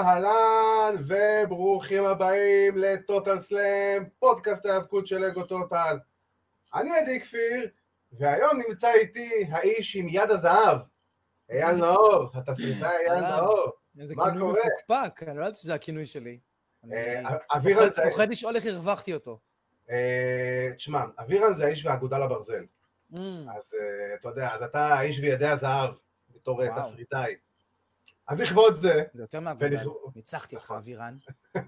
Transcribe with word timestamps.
אהלן 0.00 0.94
וברוכים 1.08 2.04
הבאים 2.04 2.76
לטוטל 2.76 3.42
סלאם, 3.48 4.04
פודקאסט 4.18 4.66
ההיאבקות 4.66 5.06
של 5.06 5.24
אגו 5.24 5.42
טוטל. 5.44 5.98
אני 6.74 6.90
עדי 6.96 7.20
כפיר, 7.20 7.68
והיום 8.12 8.60
נמצא 8.68 8.92
איתי 8.92 9.46
האיש 9.50 9.96
עם 9.96 10.06
יד 10.08 10.30
הזהב, 10.30 10.78
אייל 11.50 11.72
נאור, 11.72 12.30
התסריטאי 12.34 12.96
אייל 13.08 13.20
נאור. 13.20 13.72
איזה 14.00 14.14
כינוי? 14.24 14.52
מפוקפק, 14.52 15.22
אני 15.28 15.38
לא 15.38 15.44
ידעתי 15.44 15.58
שזה 15.58 15.74
הכינוי 15.74 16.06
שלי. 16.06 16.38
אני 16.84 16.94
אה, 16.96 17.36
אבירן 17.56 17.88
פוחד- 18.10 18.28
לשאול 18.30 18.56
איך 18.56 18.66
הרווחתי 18.66 19.14
אותו. 19.14 19.38
אה, 19.90 20.68
תשמע, 20.76 21.04
אבירן 21.18 21.56
זה 21.56 21.64
האיש 21.64 21.86
והאגודה 21.86 22.18
לברזל. 22.18 22.64
Mm, 23.14 23.16
אז 23.18 23.62
אה, 23.74 24.14
אתה 24.20 24.28
יודע, 24.28 24.48
אז 24.54 24.62
אתה 24.62 24.94
האיש 24.94 25.18
וידי 25.18 25.46
הזהב, 25.46 25.90
בתור. 26.34 26.60
תסריטאי. 26.68 27.34
אז 28.30 28.38
לכבוד 28.40 28.82
זה, 28.82 29.02
זה 29.14 29.22
יותר 29.22 29.40
מהגודל. 29.40 29.76
ולכ- 29.76 30.16
ניצחתי 30.16 30.56
אותך, 30.56 30.74
אבירן. 30.78 31.16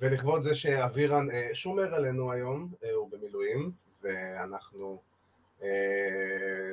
ולכבוד 0.00 0.42
זה 0.42 0.54
שאבירן 0.54 1.30
אה, 1.30 1.48
שומר 1.54 1.94
עלינו 1.94 2.32
היום, 2.32 2.72
אה, 2.84 2.90
הוא 2.92 3.10
במילואים, 3.10 3.70
ואנחנו 4.02 5.00
אה, 5.62 5.68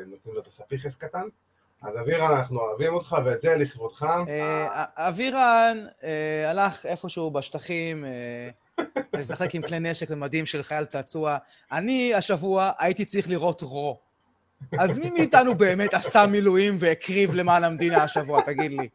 נותנים 0.07 0.35
לו 0.35 0.41
את 0.41 0.48
הספיחס 0.48 0.95
קטן. 0.95 1.27
אז 1.81 1.98
אבירן, 1.99 2.31
אנחנו 2.38 2.59
אוהבים 2.59 2.93
אותך, 2.93 3.15
ואת 3.25 3.41
זה 3.41 3.55
לכבודך. 3.55 4.05
אבירן 4.95 5.85
הלך 6.48 6.85
איפשהו 6.85 7.31
בשטחים, 7.31 8.05
לשחק 9.13 9.55
עם 9.55 9.62
כלי 9.62 9.79
נשק 9.79 10.05
ומדים 10.09 10.45
של 10.45 10.63
חייל 10.63 10.85
צעצוע. 10.85 11.37
אני 11.71 12.13
השבוע 12.13 12.71
הייתי 12.79 13.05
צריך 13.05 13.29
לראות 13.29 13.62
רו. 13.62 13.99
אז 14.79 14.98
מי 14.98 15.09
מאיתנו 15.09 15.55
באמת 15.55 15.93
עשה 15.93 16.26
מילואים 16.27 16.76
והקריב 16.79 17.35
למען 17.35 17.63
המדינה 17.63 18.03
השבוע, 18.03 18.41
תגיד 18.41 18.71
לי? 18.71 18.90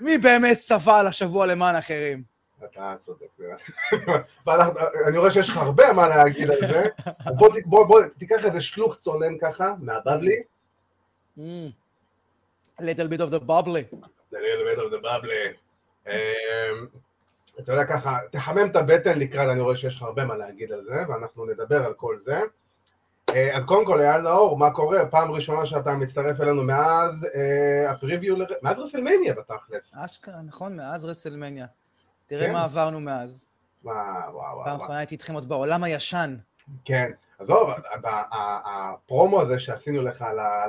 מי 0.00 0.18
באמת 0.18 0.58
סבל 0.58 1.06
השבוע 1.06 1.46
למען 1.46 1.74
אחרים? 1.74 2.22
אתה 2.64 2.94
צודק. 3.00 3.26
אני 5.08 5.18
רואה 5.18 5.30
שיש 5.30 5.48
לך 5.48 5.56
הרבה 5.56 5.92
מה 5.92 6.08
להגיד 6.08 6.50
על 6.50 6.60
זה. 6.60 6.84
בוא, 7.66 8.02
תיקח 8.18 8.44
איזה 8.44 8.60
שלוק 8.60 8.94
צונן 8.94 9.38
ככה, 9.38 9.74
מהבבלי. 9.78 10.42
Mm. 11.38 11.42
little 12.80 13.08
bit 13.08 13.20
of 13.20 13.30
the 13.30 13.40
bubbly. 13.40 13.84
The 14.30 14.38
little 14.46 14.64
bit 14.64 14.78
of 14.78 14.90
the 14.90 15.00
bubbly. 15.02 15.56
אמ, 16.06 16.86
אתה 17.60 17.72
יודע 17.72 17.84
ככה, 17.84 18.18
תחמם 18.30 18.70
את 18.70 18.76
הבטן 18.76 19.18
לקראת, 19.18 19.48
אני 19.48 19.60
רואה 19.60 19.76
שיש 19.76 19.96
לך 19.96 20.02
הרבה 20.02 20.24
מה 20.24 20.36
להגיד 20.36 20.72
על 20.72 20.84
זה, 20.84 21.02
ואנחנו 21.08 21.44
נדבר 21.46 21.84
על 21.84 21.94
כל 21.94 22.18
זה. 22.24 22.40
אה, 23.34 23.56
אז 23.56 23.64
קודם 23.64 23.86
כל, 23.86 24.00
אייל 24.00 24.20
נאור, 24.20 24.58
מה 24.58 24.70
קורה? 24.70 25.06
פעם 25.06 25.30
ראשונה 25.30 25.66
שאתה 25.66 25.92
מצטרף 25.92 26.40
אלינו 26.40 26.62
מאז 26.62 27.12
אה, 27.34 27.90
ה 27.90 27.95
preview, 27.95 28.36
מאז 28.62 28.78
רסלמניה 28.78 29.34
בתכלס. 29.34 29.92
אשכרה, 29.94 30.42
נכון, 30.42 30.76
מאז 30.76 31.04
רסלמניה. 31.04 31.66
תראה 32.26 32.46
כן. 32.46 32.52
מה 32.52 32.64
עברנו 32.64 33.00
מאז. 33.00 33.48
וואו, 33.84 33.96
וואו, 34.34 34.64
פעם. 34.64 34.76
אחרונה 34.76 34.98
הייתי 34.98 35.14
איתכם 35.14 35.34
עוד 35.34 35.48
בעולם 35.48 35.84
הישן. 35.84 36.36
כן, 36.84 37.10
עזוב, 37.38 37.70
הפרומו 38.64 39.42
הזה 39.42 39.60
שעשינו 39.60 40.02
לך 40.02 40.24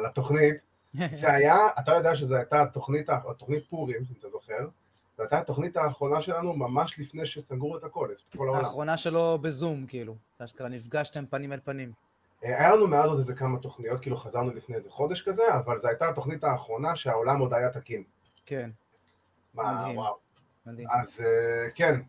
לתוכנית, 0.06 0.56
זה 1.22 1.32
היה, 1.32 1.58
אתה 1.80 1.92
יודע 1.92 2.16
שזו 2.16 2.36
הייתה 2.36 2.62
התוכנית 2.62 3.08
פורים, 3.70 3.98
אם 3.98 4.16
אתה 4.20 4.28
זוכר, 4.30 4.68
זו 5.18 5.24
הייתה 5.24 5.40
התוכנית 5.40 5.78
האחרונה 5.78 6.22
שלנו 6.22 6.54
ממש 6.54 6.96
לפני 7.00 7.26
שסגרו 7.26 7.78
את 7.78 7.84
הכל, 7.84 8.10
את 8.12 8.38
כל 8.38 8.48
העולם. 8.48 8.60
האחרונה 8.60 8.98
שלו 8.98 9.38
בזום, 9.42 9.86
כאילו. 9.86 10.16
אשכרה 10.40 10.70
נפגשתם 10.70 11.26
פנים 11.26 11.54
אל 11.54 11.60
פנים. 11.64 11.92
היה 12.42 12.76
לנו 12.76 12.88
מאז 12.88 13.06
עוד 13.06 13.20
איזה 13.20 13.34
כמה 13.34 13.60
תוכניות, 13.60 14.02
כאילו 14.02 14.18
חזרנו 14.18 14.54
לפני 14.54 14.76
איזה 14.76 14.90
חודש 14.90 15.22
כזה, 15.22 15.44
אבל 15.54 15.82
זו 15.82 15.88
הייתה 15.88 16.10
התוכנית 16.10 16.44
האחרונה 16.44 16.96
שהעולם 16.96 17.40
עוד 17.40 17.54
היה 17.54 17.70
תקין. 17.70 18.04
כן, 18.46 18.70
מה, 19.54 19.74
מדהים. 19.74 19.98
וואו. 19.98 20.16
מדהים. 20.66 20.88
אז 20.92 21.08
אה, 21.20 21.70
כן, 21.76 22.02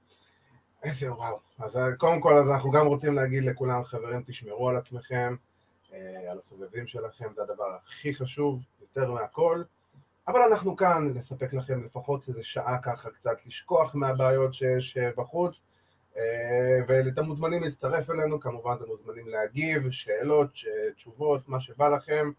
איזה 0.83 1.13
וואו. 1.13 1.39
אז 1.59 1.77
אה, 1.77 1.97
קודם 1.97 2.21
כל, 2.21 2.39
אז 2.39 2.51
אנחנו 2.51 2.71
גם 2.71 2.87
רוצים 2.87 3.15
להגיד 3.15 3.45
לכולם, 3.45 3.85
חברים, 3.85 4.23
תשמרו 4.27 4.69
על 4.69 4.77
עצמכם, 4.77 5.37
אה, 5.93 6.31
על 6.31 6.39
הסובבים 6.39 6.87
שלכם, 6.87 7.29
זה 7.37 7.43
הדבר 7.43 7.77
הכי 7.87 8.15
חשוב, 8.15 8.63
יותר 8.81 9.13
מהכל. 9.13 9.63
אבל 10.29 10.41
אנחנו 10.41 10.77
כאן 10.77 11.13
לספק 11.15 11.53
לכם 11.53 11.85
לפחות 11.85 12.29
איזה 12.29 12.41
שעה 12.43 12.79
ככה 12.83 13.11
קצת 13.11 13.37
לשכוח 13.47 13.95
מהבעיות 13.95 14.55
שיש 14.55 14.97
בחוץ. 15.17 15.55
אה, 16.21 16.79
ואתם 16.87 17.25
מוזמנים 17.25 17.63
להצטרף 17.63 18.11
אלינו, 18.11 18.41
כמובן 18.41 18.75
אתם 18.77 18.87
מוזמנים 18.87 19.29
להגיב, 19.29 19.91
שאלות, 19.91 20.51
תשובות, 20.97 21.49
מה 21.49 21.61
שבא 21.61 21.89
לכם. 21.89 22.31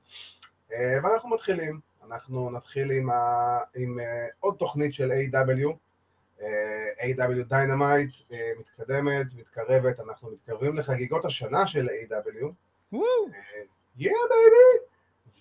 אה, 0.74 1.00
ואנחנו 1.04 1.30
מתחילים. 1.30 1.80
אנחנו 2.08 2.52
נתחיל 2.52 2.92
עם, 2.92 3.10
ה... 3.10 3.58
עם 3.76 4.00
אה, 4.00 4.28
עוד 4.40 4.56
תוכנית 4.56 4.94
של 4.94 5.12
AEW. 5.12 5.74
AEW 7.00 7.44
Dynamite 7.48 8.12
אה, 8.32 8.52
מתקדמת, 8.60 9.28
מתקרבת, 9.38 10.00
אנחנו 10.00 10.32
מתקרבים 10.32 10.78
לחגיגות 10.78 11.26
השנה 11.26 11.68
של 11.68 11.90
AEW 11.90 12.46
וואו. 12.92 13.06
yeah 13.98 14.12
baby! 14.30 14.86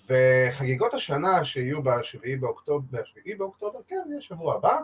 וחגיגות 0.09 0.95
השנה 0.95 1.45
שיהיו 1.45 1.83
ב-7 1.83 2.41
באוקטובר, 2.41 2.87
ב-7 2.91 3.37
באוקטובר, 3.39 3.79
כן, 3.89 4.03
יהיה 4.11 4.21
שבוע 4.21 4.55
הבא, 4.55 4.79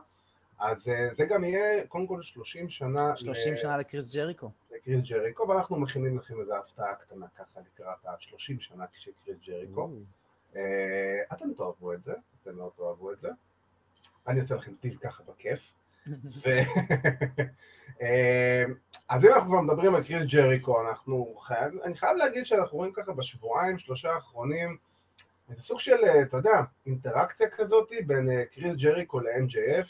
אז 0.59 0.89
אה, 0.89 1.09
זה 1.17 1.25
גם 1.25 1.44
יהיה 1.44 1.87
קודם 1.87 2.06
כל 2.06 2.22
30 2.22 2.69
שנה 2.69 3.17
30 3.17 3.53
ל- 3.53 3.56
שנה 3.56 3.78
לקריס 3.78 4.17
ג'ריקו. 4.17 4.50
לקריס 4.71 5.00
ג'ריקו, 5.09 5.49
ואנחנו 5.49 5.77
מכינים 5.81 6.19
לכם 6.19 6.41
איזו 6.41 6.56
הפתעה 6.56 6.94
קטנה 6.94 7.27
ככה 7.39 7.61
לקראת 7.61 8.06
ה-30 8.06 8.61
שנה 8.61 8.84
של 8.93 9.11
קריס 9.25 9.39
ג'ריקו. 9.47 9.91
אה, 10.56 10.62
אתם 11.33 11.53
תאהבו 11.56 11.93
את 11.93 12.05
זה, 12.05 12.12
אתם 12.43 12.59
לא 12.59 12.71
תאהבו 12.77 13.12
את 13.12 13.21
זה. 13.21 13.28
אני 14.28 14.41
אעשה 14.41 14.55
לכם 14.55 14.72
טיז 14.81 14.99
ככה 14.99 15.22
בכיף. 15.22 15.61
ו... 16.45 16.49
אה, 18.03 18.65
אז 19.09 19.25
אם 19.25 19.33
אנחנו 19.34 19.50
כבר 19.50 19.61
מדברים 19.61 19.95
על 19.95 20.05
קריס 20.05 20.22
ג'ריקו, 20.33 20.89
אנחנו 20.89 21.34
חייב, 21.47 21.72
אני 21.84 21.97
חייב 21.97 22.16
להגיד 22.16 22.47
שאנחנו 22.47 22.78
רואים 22.78 22.93
ככה 22.93 23.12
בשבועיים, 23.12 23.78
שלושה 23.78 24.11
האחרונים, 24.12 24.77
איזה 25.50 25.62
סוג 25.62 25.81
של, 25.81 25.97
אתה 26.22 26.37
יודע, 26.37 26.61
אינטראקציה 26.87 27.50
כזאת 27.50 27.89
בין 28.06 28.45
קריס 28.55 28.77
ג'ריקו 28.77 29.21
ל-MJF, 29.21 29.87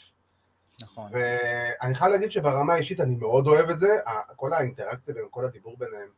נכון. 0.81 1.11
ואני 1.13 1.95
חייב 1.95 2.11
להגיד 2.11 2.31
שברמה 2.31 2.73
האישית 2.73 2.99
אני 2.99 3.15
מאוד 3.15 3.47
אוהב 3.47 3.69
את 3.69 3.79
זה, 3.79 3.87
כל 4.35 4.53
האינטראקציה 4.53 5.13
וכל 5.27 5.45
הדיבור 5.45 5.77
ביניהם. 5.77 6.09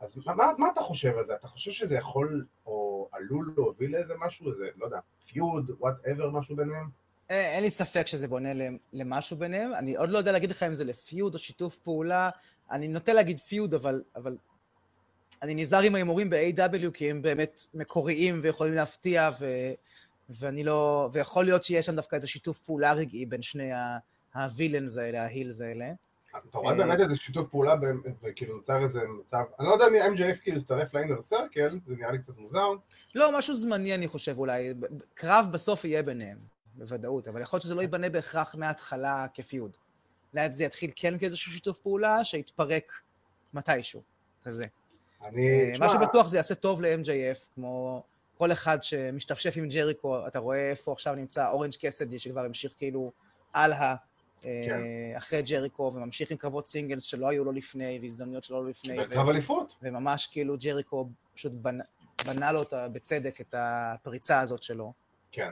אז 0.00 0.08
מה, 0.26 0.34
מה, 0.34 0.52
מה 0.58 0.68
אתה 0.72 0.80
חושב 0.80 1.18
על 1.18 1.26
זה? 1.26 1.34
אתה 1.34 1.48
חושב 1.48 1.70
שזה 1.70 1.94
יכול 1.94 2.44
או 2.66 3.08
עלול 3.12 3.52
להוביל 3.56 3.92
לאיזה 3.96 4.14
משהו, 4.18 4.52
איזה, 4.52 4.64
לא 4.76 4.84
יודע, 4.84 4.98
feud, 5.32 5.70
whatever, 5.78 6.30
משהו 6.30 6.56
ביניהם? 6.56 6.88
אה, 7.30 7.54
אין 7.54 7.62
לי 7.62 7.70
ספק 7.70 8.06
שזה 8.06 8.28
בונה 8.28 8.54
למ- 8.54 8.76
למשהו 8.92 9.36
ביניהם. 9.36 9.74
אני 9.74 9.96
עוד 9.96 10.08
לא 10.10 10.18
יודע 10.18 10.32
להגיד 10.32 10.50
לך 10.50 10.62
אם 10.62 10.74
זה 10.74 10.84
ל 10.84 10.94
feud 10.94 11.34
או 11.34 11.38
שיתוף 11.38 11.76
פעולה. 11.76 12.30
אני 12.70 12.88
נוטה 12.88 13.12
להגיד 13.12 13.38
feud, 13.38 13.74
אבל, 13.74 14.02
אבל 14.16 14.36
אני 15.42 15.54
נזהר 15.54 15.82
עם 15.82 15.94
ההימורים 15.94 16.30
ב-AW, 16.30 16.90
כי 16.94 17.10
הם 17.10 17.22
באמת 17.22 17.60
מקוריים 17.74 18.40
ויכולים 18.42 18.74
להפתיע, 18.74 19.30
ו, 19.40 19.46
ואני 20.30 20.64
לא... 20.64 21.08
ויכול 21.12 21.44
להיות 21.44 21.62
שיש 21.62 21.86
שם 21.86 21.96
דווקא 21.96 22.16
איזה 22.16 22.28
שיתוף 22.28 22.58
פעולה 22.58 22.92
רגעי 22.92 23.26
בין 23.26 23.42
שני 23.42 23.70
הווילאנס 24.34 24.98
האלה, 24.98 25.22
ההילס 25.22 25.60
האלה. 25.60 25.92
אתה 26.38 26.58
רואה 26.58 26.72
אה, 26.72 26.78
באמת 26.78 27.00
איזה 27.00 27.16
שיתוף 27.16 27.48
פעולה, 27.50 27.74
וכאילו 28.22 28.56
נוצר 28.56 28.84
איזה 28.84 29.00
מצב, 29.08 29.44
אני 29.60 29.66
לא 29.68 29.72
יודע 29.72 29.84
מי 29.88 30.02
MJF 30.02 30.36
כאילו 30.42 30.58
הצטרף 30.60 30.94
לאינר 30.94 31.20
סרקל, 31.30 31.78
זה 31.86 31.94
נראה 31.96 32.12
לי 32.12 32.18
קצת 32.18 32.38
מוזר. 32.38 32.68
לא, 33.14 33.38
משהו 33.38 33.54
זמני, 33.54 33.94
אני 33.94 34.08
חושב, 34.08 34.38
אולי. 34.38 34.74
קרב 35.14 35.48
בסוף 35.52 35.84
יהיה 35.84 36.02
ביניהם, 36.02 36.38
בוודאות, 36.74 37.28
אבל 37.28 37.40
יכול 37.40 37.56
להיות 37.56 37.62
שזה 37.62 37.74
לא 37.74 37.80
ייבנה 37.80 38.08
בהכרח 38.08 38.54
מההתחלה 38.54 39.26
כפיוד. 39.34 39.76
אולי 40.34 40.52
זה 40.52 40.64
יתחיל 40.64 40.90
כן 40.96 41.18
כאיזשהו 41.18 41.52
שיתוף 41.52 41.78
פעולה, 41.78 42.24
שיתפרק 42.24 42.92
מתישהו, 43.54 44.02
כזה. 44.42 44.66
אני, 45.24 45.72
אה, 45.72 45.78
מה 45.78 45.88
שבטוח 45.88 46.26
זה 46.26 46.36
יעשה 46.36 46.54
טוב 46.54 46.82
ל-MJF, 46.82 47.48
כמו 47.54 48.02
כל 48.38 48.52
אחד 48.52 48.82
שמשתפשף 48.82 49.54
עם 49.56 49.68
ג'ריקו, 49.68 50.26
אתה 50.26 50.38
רואה 50.38 50.70
איפה 50.70 50.92
עכשיו 50.92 51.14
נמצא 51.14 51.50
אורנג' 51.50 51.72
קאסידי, 51.80 52.18
שכבר 52.18 52.44
המשיך 52.44 52.74
כאילו 52.78 53.12
על 53.52 53.72
ה... 53.72 53.94
אה, 54.44 54.64
כן. 54.66 54.80
אחרי 55.16 55.42
ג'ריקו, 55.42 55.92
וממשיך 55.94 56.30
עם 56.30 56.36
קרבות 56.36 56.66
singles 56.66 57.02
שלא 57.02 57.28
היו 57.28 57.44
לו 57.44 57.52
לפני, 57.52 57.98
והזדמנויות 58.02 58.44
שלא 58.44 58.56
היו 58.56 58.64
לפני. 58.64 59.00
ו- 59.00 59.04
בקרב 59.04 59.28
אליפות. 59.28 59.74
וממש 59.82 60.26
כאילו 60.26 60.56
ג'ריקו 60.58 61.08
פשוט 61.34 61.52
בנה, 61.52 61.84
בנה 62.26 62.52
לו 62.52 62.58
אותה 62.58 62.88
בצדק 62.88 63.40
את 63.40 63.54
הפריצה 63.58 64.40
הזאת 64.40 64.62
שלו. 64.62 64.92
כן. 65.32 65.50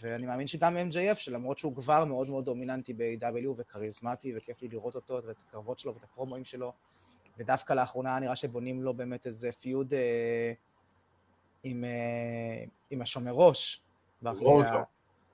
ואני 0.00 0.26
מאמין 0.26 0.46
שגם 0.46 0.76
MJF, 0.76 1.14
שלמרות 1.14 1.58
שהוא 1.58 1.76
כבר 1.76 2.04
מאוד 2.04 2.28
מאוד 2.28 2.44
דומיננטי 2.44 2.92
ב-AEW 2.92 3.48
וכריזמטי, 3.56 4.32
וכיף 4.36 4.62
לי 4.62 4.68
לראות 4.68 4.94
אותו, 4.94 5.20
ואת 5.26 5.36
הקרבות 5.48 5.78
שלו 5.78 5.94
ואת 5.94 6.04
הפרומואים 6.04 6.44
שלו, 6.44 6.72
ודווקא 7.38 7.72
לאחרונה 7.72 8.18
נראה 8.18 8.36
שבונים 8.36 8.82
לו 8.82 8.94
באמת 8.94 9.26
איזה 9.26 9.52
feud 9.52 9.94
אה, 9.94 10.52
עם, 11.62 11.84
אה, 11.84 12.64
עם 12.90 13.02
השומר 13.02 13.32
ראש. 13.32 13.82
וורדלו. 14.22 14.80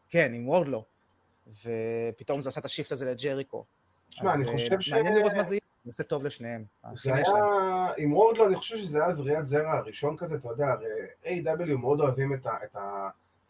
כן, 0.08 0.32
עם 0.34 0.49
וורדלו. 0.49 0.84
ופתאום 1.46 2.40
זה 2.40 2.49
עשה 2.49 2.61
את 2.61 2.64
ה 2.64 2.69
shift 2.69 2.93
הזה 2.93 3.11
לג'ריקו. 3.11 3.64
תשמע, 4.11 4.34
אני 4.34 4.49
אה, 4.49 4.52
חושב 4.52 4.81
ש... 4.81 4.93
מעניין 4.93 5.14
לראות 5.14 5.34
מה 5.34 5.43
זה 5.43 5.55
יהיה, 5.55 5.61
זה 5.84 5.90
עושה 5.90 6.02
טוב 6.02 6.25
לשניהם. 6.25 6.64
זה 7.02 7.14
היה. 7.14 7.25
עם 7.96 8.12
וורדלו, 8.12 8.46
אני 8.46 8.56
חושב 8.56 8.76
שזה 8.78 9.05
היה 9.05 9.14
זריעת 9.14 9.49
זרע 9.49 9.73
הראשון 9.73 10.17
כזה, 10.17 10.34
אתה 10.34 10.49
יודע, 10.49 10.67
הרי 10.67 10.87
AEW 11.25 11.76
מאוד 11.76 12.00
אוהבים 12.00 12.34
את, 12.34 12.46
ה, 12.46 12.50
את 12.64 12.76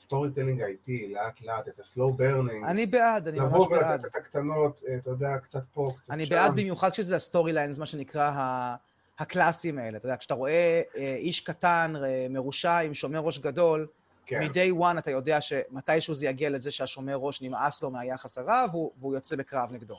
ה 0.01 0.31
storytelling 0.31 0.63
האיטי, 0.63 1.13
לאט 1.15 1.41
לאט, 1.41 1.69
את 1.69 1.81
ה 1.81 1.87
slow 1.87 2.13
burning. 2.13 2.65
אני 2.65 2.87
בעד, 2.87 3.29
אני 3.29 3.41
ממש 3.41 3.53
לבוא 3.53 3.71
בעד. 3.71 4.01
ולתת 4.01 4.07
את 4.07 4.17
הקטנות, 4.17 4.83
אה, 4.89 4.97
אתה 4.97 5.11
יודע, 5.11 5.39
קצת 5.39 5.63
פה, 5.75 5.87
קצת 5.97 6.07
שם. 6.07 6.13
אני 6.13 6.27
בעד 6.27 6.53
במיוחד 6.53 6.91
כשזה 6.91 7.17
ה 7.17 7.53
storylines, 7.53 7.79
מה 7.79 7.87
שנקרא 7.87 8.75
הקלאסיים 9.19 9.79
האלה. 9.79 9.99
אתה 9.99 10.07
יודע, 10.07 10.17
כשאתה 10.17 10.35
רואה 10.35 10.83
אה, 10.97 11.17
איש 11.17 11.41
קטן, 11.41 11.95
אה, 12.05 12.27
מרושע, 12.31 12.79
עם 12.79 12.95
שומר 12.95 13.19
ראש 13.19 13.39
גדול, 13.39 13.87
כן, 14.27 14.43
מ-day 14.43 14.83
one 14.83 14.99
אתה 14.99 15.11
יודע 15.11 15.41
שמתישהו 15.41 16.15
זה 16.15 16.27
יגיע 16.27 16.51
לזה 16.51 16.71
שהשומר 16.71 17.17
ראש 17.17 17.43
נמאס 17.43 17.83
לו 17.83 17.91
מהיחס 17.91 18.39
הרע, 18.39 18.65
והוא, 18.71 18.91
והוא 18.99 19.15
יוצא 19.15 19.37
בקרב 19.37 19.73
נגדו. 19.73 19.95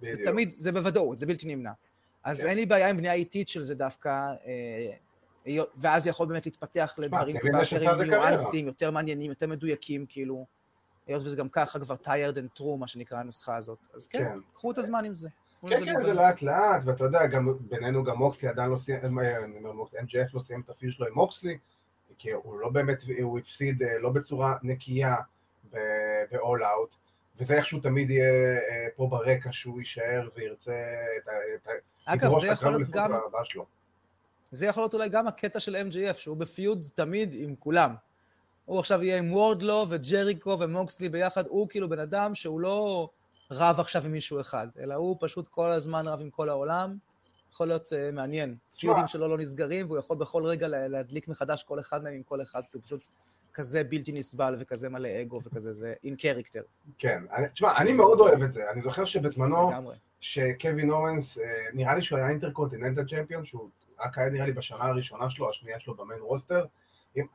זה 0.00 0.06
בדיוק. 0.06 0.28
תמיד, 0.28 0.50
זה 0.50 0.72
בוודאות, 0.72 1.18
זה 1.18 1.26
בלתי 1.26 1.54
נמנע. 1.54 1.72
אז 2.24 2.42
כן. 2.42 2.48
אין 2.48 2.56
לי 2.56 2.66
בעיה 2.66 2.88
עם 2.88 2.96
בנייה 2.96 3.14
איטית 3.14 3.48
של 3.48 3.62
זה 3.62 3.74
דווקא, 3.74 4.34
אה, 4.46 5.62
ואז 5.76 6.06
יכול 6.06 6.26
באמת 6.26 6.46
להתפתח 6.46 6.94
לדברים 6.98 7.38
טיפה 7.40 7.60
בקריירה. 7.62 8.04
ניואנסים, 8.04 8.66
יותר 8.66 8.90
מעניינים, 8.90 9.30
יותר 9.30 9.46
מדויקים, 9.46 10.06
כאילו. 10.08 10.46
היות 11.06 11.22
וזה 11.24 11.36
גם 11.36 11.48
ככה 11.48 11.78
כבר 11.78 11.94
tired 12.04 12.36
and 12.36 12.60
true, 12.60 12.76
מה 12.78 12.86
שנקרא 12.86 13.18
הנוסחה 13.18 13.56
הזאת. 13.56 13.78
אז 13.94 14.06
כן, 14.06 14.18
כן. 14.18 14.38
קחו 14.52 14.70
את 14.70 14.78
הזמן 14.78 15.04
עם 15.04 15.14
זה. 15.14 15.28
כן, 15.68 15.84
כן. 15.84 16.02
זה 16.04 16.12
לאט 16.12 16.42
לאט, 16.42 16.82
ואתה 16.84 17.04
יודע, 17.04 17.26
גם 17.26 17.54
בינינו 17.60 18.04
גם 18.04 18.16
מוקסלי 18.16 18.48
עדיין 18.48 18.70
לא 18.70 18.76
סיים, 18.76 19.18
אני 19.18 19.58
אומר 19.58 19.72
מוקסלי, 19.72 20.00
MJF 20.00 20.30
לא 20.34 20.40
סיים 20.46 20.60
את 20.60 20.70
הפיוט 20.70 20.94
שלו 20.94 21.06
עם 21.06 21.14
מוקסלי, 21.14 21.58
כי 22.18 22.30
הוא 22.30 22.60
לא 22.60 22.68
באמת, 22.68 22.98
הוא 23.22 23.38
הפסיד 23.38 23.82
אה, 23.82 23.98
לא 23.98 24.10
בצורה 24.10 24.54
נקייה 24.62 25.16
ב-all 25.72 26.60
out, 26.60 26.94
וזה 27.38 27.54
איכשהו 27.54 27.80
תמיד 27.80 28.10
יהיה 28.10 28.58
אה, 28.70 28.86
פה 28.96 29.06
ברקע 29.10 29.48
שהוא 29.52 29.78
יישאר 29.80 30.28
וירצה 30.36 30.72
את 31.22 31.68
ה... 31.68 31.70
אגב, 32.04 32.30
זה 32.40 32.46
יכול 32.46 32.70
להיות 32.70 32.88
גם. 32.88 33.12
זה 34.50 34.66
יכול 34.66 34.82
להיות 34.82 34.94
אולי 34.94 35.08
גם 35.08 35.28
הקטע 35.28 35.60
של 35.60 35.76
MJF, 35.76 36.14
שהוא 36.14 36.36
בפיוד 36.36 36.86
תמיד 36.94 37.34
עם 37.38 37.54
כולם. 37.58 37.94
הוא 38.64 38.78
עכשיו 38.78 39.02
יהיה 39.02 39.18
עם 39.18 39.32
וורדלו 39.32 39.86
וג'ריקו 39.88 40.56
ומוקסלי 40.60 41.08
ביחד, 41.08 41.46
הוא 41.46 41.68
כאילו 41.68 41.88
בן 41.88 41.98
אדם 41.98 42.34
שהוא 42.34 42.60
לא 42.60 43.08
רב 43.50 43.80
עכשיו 43.80 44.02
עם 44.04 44.12
מישהו 44.12 44.40
אחד, 44.40 44.66
אלא 44.78 44.94
הוא 44.94 45.16
פשוט 45.20 45.48
כל 45.48 45.72
הזמן 45.72 46.08
רב 46.08 46.20
עם 46.20 46.30
כל 46.30 46.48
העולם. 46.48 46.96
יכול 47.52 47.66
להיות 47.66 47.86
uh, 47.86 48.14
מעניין. 48.14 48.56
פיודים 48.80 49.06
שלו 49.06 49.28
לא 49.28 49.38
נסגרים, 49.38 49.86
והוא 49.86 49.98
יכול 49.98 50.16
בכל 50.16 50.44
רגע 50.46 50.68
לה- 50.68 50.88
להדליק 50.88 51.28
מחדש 51.28 51.62
כל 51.62 51.80
אחד 51.80 52.02
מהם 52.04 52.14
עם 52.14 52.22
כל 52.22 52.42
אחד, 52.42 52.60
כי 52.60 52.76
הוא 52.76 52.82
פשוט 52.82 53.08
כזה 53.54 53.84
בלתי 53.84 54.12
נסבל 54.12 54.56
וכזה 54.58 54.88
מלא 54.88 55.08
אגו 55.20 55.40
וכזה, 55.44 55.72
זה 55.72 55.94
אין 56.04 56.16
קריקטר. 56.16 56.62
כן, 56.98 57.22
תשמע, 57.54 57.76
אני 57.76 57.92
מאוד 57.92 58.20
אוהב 58.20 58.42
את 58.42 58.52
זה, 58.54 58.70
אני 58.70 58.82
זוכר 58.82 59.04
שבזמנו. 59.04 59.70
שקווין 60.20 60.90
אורנס, 60.90 61.38
אה, 61.38 61.42
נראה 61.72 61.94
לי 61.94 62.02
שהוא 62.02 62.18
היה 62.18 62.28
אינטרקונטיננטל 62.28 63.04
צ'מפיון, 63.10 63.44
שהוא 63.46 63.68
רק 64.00 64.18
היה 64.18 64.28
נראה 64.30 64.46
לי 64.46 64.52
בשנה 64.52 64.84
הראשונה 64.84 65.30
שלו, 65.30 65.50
השנייה 65.50 65.80
שלו 65.80 65.94
במיין 65.94 66.20
רוסטר, 66.20 66.64
עם- 67.14 67.26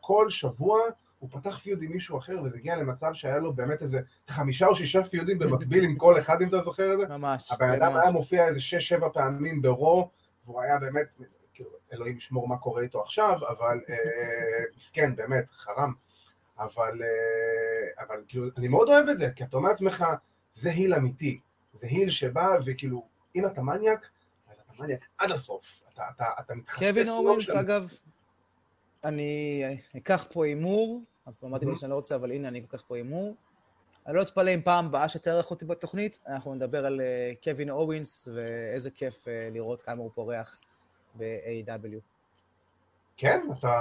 כל 0.00 0.30
שבוע 0.30 0.78
הוא 1.22 1.30
פתח 1.30 1.58
פיוד 1.58 1.82
עם 1.82 1.92
מישהו 1.92 2.18
אחר, 2.18 2.42
וזה 2.44 2.56
הגיע 2.56 2.76
למצב 2.76 3.10
שהיה 3.12 3.38
לו 3.38 3.52
באמת 3.52 3.82
איזה 3.82 4.00
חמישה 4.28 4.66
או 4.66 4.76
שישה 4.76 5.04
פיודים 5.04 5.38
במקביל 5.38 5.84
עם 5.84 5.96
כל 5.96 6.20
אחד, 6.20 6.42
אם 6.42 6.48
אתה 6.48 6.62
זוכר 6.64 6.92
את 6.92 6.98
זה. 6.98 7.06
ממש, 7.08 7.52
הבן 7.52 7.70
אדם. 7.70 7.96
היה 7.96 8.10
מופיע 8.10 8.48
איזה 8.48 8.60
שש-שבע 8.60 9.08
פעמים 9.08 9.62
ברו, 9.62 10.10
והוא 10.44 10.60
היה 10.62 10.78
באמת, 10.78 11.06
כאילו, 11.54 11.70
אלוהים 11.92 12.16
ישמור 12.16 12.48
מה 12.48 12.56
קורה 12.56 12.82
איתו 12.82 13.02
עכשיו, 13.02 13.38
אבל 13.48 13.80
אה, 13.90 13.96
מסכן, 14.76 15.16
באמת, 15.16 15.44
חרם. 15.50 15.92
אבל, 16.58 17.02
אה, 17.02 18.04
אבל 18.04 18.16
כאילו, 18.28 18.46
אני 18.56 18.68
מאוד 18.68 18.88
אוהב 18.88 19.08
את 19.08 19.18
זה, 19.18 19.30
כי 19.36 19.44
אתה 19.44 19.56
אומר 19.56 19.70
לעצמך, 19.70 20.04
זה 20.62 20.70
היל 20.70 20.94
אמיתי. 20.94 21.40
זה 21.80 21.86
היל 21.86 22.10
שבא, 22.10 22.48
וכאילו, 22.66 23.04
אם 23.36 23.46
אתה 23.46 23.62
מניאק, 23.62 24.06
אז 24.50 24.56
אתה 24.64 24.82
מניאק 24.82 25.04
עד 25.18 25.32
הסוף. 25.32 25.64
אתה, 25.94 26.02
אתה, 26.16 26.24
אתה 26.40 26.54
מתחסף. 26.54 26.78
קווין 26.78 27.06
לא 27.06 27.18
אורנס. 27.18 27.50
אגב, 27.50 27.90
אני 29.04 29.62
אקח 29.96 30.26
פה 30.32 30.44
הימור, 30.44 31.02
אמרתי 31.44 31.66
Mhm. 31.66 31.76
שאני 31.78 31.90
לא 31.90 31.94
רוצה, 31.96 32.14
אבל 32.14 32.30
הנה, 32.30 32.48
אני 32.48 32.58
אקח 32.68 32.82
פה 32.88 32.96
הימור. 32.96 33.34
אני 34.06 34.16
לא 34.16 34.22
אתפלא 34.22 34.54
אם 34.54 34.60
פעם 34.64 34.86
הבאה 34.86 35.08
שתארח 35.08 35.50
אותי 35.50 35.64
בתוכנית, 35.64 36.18
אנחנו 36.26 36.54
נדבר 36.54 36.86
על 36.86 37.00
אה, 37.00 37.32
קווין 37.44 37.70
אורנס, 37.70 38.28
ואיזה 38.34 38.90
כיף 38.90 39.28
אה, 39.28 39.48
לראות 39.52 39.82
כמה 39.82 40.02
הוא 40.02 40.10
פורח 40.14 40.58
ב-AW. 41.14 41.96
כן, 43.16 43.40
אתה, 43.58 43.76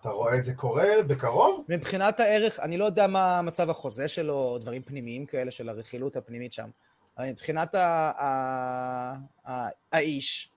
אתה 0.00 0.08
רואה 0.08 0.38
את 0.38 0.44
זה 0.44 0.52
קורה 0.54 0.84
בקרוב? 1.06 1.64
מבחינת 1.68 2.20
הערך, 2.20 2.60
אני 2.60 2.76
לא 2.76 2.84
יודע 2.84 3.06
מה 3.06 3.42
מצב 3.42 3.70
החוזה 3.70 4.08
שלו, 4.08 4.34
או 4.34 4.58
דברים 4.58 4.82
פנימיים 4.82 5.26
כאלה 5.26 5.50
של 5.50 5.68
הרכילות 5.68 6.16
הפנימית 6.16 6.52
שם, 6.52 6.70
אבל 7.18 7.28
מבחינת 7.30 7.74
ה- 7.74 8.12
ה- 8.16 9.14
ה- 9.50 9.68
האיש, 9.92 10.52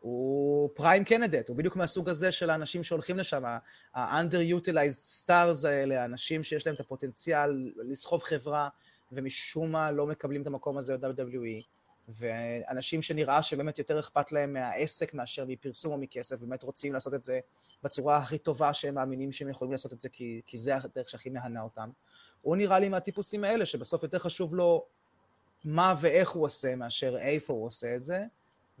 הוא 0.00 0.70
פריים 0.74 1.04
קנדט, 1.04 1.48
הוא 1.48 1.56
בדיוק 1.56 1.76
מהסוג 1.76 2.08
הזה 2.08 2.32
של 2.32 2.50
האנשים 2.50 2.82
שהולכים 2.82 3.18
לשם, 3.18 3.44
ה-underutilized 3.94 5.26
stars 5.26 5.66
האלה, 5.68 6.02
האנשים 6.02 6.42
שיש 6.42 6.66
להם 6.66 6.74
את 6.74 6.80
הפוטנציאל 6.80 7.72
לסחוב 7.88 8.22
חברה, 8.22 8.68
ומשום 9.12 9.72
מה 9.72 9.92
לא 9.92 10.06
מקבלים 10.06 10.42
את 10.42 10.46
המקום 10.46 10.78
הזה 10.78 10.96
ב-WWE, 10.96 11.64
ואנשים 12.08 13.02
שנראה 13.02 13.42
שבאמת 13.42 13.78
יותר 13.78 14.00
אכפת 14.00 14.32
להם 14.32 14.52
מהעסק 14.52 15.14
מאשר 15.14 15.44
מפרסום 15.48 15.92
או 15.92 15.98
מכסף, 15.98 16.40
באמת 16.40 16.62
רוצים 16.62 16.92
לעשות 16.92 17.14
את 17.14 17.24
זה 17.24 17.40
בצורה 17.82 18.16
הכי 18.16 18.38
טובה 18.38 18.74
שהם 18.74 18.94
מאמינים 18.94 19.32
שהם 19.32 19.48
יכולים 19.48 19.72
לעשות 19.72 19.92
את 19.92 20.00
זה, 20.00 20.08
כי, 20.08 20.40
כי 20.46 20.58
זה 20.58 20.76
הדרך 20.76 21.08
שהכי 21.08 21.30
מהנה 21.30 21.62
אותם. 21.62 21.90
הוא 22.42 22.56
נראה 22.56 22.78
לי 22.78 22.88
מהטיפוסים 22.88 23.44
האלה, 23.44 23.66
שבסוף 23.66 24.02
יותר 24.02 24.18
חשוב 24.18 24.54
לו 24.54 24.86
מה 25.64 25.94
ואיך 26.00 26.30
הוא 26.30 26.44
עושה, 26.44 26.76
מאשר 26.76 27.16
איפה 27.18 27.52
הוא 27.52 27.66
עושה 27.66 27.96
את 27.96 28.02
זה, 28.02 28.24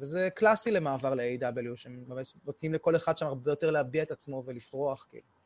וזה 0.00 0.28
קלאסי 0.34 0.70
למעבר 0.70 1.14
ל-AEW, 1.14 1.76
שהם 1.76 2.04
באמת 2.08 2.26
נותנים 2.44 2.74
לכל 2.74 2.96
אחד 2.96 3.16
שם 3.16 3.26
הרבה 3.26 3.50
יותר 3.50 3.70
להביע 3.70 4.02
את 4.02 4.10
עצמו 4.10 4.42
ולפרוח, 4.46 5.06
כאילו. 5.08 5.40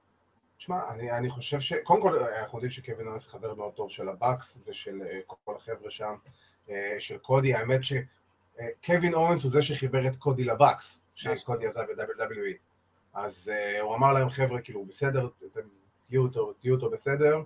תשמע, 0.59 0.81
אני, 0.91 1.11
אני 1.11 1.31
חושב 1.31 1.61
ש... 1.61 1.73
קודם 1.73 2.03
כל, 2.03 2.25
אנחנו 2.25 2.59
יודעים 2.59 2.71
שקווין 2.71 3.07
אוונס 3.07 3.23
חבר 3.27 3.55
מאוד 3.55 3.73
טוב 3.73 3.91
של 3.91 4.09
הבאקס 4.09 4.47
ושל 4.67 5.03
אה, 5.03 5.21
כל 5.27 5.57
החבר'ה 5.57 5.91
שם, 5.91 6.15
אה, 6.71 6.97
של 6.99 7.19
קודי. 7.19 7.55
האמת 7.55 7.81
שקווין 7.85 9.15
אוונס 9.15 9.43
הוא 9.43 9.53
זה 9.53 9.63
שחיבר 9.63 10.07
את 10.07 10.17
קודי 10.17 10.45
לבאקס, 10.45 10.99
שקודי 11.15 11.67
עזב 11.67 11.79
את 11.79 12.21
WWE. 12.21 12.57
אז 13.15 13.51
הוא 13.81 13.95
אמר 13.95 14.13
להם, 14.13 14.31
חבר'ה, 14.31 14.61
כאילו, 14.61 14.85
בסדר, 14.85 15.29
תהיו 16.09 16.23
אותו, 16.23 16.53
תהיו 16.53 16.75
אותו 16.75 16.91
בסדר. 16.91 17.43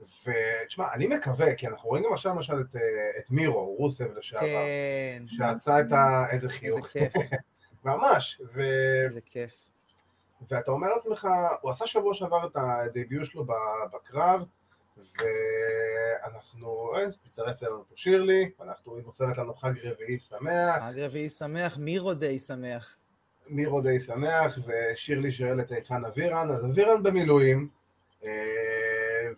ותשמע, 0.00 0.92
אני 0.92 1.06
מקווה, 1.06 1.54
כי 1.54 1.66
אנחנו 1.66 1.88
רואים 1.88 2.04
גם 2.04 2.12
עכשיו 2.12 2.34
למשל 2.34 2.60
את, 2.60 2.76
אה, 2.76 2.80
את 3.18 3.30
מירו, 3.30 3.74
רוסב 3.74 4.18
לשעבר, 4.18 4.46
כן, 4.46 5.24
שעשה 5.26 5.80
את 5.80 5.92
ה... 5.92 6.24
איזה 6.30 6.46
איזה 6.46 6.48
חיוך. 6.48 6.86
כיף, 6.86 7.12
ממש. 7.84 8.40
ו... 8.54 8.62
איזה 9.04 9.20
כיף. 9.20 9.66
ואתה 10.50 10.70
אומר 10.70 10.88
לעצמך, 10.94 11.28
הוא 11.60 11.70
עשה 11.70 11.86
שבוע 11.86 12.14
שעבר 12.14 12.46
את 12.46 12.56
הדביוט 12.56 13.24
שלו 13.24 13.46
בקרב, 13.92 14.44
ואנחנו, 14.96 16.90
אה, 16.96 17.06
מצטרף 17.26 17.62
אלינו 17.62 17.84
פה 17.88 17.94
שירלי, 17.96 18.50
ואנחנו, 18.60 18.96
היא 18.96 19.04
מוסרת 19.04 19.38
לנו 19.38 19.54
חג 19.54 19.72
רביעי 19.82 20.18
שמח, 20.18 20.82
חג 20.82 20.98
רביעי 20.98 21.28
שמח, 21.28 21.78
מירו 21.78 22.14
דיי 22.14 22.38
שמח. 22.38 22.98
מירו 23.48 23.80
די 23.80 24.00
שמח, 24.00 24.58
ושירלי 24.66 25.32
שואלת 25.32 25.70
היכן 25.70 26.04
אבירן, 26.04 26.50
אז 26.50 26.64
אבירן 26.64 27.02
במילואים, 27.02 27.68
אה, 28.24 28.30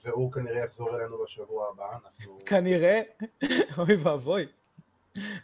והוא 0.05 0.33
כנראה 0.33 0.64
יחזור 0.64 0.97
אלינו 0.97 1.25
בשבוע 1.25 1.69
הבא, 1.69 1.97
אנחנו... 2.05 2.38
כנראה, 2.47 3.00
אוי 3.78 3.97
ואבוי. 4.02 4.47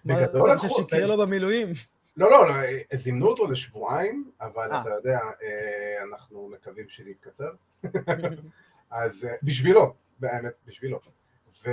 מה 0.05 0.17
בגדול 0.17 0.51
אתה 0.51 0.57
חושב 0.57 0.69
לקחו, 0.69 0.81
שיקרה 0.81 1.01
כן. 1.01 1.07
לו 1.07 1.19
במילואים? 1.19 1.69
לא, 2.17 2.31
לא, 2.31 2.49
לא, 2.49 2.55
זימנו 2.97 3.27
אותו 3.27 3.47
לשבועיים, 3.47 4.31
אבל 4.41 4.73
אה. 4.73 4.81
אתה 4.81 4.91
יודע, 4.91 5.19
אה, 5.43 6.03
אנחנו 6.03 6.49
מקווים 6.49 6.89
שזה 6.89 7.11
יתקצר. 7.11 7.51
אז 8.91 9.25
אה, 9.25 9.35
בשבילו, 9.43 9.95
באמת, 10.19 10.53
בשבילו. 10.67 11.01
ו... 11.65 11.71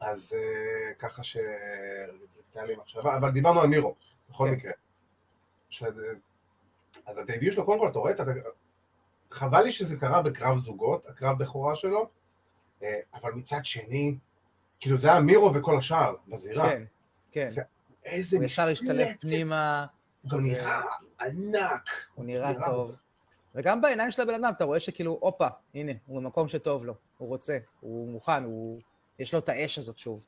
אז 0.00 0.32
ככה 0.98 1.22
ש... 1.22 1.36
הייתה 1.36 2.66
לי 2.66 2.76
מחשבה, 2.76 3.16
אבל 3.16 3.30
דיברנו 3.30 3.60
על 3.60 3.66
מירו, 3.66 3.94
בכל 4.30 4.44
כן. 4.46 4.52
מקרה. 4.52 4.72
אז 7.06 7.18
הדייביוט 7.18 7.54
שלו, 7.54 7.64
קודם 7.64 7.78
כל, 7.78 7.88
אתה 7.88 7.98
רואה. 7.98 8.12
חבל 9.30 9.62
לי 9.62 9.72
שזה 9.72 9.96
קרה 9.96 10.22
בקרב 10.22 10.58
זוגות, 10.64 11.06
הקרב 11.08 11.38
בכורה 11.38 11.76
שלו, 11.76 12.08
אה, 12.82 13.00
אבל 13.14 13.32
מצד 13.32 13.60
שני, 13.64 14.14
כאילו 14.80 14.98
זה 14.98 15.08
היה 15.10 15.20
מירו 15.20 15.54
וכל 15.54 15.78
השאר 15.78 16.14
בזירה. 16.28 16.70
כן, 16.70 16.82
כן. 17.32 17.50
זה- 17.54 17.62
איזה 18.04 18.36
הוא 18.36 18.44
ישר 18.44 18.68
השתלב. 18.68 19.08
פנימה, 19.20 19.86
הוא 20.22 20.30
גם 20.30 20.42
נראה 20.42 20.80
ענק. 21.20 21.82
הוא 22.14 22.24
נראה 22.24 22.52
טוב. 22.64 22.96
וגם 23.54 23.80
בעיניים 23.80 24.10
של 24.10 24.22
הבן 24.22 24.34
אדם, 24.34 24.52
אתה 24.56 24.64
רואה 24.64 24.80
שכאילו, 24.80 25.18
הופה, 25.20 25.46
הנה, 25.74 25.92
הוא 26.06 26.20
במקום 26.22 26.48
שטוב 26.48 26.84
לו, 26.84 26.94
הוא 27.18 27.28
רוצה, 27.28 27.58
הוא 27.80 28.08
מוכן, 28.08 28.44
הוא... 28.44 28.80
יש 29.18 29.34
לו 29.34 29.38
את 29.40 29.48
האש 29.48 29.78
הזאת 29.78 29.98
שוב. 29.98 30.24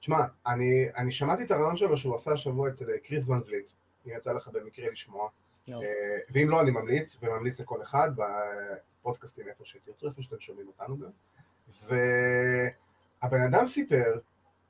תשמע, 0.00 0.18
אני, 0.46 0.86
אני 0.96 1.12
שמעתי 1.12 1.42
את 1.44 1.50
הרעיון 1.50 1.76
שלו 1.76 1.96
שהוא 1.96 2.16
עשה 2.16 2.32
השבוע 2.32 2.68
אצל 2.68 2.90
אה, 2.90 2.98
קריס 2.98 3.28
ון 3.28 3.40
וליט, 3.46 3.66
אם 4.06 4.12
יצא 4.16 4.32
לך 4.32 4.48
במקרה 4.48 4.90
לשמוע, 4.92 5.28
ואם 6.30 6.50
לא 6.50 6.60
אני 6.60 6.70
ממליץ, 6.70 7.16
וממליץ 7.22 7.60
לכל 7.60 7.82
אחד 7.82 8.10
בפודקאסטים 8.16 9.48
איפה 9.48 9.64
שתרצו, 9.64 10.08
איפה 10.08 10.22
שאתם 10.22 10.40
שומעים 10.40 10.66
אותנו 10.66 10.98
גם. 10.98 11.10
והבן 13.22 13.42
אדם 13.42 13.66
סיפר, 13.66 14.18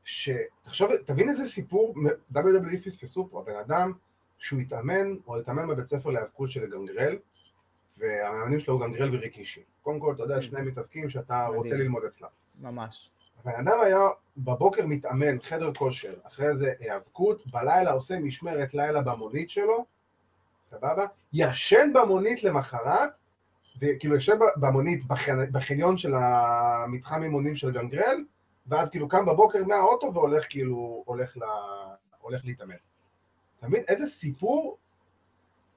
שתחשוב, 0.05 0.97
תבין 0.97 1.29
איזה 1.31 1.49
סיפור 1.49 1.95
WWE 2.35 2.85
פספסו 2.85 3.29
פה, 3.31 3.41
הבן 3.41 3.57
אדם 3.57 3.93
שהוא 4.39 4.61
התאמן, 4.61 5.15
או 5.27 5.39
התאמן 5.39 5.69
בבית 5.69 5.89
ספר 5.89 6.11
להיאבקות 6.11 6.51
של 6.51 6.71
גנגרל, 6.71 7.19
והמאמנים 7.99 8.61
שלו 8.61 8.75
הוא 8.75 8.83
גם 8.83 8.93
גרל 8.93 9.17
וריקישי. 9.17 9.63
קודם 9.83 10.01
כל, 10.01 10.13
אתה 10.15 10.23
יודע, 10.23 10.43
שני 10.43 10.63
מתאבקים 10.63 11.11
שאתה. 11.11 11.47
רוצה 11.47 11.75
ללמוד 11.75 12.05
אצלם. 12.05 12.29
ממש. 12.61 13.11
הבן 13.45 13.69
אדם 13.69 13.81
היה 13.81 14.01
בבוקר 14.37 14.87
מתאמן, 14.87 15.41
חדר 15.41 15.75
כושר, 15.75 16.15
אחרי 16.23 16.57
זה 16.57 16.73
היאבקות, 16.81 17.47
בלילה 17.47 17.93
עושה 17.93 18.19
משמרת 18.19 18.75
לילה 18.75 19.03
במונית 19.03 19.51
שלו, 19.51 19.87
סבבה? 20.71 21.07
ישן 21.33 21.93
במונית 21.95 22.45
למחרת, 22.45 23.11
וכאילו 23.81 24.15
יושב 24.15 24.37
במונית 24.57 25.05
בחנ- 25.05 25.51
בחניון 25.53 25.99
של 25.99 26.15
המתחם 26.15 27.23
אימונים 27.23 27.57
של 27.57 27.71
גנגרל, 27.73 28.25
ואז 28.67 28.91
כאילו 28.91 29.09
קם 29.09 29.27
בבוקר 29.27 29.65
מהאוטו 29.65 30.15
והולך 30.15 30.45
כאילו, 30.49 31.03
הולך, 31.07 31.37
ל... 31.37 31.41
הולך 32.21 32.41
להתאמן. 32.45 32.75
אתה 33.59 33.69
מבין? 33.69 33.83
איזה 33.89 34.07
סיפור 34.07 34.79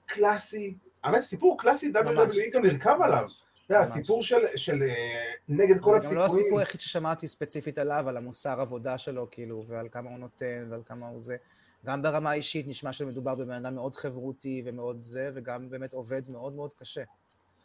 קלאסי, 0.05 0.73
האמת 1.03 1.23
סיפור 1.23 1.57
קלאסי. 1.61 1.91
WWE 1.95 2.53
גם 2.53 2.65
לרכב 2.65 2.97
עליו. 3.03 3.23
ממש. 3.23 3.43
הסיפור 3.69 4.23
של, 4.23 4.37
של 4.55 4.83
אה, 4.83 5.31
נגד 5.49 5.79
כל 5.81 6.01
זה 6.01 6.07
גם 6.07 6.15
לא. 6.15 6.25
הסיפור 6.25 6.59
היחיד 6.59 6.79
ששמעתי 6.81 7.27
ספציפית 7.27 7.77
עליו, 7.77 8.09
על 8.09 8.17
המוסר 8.17 8.61
עבודה 8.61 8.97
שלו, 8.97 9.27
כאילו, 9.31 9.63
ועל 9.67 9.87
כמה 9.91 10.09
הוא 10.09 10.17
נותן, 10.19 10.67
ועל 10.69 10.81
כמה 10.85 11.07
הוא 11.07 11.21
זה. 11.21 11.37
גם 11.85 12.01
ברמה 12.01 12.31
האישית 12.31 12.67
נשמע 12.67 12.93
שמדובר 12.93 13.35
בבן 13.35 13.65
אדם 13.65 13.75
מאוד 13.75 13.95
חברותי 13.95 14.63
ומאוד 14.65 15.03
זה, 15.03 15.31
וגם 15.33 15.69
באמת 15.69 15.93
עובד 15.93 16.21
מאוד 16.29 16.55
מאוד 16.55 16.73
קשה. 16.73 17.03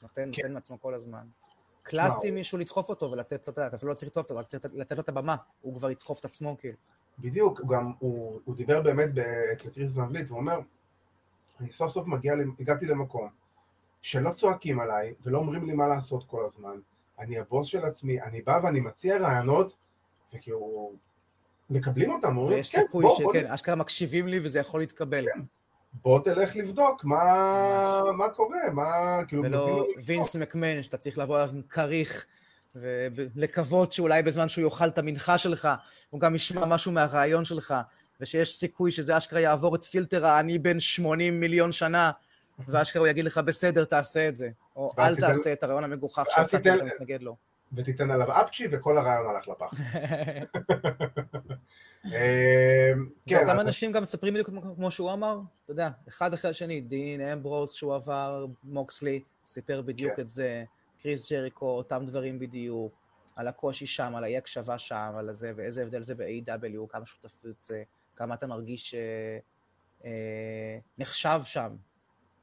נותן, 0.03 0.31
כן. 0.33 0.43
נותן 0.43 0.55
מעצמו 0.55 0.81
כל 0.81 0.95
הזמן. 0.95 1.27
קלאסי 1.83 2.27
וואו. 2.27 2.35
מישהו 2.35 2.59
לדחוף 2.59 2.89
אותו 2.89 3.11
ולתת 3.11 3.49
לו, 3.49 3.53
אתה 3.53 3.77
אפילו 3.77 3.91
לא 3.91 3.95
צריך 3.95 4.09
לדחוף 4.09 4.25
אותו, 4.25 4.37
רק 4.37 4.47
צריך 4.47 4.65
לתת 4.75 4.97
לו 4.97 5.03
את 5.03 5.09
הבמה. 5.09 5.37
הוא 5.61 5.77
כבר 5.77 5.91
ידחוף 5.91 6.21
את 6.21 6.25
עצמו, 6.25 6.57
כאילו. 6.59 6.77
בדיוק, 7.19 7.61
הוא 7.61 7.69
גם, 7.69 7.93
הוא, 7.99 8.41
הוא 8.45 8.57
דיבר 8.57 8.83
באמת 8.83 9.09
אצל 9.53 9.71
קריס 9.71 9.91
ון 9.95 10.09
וליט, 10.09 10.29
הוא 10.29 10.39
אומר, 10.39 10.61
אני 11.61 11.73
סוף 11.73 11.93
סוף 11.93 12.07
מגיע, 12.07 12.35
הגעתי 12.61 12.87
למקום 12.87 13.29
שלא 14.03 14.31
צועקים 14.31 14.81
עליי 14.81 15.15
ולא 15.23 15.39
אומרים 15.39 15.67
לי 15.67 15.75
מה 15.75 15.87
לעשות 15.87 16.25
כל 16.27 16.49
הזמן, 16.53 16.81
אני 17.19 17.39
הבוס 17.39 17.69
של 17.69 17.85
עצמי, 17.85 18.23
אני 18.23 18.43
בא 18.43 18.61
ואני 18.65 18.81
מציע 18.81 19.19
רעיונות, 19.19 19.77
וכאילו, 20.35 20.93
מקבלים 21.71 22.11
אותם, 22.13 22.37
אומרים, 22.37 22.57
ויש 22.57 22.77
כן, 22.77 22.83
סיכוי 22.83 23.05
בוא, 23.05 23.19
בוא, 23.23 23.33
שכן, 23.33 23.47
אשכרה 23.51 23.75
מקשיבים 23.75 24.29
לי 24.29 24.41
וזה 24.43 24.59
יכול 24.61 24.81
להתקבל. 24.81 25.25
בוא 26.03 26.21
תלך 26.25 26.57
לבדוק 26.57 27.05
מה, 27.05 27.23
מה 28.17 28.29
קורה, 28.29 28.71
מה, 28.73 28.91
כאילו, 29.29 29.43
ולא. 29.43 29.87
וינס 30.05 30.37
מקמן, 30.37 30.83
שאתה 30.83 30.97
צריך 30.97 31.19
לבוא 31.19 31.37
אליו 31.37 31.49
עם 31.53 31.63
כריך, 31.63 32.27
ולקוות 32.75 33.93
שאולי 33.93 34.23
בזמן 34.23 34.49
שהוא 34.49 34.65
יאכל 34.65 34.89
את 34.89 34.99
המנחה 34.99 35.39
שלך, 35.39 35.69
הוא 36.11 36.21
גם 36.21 36.35
ישמע 36.35 36.65
משהו 36.65 36.93
מהרעיון 36.93 37.45
שלך, 37.45 37.75
ושיש 38.21 38.49
סיכוי 38.53 38.91
שזה 38.91 39.17
אשכרה 39.17 39.41
יעבור 39.41 39.75
את 39.77 39.85
פילטר 39.85 40.27
האני 40.27 40.59
בן 40.59 40.81
80 40.81 41.41
מיליון 41.41 41.73
שנה, 41.73 42.11
ואשכרה 42.69 43.01
הוא 43.01 43.09
יגיד 43.09 43.25
לך, 43.25 43.39
בסדר, 43.39 43.85
תעשה 43.85 44.29
את 44.29 44.37
זה. 44.37 44.49
או 44.77 44.93
אל 44.99 45.17
תעשה 45.17 45.53
את 45.53 45.63
הרעיון 45.63 45.85
המגוחך 45.85 46.19
ואז 46.19 46.27
שהצעת 46.51 46.63
תיתן- 46.63 46.75
ואתה 46.75 46.95
מתנגד 46.95 47.23
לו. 47.23 47.37
ותיתן 47.73 48.11
עליו 48.11 48.33
אפצ'י 48.43 48.65
וכל 48.73 48.99
הרעיון 48.99 49.27
הלך 49.37 49.49
לפח. 49.49 49.71
אה, 52.13 52.93
כן, 53.29 53.37
ואותם 53.37 53.51
אז- 53.51 53.61
אנשים 53.61 53.93
גם 53.93 54.03
מספרים 54.03 54.35
בדיוק 54.35 54.51
כמו- 54.77 54.91
שהוא 54.91 55.13
אמר, 55.13 55.39
אתה 55.65 55.73
יודע, 55.73 55.91
אחד 56.09 56.35
אחרי 56.35 56.51
השני, 56.51 56.81
דין 56.81 57.21
אמברוז 57.21 57.73
כשהוא 57.73 57.95
עבר, 57.95 58.47
מוקסלי, 58.65 59.21
סיפר 59.47 59.83
בדיוק 59.83 60.15
כן. 60.17 60.23
את 60.23 60.29
זה, 60.29 60.65
קריס 61.03 61.33
ג'ריקו, 61.33 61.67
אותם 61.67 62.03
דברים 62.07 62.39
בדיוק, 62.39 62.93
על 63.37 63.49
הקושי 63.49 63.87
שם, 63.87 64.15
על 64.17 64.25
האי 64.25 64.37
הקשבה 64.37 64.79
שם, 64.79 65.13
על 65.19 65.35
זה, 65.35 65.53
ואיזה 65.57 65.83
הבדל 65.83 66.03
זה 66.03 66.15
ב-AW, 66.15 66.89
כמה 66.89 67.07
שותפות 67.07 67.57
זה, 67.63 67.83
כמה 68.17 68.35
אתה 68.35 68.47
מרגיש 68.47 68.95
אה, 68.95 69.39
אה, 70.05 70.79
נחשב 70.99 71.41
שם, 71.45 71.77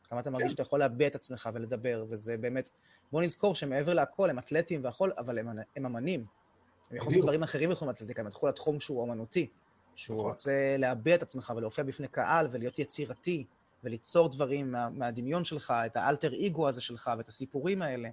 כמה 0.09 0.19
אתה 0.19 0.29
מרגיש 0.29 0.45
כן. 0.47 0.49
שאתה 0.51 0.61
יכול 0.61 0.79
להביע 0.79 1.07
את 1.07 1.15
עצמך 1.15 1.49
ולדבר, 1.53 2.05
וזה 2.09 2.37
באמת, 2.37 2.69
בוא 3.11 3.21
נזכור 3.21 3.55
שמעבר 3.55 3.93
להכל 3.93 4.29
הם 4.29 4.39
אתלטים 4.39 4.83
והכל, 4.83 5.09
אבל 5.17 5.39
הם, 5.39 5.47
הם 5.75 5.85
אמנים. 5.85 6.19
הם 6.19 6.97
יכולים 6.97 7.15
לעשות. 7.15 7.23
דברים 7.23 7.43
אחרים 7.43 7.69
בתחום 7.69 7.87
האתלטיקה, 7.87 8.21
הם 8.21 8.27
ילכו 8.27 8.47
לתחום 8.47 8.79
שהוא 8.79 9.01
אומנותי. 9.01 9.47
שהוא 9.95 10.17
נכון. 10.17 10.31
רוצה 10.31 10.75
להביע 10.77 11.15
את 11.15 11.21
עצמך 11.21 11.53
ולהופיע 11.55 11.83
בפני 11.83 12.07
קהל 12.07 12.47
ולהיות 12.51 12.79
יצירתי 12.79 13.45
וליצור 13.83 14.29
דברים 14.29 14.71
מה, 14.71 14.89
מהדמיון 14.89 15.43
שלך, 15.43 15.73
את 15.85 15.95
האלטר 15.95 16.31
אגו 16.47 16.67
הזה 16.67 16.81
שלך 16.81 17.11
ואת 17.17 17.27
הסיפורים 17.27 17.81
האלה. 17.81 18.09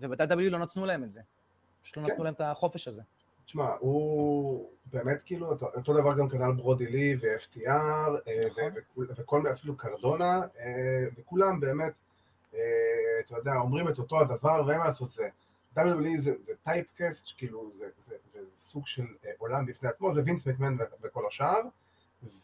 וב-W 0.00 0.50
לא 0.50 0.58
נתנו 0.58 0.86
להם 0.86 1.04
את 1.04 1.12
זה. 1.12 1.20
פשוט 1.82 1.96
לא 1.96 2.02
כן. 2.02 2.10
נתנו 2.12 2.24
להם 2.24 2.34
את 2.34 2.40
החופש 2.40 2.88
הזה. 2.88 3.02
תשמע, 3.46 3.68
הוא 3.80 4.70
באמת 4.86 5.18
כאילו, 5.24 5.46
אותו, 5.46 5.66
אותו 5.76 5.92
דבר 5.92 6.18
גם 6.18 6.28
כנ"ל 6.28 6.52
ברודי 6.52 6.86
לי 6.86 7.16
ו-FTR, 7.16 7.68
אה, 7.68 8.40
נכון. 8.46 8.64
ו- 8.64 9.00
ו- 9.00 9.16
וכל, 9.16 9.42
אפילו 9.52 9.76
קרדונה, 9.76 10.40
אה, 10.58 11.04
וכולם 11.18 11.60
באמת, 11.60 11.92
אתה 13.26 13.36
יודע, 13.36 13.54
אומרים 13.54 13.88
את 13.88 13.98
אותו 13.98 14.20
הדבר, 14.20 14.62
ואין 14.66 14.78
מה 14.78 14.88
לעשות 14.88 15.12
זה. 15.12 15.28
WWE 15.76 16.22
זה, 16.24 16.32
זה 16.46 16.52
טייפקאסט, 16.64 17.24
כאילו, 17.36 17.70
זה, 17.78 17.84
זה, 18.08 18.16
זה 18.32 18.38
סוג 18.72 18.86
של 18.86 19.06
אה, 19.24 19.30
עולם 19.38 19.66
בפני 19.66 19.88
עצמו, 19.88 20.14
זה 20.14 20.22
וינס 20.24 20.46
מקמן 20.46 20.76
וכל 21.02 21.26
השאר, 21.28 21.60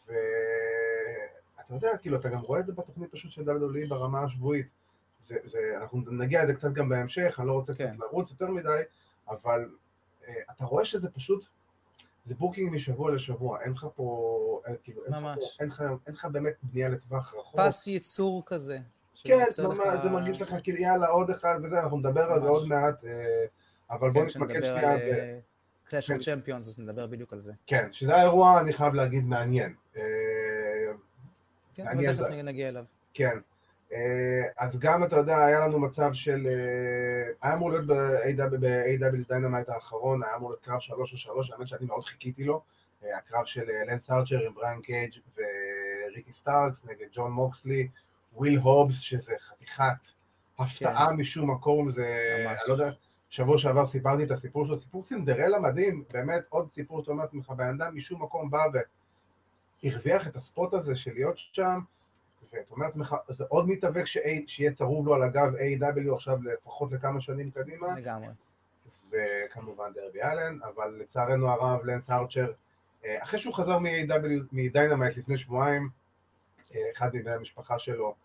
ואתה 0.07 1.73
יודע, 1.73 1.97
כאילו, 1.97 2.19
אתה 2.19 2.29
גם 2.29 2.39
רואה 2.39 2.59
את 2.59 2.65
זה 2.65 2.71
בתוכנית 2.73 3.11
פשוט 3.11 3.31
של 3.31 3.41
WWE 3.41 3.89
ברמה 3.89 4.23
השבועית. 4.23 4.67
זה, 5.27 5.35
זה, 5.51 5.77
אנחנו 5.81 6.01
נגיע 6.11 6.43
לזה 6.43 6.53
קצת 6.53 6.73
גם 6.73 6.89
בהמשך, 6.89 7.35
אני 7.39 7.47
לא 7.47 7.53
רוצה 7.53 7.73
כן. 7.73 7.93
לרוץ 7.99 8.31
יותר 8.31 8.47
מדי, 8.47 8.81
אבל 9.29 9.69
אה, 10.27 10.33
אתה 10.51 10.65
רואה 10.65 10.85
שזה 10.85 11.09
פשוט, 11.09 11.45
זה 12.25 12.35
booking 12.35 12.73
משבוע 12.73 13.11
לשבוע, 13.11 13.61
אין 13.61 13.71
לך 13.71 13.87
פה, 13.95 14.61
אין, 14.65 14.75
כאילו, 14.83 15.05
אין 15.05 15.13
לך. 15.13 15.19
פה, 15.21 15.45
אין, 15.59 15.69
לך, 15.69 15.83
אין 16.07 16.15
לך 16.15 16.25
באמת 16.25 16.53
בנייה 16.63 16.89
לטווח 16.89 17.33
רחוק. 17.33 17.59
פס 17.59 17.87
ייצור 17.87 18.43
כזה. 18.45 18.79
כן, 19.23 19.45
שמייצר 19.51 20.01
זה, 20.03 20.09
מרגיש 20.09 20.41
לך 20.41 20.55
כאילו 20.63 20.77
יאללה 20.77 21.07
עוד 21.07 21.29
אחד 21.29 21.59
וזה, 21.63 21.79
אנחנו 21.79 21.97
נדבר 21.97 22.21
על 22.21 22.39
זה 22.39 22.45
ממש. 22.45 22.57
עוד 22.57 22.69
מעט, 22.69 23.05
אה, 23.05 23.45
אבל 23.91 24.09
בוא 24.09 24.21
כן, 24.21 24.27
נתמקד 24.27 24.63
שנייה, 24.63 25.39
Clash 25.83 26.11
of. 26.11 26.19
Champions, 26.19 26.67
אז 26.67 26.79
נדבר 26.79 27.07
בדיוק 27.07 27.33
על 27.33 27.39
זה. 27.39 27.53
כן, 27.67 27.85
שזה 27.91 28.15
האירוע, 28.15 28.59
אני 28.59 28.73
חייב 28.73 28.93
להגיד, 28.93 29.23
מעניין. 29.23 29.73
אה, 29.97 30.01
כן, 31.73 31.87
אבל 31.87 32.13
תכף. 32.13 32.29
נגיע 32.43 32.69
אליו. 32.69 32.83
כן. 33.13 33.37
אה, 33.93 34.43
אז 34.57 34.79
גם, 34.79 35.03
אתה 35.03 35.15
יודע, 35.15 35.45
היה 35.45 35.59
לנו 35.59 35.79
מצב 35.79 36.09
של... 36.13 36.47
היה 37.41 37.53
אמור 37.53 37.71
להיות 37.71 37.85
ב-AEW 37.87 39.27
Dynamite 39.27 39.69
האחרון, 39.69 40.23
היה 40.23 40.35
אמור 40.35 40.49
להיות 40.49 40.63
קרב 40.63 40.79
3 40.79 41.11
על 41.11 41.17
3, 41.17 41.51
האמת 41.51 41.67
שאני 41.67 41.85
מאוד 41.85 42.05
חיכיתי 42.05 42.43
לו. 42.43 42.61
הקרב 43.17 43.45
של 43.45 43.63
לנס 43.87 44.09
ארצ'ר 44.09 44.47
עם 44.47 44.53
בריאן 44.53 44.81
קייג' 44.81 45.11
וריקי 45.35 46.33
סטארקס 46.33 46.85
נגד 46.85 47.07
ג'ון 47.13 47.31
מוקסלי, 47.31 47.87
וויל 48.39 48.57
הובס, 48.57 48.99
שזה 48.99 49.33
חתיכת 49.39 49.83
הפתעה 50.59 51.11
משום 51.11 51.51
מקום, 51.51 51.91
זה... 51.91 52.23
ממש. 52.45 52.59
אני 52.61 52.67
לא 52.67 52.73
יודע, 52.73 52.91
שבוע 53.29 53.57
שעבר 53.57 53.87
סיפרתי 53.87 54.23
את 54.23 54.31
הסיפור 54.31 54.65
שלו, 54.65 54.77
סיפור 54.77 55.03
סינדרלה 55.03 55.59
מדהים, 55.59 56.03
באמת 56.13 56.43
עוד 56.49 56.69
סיפור 56.73 57.01
שאתה 57.01 57.11
אומר 57.11 57.23
לעצמך, 57.23 57.49
בן 57.49 57.81
אדם 57.81 57.95
משום 57.95 58.23
מקום 58.23 58.49
בא 58.49 58.65
והרוויח 59.83 60.27
את 60.27 60.35
ה 60.35 60.43
spot 60.43 60.73
הזה 60.73 60.95
של 60.95 61.11
להיות 61.13 61.37
שם, 61.37 61.79
ואתה 62.53 62.73
אומר 62.73 62.85
לעצמך, 62.85 63.15
זה 63.29 63.43
עוד 63.49 63.69
מתאבק 63.69 64.05
שיהיה 64.47 64.73
צרוב 64.73 65.05
לו 65.05 65.13
על 65.13 65.23
הגב 65.23 65.55
AEW 65.55 66.13
עכשיו 66.15 66.43
לפחות 66.43 66.91
לכמה 66.91 67.21
שנים 67.21 67.51
קדימה, 67.51 67.95
לגמרי. 67.97 68.27
וכמובן 69.11 69.91
דרבי 69.93 70.23
אלן, 70.23 70.59
אבל 70.63 70.95
לצערנו 70.99 71.49
הרב 71.49 71.85
לנס 71.85 72.09
ארצ'ר, 72.09 72.51
אה, 73.05 73.23
אחרי 73.23 73.39
שהוא 73.39 73.53
חזר 73.53 73.79
מ-AEW, 73.79 74.43
מ 74.51 74.58
Dynamite 74.58 75.17
לפני 75.17 75.37
שבועיים, 75.37 75.89
אה, 76.75 76.81
אחד 76.95 77.09
מבני 77.13 77.31
המשפחה 77.31 77.79
שלו 77.79 78.15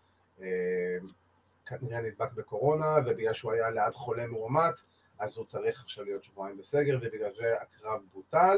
כנראה 1.65 2.01
נדבק 2.01 2.33
בקורונה, 2.33 2.97
ובגלל 3.05 3.33
שהוא 3.33 3.51
היה 3.51 3.69
ליד 3.69 3.93
חולה 3.93 4.27
מאומת, 4.27 4.73
אז 5.19 5.37
הוא 5.37 5.45
צריך 5.45 5.81
עכשיו 5.83 6.03
להיות 6.03 6.23
שבועיים 6.23 6.57
בסגר, 6.57 6.97
ובגלל 7.01 7.31
זה 7.37 7.55
הקרב 7.61 8.01
בוטל, 8.13 8.57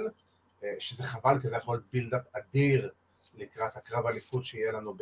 אה, 0.63 0.75
שזה 0.79 1.03
חבל, 1.03 1.39
כי 1.41 1.50
זה 1.50 1.55
יכול 1.55 1.75
להיות 1.75 1.86
בילדאפ 1.93 2.22
אדיר 2.34 2.91
לקראת 3.36 3.77
הקרב 3.77 4.05
אליפות 4.05 4.46
שיהיה 4.46 4.72
לנו 4.72 4.93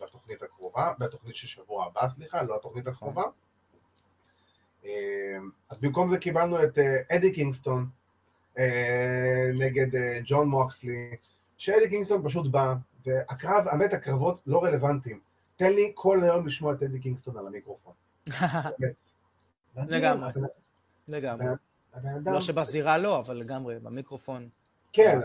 בתוכנית 0.00 0.42
הקרובה, 0.42 0.92
בתוכנית 0.98 1.36
של 1.36 1.46
שבוע 1.46 1.86
הבא, 1.86 2.08
סליחה, 2.08 2.42
לא 2.42 2.56
התוכנית 2.56 2.86
הקרובה. 2.86 3.22
אה, 4.84 5.38
אז 5.70 5.78
במקום 5.80 6.10
זה 6.10 6.18
קיבלנו 6.18 6.64
את 6.64 6.78
אה, 6.78 7.16
אדי 7.16 7.32
קינגסטון 7.32 7.86
אה, 8.58 9.50
נגד 9.54 9.94
אה, 9.94 10.20
ג'ון 10.24 10.48
מוקסלי, 10.48 11.16
שאדי 11.58 11.88
קינגסטון 11.88 12.22
פשוט 12.24 12.50
בא, 12.50 12.74
והקרב, 13.06 13.68
האמת 13.68 13.92
הקרבות 13.92 14.40
לא 14.46 14.64
רלוונטיים. 14.64 15.29
תן 15.60 15.72
לי 15.72 15.92
כל 15.94 16.22
היום 16.22 16.46
לשמוע 16.46 16.74
את 16.74 16.82
אדי 16.82 17.00
קינגסטון 17.00 17.36
על 17.36 17.46
המיקרופון. 17.46 17.92
לגמרי. 19.76 20.32
לגמרי. 21.08 21.46
לא 22.26 22.40
שבזירה 22.40 22.98
לא, 22.98 23.18
אבל 23.18 23.36
לגמרי, 23.36 23.78
במיקרופון. 23.78 24.48
כן, 24.92 25.20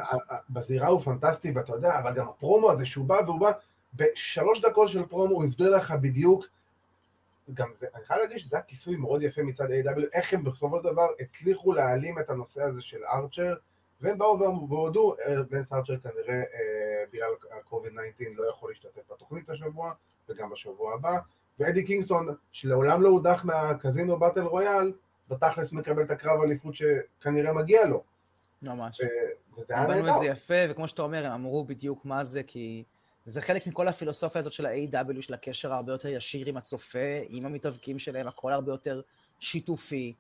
בזירה 0.50 0.88
הוא 0.88 1.02
פנטסטי, 1.02 1.52
ואתה 1.52 1.74
יודע, 1.74 2.00
אבל 2.00 2.14
גם 2.14 2.28
הפרומו 2.30 2.72
הזה 2.72 2.86
שהוא 2.86 3.06
בא, 3.06 3.20
והוא 3.26 3.40
בא, 3.40 3.52
בשלוש 3.94 4.62
דקות 4.62 4.90
של 4.90 5.06
פרומו 5.06 5.36
הוא 5.36 5.46
הסביר 5.46 5.76
לך 5.76 5.92
בדיוק, 5.92 6.46
גם 7.54 7.70
זה, 7.80 7.88
אני 7.96 8.06
חייב 8.06 8.22
להגיד 8.22 8.38
שזה 8.38 8.56
היה 8.56 8.64
כיסוי 8.64 8.96
מאוד 8.96 9.22
יפה 9.22 9.44
מצד 9.44 9.70
AEW, 9.70 10.00
איך 10.14 10.34
הם 10.34 10.44
בסופו 10.44 10.78
של 10.78 10.84
דבר 10.92 11.08
הצליחו 11.20 11.74
להעלים 11.74 12.20
את 12.20 12.30
הנושא 12.30 12.64
הזה 12.64 12.82
של 12.82 13.04
ארצ'ר, 13.06 13.56
והם 14.02 14.18
באו 14.18 14.40
והודו, 14.70 15.16
אה, 15.20 15.44
בנס 15.50 15.74
ארצ'ר 15.74 15.98
כנראה 15.98 16.36
אה, 16.36 17.04
בגלל 17.14 17.30
ה-COVID-19 17.52 18.24
לא 18.36 18.50
יכול 18.50 18.70
להשתתף 18.70 19.12
בתוכנית 19.12 19.50
השבוע, 19.50 19.94
וגם 20.30 20.50
בשבוע 20.50 20.94
הבא, 20.94 21.18
ואדי 21.60 21.86
קינגסטון, 21.86 22.36
שלעולם 22.52 23.02
לא 23.02 23.10
הודח 23.10 23.42
מהקזינו 23.44 24.20
באטל 24.20 24.42
רויאל, 24.42 24.94
בתכלס 25.30 25.72
מקבל 25.72 26.04
את 26.04 26.12
הקרב 26.12 26.42
אליפות 26.42 26.74
שכנראה 26.76 27.54
מגיע 27.54 27.86
לו. 27.86 28.04
ממש. 28.62 29.02
הם 29.70 29.88
בנו. 29.88 30.10
את 30.10 30.16
זה 30.16 30.26
יפה, 30.26 30.54
וכמו 30.70 30.88
שאתה 30.88 31.02
אומר, 31.02 31.26
הם 31.26 31.32
אמרו 31.32 31.64
בדיוק 31.64 32.06
מה 32.06 32.24
זה, 32.24 32.44
כי 32.44 32.84
זה 33.26 33.42
חלק 33.42 33.68
מכל 33.68 33.88
הפילוסופיה 33.88 34.40
הזאת 34.40 34.52
של 34.54 34.66
ה-AW, 34.66 35.22
של 35.22 35.34
הקשר 35.34 35.74
הרבה 35.74 35.92
יותר 35.92 36.08
ישיר 36.08 36.48
עם 36.48 36.58
הצופה, 36.58 37.20
עם 37.30 37.46
המתאבקים 37.46 38.00
שלהם, 38.00 38.28
הכל 38.28 38.52
הרבה 38.52 38.72
יותר 38.72 39.02
שיתופי, 39.40 40.14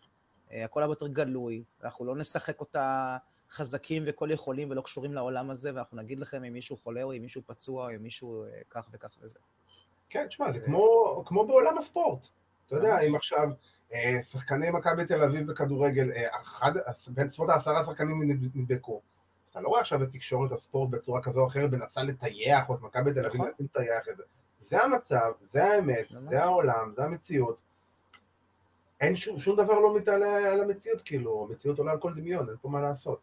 אה, 0.52 0.66
הכל 0.66 0.82
הרבה 0.82 0.92
יותר 0.92 1.08
גלוי. 1.08 1.64
אנחנו 1.84 2.06
לא 2.06 2.16
נשחק 2.16 2.60
אותה 2.60 3.18
חזקים 3.52 4.04
וכל 4.06 4.32
יכולים 4.32 4.70
ולא 4.70 4.82
קשורים 4.82 5.14
לעולם 5.14 5.50
הזה, 5.50 5.76
ואנחנו 5.76 5.98
נגיד 5.98 6.20
לכם 6.20 6.44
אם 6.44 6.54
מישהו 6.54 6.78
חולה 6.78 7.04
או 7.04 7.14
אם 7.14 7.22
מישהו 7.22 7.42
פצוע 7.46 7.86
או 7.86 7.96
אם 7.96 8.04
מישהו 8.04 8.44
אה, 8.44 8.50
כך 8.70 8.90
וכך 8.92 9.16
וזה. 9.22 9.40
כן, 10.10 10.28
תשמע, 10.28 10.52
זה 10.52 10.60
כמו, 10.60 11.24
כמו 11.26 11.48
בעולם 11.48 11.78
הספורט. 11.78 12.28
אתה 12.68 12.76
יודע. 12.76 13.00
אם 13.00 13.16
עכשיו 13.16 13.50
אה, 13.94 14.20
שחקני 14.32 14.72
מכבי 14.72 15.06
תל 15.06 15.24
אביב 15.24 15.52
בכדורגל, 15.52 16.12
אה, 16.12 16.42
אחד, 16.42 16.72
בין 17.08 17.28
בסביבות 17.28 17.50
העשרה 17.50 17.84
שחקנים 17.84 18.24
נד- 18.32 18.56
נדבקו. 18.56 19.02
אתה 19.52 19.62
לא 19.62 19.68
רואה 19.70 19.82
עכשיו 19.82 20.04
את 20.04 20.10
תקשורת 20.12 20.52
הספורט 20.52 20.90
בצורה 20.90 21.22
כזו 21.22 21.40
או 21.42 21.48
אחרת, 21.48 21.72
מנסה 21.72 22.04
לטייח, 22.04 22.70
או 22.70 22.76
את 22.76 22.82
מכבי 22.82 23.14
תל 23.14 23.20
אביב 23.20 23.34
נכון. 23.34 23.48
מנסים 23.48 23.66
לטייח 23.66 24.10
את 24.10 24.18
זה. 24.18 24.24
זה 24.70 24.84
המצב, 24.84 25.32
זה 25.54 25.64
האמת. 25.64 26.06
זה 26.30 26.44
העולם, 26.44 26.94
זה 26.96 27.04
המציאות. 27.04 27.62
אין 29.02 29.16
שום, 29.16 29.40
שום 29.40 29.56
דבר 29.56 29.80
לא 29.80 29.96
מתעלה 29.96 30.38
על 30.38 30.62
המציאות, 30.62 31.02
כאילו, 31.02 31.48
המציאות 31.50 31.80
עולה 31.80 31.92
על 31.92 32.00
כל 32.00 32.14
דמיון, 32.14 32.50
אין 32.50 32.58
פה 32.62 32.70
מה 32.70 32.82
לעשות. 32.82 33.20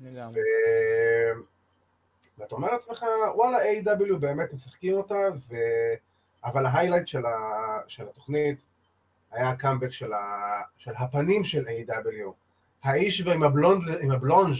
לגמרי. 0.00 0.40
ואתה 2.38 2.54
אומר 2.54 2.72
לעצמך, 2.72 3.04
וואלה, 3.34 3.58
A.W. 3.72 4.16
באמת 4.20 4.52
משחקים 4.52 4.94
אותה, 4.94 5.14
ו... 5.48 5.54
אבל 6.44 6.66
ההיילייט 6.66 7.08
של, 7.08 7.26
ה... 7.26 7.38
של 7.88 8.08
התוכנית 8.08 8.58
היה 9.32 9.48
הקאמבק 9.50 9.90
של, 9.92 10.12
ה... 10.12 10.20
של 10.76 10.92
הפנים 10.98 11.44
של 11.44 11.64
A.W. 11.66 12.30
האיש 12.82 13.20
ועם 13.26 13.42
הבלונד, 13.42 13.88
עם 14.00 14.10
הבלונג' 14.10 14.54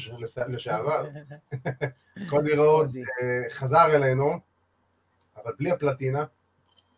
לשעבר, 0.48 1.06
קודי 2.30 2.56
רוד. 2.56 2.96
אה, 2.96 3.50
חזר 3.50 3.86
אלינו, 3.96 4.38
אבל 5.36 5.52
בלי 5.58 5.70
הפלטינה, 5.70 6.24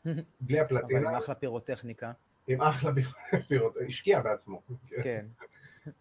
בלי 0.41 0.61
אבל 0.61 0.71
עם 0.71 0.77
הפלטינה, 0.77 1.19
אחלה 1.19 1.35
פירוטכניקה, 1.35 2.13
עם 2.47 2.63
אחלה 2.63 2.91
פירות, 3.49 3.75
השקיע 3.89 4.21
בעצמו. 4.21 4.61
כן. 5.03 5.27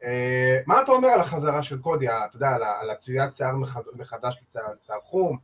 אה, 0.03 0.59
מה 0.67 0.81
אתה 0.81 0.91
אומר 0.91 1.07
על 1.07 1.19
החזרה 1.21 1.63
של 1.63 1.79
קודי, 1.81 2.07
אתה 2.09 2.35
יודע, 2.35 2.49
על 2.81 2.89
הצביעת 2.89 3.37
שיער 3.37 3.55
מחד- 3.55 3.81
מחדש 3.93 4.37
לשיער 4.49 4.73
שיער 4.85 4.99
חום, 4.99 5.37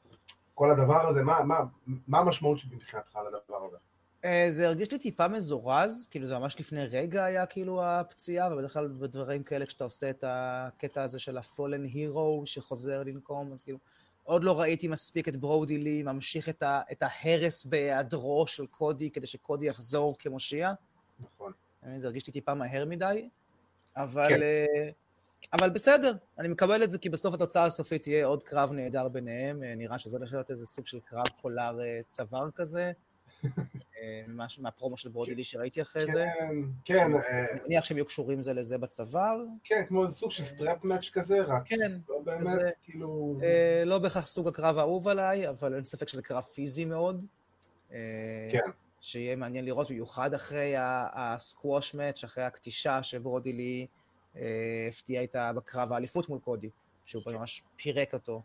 כל 0.53 0.71
הדבר 0.71 1.07
הזה, 1.07 1.21
מה- 1.21 1.43
מה- 1.43 1.63
מה 2.07 2.19
המשמעות 2.19 2.57
מבחינתך 2.71 3.15
על 3.15 3.25
הדבר 3.27 3.65
הזה? 3.67 3.77
אה, 4.25 4.45
זה 4.49 4.67
הרגיש 4.67 4.91
לי 4.91 4.99
טיפה 4.99 5.27
מזורז, 5.27 6.07
כאילו 6.11 6.27
זה 6.27 6.37
ממש 6.39 6.59
לפני 6.59 6.85
רגע 6.85 7.23
היה 7.23 7.45
כאילו 7.45 7.83
הפציעה, 7.83 8.53
ובדרך 8.53 8.73
כלל 8.73 8.87
בדברים 8.87 9.43
כאלה 9.43 9.65
כשאתה 9.65 9.83
עושה 9.83 10.09
את 10.09 10.23
הקטע 10.27 11.03
הזה 11.03 11.19
של 11.19 11.37
ה-fallen 11.37 11.93
hero 11.95 12.45
שחוזר 12.45 13.03
לנקום, 13.03 13.53
אז 13.53 13.63
כאילו 13.63 13.77
עוד 14.23 14.43
לא 14.43 14.59
ראיתי 14.59 14.87
מספיק 14.87 15.27
את 15.27 15.35
ברודי 15.37 15.77
לי 15.77 16.03
ממשיך 16.03 16.49
את, 16.49 16.63
ה- 16.63 16.81
את 16.91 17.03
ההרס 17.03 17.65
בהיעדרו 17.65 18.47
של 18.47 18.65
קודי 18.67 19.11
כדי 19.11 19.27
שקודי 19.27 19.65
יחזור 19.65 20.15
כמושיע. 20.19 20.71
נכון. 21.19 21.51
אה, 21.85 21.99
זה 21.99 22.07
הרגיש 22.07 22.27
לי 22.27 22.33
טיפה 22.33 22.53
מהר 22.53 22.85
מדי, 22.85 23.29
אבל, 23.97 24.29
כן. 24.29 24.89
אבל 25.53 25.69
בסדר, 25.69 26.15
אני 26.39 26.47
מקבל 26.47 26.83
את 26.83 26.91
זה 26.91 26.97
כי 26.97 27.09
בסוף 27.09 27.33
התוצאה 27.33 27.63
הסופית 27.63 28.03
תהיה 28.03 28.25
עוד 28.25 28.43
קרב 28.43 28.71
נהדר 28.71 29.07
ביניהם, 29.07 29.63
אה, 29.63 29.75
נראה 29.75 29.99
שזה 29.99 30.17
הולך 30.17 30.33
להיות 30.33 30.51
איזה 30.51 30.65
סוג 30.65 30.85
של 30.85 30.99
קרב 30.99 31.27
collar 31.41 31.81
אה, 31.81 31.99
צוואר 32.09 32.51
כזה, 32.51 32.91
אה, 33.97 34.21
משהו 34.27 34.63
מהפרומו 34.63 34.97
של 34.97 35.09
ברודי 35.09 35.35
לי 35.35 35.43
שראיתי 35.43 35.81
אחרי 35.81 36.07
זה. 36.07 36.25
כן, 36.85 36.95
כן, 36.95 37.07
אני 37.51 37.61
מניח 37.65 37.83
שהם 37.83 37.97
יהיו 37.97 38.05
קשורים 38.05 38.41
זה 38.41 38.53
לזה 38.53 38.77
בצוואר. 38.77 39.43
כן, 39.63 39.83
כמו 39.87 40.05
איזה 40.05 40.15
סוג 40.15 40.31
של 40.31 40.45
strap 40.45 40.83
match 40.83 41.09
כזה, 41.13 41.41
רק 41.41 41.63
כן, 41.65 41.91
לא 42.09 42.19
באמת, 42.23 42.73
כאילו... 42.83 43.39
אה, 43.43 43.83
לא 43.85 43.99
בהכרח 43.99 44.27
סוג 44.27 44.47
הקרב 44.47 44.77
האהוב 44.77 45.07
עליי, 45.07 45.49
אבל 45.49 45.75
אין 45.75 45.83
ספק 45.83 46.07
שזה 46.07 46.21
קרב 46.21 46.43
פיזי 46.43 46.85
מאוד. 46.85 47.25
כן. 48.51 48.69
שיהיה 49.01 49.35
מעניין 49.35 49.65
לראות, 49.65 49.89
במיוחד 49.89 50.33
אחרי 50.33 50.73
הסקווש 50.77 51.93
מאץ', 51.93 52.23
אחרי 52.23 52.43
הקטישה 52.43 53.03
שברודי 53.03 53.53
לי 53.53 53.87
אה, 53.89 54.00
הפתיע 54.87 55.21
איתה 55.21 55.51
בקרב 55.53 55.91
האליפות 55.93 56.29
מול 56.29 56.39
קודי, 56.39 56.69
שהוא 57.05 57.23
ממש 57.25 57.63
פירק 57.75 58.13
אותו. 58.13 58.41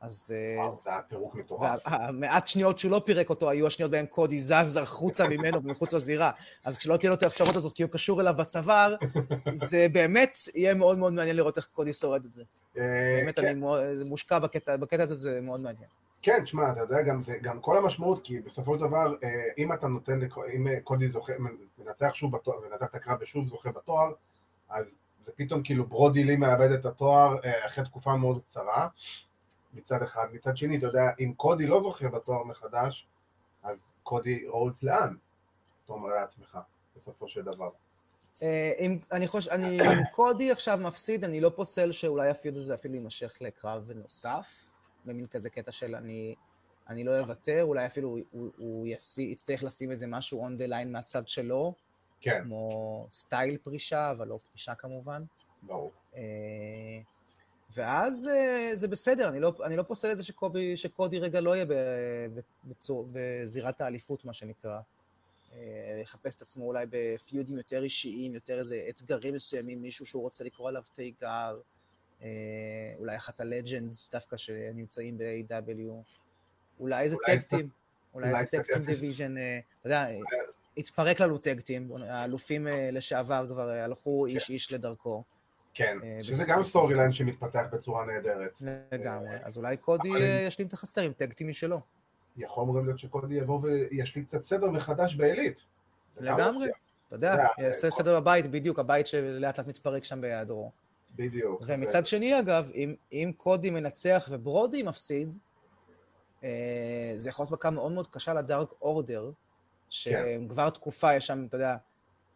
אז 0.00 0.34
אה, 0.36 0.70
זה 0.70 0.80
היה 0.86 1.00
פירוק 1.08 1.34
מטורף. 1.34 1.80
והמעט 1.86 2.46
שניות 2.46 2.78
שהוא 2.78 2.90
לא 2.90 3.02
פירק 3.04 3.30
אותו, 3.30 3.50
היו 3.50 3.66
השניות 3.66 3.90
בהן 3.90 4.06
קודי 4.06 4.38
זז 4.38 4.76
החוצה 4.76 5.28
ממנו 5.28 5.60
מחוץ 5.64 5.92
לזירה. 5.92 6.30
אז 6.64 6.78
כשלא 6.78 6.96
תהיה 6.96 7.10
לו 7.10 7.16
את 7.16 7.22
האפשרות 7.22 7.56
הזאת, 7.56 7.72
כי 7.72 7.82
הוא 7.82 7.90
קשור 7.90 8.20
אליו 8.20 8.34
בצוואר, 8.38 8.96
זה 9.52 9.86
באמת 9.92 10.36
יהיה 10.54 10.74
מאוד 10.74 10.98
מאוד 10.98 11.12
מעניין 11.12 11.36
לראות 11.36 11.56
איך 11.56 11.68
קודי 11.74 11.92
שורד 11.92 12.24
את 12.24 12.32
זה. 12.32 12.42
אה, 12.78 12.82
באמת, 13.20 13.38
כן, 13.38 13.46
אני 13.46 13.60
מאוד- 13.60 13.82
מושקע 14.06 14.38
בקטע, 14.38 15.02
הזה, 15.02 15.14
זה 15.14 15.40
מאוד 15.40 15.60
מעניין. 15.60 15.88
כן, 16.22 16.44
תשמע, 16.44 16.72
אתה 16.72 16.80
יודע, 16.80 17.02
גם, 17.02 17.22
זה, 17.24 17.36
גם 17.42 17.60
כל 17.60 17.76
המשמעות, 17.76 18.24
כי 18.24 18.40
בסופו 18.40 18.74
של 18.78 18.80
דבר, 18.80 19.14
אה, 19.24 19.28
אם 19.58 19.72
אתה 19.72 19.86
נותן, 19.86 20.20
אם 20.54 20.68
אה, 20.68 20.80
קודי 20.84 21.08
זוכה, 21.08 21.32
מנצח 21.78 22.14
שוב 22.14 22.36
בתואר, 22.36 22.56
מנצח 22.70 22.86
את 22.90 22.94
הקרב 22.94 23.18
ושוב 23.20 23.48
זוכה 23.48 23.70
בתואר, 23.72 24.12
אז 24.70 24.84
זה 25.24 25.32
פתאום 25.36 25.62
כאילו 25.62 25.86
ברודי 25.86 26.24
לי 26.24 26.36
מאבד 26.36 26.70
את 26.70 26.84
התואר 26.86 27.36
אה, 27.44 27.66
אחרי 27.66 27.84
תקופה 27.84 28.16
מאוד 28.16 28.40
קצרה, 28.50 28.88
מצד 29.74 30.02
אחד. 30.02 30.26
מצד 30.32 30.56
שני, 30.56 30.78
אתה 30.78 30.86
יודע, 30.86 31.10
אם 31.20 31.32
קודי 31.36 31.66
לא 31.66 31.80
זוכה 31.82 32.08
בתואר 32.08 32.44
מחדש, 32.44 33.06
אז 33.62 33.76
קודי 34.02 34.46
רודס 34.48 34.82
לאן? 34.82 35.14
אתה 35.84 35.92
אומר 35.92 36.08
לעצמך, 36.08 36.58
בסופו 36.96 37.28
של 37.28 37.42
דבר. 37.42 37.70
אה, 38.42 38.72
אם, 38.78 38.98
אני 39.12 39.28
חושב, 39.28 39.50
אני, 39.50 39.80
אם 39.80 40.04
קודי 40.10 40.50
עכשיו 40.50 40.78
מפסיד, 40.82 41.24
אני 41.24 41.40
לא 41.40 41.50
פוסל 41.56 41.92
שאולי 41.92 42.28
הפיוד 42.28 42.56
הזה 42.56 42.74
אפילו 42.74 42.94
יימשך 42.94 43.38
לקרב 43.40 43.90
נוסף, 43.94 44.70
במין 45.04 45.26
כזה 45.26 45.50
קטע 45.50 45.72
של 45.72 45.94
אני, 45.94 46.34
אני 46.88 47.04
לא 47.04 47.20
אוותר, 47.20 47.62
אולי 47.62 47.86
אפילו 47.86 48.08
הוא, 48.08 48.20
הוא, 48.30 48.50
הוא 48.56 48.86
יצטרך 49.18 49.64
לשים 49.64 49.90
איזה 49.90 50.06
משהו 50.06 50.46
on 50.46 50.58
the 50.58 50.70
line 50.70 50.88
מהצד 50.88 51.28
שלו, 51.28 51.74
כן, 52.22 52.42
כמו 52.44 53.06
סטייל 53.10 53.58
פרישה, 53.62 54.10
אבל 54.10 54.28
לא 54.28 54.38
פרישה 54.50 54.74
כמובן. 54.74 55.22
ברור. 55.62 55.92
אה, 56.16 57.00
ואז 57.70 58.30
אה, 58.32 58.70
זה 58.74 58.88
בסדר, 58.88 59.28
אני 59.28 59.40
לא, 59.40 59.52
אני 59.64 59.76
לא 59.76 59.82
פוסל 59.82 60.12
את 60.12 60.16
זה 60.16 60.24
שקובי, 60.24 60.76
שקודי 60.76 61.18
רגע 61.18 61.40
לא 61.40 61.56
יהיה 61.56 61.66
בצור, 62.64 63.08
בזירת 63.12 63.80
האליפות, 63.80 64.24
מה 64.24 64.32
שנקרא. 64.32 64.80
אה, 65.52 65.98
יחפש 66.02 66.36
את 66.36 66.42
עצמו 66.42 66.64
אולי 66.64 66.86
בפיודים 66.90 67.56
יותר 67.56 67.82
אישיים, 67.82 68.34
יותר 68.34 68.58
איזה 68.58 68.84
אתגרים 68.88 69.34
מסוימים, 69.34 69.82
מישהו 69.82 70.06
שהוא 70.06 70.22
רוצה 70.22 70.44
לקרוא 70.44 70.68
עליו 70.68 70.82
תיגר, 70.92 71.60
אולי 72.98 73.16
אחת 73.16 73.40
ה 73.40 73.49
legends 73.49 74.10
דווקא 74.10 74.36
שנמצאים 74.36 75.18
ב-AEW, 75.18 75.92
אולי 76.80 77.02
איזה 77.04 77.16
tag 77.26 77.42
team, 77.42 77.68
אולי 78.14 78.32
ב 78.42 78.47
tag 78.47 78.63
team 78.63 78.84
division, 78.84 79.34
אתה 79.36 79.88
יודע, 79.88 80.06
התפרק 80.76 81.20
לנו 81.20 81.38
tag 81.38 81.58
team, 81.58 81.90
האלופים 82.08 82.68
אה, 82.68 82.90
לשעבר 82.92 83.46
כבר 83.48 83.70
אה, 83.70 83.84
הלכו 83.84 84.26
איש 84.26 84.50
איש 84.50 84.72
לדרכו. 84.72 85.22
כן, 85.74 85.98
אה, 86.02 86.24
שזה 86.24 86.44
גם 86.48 86.64
storyline 86.64 87.12
שמתפתח 87.12 87.62
בצורה 87.72 88.04
נהדרת. 88.06 88.52
לגמרי. 88.92 89.36
אז 89.42 89.58
אולי 89.58 89.76
קודי 89.76 90.08
ישלים 90.46 90.68
את 90.68 90.72
החסר 90.72 91.00
עם 91.00 91.12
tag 91.12 91.27
team 91.27 91.48
משלו. 91.48 91.80
יכול 92.36 92.66
גם 92.68 92.86
להיות 92.86 92.98
שקודי 92.98 93.34
יבוא 93.34 93.60
וישלים 93.62 94.24
קצת 94.24 94.46
סדר 94.46 94.70
מחדש 94.70 95.14
ב 95.14 95.21
Elite. 95.21 95.64
לגמרי. 96.20 96.68
אתה 97.08 97.16
יודע, 97.16 97.36
יעשה 97.58 97.90
סדר 97.90 98.20
בבית, 98.20 98.50
בדיוק, 98.50 98.78
הבית 98.78 99.06
שלאט 99.06 99.58
לאט 99.58 99.68
מתפרק 99.68 100.04
שם 100.04 100.20
בהיעדרו. 100.20 100.70
בדיוק. 101.16 101.62
ומצד 101.66 102.06
שני, 102.06 102.38
אגב, 102.38 102.70
אם, 103.12 103.32
קודי 103.36 103.70
מנצח 103.70 104.28
וברודי 104.30 104.82
מפסיד, 104.82 105.38
זה 107.14 107.28
יכול 107.28 107.42
להיות 107.42 107.52
מכה 107.52 107.70
מאוד 107.70 107.92
מאוד 107.92 108.06
קשה 108.06 108.34
ל 108.34 108.42
Dark 108.42 108.72
Order, 108.82 109.30
שהם 109.92 110.48
כבר 110.48 110.70
תקופה, 110.70 111.14
יש 111.14 111.26
שם, 111.26 111.46
אתה 111.48 111.56
יודע, 111.56 111.76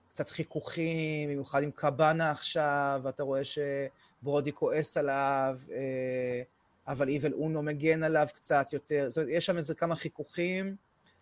קצת 0.08 0.28
חיכוכים, 0.28 1.28
במיוחד 1.30 1.62
עם 1.62 1.70
קבאנה 1.70 2.30
עכשיו, 2.30 3.00
ואתה 3.04 3.22
רואה 3.22 3.40
שברודי 3.44 4.52
כועס 4.52 4.96
עליו, 4.96 5.58
אה, 5.72 6.42
אבל 6.88 7.08
איבל 7.08 7.32
אונו 7.32 7.62
מגן 7.62 8.02
עליו 8.02 8.26
קצת 8.34 8.72
יותר. 8.72 9.06
זאת 9.08 9.18
אומרת, 9.18 9.30
יש 9.32 9.46
שם 9.46 9.56
איזה 9.56 9.74
כמה 9.74 9.96
חיכוכים, 9.96 10.76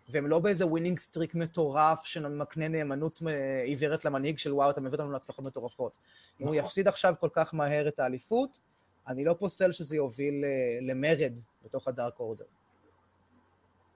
והם 0.09 0.27
לא 0.27 0.39
באיזה 0.39 0.67
winning 0.67 0.99
streak 0.99 1.35
מטורף 1.35 2.05
שמקנה 2.05 2.69
נאמנות 2.69 3.23
אה, 3.27 3.63
עיוורת 3.63 4.05
למנהיג 4.05 4.39
של 4.39 4.53
וואו, 4.53 4.71
אתה 4.71 4.81
מביא 4.81 4.93
אותנו 4.93 5.11
להצלחות 5.11 5.45
מטורפות. 5.45 5.97
אם 6.41 6.47
הוא 6.47 6.55
נכון. 6.55 6.65
יפסיד 6.65 6.89
עכשיו 6.89 7.15
כל 7.21 7.29
כך 7.33 7.55
מהר 7.55 7.89
את 7.89 7.99
האליפות, 7.99 8.61
אני 9.09 9.25
לא 9.25 9.35
פוסל 9.39 9.73
שזה 9.73 9.97
יוביל 9.97 10.45
אה, 10.45 10.79
למרד 10.83 11.33
בתוך 11.65 11.89
הדארק 11.89 12.21
אורדר. 12.21 12.45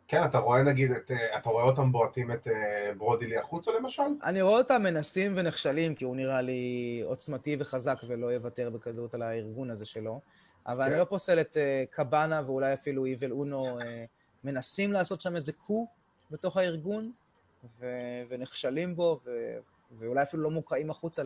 כן, 0.08 0.24
אתה 0.24 0.38
רואה 0.38 0.62
נגיד, 0.62 0.90
את, 0.90 1.10
אה, 1.10 1.38
אתה 1.38 1.48
רואה 1.48 1.64
אותם 1.64 1.92
בועטים 1.92 2.32
את 2.32 2.46
אה, 2.46 2.94
ברודילי 2.98 3.38
החוצה 3.38 3.70
למשל? 3.70 4.02
אני 4.24 4.42
רואה 4.42 4.58
אותם 4.58 4.82
מנסים 4.82 5.32
ונכשלים, 5.36 5.94
כי 5.94 6.04
הוא 6.04 6.16
נראה 6.16 6.40
לי 6.40 7.02
עוצמתי 7.04 7.56
וחזק 7.58 7.98
ולא 8.06 8.26
יוותר 8.26 8.70
בקלות 8.70 9.14
על 9.14 9.22
הארגון 9.22 9.70
הזה 9.70 9.86
שלו. 9.86 10.20
אבל 10.66 10.84
כן. 10.84 10.90
אני 10.90 11.00
לא 11.00 11.04
פוסל 11.04 11.40
את 11.40 11.56
אה, 11.56 11.84
קבאנה 11.90 12.42
ואולי 12.46 12.72
אפילו 12.72 13.04
איבל 13.04 13.30
אונו 13.30 13.78
מנסים 14.44 14.92
לעשות 14.92 15.20
שם 15.20 15.36
איזה 15.36 15.52
קו 15.52 15.86
בתוך 16.30 16.56
הארגון, 16.56 17.12
ו- 17.80 18.22
ונכשלים 18.28 18.96
בו, 18.96 19.20
ו- 19.24 19.58
ואולי 19.98 20.22
אפילו 20.22 20.42
לא 20.42 20.50
מוקאים 20.50 20.90
החוצה, 20.90 21.22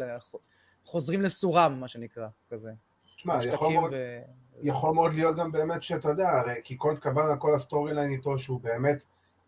חוזרים 0.84 1.22
לסורם, 1.22 1.76
מה 1.80 1.88
שנקרא, 1.88 2.28
כזה. 2.50 2.72
תשמע, 3.16 3.38
יכול 3.52 3.72
מאוד, 3.72 3.92
ו... 3.92 4.22
יכול 4.60 4.94
מאוד 4.94 5.14
להיות 5.14 5.36
גם 5.36 5.52
באמת 5.52 5.82
שאתה 5.82 6.08
יודע, 6.08 6.30
הרי 6.30 6.54
כי 6.64 6.74
קולט 6.78 6.96
קבנה, 7.00 7.36
כל 7.36 7.54
ה 7.54 7.94
storyline 7.94 8.10
איתו, 8.10 8.38
שהוא 8.38 8.60
באמת 8.60 8.98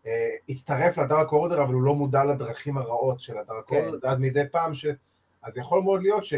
אה, 0.05 0.35
הצטרף 0.49 0.97
ל 0.97 1.04
Dark 1.04 1.31
Order, 1.31 1.63
אבל 1.63 1.73
הוא 1.73 1.81
לא 1.81 1.95
מודע 1.95 2.23
לדרכים 2.23 2.77
הרעות 2.77 3.19
של 3.19 3.37
ה 3.37 3.43
Dark 3.43 3.67
כן. 3.67 3.85
Order, 3.85 4.09
עד 4.09 4.19
מדי 4.19 4.43
פעם, 4.51 4.75
ש... 4.75 4.85
אז 5.43 5.57
יכול 5.57 5.81
מאוד 5.81 6.01
להיות 6.01 6.25
ש... 6.25 6.33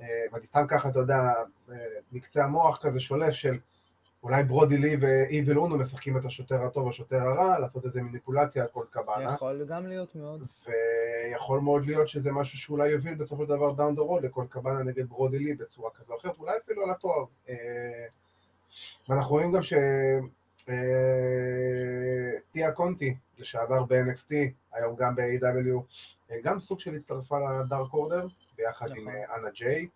אה, 0.00 0.06
ואני 0.32 0.46
סתם 0.46 0.66
ככה, 0.68 0.88
אתה 0.88 0.98
יודע, 0.98 1.32
אה, 1.72 1.76
מקצה 2.12 2.44
המוח 2.44 2.78
כזה 2.82 3.00
שולף 3.00 3.34
של 3.34 3.58
אולי 4.26 4.42
ברודי 4.44 4.76
לי 4.76 4.96
ו 5.00 5.12
Evil 5.12 5.58
Uno 5.58 5.78
משחקים 5.78 6.18
את 6.18 6.24
השוטר 6.24 6.64
הטוב 6.64 6.86
והשוטר 6.86 7.16
הרע, 7.16 7.58
לעשות 7.58 7.84
איזה 7.84 8.02
מניפולציה 8.02 8.62
על 8.62 8.68
קולט 8.68 8.84
קבנה. 8.90 9.22
יכול 9.34 9.64
גם 9.68 9.86
להיות 9.86 10.14
מאוד. 10.14 10.46
ויכול 10.66 11.60
מאוד 11.60 11.86
להיות 11.86 12.08
שזה 12.08 12.32
משהו 12.32 12.58
שאולי 12.58 12.88
יוביל 12.88 13.14
בסופו 13.14 13.42
של 13.42 13.48
דבר 13.48 13.72
down 13.72 13.94
the 13.94 14.02
road 14.02 14.24
לקולט 14.24 14.44
קבנה 14.48 14.82
נגד 14.82 15.08
ברודי 15.08 15.38
לי 15.38 15.54
בצורה 15.54 15.90
כזו 15.90 16.12
או 16.12 16.18
אחרת, 16.18 16.38
אולי 16.38 16.52
אפילו 16.64 16.82
על 16.82 16.90
התואר. 16.90 17.24
אה, 17.48 17.54
ואנחנו 19.08 19.30
רואים 19.30 19.52
גם 19.52 19.62
שטיה 22.42 22.72
קונטי, 22.72 23.16
לשעבר 23.38 23.84
ב-NXT, 23.84 24.34
היום 24.72 24.96
גם 24.96 25.16
ב- 25.16 25.38
AEW, 25.38 25.82
אה, 26.30 26.36
גם 26.42 26.60
סוג 26.60 26.80
של 26.80 26.94
הצטרפה 26.94 27.60
ל 27.60 27.66
Dark 27.66 27.92
Order, 27.92 28.26
ביחד 28.56 28.86
עם 28.96 29.08
נכון. 29.08 29.14
אה, 29.14 29.36
אנה 29.36 29.50
ג'יי, 29.50 29.86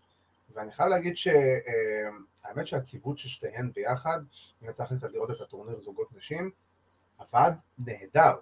ואני 0.55 0.73
חייב 0.73 0.89
להגיד 0.89 1.17
שהאמת 1.17 2.67
שהציוות 2.67 3.19
של 3.19 3.29
שתיהן 3.29 3.71
ביחד, 3.75 4.21
אם 4.63 4.71
יצא 4.71 4.83
לך 4.83 4.93
לראות 5.13 5.31
את 5.31 5.41
הטורניר 5.41 5.81
זוגות 5.81 6.09
נשים, 6.17 6.51
עבד 7.19 7.53
נהדר. 7.79 8.35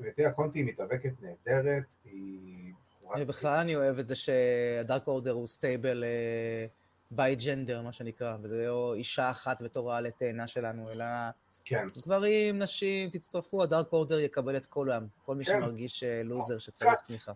וטיה 0.00 0.32
קונטי 0.32 0.58
היא 0.58 0.64
מתאבקת 0.66 1.12
נהדרת, 1.20 1.84
היא... 2.04 2.72
ובכלל 3.20 3.58
אני 3.58 3.76
אוהב 3.76 3.98
את 3.98 4.06
זה 4.06 4.16
שה 4.16 4.55
Dark 4.55 5.06
Order 5.06 5.32
הוא 5.32 5.46
stable 5.46 6.04
bi-gender, 7.10 7.82
מה 7.82 7.92
שנקרא, 7.92 8.36
וזה 8.42 8.66
לא 8.66 8.94
אישה 8.94 9.30
אחת 9.30 9.62
בתור 9.62 9.92
העלה 9.92 10.10
תאנה 10.10 10.46
שלנו, 10.46 10.90
אלא 10.90 11.04
כן, 11.64 11.84
גברים, 12.06 12.58
נשים, 12.58 13.10
תצטרפו, 13.10 13.62
ה 13.62 13.68
Dark 13.68 13.92
Order 13.92 14.18
יקבל 14.18 14.56
את 14.56 14.66
כולם. 14.66 15.06
כל 15.24 15.34
מי 15.34 15.44
כן. 15.44 15.52
שמרגיש 15.52 16.04
אה, 16.04 16.22
לוזר 16.22 16.58
שצריך. 16.58 17.00
תמיכה. 17.04 17.32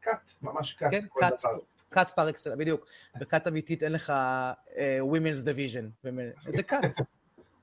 cult, 0.00 0.32
ממש 0.42 0.72
cult. 0.72 0.90
כן, 0.90 1.06
כל 1.08 1.20
cult, 1.20 1.42
cult 1.96 2.10
par 2.10 2.30
excellence, 2.30 2.58
בדיוק. 2.58 2.86
ב 3.20 3.25
cult 3.25 3.46
אמיתית 3.46 3.82
אין 3.82 3.92
לך 3.92 4.10
אה, 4.76 4.98
Women's 5.00 5.46
Division. 5.46 6.10
זה 6.48 6.62
cult, 6.62 6.96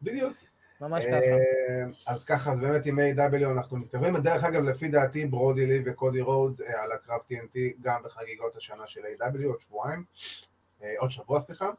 בדיוק. 0.01 0.33
ממש 0.81 1.05
ככה. 1.05 1.15
אה, 1.15 1.85
אז 2.07 2.23
ככה, 2.25 2.51
אז 2.51 2.59
באמת 2.59 2.85
עם 2.85 2.99
AEW 2.99 3.51
אנחנו 3.51 3.77
מתקרבים. 3.77 4.17
דרך 4.17 4.43
אגב, 4.43 4.63
לפי 4.63 4.87
דעתי, 4.87 5.25
ברודי 5.25 5.65
לי 5.65 5.81
וקודי 5.85 6.21
רודס 6.21 6.61
אה, 6.61 6.83
על 6.83 6.91
הקרב 6.91 7.19
TNT 7.31 7.57
גם 7.81 8.03
בחגיגות 8.03 8.55
השנה 8.55 8.87
של 8.87 9.01
AEW 9.01 9.45
עוד 9.45 9.61
שבועיים, 9.61 10.03
אה, 10.83 10.93
עוד 10.97 11.11
שבוע 11.11 11.41
סליחה. 11.41 11.69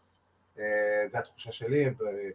אה, 0.58 0.64
זו 1.12 1.18
התחושה 1.18 1.52
שלי, 1.52 1.84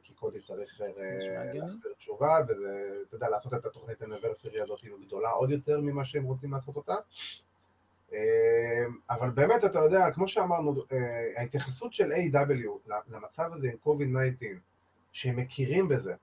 כי 0.04 0.14
קודי 0.14 0.40
צריך 0.42 0.82
אה. 0.82 0.88
להחזיר 1.34 1.64
תשובה, 1.98 2.40
וזה, 2.48 2.92
אתה 3.08 3.16
יודע, 3.16 3.30
לעשות 3.30 3.54
את 3.54 3.66
התוכנית 3.66 4.02
האוניברסיטי 4.02 4.62
הזאת 4.62 4.80
היא 4.82 4.92
גדולה 5.08 5.30
עוד 5.30 5.52
יותר 5.52 5.80
ממה 5.80 6.06
שהם 6.06 6.24
רוצים 6.24 6.54
לעשות 6.54 6.76
אותה. 6.76 6.96
אה, 8.14 8.86
אבל 9.10 9.30
באמת, 9.30 9.66
אתה 9.66 9.80
יודע, 9.80 10.12
כמו 10.12 10.28
שאמרנו, 10.28 10.84
אה, 10.92 10.98
ההתייחסות 11.38 11.94
של 11.94 12.12
A.W. 12.12 12.92
למצב 13.08 13.54
הזה 13.54 13.68
עם 13.68 13.94
COVID-19, 13.94 14.46
שהם 15.12 15.36
מכירים 15.36 15.88
בזה, 15.88 16.14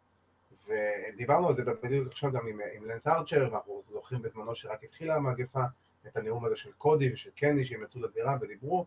ודיברנו 0.69 1.49
על 1.49 1.57
זה 1.57 1.63
בדיוק 1.83 2.09
עכשיו 2.09 2.33
גם 2.33 2.47
עם, 2.47 2.61
עם 2.75 2.85
לנס 2.85 3.07
ארצ'ר, 3.07 3.49
ואנחנו 3.53 3.83
זוכרים 3.87 4.23
בזמנו 4.23 4.55
שרק 4.55 4.85
התחילה 4.85 5.17
המגפה, 5.17 5.65
את 6.07 6.17
הנאום 6.17 6.45
הזה 6.45 6.57
של 6.57 6.73
קודי 6.73 7.13
ושל 7.13 7.31
קני 7.31 7.65
שהם 7.65 7.83
יצאו 7.83 8.01
לזירה 8.01 8.37
ודיברו, 8.41 8.87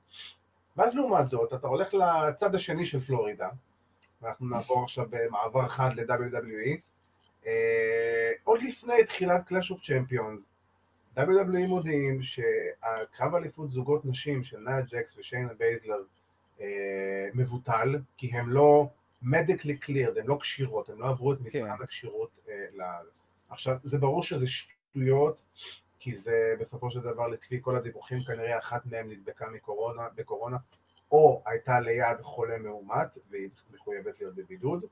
ואז 0.78 0.96
לעומת 0.96 1.28
זאת, 1.28 1.54
אתה 1.54 1.68
הולך 1.68 1.94
לצד 1.94 2.56
השני 2.56 2.86
של 2.86 3.00
פלורידה, 3.00 3.50
ואנחנו 4.22 4.50
נעבור 4.50 4.84
עכשיו 4.84 5.06
במעבר 5.10 5.68
חד 5.68 5.90
ל-WWE, 5.96 6.90
אה, 7.48 8.32
עוד 8.44 8.62
לפני 8.62 9.04
תחילת 9.04 9.48
Clash 9.48 9.72
of 9.72 9.78
Champions, 9.78 10.42
WWE 11.18 11.68
מודיעים 11.68 12.22
שהקרב 12.24 13.36
אליפות 13.36 13.72
זוגות 13.72 14.06
נשים 14.06 14.44
של 14.44 14.60
נאיה 14.60 14.82
ג'קס 14.82 15.18
ושיינה 15.18 15.54
בייזלר 15.54 16.04
אה, 16.62 17.30
מבוטל, 17.34 17.96
כי 18.18 18.28
הם 18.28 18.50
לא 18.50 18.90
medically 19.24 19.86
cleared, 19.86 20.20
הן 20.20 20.26
לא 20.26 20.38
כשירות, 20.42 20.90
הן 20.90 20.98
לא 20.98 21.10
עברו 21.10 21.34
את 21.34 21.42
מבחן 21.42 21.78
כן. 21.78 21.84
הכשירות 21.84 22.30
אה, 22.50 22.66
ל... 22.74 22.82
עכשיו, 23.50 23.76
זה 23.84 23.98
ברור 23.98 24.24
שזה 24.24 24.46
שטויות, 24.48 25.38
כי 26.00 26.18
זה 26.18 26.56
בסופו 26.60 26.92
של 26.92 27.00
דבר 27.00 27.28
לפי 27.28 27.60
כל 27.62 27.76
הדיווחים 27.76 28.24
כנראה 28.24 28.58
אחת 28.58 28.86
מהן 28.86 29.10
נדבקה 29.10 29.50
מקורונה, 29.50 30.02
בקורונה, 30.16 30.58
או 31.12 31.44
הייתה 31.46 31.80
ליד 31.80 32.22
חולה 32.22 32.58
מאומת 32.58 33.18
והיא 33.30 33.50
מחויבת 33.74 34.20
להיות 34.20 34.36
בבידוד, 34.36 34.86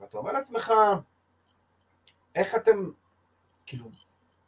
ואתה 0.00 0.18
אומר 0.18 0.32
לעצמך, 0.32 0.72
איך 2.34 2.54
אתם, 2.54 2.90
כאילו, 3.66 3.90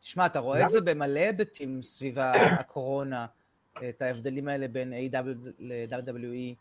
תשמע, 0.00 0.26
אתה 0.26 0.38
רואה 0.38 0.62
את 0.62 0.70
זה 0.70 0.80
במלא 0.80 1.20
היבטים 1.20 1.82
סביב 1.82 2.18
הקורונה, 2.58 3.26
את 3.88 4.02
ההבדלים 4.02 4.48
האלה 4.48 4.68
בין 4.68 4.92
A.W. 4.92 5.48
ל-WWE, 5.58 6.54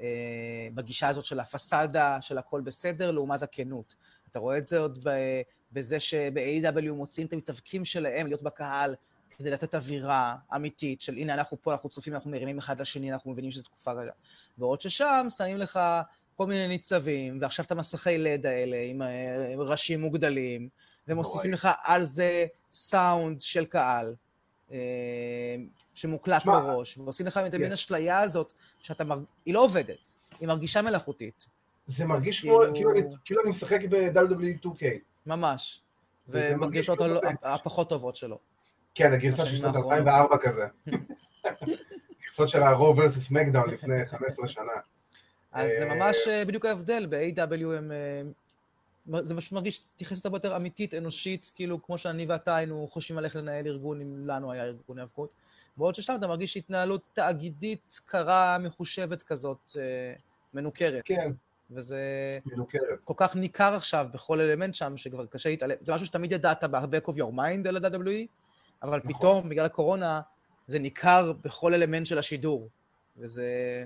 אה, 0.00 0.68
בגישה 0.74 1.08
הזאת 1.08 1.24
של 1.24 1.40
הפסאדה, 1.40 2.18
של 2.20 2.38
הכל 2.38 2.60
בסדר, 2.60 3.10
לעומת 3.10 3.42
הכנות. 3.42 3.94
אתה 4.30 4.38
רואה 4.38 4.58
את 4.58 4.64
זה 4.64 4.78
עוד 4.78 4.98
ב- 5.08 5.40
בזה 5.72 6.00
שב-A.W. 6.00 6.92
מוצאים 6.92 7.26
את 7.26 7.32
המתאבקים 7.32 7.84
שלהם 7.84 8.26
להיות 8.26 8.42
בקהל, 8.42 8.94
כדי 9.38 9.50
לתת 9.50 9.74
אווירה 9.74 10.36
אמיתית 10.54 11.00
של 11.00 11.12
הנה 11.12 11.34
אנחנו 11.34 11.62
פה, 11.62 11.72
אנחנו 11.72 11.90
צופים, 11.90 12.14
אנחנו 12.14 12.30
מרימים 12.30 12.58
אחד 12.58 12.80
לשני, 12.80 13.12
אנחנו 13.12 13.30
מבינים 13.30 13.50
שזו 13.50 13.62
תקופה 13.62 13.92
רגע. 13.92 14.12
בעוד 14.58 14.80
ששם 14.80 15.26
שמים 15.30 15.56
לך 15.56 15.80
כל 16.34 16.46
מיני 16.46 16.68
ניצבים, 16.68 17.38
ועכשיו 17.40 17.64
את 17.64 17.70
המסכי 17.70 18.18
לד 18.18 18.46
האלה 18.46 18.76
עם 18.76 19.02
אה, 19.02 19.52
עם 19.52 19.60
ראשים 19.60 20.00
מוגדלים, 20.00 20.68
ומוסיפים. 21.08 21.52
לך 21.52 21.68
על 21.84 22.04
זה 22.04 22.46
סאונד 22.72 23.40
של 23.42 23.64
קהל, 23.64 24.14
אה, 24.72 24.78
שמוקלט 25.94 26.46
מראש, 26.46 26.98
ועושים 26.98 27.26
לך 27.26 27.36
את 27.38 27.50
כן. 27.50 27.56
המין 27.56 27.72
אשליה 27.72 28.20
הזאת, 28.20 28.52
שאתה 28.82 29.04
מרג... 29.04 29.22
היא 29.46 29.54
לא 29.54 29.64
עובדת, 29.64 30.14
היא 30.40 30.48
מרגישה 30.48 30.82
מלאכותית, 30.82 31.48
זה 31.96 32.04
מרגיש 32.04 32.40
כאילו- 32.40 32.60
כמו, 32.64 32.74
כאילו 32.74 32.90
אני- 32.90 33.02
כאילו 33.24 33.42
אני 33.42 33.50
משחק 33.50 33.80
ב-WWE 33.90 34.66
2K. 34.66 34.84
ממש. 35.26 35.80
מרגיש 36.28 36.52
ובגרסות 36.88 36.98
הפחות 37.42 37.88
טובות 37.88 38.16
שלו. 38.16 38.38
כן, 38.94 39.12
הגרסה 39.12 39.46
של 39.46 39.56
שנת 39.56 39.66
האחרונות. 39.76 39.92
2004 39.92 40.36
כזה. 40.38 40.66
גרסות 42.28 42.48
של 42.48 42.62
הרוב 42.62 43.00
versus 43.00 43.26
מקדאון 43.30 43.70
לפני 43.70 44.06
15 44.06 44.48
שנה. 44.48 44.62
אז 45.52 45.70
זה 45.78 45.88
אה, 45.90 45.94
ממש 45.94 46.16
אה, 46.28 46.44
בדיוק 46.44 46.64
ההבדל, 46.64 47.06
ב-A.W. 47.10 47.66
הם... 47.78 47.92
זה 49.20 49.36
פשוט 49.36 49.52
מרגיש 49.52 49.88
התייחסות 49.94 50.24
הרבה 50.24 50.36
יותר 50.36 50.56
אמיתית, 50.56 50.94
אנושית, 50.94 51.52
כאילו 51.54 51.82
כמו 51.82 51.98
שאני 51.98 52.26
ואתה 52.26 52.56
היינו 52.56 52.86
חושבים 52.90 53.18
על 53.18 53.24
איך 53.24 53.36
לנהל 53.36 53.66
ארגון, 53.66 54.00
אם 54.00 54.22
לנו 54.26 54.52
היה 54.52 54.64
ארגון 54.64 54.98
היאבקות. 54.98 55.34
בעוד 55.76 55.94
ששם 55.94 56.14
אתה 56.18 56.26
מרגיש 56.26 56.56
התנהלות 56.56 57.08
תאגידית 57.12 58.00
קרה, 58.06 58.58
מחושבת 58.58 59.22
כזאת, 59.22 59.76
אה, 59.76 60.14
מנוכרת. 60.54 61.02
כן, 61.04 61.32
וזה 61.70 61.98
מנוכרת. 62.46 62.98
כל 63.04 63.14
כך 63.16 63.36
ניכר 63.36 63.74
עכשיו 63.74 64.06
בכל 64.12 64.40
אלמנט 64.40 64.74
שם, 64.74 64.96
שכבר 64.96 65.26
קשה 65.26 65.48
להתעלם. 65.48 65.76
זה 65.80 65.94
משהו 65.94 66.06
שתמיד 66.06 66.32
ידעת 66.32 66.64
ב-back 66.64 67.08
of 67.08 67.14
your 67.14 67.32
mind 67.36 67.68
על 67.68 67.76
ה-WWE, 67.76 68.26
אבל 68.82 68.98
נכון. 68.98 69.12
פתאום, 69.12 69.48
בגלל 69.48 69.64
הקורונה, 69.64 70.20
זה 70.66 70.78
ניכר 70.78 71.32
בכל 71.44 71.74
אלמנט 71.74 72.06
של 72.06 72.18
השידור. 72.18 72.68
וזה... 73.16 73.84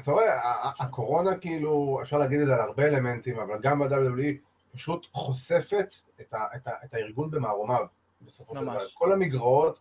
אתה 0.00 0.10
רואה, 0.10 0.70
הקורונה 0.80 1.38
כאילו, 1.38 1.98
אפשר 2.02 2.16
להגיד 2.16 2.40
את 2.40 2.46
זה 2.46 2.54
על 2.54 2.60
הרבה 2.60 2.86
אלמנטים, 2.86 3.38
אבל 3.38 3.58
גם 3.62 3.78
ב-WWE 3.78 4.36
פשוט 4.74 5.06
חושפת 5.12 5.88
את, 6.20 6.34
ה, 6.34 6.46
את, 6.56 6.66
ה, 6.66 6.70
את 6.84 6.94
הארגון 6.94 7.30
במערומיו, 7.30 7.86
בסופו 8.22 8.54
של 8.54 8.62
דבר. 8.64 8.78
כל 8.94 9.12
המגרעות, 9.12 9.78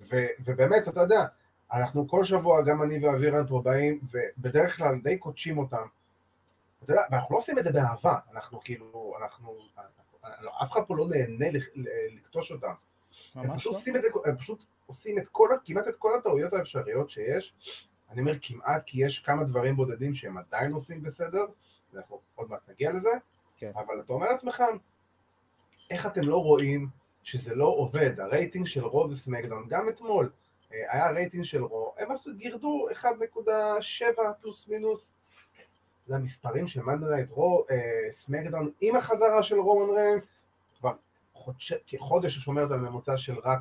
ו, 0.00 0.26
ובאמת, 0.44 0.88
אתה 0.88 1.00
יודע, 1.00 1.24
אנחנו 1.72 2.08
כל 2.08 2.24
שבוע, 2.24 2.62
גם 2.62 2.82
אני 2.82 3.06
ואבירן 3.06 3.46
פה 3.46 3.60
באים, 3.64 4.00
ובדרך 4.12 4.76
כלל 4.76 5.00
די 5.02 5.18
קודשים 5.18 5.58
אותם. 5.58 5.86
אתה 6.76 6.92
יודע, 6.92 7.02
ואנחנו 7.10 7.34
לא 7.34 7.38
עושים 7.38 7.58
את 7.58 7.64
זה 7.64 7.72
באהבה, 7.72 8.18
אנחנו 8.32 8.60
כאילו, 8.60 9.14
אנחנו, 9.22 9.58
אנחנו 9.76 10.18
אף 10.62 10.72
אחד 10.72 10.80
פה 10.86 10.96
לא 10.96 11.06
נהנה 11.08 11.46
לקטוש 12.14 12.52
אותם. 12.52 12.72
הם 13.34 13.46
ממש 13.46 13.60
פשוט 13.60 13.72
לא. 13.72 13.78
עושים 13.78 13.96
את 13.96 14.02
זה, 14.02 14.08
הם 14.24 14.36
פשוט 14.36 14.64
עושים 14.86 15.18
את 15.18 15.28
כל, 15.32 15.48
כמעט 15.64 15.88
את 15.88 15.94
כל 15.98 16.18
הטעויות 16.18 16.52
האפשריות 16.52 17.10
שיש. 17.10 17.54
אני 18.10 18.20
אומר 18.20 18.32
כמעט, 18.42 18.82
כי 18.86 19.04
יש 19.04 19.18
כמה 19.18 19.44
דברים 19.44 19.76
בודדים 19.76 20.14
שהם 20.14 20.38
עדיין 20.38 20.72
עושים 20.72 21.02
בסדר, 21.02 21.44
ואנחנו 21.92 22.20
עוד 22.34 22.50
מעט 22.50 22.68
נגיע 22.68 22.92
לזה, 22.92 23.10
כן. 23.56 23.70
אבל 23.74 24.00
אתה 24.00 24.12
אומר 24.12 24.30
לעצמך, 24.30 24.62
איך 25.90 26.06
אתם 26.06 26.22
לא 26.22 26.42
רואים 26.42 26.88
שזה 27.22 27.54
לא 27.54 27.66
עובד? 27.66 28.20
הרייטינג 28.20 28.66
של 28.66 28.84
Raw 28.84 29.10
ו 29.10 29.15
SmackDown, 29.15 29.66
גם 29.68 29.88
אתמול, 29.88 30.30
אה, 30.72 30.78
היה 30.88 31.10
רייטינג 31.10 31.44
של 31.44 31.64
Raw, 31.64 31.94
הם 31.98 32.12
עשו, 32.12 32.30
גירדו 32.36 32.86
1.7 32.92 33.04
פלוס 34.40 34.68
מינוס. 34.68 35.06
זה 36.06 36.16
המספרים 36.16 36.68
של 36.68 36.82
Monday 36.82 37.08
Night 37.08 37.30
Raw, 37.30 37.64
אה, 37.70 38.12
SmackDown 38.12 38.70
עם 38.80 38.96
החזרה 38.96 39.42
של 39.42 39.58
רומן 39.58 39.94
ריינס, 39.94 40.24
כבר 40.78 40.92
חודש, 41.32 41.72
כחודש 41.86 42.38
שומרת 42.38 42.70
על 42.70 42.78
ממוצע 42.78 43.16
של 43.16 43.38
רק 43.44 43.60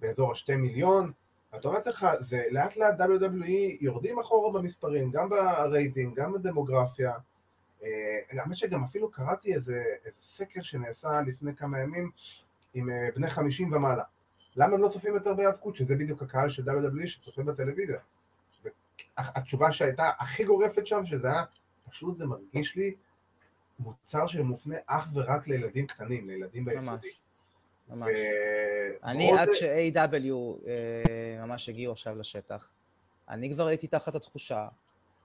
באזור 0.00 0.32
השתי 0.32 0.56
מיליון, 0.56 1.12
אתה 1.56 1.68
אומר 1.68 1.78
לך, 1.86 2.06
זה 2.20 2.44
לאט 2.50 2.76
לאט 2.76 3.00
WWE 3.00 3.78
יורדים 3.80 4.18
אחורה 4.18 4.60
במספרים, 4.60 5.10
גם 5.10 5.28
ברייטינג, 5.28 6.16
גם 6.16 6.32
בדמוגרפיה. 6.32 7.12
אה, 7.82 8.20
האמת 8.30 8.56
שגם 8.56 8.84
אפילו 8.84 9.10
קראתי 9.10 9.54
איזה, 9.54 9.84
איזה 10.04 10.16
סקר 10.36 10.62
שנעשה 10.62 11.20
לפני 11.26 11.56
כמה 11.56 11.78
ימים 11.78 12.10
עם 12.74 12.90
אה, 12.90 13.08
בני 13.14 13.30
50 13.30 13.72
ומעלה. 13.72 14.04
למה 14.56 14.74
הם 14.74 14.82
לא 14.82 14.88
צופים 14.88 15.14
יותר 15.14 15.34
בהיאבקות, 15.34 15.76
שזה 15.76 15.94
בדיוק 15.94 16.22
הקהל 16.22 16.50
של 16.50 16.70
WWE 16.70 17.06
שצופה 17.06 17.42
בטלוויזיה. 17.42 17.98
התשובה 19.16 19.72
שהייתה 19.72 20.10
הכי 20.18 20.44
גורפת 20.44 20.86
שם, 20.86 21.06
שזה 21.06 21.28
היה, 21.28 21.44
פשוט 21.90 22.18
זה 22.18 22.26
מרגיש 22.26 22.76
לי 22.76 22.94
מוצר 23.78 24.26
שמופנה 24.26 24.76
אך 24.86 25.08
ורק 25.14 25.48
לילדים 25.48 25.86
קטנים, 25.86 26.28
לילדים 26.28 26.64
ביסודי. 26.64 26.86
ממש. 26.90 27.20
ממש. 27.90 28.18
אני 29.04 29.38
עד 29.38 29.48
ש-AW 29.52 30.66
אה, 30.66 31.46
ממש 31.46 31.68
הגיעו 31.68 31.92
עכשיו 31.92 32.16
לשטח, 32.16 32.68
אני 33.28 33.54
כבר 33.54 33.66
הייתי 33.66 33.86
תחת 33.86 34.14
התחושה 34.14 34.68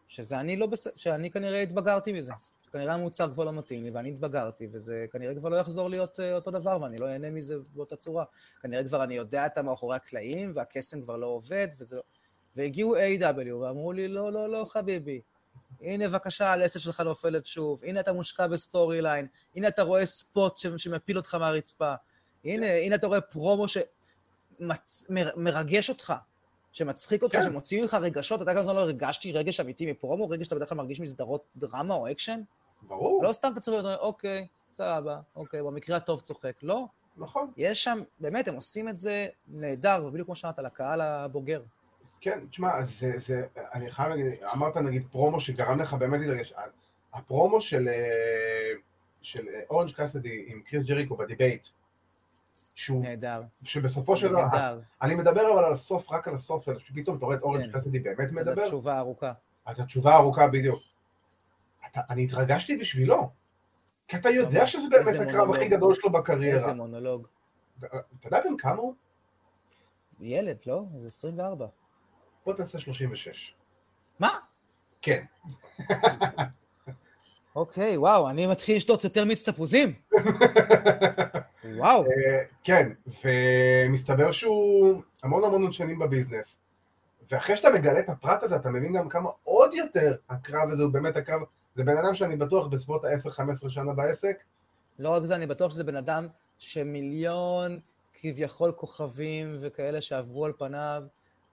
שזה 0.07 0.39
אני 0.39 0.57
לא 0.57 0.65
בסדר, 0.65 0.93
שאני 0.95 1.31
כנראה 1.31 1.61
התבגרתי 1.61 2.13
מזה. 2.13 2.33
כנראה 2.71 2.93
המוצר 2.93 3.31
כבר 3.31 3.43
לא 3.43 3.53
מתאים 3.53 3.83
לי 3.83 3.89
ואני 3.89 4.09
התבגרתי, 4.09 4.67
וזה 4.71 5.05
כנראה 5.11 5.35
כבר 5.35 5.49
לא 5.49 5.55
יחזור 5.55 5.89
להיות 5.89 6.19
אה, 6.19 6.35
אותו 6.35 6.51
דבר 6.51 6.81
ואני 6.81 6.97
לא 6.97 7.07
אהנה 7.07 7.29
מזה 7.29 7.55
באותה 7.75 7.95
צורה. 7.95 8.25
כנראה 8.61 8.83
כבר 8.83 9.03
אני 9.03 9.15
יודע 9.15 9.45
את 9.45 9.57
המאחורי 9.57 9.95
הקלעים 9.95 10.51
והקסם 10.55 11.01
כבר 11.01 11.17
לא 11.17 11.25
עובד 11.25 11.67
וזה... 11.79 11.95
לא- 11.95 12.01
והגיעו 12.55 12.95
AEW 12.95 13.53
ואמרו 13.53 13.91
לי, 13.91 14.07
לא, 14.07 14.31
לא, 14.33 14.49
לא, 14.49 14.65
חביבי. 14.69 15.21
הנה 15.81 16.07
בבקשה 16.07 16.51
הלסת 16.51 16.79
שלך 16.79 16.99
נופלת 16.99 17.45
שוב, 17.45 17.83
הנה 17.83 17.99
אתה 17.99 18.13
מושקע 18.13 18.47
ב 18.47 19.01
storyline, 19.01 19.27
הנה 19.55 19.67
אתה 19.67 19.83
רואה 19.83 20.05
spot 20.05 20.57
שמפיל 20.57 21.17
אותך 21.17 21.35
מהרצפה, 21.35 21.93
הנה, 22.45 22.73
הנה 22.73 22.95
אתה 22.95 23.07
רואה 23.07 23.21
פרומו 23.21 23.65
שמרגש 24.59 25.89
אותך, 25.89 26.13
שמצחיק 26.71 27.23
אותך, 27.23 27.35
כן. 27.35 27.43
שמוציא 27.43 27.81
ממך 27.81 27.93
רגשות, 27.93 28.41
אתה 28.41 28.53
כמה 28.53 28.63
זמן 28.63 28.75
לא 28.75 28.79
הרגשתי 28.79 29.31
רגש 29.31 29.59
אמיתי 29.59 29.91
מפרומו, 29.91 30.29
רגש 30.29 30.43
שאתה 30.45 30.55
בדרך 30.55 30.69
כלל 30.69 30.77
מרגיש 30.77 30.99
מסדרות 30.99 31.43
דרמה 31.57 31.93
או 31.93 32.11
אקשן? 32.11 32.41
ברור. 32.81 33.23
לא 33.23 33.33
סתם 33.33 33.51
אתה 33.57 33.71
להיות, 33.71 33.99
אוקיי, 33.99 34.47
סבבה, 34.71 35.19
אוקיי, 35.35 35.63
במקרה 35.63 35.97
הטוב 35.97 36.21
צוחק. 36.21 36.53
לא. 36.63 36.85
נכון. 37.17 37.51
יש 37.57 37.83
שם, 37.83 37.99
באמת, 38.19 38.47
הם 38.47 38.55
עושים 38.55 38.89
את 38.89 38.99
זה 38.99 39.27
נהדר, 39.47 40.03
ובדיוק 40.05 40.25
כמו 40.25 40.35
שאמרת, 40.35 40.59
לקהל 40.59 41.01
הבוגר. 41.01 41.61
כן, 42.21 42.39
תשמע, 42.51 42.71
זה, 42.99 43.11
זה, 43.27 43.45
אני 43.73 43.91
חייב 43.91 44.09
להגיד, 44.09 44.25
אמרת 44.53 44.77
נגיד 44.77 45.03
פרומו 45.11 45.41
שגרם 45.41 45.81
לך 45.81 45.93
באמת 45.93 46.19
להתרגש, 46.19 46.53
הפרומו 47.13 47.61
של, 47.61 47.87
אה, 47.87 48.73
של 49.21 49.47
אורנג' 49.69 49.91
קאסידי 49.91 50.45
עם 50.47 50.61
קריס 50.61 50.83
ג'ריקו 50.83 51.15
ב 51.15 51.22
debate, 51.22 51.67
שהוא... 52.75 53.03
נהדר. 53.03 53.43
שבסופו 53.63 54.17
של 54.17 54.29
דבר... 54.29 54.45
נהדר. 54.45 54.79
אני 55.01 55.15
מדבר 55.15 55.53
אבל 55.53 55.63
על 55.63 55.73
הסוף, 55.73 56.11
רק 56.11 56.27
על 56.27 56.35
הסוף, 56.35 56.65
שפתאום 56.79 57.17
אתה 57.17 57.25
רואה 57.25 57.37
את 57.37 57.41
אורנג' 57.41 57.65
כן. 57.65 57.71
קאסדי 57.71 57.99
באמת 57.99 58.31
מדבר. 58.31 58.53
את 58.53 58.57
התשובה 58.57 58.93
הארוכה. 58.93 59.33
את 59.71 59.79
התשובה 59.79 60.13
הארוכה 60.13 60.47
בדיוק. 60.47 60.79
אתה, 61.91 62.01
אני 62.09 62.23
התרגשתי 62.23 62.77
בשבילו. 62.77 63.29
כי 64.07 64.17
אתה 64.17 64.29
יודע 64.29 64.67
שזה 64.67 64.87
באמת 64.89 65.29
הקרב 65.29 65.53
הכי 65.53 65.67
גדול 65.67 65.95
שלו 65.95 66.11
בקריירה. 66.11 66.55
איזה 66.55 66.73
מונולוג. 66.73 67.27
אתה 67.79 67.97
יודע 68.25 68.39
גם 68.45 68.57
כמה 68.57 68.81
הוא? 68.81 68.93
ילד, 70.19 70.57
לא? 70.67 70.83
זה 70.95 71.07
24. 71.07 71.67
בוא 72.45 72.53
תעשה 72.53 72.79
36. 72.79 73.55
מה? 74.19 74.29
כן. 75.01 75.25
אוקיי, 77.55 77.97
וואו, 77.97 78.29
אני 78.29 78.47
מתחיל 78.47 78.75
לשתות 78.75 79.03
יותר 79.03 79.25
מיץ 79.25 79.49
תפוזים. 79.49 79.93
וואו. 81.77 82.03
אה, 82.03 82.43
כן, 82.63 82.89
ומסתבר 83.25 84.31
שהוא 84.31 85.01
המון 85.23 85.43
המון 85.43 85.73
שנים 85.73 85.99
בביזנס. 85.99 86.45
ואחרי 87.31 87.57
שאתה 87.57 87.69
מגלה 87.69 87.99
את 87.99 88.09
הפרט 88.09 88.43
הזה, 88.43 88.55
אתה 88.55 88.69
מבין 88.69 88.93
גם 88.93 89.09
כמה 89.09 89.29
עוד 89.43 89.73
יותר 89.73 90.15
הקרב 90.29 90.69
הזה 90.69 90.83
הוא 90.83 90.91
באמת 90.91 91.15
הקרב, 91.15 91.41
זה 91.75 91.83
בן 91.83 91.97
אדם 91.97 92.15
שאני 92.15 92.35
בטוח 92.35 92.67
בסביבות 92.67 93.05
ה-10-15 93.05 93.69
שנה 93.69 93.93
בעסק. 93.93 94.37
לא 94.99 95.09
רק 95.09 95.23
זה, 95.23 95.35
אני 95.35 95.47
בטוח 95.47 95.71
שזה 95.71 95.83
בן 95.83 95.95
אדם 95.95 96.27
שמיליון 96.59 97.79
כביכול 98.13 98.71
כוכבים 98.71 99.57
וכאלה 99.61 100.01
שעברו 100.01 100.45
על 100.45 100.53
פניו, 100.57 101.03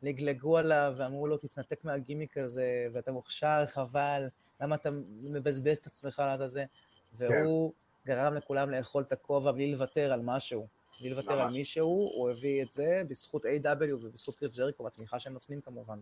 לגלגו 0.03 0.59
עליו 0.59 0.95
ואמרו 0.97 1.27
לו, 1.27 1.37
תתנתק 1.37 1.85
מהגימיק 1.85 2.39
הזה, 2.39 2.89
ואתה 2.93 3.13
מוכשר, 3.13 3.63
חבל, 3.67 4.29
למה 4.61 4.75
אתה 4.75 4.91
מבזבז 5.31 5.79
את 5.79 5.87
עצמך 5.87 6.21
על 6.21 6.43
הזה? 6.43 6.65
והוא 7.13 7.73
כן. 8.05 8.13
גרם 8.13 8.35
לכולם 8.35 8.71
לאכול 8.71 9.03
את 9.03 9.13
הכובע 9.13 9.53
בלי 9.53 9.73
לוותר 9.73 10.13
על 10.13 10.21
משהו. 10.23 10.67
בלי 11.01 11.11
לוותר 11.11 11.41
על 11.41 11.51
מישהו, 11.51 12.11
הוא 12.15 12.31
הביא 12.31 12.63
את 12.63 12.71
זה 12.71 13.03
בזכות 13.09 13.45
A.W. 13.45 13.95
ובזכות 14.03 14.37
קריס 14.37 14.59
ג'ריקו, 14.59 14.85
והתמיכה 14.85 15.19
שהם 15.19 15.33
נותנים 15.33 15.61
כמובן. 15.61 15.99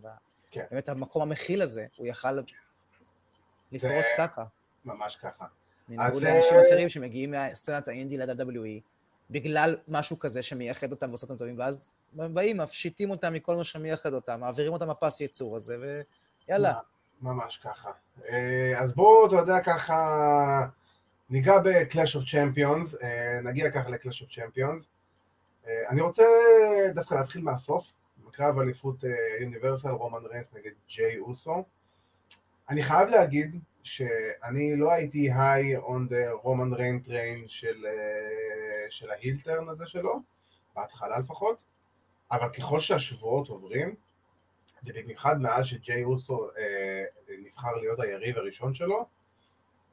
כן. 0.50 0.64
באמת 0.70 0.88
המקום 0.88 1.22
המכיל 1.22 1.62
הזה, 1.62 1.86
הוא 1.96 2.06
יכל 2.06 2.32
לפרוץ 3.72 4.06
ככה. 4.18 4.44
ממש 4.84 5.16
ככה. 5.16 5.44
בניגוד 5.88 6.22
לאנשים 6.22 6.56
אה, 6.56 6.62
אחרים 6.68 6.88
שמגיעים 6.88 7.30
מהסצנת 7.30 7.88
האינדי 7.88 8.16
ל-WWE, 8.16 8.80
בגלל 9.30 9.76
משהו 9.88 10.18
כזה 10.18 10.42
שמייחד 10.42 10.92
אותם 10.92 11.08
ועושה 11.08 11.26
אותם 11.26 11.36
טובים, 11.36 11.58
ואז 11.58 11.88
באים, 12.12 12.56
מפשיטים 12.56 13.10
אותם 13.10 13.32
מכל 13.32 13.56
מה 13.56 13.64
שמייחד 13.64 14.12
אותם, 14.12 14.40
מעבירים 14.40 14.72
אותם 14.72 14.90
לפס 14.90 15.20
ייצור 15.20 15.56
הזה, 15.56 15.76
ויאללה. 16.48 16.74
ממש 17.22 17.58
ככה. 17.64 17.90
אה, 18.28 18.78
אז 18.78 18.94
בואו, 18.94 19.26
אתה 19.26 19.36
יודע, 19.36 19.60
ככה, 19.60 20.66
ניגע 21.30 21.58
ב-Clash 21.58 22.14
of 22.16 22.26
Champions, 22.26 23.02
אה, 23.02 23.40
נגיע 23.42 23.70
ככה 23.70 23.90
ל-Clash 23.90 24.22
of 24.22 24.34
Champions. 24.34 24.84
אה, 25.66 25.88
אני 25.88 26.00
רוצה 26.00 26.22
דווקא 26.94 27.14
להתחיל 27.14 27.42
מהסוף, 27.42 27.84
בקרב 28.26 28.58
אליפות 28.58 28.96
Universal, 29.40 29.88
רומן 29.88 30.26
ריינס 30.26 30.46
נגד 30.52 30.72
ג'יי 30.88 31.18
אוסו. 31.18 31.64
אני 32.68 32.82
חייב 32.82 33.08
להגיד 33.08 33.60
שאני 33.82 34.76
לא 34.76 34.92
הייתי 34.92 35.30
high 35.32 35.76
on 35.76 36.08
the 36.08 36.30
רומן 36.32 36.72
ריינס 36.72 36.98
train 37.00 37.44
של 38.88 39.10
ה 39.10 39.17
heel 39.17 39.42
turn 39.42 39.68
הזה 39.68 39.86
שלו, 39.86 40.20
בהתחלה 40.76 41.18
לפחות. 41.18 41.69
אבל 42.32 42.48
ככל 42.48 42.80
שהשבועות 42.80 43.48
עוברים, 43.48 43.94
ובמיוחד 44.84 45.40
מאז 45.40 45.66
שג'יי 45.66 46.04
אוסו 46.04 46.48
אה, 46.58 47.04
נבחר 47.44 47.76
להיות 47.76 48.00
היריב 48.00 48.38
הראשון 48.38 48.74
שלו, 48.74 49.06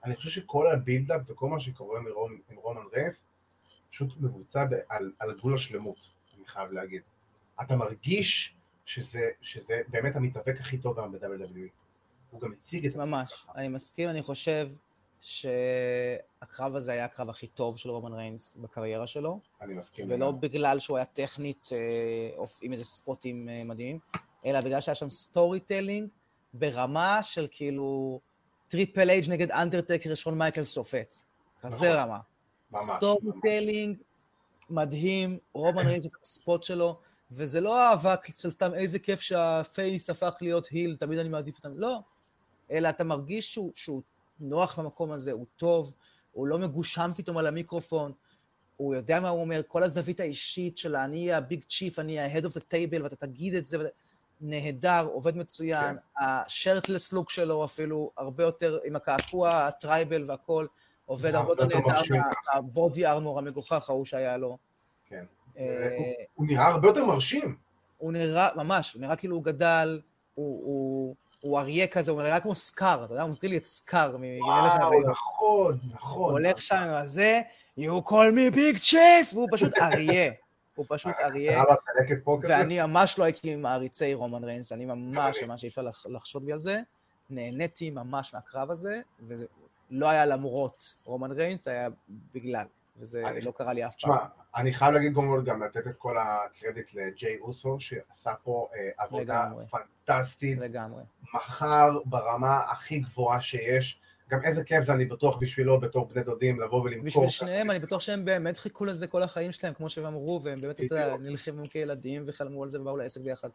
אני 0.04 0.16
חושב 0.16 0.30
שכל 0.30 0.68
ה 0.68 0.74
buildup 0.75 1.22
וכל 1.28 1.50
מה 1.50 1.60
שקורה 1.60 2.00
רומ, 2.14 2.38
עם 2.50 2.58
רומן 2.58 2.82
ריינס 2.94 3.24
פשוט 3.92 4.10
מבוצע 4.20 4.66
על, 4.90 5.12
על 5.20 5.34
גבול 5.38 5.56
השלמות, 5.56 5.98
אני 6.38 6.48
חייב 6.48 6.72
להגיד. 6.72 7.02
אתה 7.62 7.76
מרגיש 7.76 8.56
שזה, 8.86 9.30
שזה 9.42 9.82
באמת 9.88 10.16
המתאבק 10.16 10.56
הכי 10.60 10.78
טוב 10.78 11.00
היום 11.00 11.12
ב-WWE. 11.12 11.70
הוא 12.32 12.42
גם 12.42 12.52
הציג 12.52 12.86
את 12.86 12.92
זה. 12.92 13.00
ממש, 13.00 13.46
אני 13.56 13.68
מסכים, 13.68 14.10
אני 14.10 14.22
חושב 14.22 14.70
שהקרב 15.22 16.76
הזה 16.76 16.92
היה 16.92 17.06
הקרב 17.06 17.30
הכי 17.30 17.48
טוב 17.48 17.78
של 17.78 17.90
רומן 17.90 18.14
ריינס 18.14 18.56
בקריירה 18.56 19.08
שלו. 19.08 19.40
אני 19.62 19.74
מסכים. 19.74 20.06
ולא 20.10 20.32
בגלל 20.32 20.80
שהוא 20.80 20.98
היה 20.98 21.06
טכנית 21.06 21.70
אה, 21.72 22.44
עם 22.62 22.72
איזה 22.72 22.84
spotים 22.84 23.50
אה, 23.50 23.62
מדהימים, 23.66 24.00
אלא 24.46 24.62
בגלל 24.62 24.82
שהיה 24.82 24.96
שם 24.96 25.10
storytelling 25.10 26.10
ברמה 26.54 27.24
של 27.24 27.48
כאילו 27.52 28.20
Triple 28.68 29.10
H 29.10 29.30
נגד 29.30 29.52
אנדרטקר 29.52 30.16
שון 30.16 30.38
מייקלס. 30.38 31.16
כזה 31.62 31.90
נכון. 31.90 32.00
רמה. 32.00 32.20
storytelling 32.74 33.98
מדהים, 34.70 35.38
רומן 35.54 35.88
ריינס 35.88 36.06
את 36.06 36.12
ה 36.24 36.32
spot 36.32 36.64
שלו, 36.64 37.00
וזה 37.32 37.62
לא 37.62 37.90
אהבה 37.90 38.16
של 38.36 38.52
סתם 38.52 38.74
איזה 38.74 39.00
כיף 39.00 39.22
שה 39.22 39.60
face 39.60 40.10
הפך 40.10 40.38
להיות 40.42 40.68
heel, 40.68 40.96
תמיד 41.00 41.20
אני 41.20 41.30
מעדיף 41.30 41.58
אותם, 41.58 41.78
לא. 41.78 42.00
אלא 42.72 42.90
אתה 42.90 43.04
מרגיש 43.04 43.54
שהוא, 43.54 43.72
שהוא 43.76 44.02
נוח 44.40 44.80
במקום 44.80 45.12
הזה, 45.12 45.32
הוא 45.32 45.46
טוב, 45.56 45.94
הוא 46.32 46.48
לא 46.48 46.60
מגושם 46.60 47.10
פתאום 47.18 47.38
על 47.38 47.48
המיקרופון, 47.48 48.12
הוא 48.78 48.96
יודע 48.96 49.20
מה 49.20 49.30
הוא 49.30 49.42
אומר, 49.42 49.62
כל 49.68 49.84
הזווית 49.84 50.20
האישית 50.20 50.78
של 50.78 50.96
אני 50.96 51.34
ה 51.34 51.41
big 51.41 51.64
chief, 51.64 52.00
אני 52.00 52.20
ה-head 52.20 52.44
of 52.44 52.50
the 52.50 52.62
table, 52.62 53.04
ואתה 53.04 53.16
תגיד 53.16 53.54
את 53.54 53.68
זה, 53.68 53.78
נהדר, 54.42 55.08
עובד 55.14 55.38
מצוין, 55.38 55.96
כן. 55.96 56.26
השרטלס 56.26 57.14
לוק 57.14 57.30
שלו 57.30 57.66
אפילו 57.66 58.12
הרבה 58.18 58.44
יותר, 58.44 58.80
עם 58.86 58.96
הקעקוע, 58.96 59.50
הטרייבל 59.50 60.24
והכל, 60.28 60.66
עובד 61.06 61.36
הרבה 61.36 61.52
יותר 61.52 61.66
נהדר 61.66 62.02
מהבודי 62.54 63.06
ארמור 63.06 63.40
המגוחך 63.40 63.90
ההוא 63.90 64.06
שהיה 64.06 64.38
לו. 64.38 64.58
כן. 65.06 65.26
אה, 65.58 66.12
הוא 66.34 66.48
נראה 66.48 66.66
הרבה 66.68 66.88
יותר 66.88 67.06
מרשים. 67.06 67.56
הוא 67.98 68.14
נראה, 68.14 68.50
ממש, 68.56 68.94
הוא 68.94 69.02
נראה 69.02 69.16
כאילו 69.16 69.36
הוא 69.36 69.44
גדל, 69.44 70.02
הוא... 70.36 71.16
הוא 71.48 71.60
אריה 71.60 71.88
כזה, 71.88 72.12
הוא 72.12 72.22
נראה 72.22 72.40
כמו 72.40 72.56
סקאר, 72.56 73.04
אתה 73.06 73.14
יודע, 73.14 73.22
הוא 73.22 73.30
מזכיר 73.30 73.50
לי 73.50 73.58
את 73.58 73.66
סקאר 73.66 74.18
ממלך 74.20 74.74
האריות. 74.74 75.06
נכון, 75.08 75.80
נכון. 75.94 76.18
הוא 76.18 76.32
הולך 76.32 76.62
שם 76.62 76.76
עם 76.76 76.94
הזה, 76.94 77.42
you 77.80 78.02
call 78.06 78.32
me 78.36 78.56
big 78.56 78.78
chief, 78.92 79.34
והוא 79.34 79.48
פשוט 79.52 79.78
אריה. 79.82 80.32
הוא 80.76 80.86
פשוט 80.90 81.14
אריה. 81.20 81.64
ואני 82.44 82.82
ממש 82.82 83.20
לא 83.20 83.24
הייתי 83.24 83.56
מעריצי 83.56 84.14
רומן 84.14 84.44
ריינס, 84.44 84.72
אני 84.72 84.86
ממש, 84.86 85.44
ממש 85.44 85.64
אי 85.64 85.70
אפשר 85.70 85.82
לחשוד 86.06 86.46
בי 86.46 86.52
על 86.52 86.58
זה. 86.58 86.80
נהניתי 87.30 87.90
ממש 87.90 88.34
מהקרב 88.34 88.72
הזה, 88.72 89.02
וזה 89.28 89.46
לא 89.92 90.10
היה 90.10 90.26
למרות 90.26 90.96
רומן 91.06 91.32
ריינס, 91.32 91.68
היה 91.68 91.90
בגלל. 92.34 92.66
וזה 93.00 93.24
לא 93.42 93.52
קרה 93.52 93.74
לי 93.74 93.86
אף 93.86 93.96
פעם. 93.96 94.18
אני 94.58 94.74
חייב 94.74 94.94
להגיד 94.94 95.14
גם, 95.14 95.44
גם 95.46 95.64
לתת 95.64 95.88
את 95.88 95.96
כל 95.98 96.18
הקרדיט 96.18 96.94
לג'יי 96.94 97.40
אוסו, 97.40 97.78
שעשה 97.80 98.34
פה 98.44 98.70
אה, 98.76 98.90
עבודה 98.98 99.46
לגמרי. 99.46 99.66
פנטסטית. 100.06 100.60
לגמרי. 100.60 101.04
מחר 101.34 102.00
ברמה 102.06 102.60
הכי 102.72 103.00
גבוהה 103.00 103.42
שיש. 103.42 104.00
גם 104.30 104.40
איזה 104.44 104.64
כיף 104.64 104.84
זה, 104.84 104.94
אני 104.94 105.06
בטוח 105.06 105.38
בשבילו, 105.38 105.80
בתור 105.80 106.08
בני 106.08 106.24
דודים, 106.24 106.62
לבוא 106.62 106.82
ולמכור. 106.82 107.06
בשביל 107.06 107.30
שניהם, 107.30 107.72
אני 107.72 107.80
בטוח 107.80 108.02
שהם 108.02 108.26
באמת 108.26 108.58
חיכו 108.58 108.86
לזה 108.86 109.08
כל 109.08 109.24
החיים 109.24 109.52
שלהם, 109.52 109.74
כמו 109.74 109.90
שהם 109.90 110.06
אמרו, 110.06 110.40
והם 110.44 110.62
באמת, 110.62 110.82
אתה 110.82 111.18
נלחמו 111.20 111.64
כילדים 111.66 112.24
וחלמו 112.26 112.64
על 112.64 112.70
זה 112.70 112.82
ובאו 112.82 112.98
לעסק 112.98 113.22
ביחד. 113.22 113.50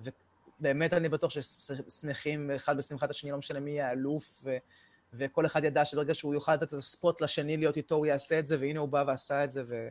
ובאמת 0.00 0.92
אני 0.92 1.08
בטוח 1.08 1.30
ששמחים 1.30 2.50
אחד 2.50 2.76
בשמחת 2.76 3.10
השני, 3.10 3.30
לא 3.30 3.38
משנה 3.38 3.60
מי 3.60 3.70
יהיה 3.70 3.88
האלוף, 3.88 4.40
ו... 4.44 4.56
וכל 5.14 5.46
אחד 5.46 5.64
ידע 5.64 5.84
שברגע 5.84 6.14
שהוא 6.14 6.34
יוכל 6.34 6.54
לתת 6.54 6.62
את 6.62 6.72
הספוט 6.72 7.20
לשני 7.20 7.56
להיות 7.56 7.76
איתו, 7.76 7.94
הוא 7.94 8.06
יעשה 8.06 8.38
את 8.38 8.46
זה, 8.46 8.56
והנה 8.60 8.80
הוא 8.80 8.88
בא 8.88 9.04
ועשה 9.06 9.44
את 9.44 9.50
זה, 9.50 9.62
ו... 9.68 9.88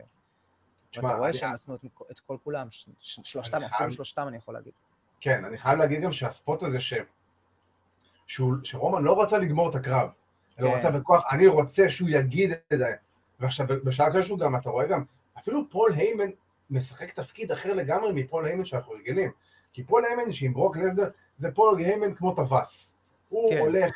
ואתה 0.96 1.14
רואה 1.14 1.32
שהם 1.32 1.52
נתנו 1.52 1.74
את, 2.10 2.20
כל 2.20 2.36
כולם, 2.44 2.66
שלושתם, 3.00 3.62
אפילו 3.62 3.90
שלושתם 3.90 4.28
אני 4.28 4.36
יכול 4.36 4.54
להגיד. 4.54 4.72
כן, 5.20 5.44
אני 5.44 5.58
חייב 5.58 5.78
להגיד 5.78 6.02
גם 6.02 6.12
שהספוט 6.12 6.62
הזה 6.62 6.80
ש... 6.80 6.94
שהוא, 8.26 8.54
שרומן 8.64 9.02
לא 9.02 9.22
רצה 9.22 9.38
לגמור 9.38 9.70
את 9.70 9.74
הקרב, 9.74 10.08
כן. 10.56 10.62
אלא 10.62 10.74
רצה 10.74 10.90
בכוח, 10.90 11.22
אני 11.30 11.46
רוצה 11.46 11.90
שהוא 11.90 12.08
יגיד 12.08 12.52
את 12.52 12.78
זה. 12.78 12.94
ועכשיו, 13.40 13.66
בשעה 13.84 14.12
כזו 14.12 14.36
גם, 14.36 14.56
אתה 14.56 14.70
רואה 14.70 14.86
גם, 14.86 15.04
אפילו 15.38 15.70
פול 15.70 15.92
היימן 15.92 16.30
משחק 16.70 17.14
תפקיד 17.14 17.52
אחר 17.52 17.72
לגמרי 17.72 18.12
מפול 18.12 18.46
היימן 18.46 18.64
שאנחנו 18.64 18.92
רגילים. 18.92 19.30
כי 19.72 19.84
פול 19.84 20.04
היימן 20.04 20.32
שעם 20.32 20.54
ברוק 20.54 20.76
לסנר, 20.76 21.08
זה 21.38 21.50
פול 21.54 21.78
היימן 21.78 22.14
כמו 22.14 22.34
טווס. 22.34 22.90
הוא 23.28 23.48
כן. 23.48 23.58
הולך, 23.58 23.94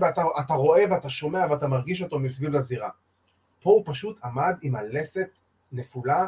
ואתה 0.00 0.54
רואה 0.54 0.84
ואתה 0.90 1.10
שומע 1.10 1.46
ואתה 1.50 1.66
מרגיש 1.66 2.02
אותו 2.02 2.18
מסביב 2.18 2.50
לזירה. 2.50 2.90
פה 3.62 3.70
הוא 3.70 3.82
פשוט 3.86 4.18
עמד 4.24 4.54
עם 4.62 4.76
הלסת 4.76 5.28
נפולה, 5.72 6.26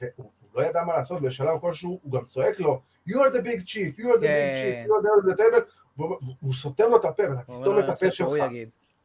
והוא 0.00 0.30
לא 0.54 0.62
ידע 0.62 0.82
מה 0.82 0.96
לעשות, 0.96 1.22
בשלב 1.22 1.58
כלשהו 1.60 2.00
הוא 2.02 2.12
גם 2.12 2.24
צועק 2.24 2.60
לו, 2.60 2.80
you 3.08 3.12
are 3.12 3.32
the 3.34 3.42
big 3.42 3.66
chief, 3.66 3.98
you 3.98 4.06
are 4.06 4.18
the 4.18 4.26
big 4.26 4.52
chief, 4.60 4.86
you 4.86 4.92
are 4.92 5.32
the 5.32 5.36
table, 5.36 6.02
והוא 6.42 6.54
סותם 6.54 6.84
לו 6.90 6.96
את 6.96 7.04
הפה, 7.04 7.22
ואתה 7.30 7.42
תסתום 7.42 7.78
את 7.78 7.84
הפה 7.88 8.10
שלך. 8.10 8.28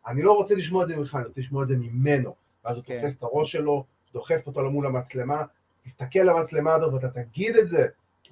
אני 0.07 0.21
לא 0.21 0.31
רוצה 0.31 0.55
לשמוע 0.55 0.83
את 0.83 0.87
זה 0.87 0.95
ממך, 0.95 1.15
אני 1.15 1.25
רוצה 1.25 1.41
לשמוע 1.41 1.63
את 1.63 1.67
זה 1.67 1.75
ממנו. 1.75 2.35
ואז 2.65 2.77
הוא 2.77 2.83
כן. 2.85 3.01
תופס 3.01 3.17
את 3.17 3.23
הראש 3.23 3.51
שלו, 3.51 3.85
דוחף 4.13 4.47
אותו 4.47 4.61
למול 4.61 4.85
המצלמה, 4.85 5.43
תסתכל 5.85 6.19
למצלמה 6.19 6.73
הזאת 6.73 6.93
ואתה 6.93 7.21
תגיד 7.21 7.55
את 7.55 7.69
זה, 7.69 7.87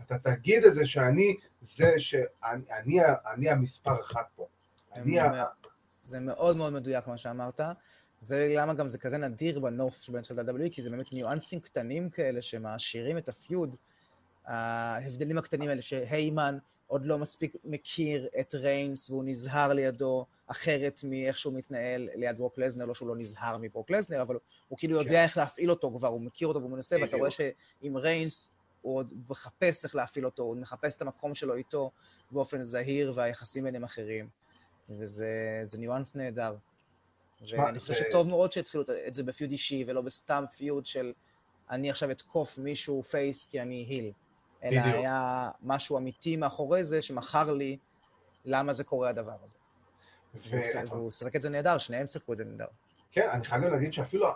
אתה 0.06 0.18
תגיד 0.20 0.66
את 0.66 0.76
זה 0.76 0.86
שאני 0.86 1.36
זה 1.78 1.94
שאני 1.98 2.62
אני, 2.74 3.00
אני 3.34 3.50
המספר 3.50 4.02
אחת 4.02 4.26
פה. 4.36 4.48
אני 4.96 5.20
ה... 5.20 5.46
זה 6.02 6.20
מאוד 6.20 6.58
מאוד 6.58 6.74
מדויק 6.74 7.08
מה 7.08 7.18
שאמרת. 7.18 7.62
זה 8.24 8.54
למה 8.58 8.74
גם 8.74 8.88
זה 8.88 8.98
כזה 8.98 9.18
נדיר 9.18 9.60
בנוף 9.60 10.02
שבין 10.02 10.24
של 10.24 10.40
WWE, 10.40 10.70
כי 10.72 10.82
זה 10.82 10.90
באמת 10.90 11.14
ניואנסים 11.14 11.60
קטנים 11.60 12.10
כאלה 12.10 12.42
שמעשירים 12.42 13.18
את 13.18 13.30
הפיוד. 13.30 13.76
ההבדלים 14.46 15.38
הקטנים 15.38 15.70
האלה 15.70 15.82
שהיימן 15.82 16.58
עוד 16.88 17.06
לא 17.06 17.18
מספיק 17.18 17.56
מכיר 17.64 18.28
את 18.40 18.56
ריינס 18.56 19.10
והוא 19.10 19.24
נזהר 19.26 19.74
לידו 19.74 20.26
אחרת 20.48 21.00
מאיך 21.04 21.38
שהוא 21.38 21.54
מתנהל 21.54 22.10
ליד 22.16 22.38
ברוק 22.38 22.58
לזנר, 22.58 22.86
לא 22.86 22.94
שהוא 22.94 23.08
לא 23.08 23.16
נזהר 23.16 23.58
מברוק 23.58 23.92
לזנר, 23.92 24.22
אבל 24.22 24.38
הוא 24.68 24.78
כאילו 24.78 24.98
יודע 24.98 25.10
כן. 25.10 25.24
איך 25.24 25.38
להפעיל 25.38 25.70
אותו 25.70 25.94
כבר, 25.98 26.08
הוא 26.08 26.22
מכיר 26.22 26.48
אותו 26.48 26.60
והוא 26.60 26.72
מנסה, 26.72 26.96
ואתה 27.02 27.18
רואה 27.18 27.32
שעם 27.32 27.98
ריינס 27.98 28.52
הוא 28.82 28.98
עוד 28.98 29.12
מחפש 29.30 29.86
איך 29.86 29.96
להפעיל 29.96 30.26
אותו, 30.26 30.44
הוא 30.44 30.58
מחפש 30.58 30.96
את 30.96 31.02
המקום 31.02 31.36
שלו 31.36 31.56
איתו 31.56 31.92
באופן 32.32 32.64
זהיר 32.64 33.14
והיחסים 33.16 33.64
ביניהם 33.64 33.84
אחרים. 33.84 34.30
וזה 34.90 35.78
ניואנס 35.78 36.16
נהדר. 36.16 36.56
ואני 37.50 37.80
חושב 37.80 37.94
שטוב 37.94 38.30
מאוד 38.30 38.52
שהתחילו 38.52 38.84
את 39.08 39.14
זה 39.14 39.24
ב 39.24 39.30
feud 39.30 39.52
אישי, 39.52 39.84
ולא 39.88 40.02
בסתם 40.02 40.44
feud 40.58 40.86
של 40.86 41.14
אני 41.70 41.90
עכשיו 41.90 42.12
אתקוף 42.12 42.58
מישהו 42.58 43.04
face 43.04 43.46
כי 43.46 43.62
אני 43.62 43.86
heel. 43.90 44.12
אלא 44.64 44.82
היה 44.82 45.50
משהו 45.62 45.98
אמיתי 45.98 46.38
מאחורי 46.38 46.84
זה 46.84 47.02
שמכר 47.02 47.52
לי 47.52 47.78
למה 48.46 48.74
זה 48.74 48.84
קורה 48.84 49.10
הדבר 49.10 49.36
הזה. 49.44 49.58
והוא 50.90 51.12
שיחק 51.12 51.36
את 51.36 51.42
זה 51.42 51.50
נהדר, 51.50 51.78
שניהם 51.78 52.08
שיחקו 52.08 52.34
את 52.34 52.38
זה 52.38 52.46
נהדר. 52.46 52.66
כן, 53.12 53.30
אני 53.32 53.46
חייב 53.46 53.64
להגיד 53.64 53.94
שאפילו 53.94 54.28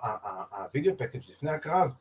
ה 0.52 0.59
video 0.59 0.98
package 0.98 1.22
לפני 1.30 1.52
הקרב, 1.52 1.91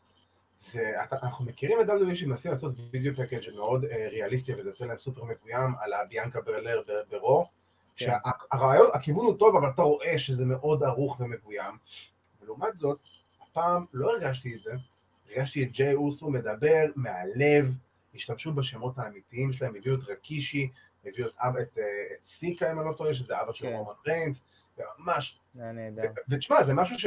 זה, 0.73 0.93
אנחנו 1.23 1.45
מכירים 1.45 1.81
את 1.81 1.87
WWE 1.87 2.17
שמנסים 2.17 2.51
לעשות 2.51 2.75
video 2.91 3.13
package 3.15 3.55
מאוד 3.57 3.85
אה, 3.85 4.09
ריאליסטי 4.11 4.55
וזה 4.55 4.71
יוצא 4.71 4.85
להם 4.85 4.99
סופר 4.99 5.25
מבוים 5.25 5.75
א-לה 5.81 5.93
ביאנקה 5.93 6.41
בלאייר 6.41 6.83
bro, 7.11 7.45
כן. 7.45 7.51
שהרעיון, 7.97 8.87
הכיוון 8.95 9.27
הוא 9.27 9.39
טוב 9.39 9.57
אבל 9.57 9.71
אתה 9.71 9.83
רואה 9.83 10.19
שזה 10.19 10.45
מאוד 10.45 10.83
ערוך 10.83 11.21
ומבוים, 11.21 11.77
ולעומת 12.41 12.79
זאת, 12.79 12.99
הפעם 13.43 13.85
לא 13.93 14.11
הרגשתי 14.11 14.55
את 14.55 14.63
זה, 14.63 14.73
הרגשתי 15.31 15.63
את 15.63 15.71
ג'יי 15.71 15.95
אוסו 15.95 16.31
מדבר 16.31 16.85
מהלב, 16.97 17.75
השתמשו 18.15 18.53
בשמות 18.53 18.99
האמיתיים 18.99 19.53
שלהם, 19.53 19.75
הביאו 19.77 19.95
את 19.95 20.01
רקישי, 20.09 20.71
הביאו 21.05 21.29
את, 21.29 21.35
את, 21.35 21.79
אה, 21.79 21.85
את 22.13 22.29
סיקה 22.39 22.73
אם 22.73 22.81
אני 22.81 22.89
לא 22.89 22.93
טועה, 22.93 23.15
שזה 23.15 23.41
אבא 23.41 23.53
של 23.53 23.67
כן. 23.67 23.75
רומן 23.75 23.93
ריינס, 24.07 24.37
וממש, 24.79 25.41
ותשמע, 26.29 26.65
זה 26.65 26.75
משהו 26.75 26.99
ש... 26.99 27.07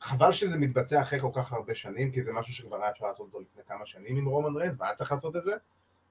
חבל 0.00 0.32
שזה 0.32 0.56
מתבצע 0.56 1.02
אחרי 1.02 1.20
כל 1.20 1.30
כך 1.34 1.52
הרבה 1.52 1.74
שנים, 1.74 2.12
כי 2.12 2.22
זה 2.22 2.32
משהו 2.32 2.54
שכבר 2.54 2.82
היה 2.82 2.90
אפשר 2.90 3.06
לעשות 3.06 3.26
אותו 3.26 3.40
לפני 3.40 3.62
כמה 3.68 3.86
שנים 3.86 4.16
עם 4.16 4.26
רומן 4.26 4.56
ריינס, 4.56 4.76
והיה 4.78 4.94
צריך 4.94 5.12
לעשות 5.12 5.36
את 5.36 5.44
זה, 5.44 5.52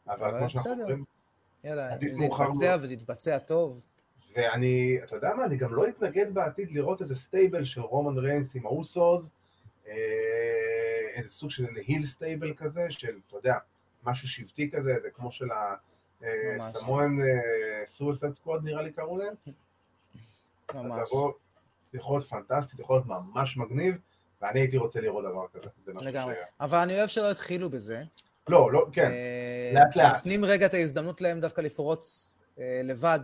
אבל 0.08 0.39
כמו 0.39 0.49
שאנחנו 0.49 0.71
אומרים, 0.82 1.06
יאללה, 1.63 1.89
זה 2.13 2.25
יתבצע 2.25 2.77
וזה 2.81 2.93
יתבצע 2.93 3.39
טוב. 3.39 3.83
ואני, 4.35 4.97
אתה 5.03 5.15
יודע 5.15 5.33
מה, 5.37 5.45
אני 5.45 5.57
גם 5.57 5.73
לא 5.73 5.89
אתנגד 5.89 6.33
בעתיד 6.33 6.71
לראות 6.71 7.01
איזה 7.01 7.15
stable 7.15 7.65
של 7.65 7.81
רומן 7.81 8.17
ריינס 8.17 8.55
עם 8.55 8.65
האוסוז, 8.65 9.25
אה, 9.87 9.93
איזה 11.15 11.29
סוג 11.29 11.49
של 11.49 11.67
heel 11.73 12.07
stable 12.07 12.53
כזה, 12.57 12.85
של, 12.89 13.19
אתה 13.27 13.37
יודע, 13.37 13.55
משהו 14.03 14.27
שבטי 14.27 14.71
כזה, 14.71 14.95
זה 15.01 15.09
כמו 15.09 15.31
של 15.31 15.47
ה 16.59 16.68
Samoan 16.68 17.17
SWAT 17.97 18.35
Squad 18.35 18.65
נראה 18.65 18.81
לי 18.81 18.91
קראו 18.91 19.17
להם. 19.17 19.33
ממש. 20.73 21.09
זה 21.91 21.97
יכול 21.97 22.19
להיות 22.19 22.29
פנטסטי, 22.29 22.75
זה 22.77 22.83
יכול 22.83 22.95
להיות 22.95 23.05
ממש 23.05 23.57
מגניב, 23.57 23.95
ואני 24.41 24.59
הייתי 24.59 24.77
רוצה 24.77 25.01
לראות 25.01 25.25
דבר 25.25 25.45
כזה. 25.53 25.91
לגמרי. 26.01 26.35
אבל 26.59 26.77
אני 26.77 26.97
אוהב 26.97 27.07
שלא 27.07 27.31
התחילו 27.31 27.69
בזה. 27.69 28.03
לא, 28.49 28.71
לא, 28.71 28.85
כן, 28.93 29.12
אה, 29.12 29.71
לאט 29.73 29.95
לאט. 29.95 30.13
נותנים 30.13 30.45
רגע 30.45 30.65
את 30.65 30.73
ההזדמנות 30.73 31.21
להם 31.21 31.39
דווקא 31.39 31.62
לפרוץ 31.62 32.38
אה, 32.59 32.81
לבד, 32.83 33.19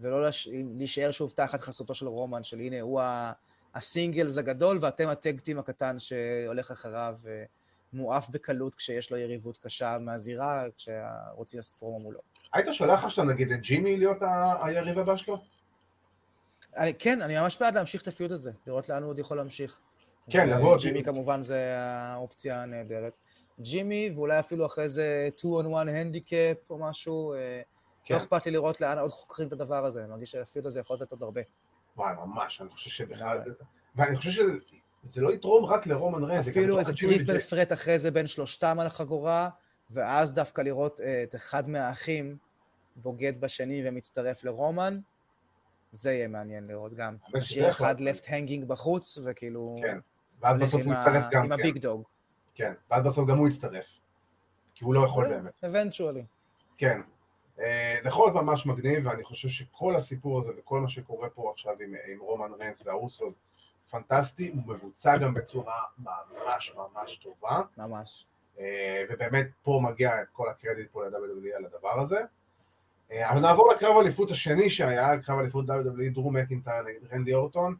ולא 0.00 0.28
להישאר 0.76 1.10
שוב 1.10 1.30
תחת 1.36 1.60
חסותו 1.60 1.94
של 1.94 2.06
רומן, 2.06 2.42
של 2.42 2.58
הנה, 2.58 2.80
הוא 2.80 3.00
הסינגלס 3.74 4.38
הגדול, 4.38 4.78
ואתם 4.80 5.08
הטקטים 5.08 5.58
הקטן 5.58 5.98
שהולך 5.98 6.70
אחריו. 6.70 7.16
אה, 7.26 7.44
מואף 7.92 8.28
בקלות 8.30 8.74
כשיש 8.74 9.10
לו 9.10 9.16
יריבות 9.16 9.58
קשה 9.58 9.98
מהזירה, 10.00 10.64
כשרוצים 10.76 11.58
לעשות 11.58 11.74
פרומו 11.74 11.98
מולו. 11.98 12.20
היית 12.52 12.66
שולח 12.72 13.04
עכשיו 13.04 13.24
נגיד 13.24 13.52
את 13.52 13.60
ג'ימי 13.60 13.96
להיות 13.96 14.16
היריב 14.62 14.98
הבא 14.98 15.16
שלו? 15.16 15.38
אני, 16.76 16.94
כן, 16.94 17.22
אני 17.22 17.40
ממש 17.40 17.56
בעד 17.60 17.74
להמשיך 17.74 18.02
את 18.02 18.08
הפיוט 18.08 18.30
הזה, 18.30 18.52
לראות 18.66 18.88
לאן 18.88 19.02
הוא 19.02 19.10
עוד 19.10 19.18
יכול 19.18 19.36
להמשיך. 19.36 19.80
כן, 20.30 20.48
לבוא. 20.48 20.76
ג'ימי 20.78 21.04
כמובן 21.04 21.42
זה 21.42 21.74
האופציה 21.78 22.62
הנהדרת. 22.62 23.16
ג'ימי, 23.60 24.10
ואולי 24.14 24.38
אפילו 24.38 24.66
אחרי 24.66 24.88
זה 24.88 25.28
2 25.36 25.54
on 25.54 25.66
1 25.66 25.88
הנדיקאפ 25.88 26.56
או 26.70 26.78
משהו, 26.78 27.34
אה, 27.34 27.60
כן. 28.04 28.14
לא 28.14 28.18
אכפת 28.20 28.46
לי 28.46 28.52
לראות 28.52 28.80
לאן 28.80 28.98
עוד 28.98 29.10
חוקרים 29.10 29.48
את 29.48 29.52
הדבר 29.52 29.84
הזה, 29.84 30.00
אני 30.00 30.10
מרגיש 30.10 30.30
שה 30.30 30.45
feud 30.45 30.66
הזה 30.66 30.80
יכול 30.80 30.96
לתת 30.96 31.10
עוד 31.10 31.22
הרבה. 31.22 31.40
וואי, 31.96 32.14
ממש, 32.14 32.60
אני 32.60 32.70
חושב 32.70 32.90
שבכלל... 32.90 33.40
ואני 33.96 34.16
חושב 34.16 34.30
שזה 34.30 34.52
זה 35.12 35.20
לא 35.20 35.32
יתרום 35.32 35.64
רק 35.64 35.86
לרומן 35.86 36.24
ריינס. 36.24 36.48
אפילו 36.48 36.78
איזה 36.78 36.92
triple 36.92 37.38
threat 37.38 37.72
אחרי 37.72 37.98
זה 37.98 38.10
בין 38.10 38.26
שלושתם 38.26 38.80
על 38.80 38.86
החגורה, 38.86 39.48
ואז 39.90 40.34
דווקא 40.34 40.62
לראות 40.62 41.00
אה, 41.00 41.22
את 41.22 41.34
אחד 41.34 41.68
מהאחים 41.68 42.36
בוגד 42.96 43.40
בשני 43.40 43.82
ומצטרף 43.88 44.44
לרומן, 44.44 45.00
זה 45.92 46.12
יהיה 46.12 46.28
מעניין 46.28 46.66
לראות 46.66 46.94
גם. 46.94 47.16
משאיר 47.34 47.70
אחד 47.70 48.00
left 48.00 48.26
hanging 48.28 48.64
בחוץ, 48.64 49.18
וכאילו... 49.24 49.76
כן, 49.82 49.98
ואז 50.40 50.60
בסוף 50.60 50.82
הוא 50.82 50.92
יצטרף 50.92 51.24
גם, 51.30 51.44
עם 51.44 51.52
הביג 51.52 51.78
דוג. 51.78 52.02
כן, 52.58 52.72
ואז 52.90 53.04
בסוף 53.04 53.28
גם 53.28 53.38
הוא 53.38 53.48
יצטרף. 53.48 53.86
כי 54.74 54.84
הוא 54.84 54.94
לא 54.94 55.04
יכול 55.04 55.28
באמת. 55.28 55.64
אבנטואלי. 55.64 56.24
כן. 56.78 57.00
להיות 58.04 58.34
ממש 58.34 58.66
מגניב, 58.66 59.06
ואני 59.06 59.24
חושב 59.24 59.48
שכל 59.48 59.96
הסיפור 59.96 60.40
הזה 60.40 60.50
וכל 60.58 60.80
מה 60.80 60.88
שקורה 60.88 61.30
פה 61.30 61.52
עכשיו 61.54 61.72
עם, 61.80 61.94
עם 62.12 62.20
רומן 62.20 62.52
ריינס 62.58 62.82
והאוסוס, 62.84 63.34
פנטסטי, 63.90 64.48
הוא 64.48 64.74
מבוצע 64.74 65.16
גם 65.16 65.34
בצורה 65.34 65.74
ממש 65.98 66.72
ממש 66.76 67.16
טובה. 67.16 67.60
ממש. 67.76 68.24
אה, 68.58 69.04
ובאמת 69.10 69.46
פה 69.62 69.80
מגיע 69.82 70.22
את 70.22 70.28
כל 70.32 70.48
הקרדיט 70.48 70.90
פה 70.92 71.04
ל-WWE 71.04 71.56
על 71.56 71.64
הדבר 71.64 72.00
הזה. 72.00 72.20
אה, 73.12 73.30
אבל 73.30 73.40
נעבור 73.40 73.72
לקרב 73.72 73.96
האליפות 73.96 74.30
השני 74.30 74.70
שהיה, 74.70 75.22
קרב 75.22 75.38
האליפות 75.38 75.66
WWE, 75.66 76.14
דרו 76.14 76.30
מקינטייר 76.30 76.82
נגד 76.82 77.12
רנדי 77.12 77.34
אורטון. 77.34 77.76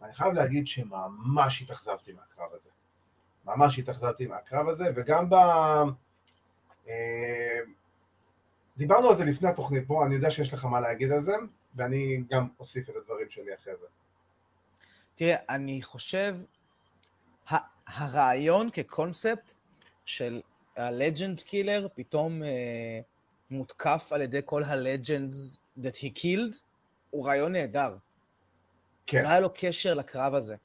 ואני 0.00 0.14
חייב 0.14 0.32
להגיד 0.32 0.66
שממש 0.66 1.62
התאכזבתי 1.62 2.12
מהקרב 2.12 2.48
הזה. 2.52 2.75
ממש 3.46 3.78
התאכזבתי 3.78 4.26
מהקרב 4.26 4.68
הזה, 4.68 4.84
וגם 4.94 5.30
ב... 5.30 5.34
אה, 6.88 7.60
דיברנו 8.76 9.10
על 9.10 9.18
זה 9.18 9.24
לפני 9.24 9.48
התוכנית 9.48 9.86
פה, 9.86 10.06
אני 10.06 10.14
יודע 10.14 10.30
שיש 10.30 10.52
לך 10.52 10.64
מה 10.64 10.80
להגיד 10.80 11.12
על 11.12 11.24
זה, 11.24 11.36
ואני 11.74 12.22
גם 12.30 12.48
אוסיף 12.60 12.90
את 12.90 12.94
הדברים 12.96 13.30
שלי 13.30 13.54
אחרי 13.54 13.72
זה. 13.80 13.86
תראה, 15.14 15.36
אני 15.48 15.82
חושב 15.82 16.36
הרעיון 17.86 18.70
כקונספט 18.70 19.54
של 20.04 20.40
הלג'נד 20.76 21.40
קילר 21.40 21.88
פתאום 21.94 22.42
אה, 22.42 23.00
מותקף 23.50 24.08
על 24.12 24.22
ידי 24.22 24.40
כל 24.44 24.62
הלג'נדס 24.64 25.58
that 25.78 25.96
he 26.02 26.18
killed, 26.18 26.56
הוא 27.10 27.26
רעיון 27.26 27.52
נהדר. 27.52 27.96
כן. 29.06 29.22
לא 29.22 29.28
היה 29.28 29.40
לו 29.40 29.48
קשר 29.54 29.94
לקרב 29.94 30.34
הזה. 30.34 30.56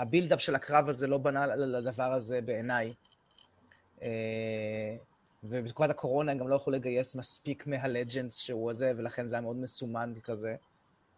ה 0.00 0.05
buildup 0.05 0.40
של 0.40 0.54
הקרב 0.54 0.88
הזה 0.88 1.06
לא 1.06 1.18
בנה 1.18 1.46
לדבר 1.46 2.12
הזה 2.12 2.40
בעיניי. 2.40 2.94
אה, 4.02 4.96
ובתקופת 5.44 5.90
הקורונה 5.90 6.32
הם 6.32 6.38
גם 6.38 6.48
לא 6.48 6.56
יכלו 6.56 6.72
לגייס 6.72 7.16
מספיק 7.16 7.66
מה 7.66 7.82
legends 7.82 8.38
שהוא 8.38 8.70
הזה, 8.70 8.92
ולכן 8.96 9.26
זה 9.26 9.36
היה 9.36 9.42
מאוד 9.42 9.56
מסומן 9.56 10.12
כזה. 10.24 10.56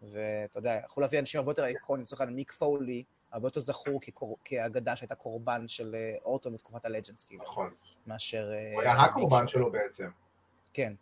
ואתה 0.02 0.58
יודע, 0.58 0.80
יכלו 0.84 1.00
להביא 1.00 1.20
אנשים 1.20 1.38
הרבה 1.38 1.50
יותר 1.50 1.64
איקוניים, 1.64 2.02
לצורך 2.02 2.20
העניין 2.20 2.36
מיק 2.36 2.52
פולי, 2.52 3.02
הרבה 3.32 3.46
יותר 3.46 3.60
זכור 3.60 4.00
כקור... 4.00 4.36
כאגדה 4.44 4.96
שהייתה 4.96 5.14
קורבן 5.14 5.68
של 5.68 5.94
אה, 5.94 6.14
אורטון 6.24 6.54
בתקופת 6.54 6.84
ה 6.84 6.88
legends, 6.88 7.24
כאילו, 7.24 7.42
נכון. 7.44 7.70
מאשר... 8.06 8.52
אה, 8.52 8.72
הוא 8.74 8.82
היה 8.82 8.92
הקורבן 8.92 9.48
שלו 9.48 9.72
בעצם. 9.72 10.08
כן. 10.72 10.92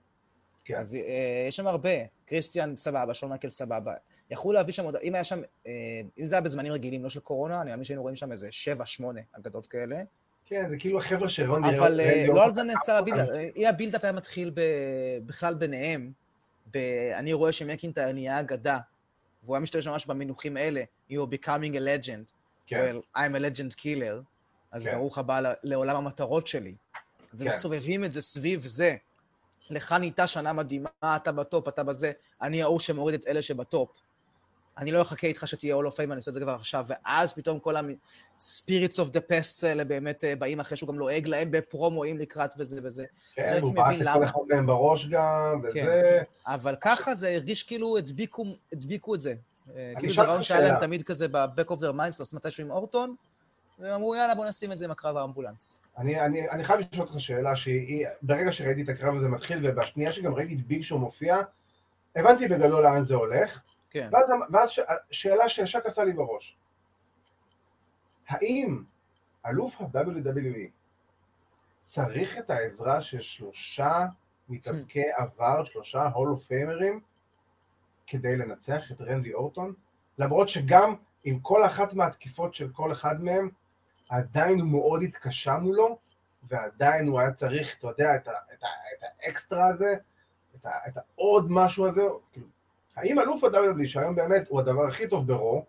כן. 0.64 0.76
אז 0.76 0.94
אה, 0.94 1.44
יש 1.48 1.56
שם 1.56 1.66
הרבה. 1.66 1.90
קריסטיאן 2.24 2.76
סבבה, 2.76 3.14
שון 3.14 3.30
מייקלס 3.30 3.50
סבבה. 3.50 3.94
יכלו 4.30 4.52
להביא 4.52 4.72
שם. 4.72 4.84
אם 5.02 5.14
היה 5.14 5.24
שם... 5.24 5.40
אה, 5.66 5.72
אם 6.18 6.24
זה 6.24 6.34
היה 6.34 6.42
בזמנים 6.42 6.72
רגילים, 6.72 7.02
לא 7.04 7.10
של 7.10 7.20
קורונה, 7.20 7.62
אני 7.62 7.70
מאמין 7.70 7.84
שהיינו 7.84 8.02
רואים 8.02 8.16
שם 8.16 8.32
איזה 8.32 8.48
שבע, 8.50 8.86
שמונה 8.86 9.20
אגדות 9.32 9.66
כאלה. 9.66 9.96
כן, 10.46 10.64
זה 10.70 10.76
כאילו 10.78 11.00
החבר'ה 11.00 11.28
שרון 11.28 11.64
אבל 11.64 12.00
אה, 12.00 12.26
לא 12.28 12.44
על 12.44 12.50
זה 12.50 12.62
נעשה 12.62 12.98
ה 12.98 13.01
buildup. 13.01 13.28
אם 13.56 13.66
ה 13.68 13.73
buildup 13.73 14.04
היה 14.04 14.12
מתחיל 14.12 14.52
בכלל 15.26 15.54
ביניהם, 15.54 16.12
אני 17.14 17.32
רואה 17.32 17.52
שמקינטייר 17.52 18.12
נהיה 18.12 18.40
אגדה, 18.40 18.78
והוא 19.42 19.56
היה 19.56 19.62
משתמש 19.62 19.86
ממש 19.86 20.06
במינוחים 20.06 20.56
האלה, 20.56 20.82
you 21.10 21.14
are 21.14 21.34
becoming 21.34 21.74
a 21.74 21.80
legend, 21.80 22.32
כן, 22.66 22.80
well, 22.80 23.18
I'm 23.18 23.34
a 23.34 23.40
legend 23.40 23.80
killer, 23.80 24.22
אז 24.72 24.86
כן. 24.86 24.92
ברוך 24.92 25.18
הבא 25.18 25.40
לעולם 25.62 25.96
המטרות 25.96 26.46
שלי. 26.46 26.74
ומסובבים 27.34 28.04
את 28.04 28.12
זה 28.12 28.22
סביב 28.22 28.66
זה. 28.66 28.96
לך 29.70 29.92
נהייתה 29.92 30.26
שנה 30.26 30.52
מדהימה, 30.52 30.88
אתה 31.02 31.32
בטופ, 31.32 31.68
אתה 31.68 31.82
בזה, 31.82 32.12
אני 32.42 32.62
ההוא 32.62 32.80
שמוריד 32.80 33.14
את 33.14 33.26
אלה 33.26 33.42
שבטופ. 33.42 33.90
אני 34.78 34.92
לא 34.92 35.02
אחכה 35.02 35.26
איתך 35.26 35.48
שתהיה 35.48 35.76
all 35.76 35.86
of 35.86 35.92
fame, 35.92 36.02
אני 36.02 36.16
עושה 36.16 36.30
את 36.30 36.34
זה 36.34 36.40
כבר 36.40 36.54
עכשיו, 36.54 36.84
ואז 36.88 37.32
פתאום 37.32 37.58
כל 37.58 37.76
ה-spirits 37.76 38.96
of 38.96 39.08
the 39.12 39.20
past 39.30 39.66
האלה 39.66 39.84
באמת 39.84 40.24
אה, 40.24 40.36
באים 40.36 40.60
אחרי 40.60 40.76
שהוא 40.76 40.88
גם 40.88 40.98
לועג 40.98 41.28
להם 41.28 41.50
בפרומואים 41.50 42.18
לקראת 42.18 42.50
וזה 42.58 42.80
וזה. 42.84 43.04
כן, 43.34 43.58
הוא 43.62 43.74
בעט 43.74 43.94
לכל 43.94 44.04
למה. 44.04 44.26
אחד 44.26 44.38
מהם 44.48 44.66
בראש 44.66 45.06
גם, 45.06 45.62
כן. 45.72 45.82
וזה... 45.82 46.22
אבל 46.46 46.76
ככה 46.80 47.14
זה 47.14 47.28
הרגיש 47.28 47.62
כאילו 47.62 47.98
הדביקו, 47.98 48.44
הדביקו 48.72 49.14
את 49.14 49.20
זה. 49.20 49.34
אה, 49.76 49.92
כאילו 49.98 50.14
זה 50.14 50.22
רעיון 50.22 50.42
שהיה 50.42 50.60
להם. 50.60 50.80
תמיד 50.80 51.02
כזה 51.02 51.28
ב-back 51.28 51.70
of 51.70 51.76
their 51.76 51.92
minds, 51.92 52.18
לעשות 52.18 52.32
מתישהו 52.32 52.64
עם 52.64 52.70
אורטון, 52.70 53.14
והם 53.78 53.94
אמרו 53.94 54.14
יאללה 54.14 54.34
בוא 54.34 54.46
נשים 54.46 54.72
את 54.72 54.78
זה 54.78 54.84
עם 54.84 54.90
הקרב 54.90 55.16
האמבולנס. 55.16 55.80
אני, 55.98 56.20
אני, 56.20 56.50
אני 56.50 56.64
חייב 56.64 56.80
לשאול 56.92 57.06
אותך 57.06 57.20
שאלה 57.20 57.56
שהיא, 57.56 58.06
ברגע 58.22 58.52
שראיתי 58.52 58.82
את 58.82 58.88
הקרב 58.88 59.16
הזה 59.16 59.28
מתחיל, 59.28 59.58
ובשנייה 59.62 60.12
שגם 60.12 60.34
ראיתי 60.34 60.54
את 60.54 60.66
ביג 60.66 60.82
שואו 60.82 61.00
מופיע, 61.00 61.36
הבנתי 62.16 62.48
בגדול 62.48 62.82
לאן 62.82 63.04
זה 63.06 63.14
הולך, 63.14 63.58
כן. 63.90 64.08
ואז, 64.52 64.70
ש, 64.70 64.80
שאלה 65.10 65.48
שישר 65.48 65.80
קפצה 65.80 66.04
לי 66.04 66.12
בראש. 66.12 66.56
האם 68.28 68.82
אלוף 69.46 69.80
ה-WWE 69.80 70.70
צריך 71.84 72.38
את 72.38 72.50
העזרה 72.50 73.02
של 73.02 73.20
שלושה 73.20 74.06
מתאבקי 74.48 75.04
עבר, 75.16 75.64
שלושה 75.64 76.08
הולו 76.08 76.40
פיימרים, 76.40 77.00
כדי 78.06 78.36
לנצח 78.36 78.92
את 78.92 79.00
רנדי 79.00 79.32
אורטון? 79.32 79.74
למרות 80.18 80.48
שגם 80.48 80.94
עם 81.24 81.40
כל 81.40 81.66
אחת 81.66 81.94
מהתקיפות 81.94 82.54
של 82.54 82.72
כל 82.72 82.92
אחד 82.92 83.22
מהם, 83.22 83.50
עדיין 84.08 84.60
הוא 84.60 84.68
מאוד 84.68 85.02
התקשה 85.02 85.56
מולו, 85.56 85.98
ועדיין 86.48 87.08
הוא 87.08 87.20
היה 87.20 87.32
צריך, 87.32 87.78
אתה 87.78 87.86
יודע, 87.86 88.16
את, 88.16 88.28
ה, 88.28 88.32
את, 88.32 88.62
ה, 88.62 88.66
את 88.66 89.04
האקסטרה 89.24 89.66
הזה, 89.66 89.94
את, 90.54 90.66
ה, 90.66 90.70
את 90.88 90.96
העוד 90.96 91.46
משהו 91.48 91.86
הזה, 91.86 92.02
כאילו, 92.32 92.46
האם 92.96 93.18
אלוף 93.18 93.44
ה-WWE, 93.44 93.88
שהיום 93.88 94.14
באמת 94.14 94.48
הוא 94.48 94.60
הדבר 94.60 94.86
הכי 94.88 95.08
טוב 95.08 95.26
ברו, 95.26 95.64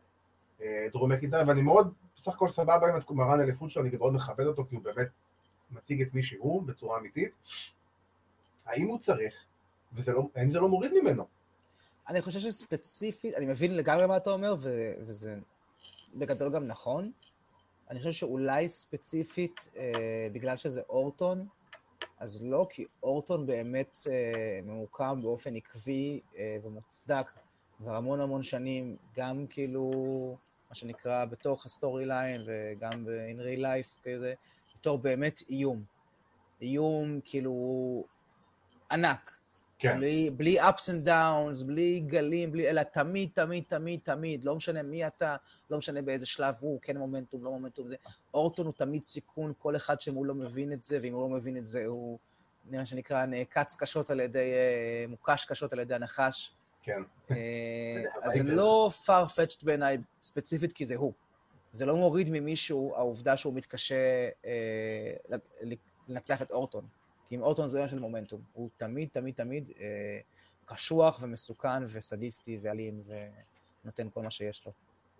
אה, 0.61 0.87
דרום 0.93 1.11
מקינטייר, 1.11 1.47
ואני 1.47 1.61
מאוד, 1.61 1.93
בסך 2.17 2.33
הכל 2.33 2.49
סבבה 2.49 2.87
עם 2.87 3.01
המרן 3.09 3.39
האליפות 3.39 3.71
שלו, 3.71 3.83
אני 3.83 3.97
מאוד 3.97 4.13
מכבד 4.13 4.45
אותו, 4.45 4.65
כי 4.69 4.75
הוא 4.75 4.83
באמת 4.83 5.07
מציג 5.71 6.01
את 6.01 6.13
מי 6.13 6.23
שהוא 6.23 6.63
בצורה 6.63 6.99
אמיתית, 6.99 7.31
האם 8.65 8.87
הוא 8.87 8.99
צריך, 8.99 9.33
והאם 9.93 10.51
זה 10.51 10.59
לא 10.59 10.69
מוריד 10.69 10.91
ממנו? 11.01 11.27
אני 12.09 12.21
חושב 12.21 12.39
שספציפית, 12.39 13.35
אני 13.35 13.45
מבין 13.45 13.75
לגמרי 13.77 14.07
מה 14.07 14.17
אתה 14.17 14.29
אומר, 14.29 14.55
ו- 14.57 14.93
וזה 14.99 15.39
בגדול 16.15 16.53
גם 16.53 16.67
נכון. 16.67 17.11
אני 17.89 17.99
חושב 17.99 18.11
שאולי 18.11 18.69
ספציפית, 18.69 19.67
אה, 19.75 20.27
בגלל 20.31 20.57
שזה 20.57 20.81
אורטון, 20.89 21.47
אז 22.19 22.43
לא, 22.45 22.67
כי 22.69 22.85
אורטון 23.03 23.45
באמת 23.45 23.97
אה, 24.09 24.59
ממוקם 24.63 25.19
באופן 25.21 25.55
עקבי 25.55 26.19
אה, 26.37 26.57
ומוצדק 26.63 27.31
כבר 27.77 27.95
המון 27.95 28.21
המון 28.21 28.43
שנים, 28.43 28.95
גם 29.15 29.45
כאילו, 29.49 29.91
מה 30.69 30.75
שנקרא, 30.75 31.25
בתוך 31.25 31.65
ה 31.65 32.05
storyline 32.05 32.41
וגם 32.45 33.05
ב-in 33.05 33.39
real 33.39 33.61
life 33.61 34.03
כזה, 34.03 34.33
בתור 34.79 34.97
באמת 34.97 35.41
איום. 35.49 35.83
איום 36.61 37.19
כאילו 37.25 38.03
ענק. 38.91 39.40
כן, 39.81 39.97
בלי, 39.97 40.29
בלי 40.29 40.61
ups 40.61 40.87
and 40.87 41.07
downs, 41.07 41.65
בלי 41.67 41.99
גלים, 41.99 42.51
בלי, 42.51 42.69
אלא 42.69 42.83
תמיד, 42.83 43.29
תמיד, 43.33 43.63
תמיד, 43.67 43.99
תמיד, 44.03 44.43
לא 44.43 44.55
משנה 44.55 44.83
מי 44.83 45.07
אתה, 45.07 45.35
לא 45.69 45.77
משנה 45.77 46.01
באיזה 46.01 46.25
שלב 46.25 46.55
הוא, 46.59 46.79
כן 46.81 46.97
מומנטום, 46.97 47.43
לא 47.43 47.51
מומנטום, 47.51 47.87
זה. 47.87 47.95
אורטון 48.33 48.65
הוא 48.65 48.73
תמיד 48.77 49.03
סיכון, 49.03 49.53
כל 49.59 49.75
אחד 49.75 50.01
שמולו 50.01 50.35
מבין 50.35 50.73
את 50.73 50.83
זה, 50.83 50.99
ואם 51.01 51.13
הוא 51.13 51.21
לא 51.21 51.35
מבין 51.35 51.57
את 51.57 51.65
זה, 51.65 51.85
הוא, 51.85 52.17
מה 52.71 52.85
שנקרא, 52.85 53.25
נעקץ 53.25 53.75
קשות 53.75 54.09
על 54.09 54.19
ידי, 54.19 54.53
אה, 54.53 55.05
מוקש 55.07 55.45
קשות 55.45 55.73
על 55.73 55.79
ידי 55.79 55.95
הנחש. 55.95 56.53
כן, 56.83 57.01
אה, 57.31 58.03
אז 58.23 58.33
זה 58.33 58.43
לא 58.43 58.89
farfetched 59.05 59.65
בעיניי 59.65 59.97
ספציפית, 60.23 60.73
כי 60.73 60.85
זה 60.85 60.95
הוא. 60.95 61.13
זה 61.71 61.85
לא 61.85 61.95
מוריד 61.95 62.29
ממישהו 62.31 62.93
העובדה 62.95 63.37
שהוא 63.37 63.53
מתקשה 63.53 64.29
אה, 64.45 65.37
לנצח 66.07 66.41
את 66.41 66.51
אורטון. 66.51 66.85
כי 67.31 67.35
עם 67.35 67.41
אורטון 67.41 67.67
זה 67.67 67.77
עניין 67.77 67.87
של 67.87 67.99
מומנטום. 67.99 68.41
הוא 68.53 68.69
תמיד, 68.77 69.09
תמיד, 69.13 69.35
תמיד 69.35 69.71
אה, 69.79 70.19
קשוח 70.65 71.19
ומסוכן 71.21 71.83
וסדיסטי 71.83 72.59
ואלים 72.61 73.01
ונותן 73.83 74.09
כל 74.13 74.21
מה 74.21 74.31
שיש 74.31 74.65
לו. 74.65 74.71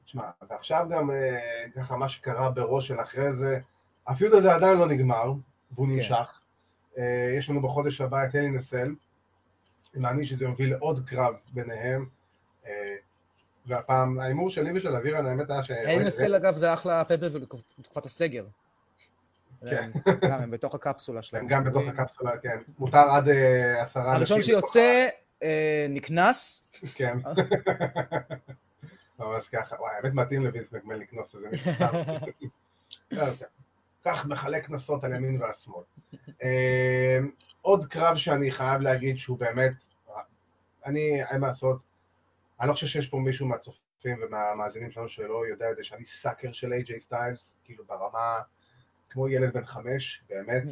תשמע, 0.06 0.24
ועכשיו 0.50 0.88
גם 0.90 1.12
אה, 1.12 1.66
ככה 1.76 1.96
מה 1.96 2.10
שקרה 2.10 2.50
בראש 2.50 2.88
של 2.88 3.02
אחרי 3.02 3.34
זה, 3.34 3.60
הפיוד 4.08 4.34
הזה 4.34 4.54
עדיין 4.54 4.78
לא 4.78 4.88
נגמר, 4.88 5.34
והוא 5.72 5.88
כן. 5.88 5.94
נמשך. 5.94 6.40
אה, 6.98 7.36
יש 7.38 7.50
לנו 7.50 7.62
בחודש 7.62 8.02
הבא 8.02 8.26
את 8.26 8.36
אלי 8.36 8.50
נסל, 8.50 8.96
אני 9.94 10.02
מאמין 10.02 10.26
שזה 10.26 10.46
יוביל 10.46 10.70
לעוד 10.70 11.10
קרב 11.10 11.36
ביניהם. 11.54 12.06
אה, 12.66 12.96
והפעם, 13.66 14.20
ההימור 14.20 14.50
שלי 14.50 14.78
ושל 14.78 14.96
אבירן, 14.96 15.26
האמת 15.26 15.50
היה 15.50 15.64
ש... 15.64 15.72
אין 15.72 16.08
מסל, 16.08 16.36
אגב, 16.36 16.54
זה 16.54 16.74
אחלה 16.74 17.04
פפר 17.06 17.30
בתקופת 17.78 18.06
הסגר. 18.06 18.46
כן. 19.70 19.92
גם 20.30 20.42
הם 20.42 20.52
בתוך 20.52 20.76
הקפסולה 20.76 21.22
שלהם. 21.22 21.44
הם 21.44 21.50
גם 21.50 21.64
בתוך 21.64 21.84
הקפסולה, 21.88 22.38
כן. 22.38 22.58
מותר 22.80 22.98
עד 22.98 23.30
אה, 23.30 23.82
עשרה 23.82 24.16
הראשון 24.16 24.38
אנשים 24.38 24.42
שיוצא, 24.42 25.08
אה, 25.44 25.86
נקנס, 25.90 26.72
כן. 26.96 27.18
ממש 29.20 29.50
ככה. 29.50 29.76
וואי, 29.80 29.96
האמת 29.96 30.14
מתאים 30.14 30.46
לווינס 30.46 30.72
מקמן 30.72 31.00
לקנוס 31.00 31.36
איזה 31.36 31.48
מישהו. 31.50 31.72
כך 34.06 34.26
מחלק 34.26 34.66
קנסות 34.66 35.04
על 35.04 35.14
ימין 35.14 35.42
ועל 35.42 35.54
שמאל. 35.54 35.84
אה, 36.44 37.20
עוד 37.62 37.86
קרב 37.86 38.18
שאני 38.18 38.52
חייב 38.52 38.82
להגיד 38.82 39.18
שהוא 39.18 39.38
באמת, 39.38 39.74
אני, 40.86 41.24
אין 41.24 41.42
מה 41.42 41.48
לעשות, 41.48 41.80
אני 42.60 42.70
לא 42.70 42.74
חושב 42.74 42.88
שיש 42.88 43.08
פה 43.08 43.18
מישהו 43.18 43.48
מהצופים 43.48 44.20
ומהמאזינים 44.24 44.92
שלנו 44.92 45.10
שלא 45.10 45.48
יודע 45.48 45.72
את 45.72 45.76
זה, 45.76 45.84
שאני 45.84 46.06
sucker 46.22 46.52
של 46.52 46.74
איי-ג'יי 46.74 47.00
סטיילס, 47.00 47.40
כאילו 47.66 47.84
ברמה, 47.86 48.40
כמו 49.12 49.30
ילד 49.30 49.54
בן 49.54 49.66
חמש, 49.66 50.24
באמת, 50.30 50.64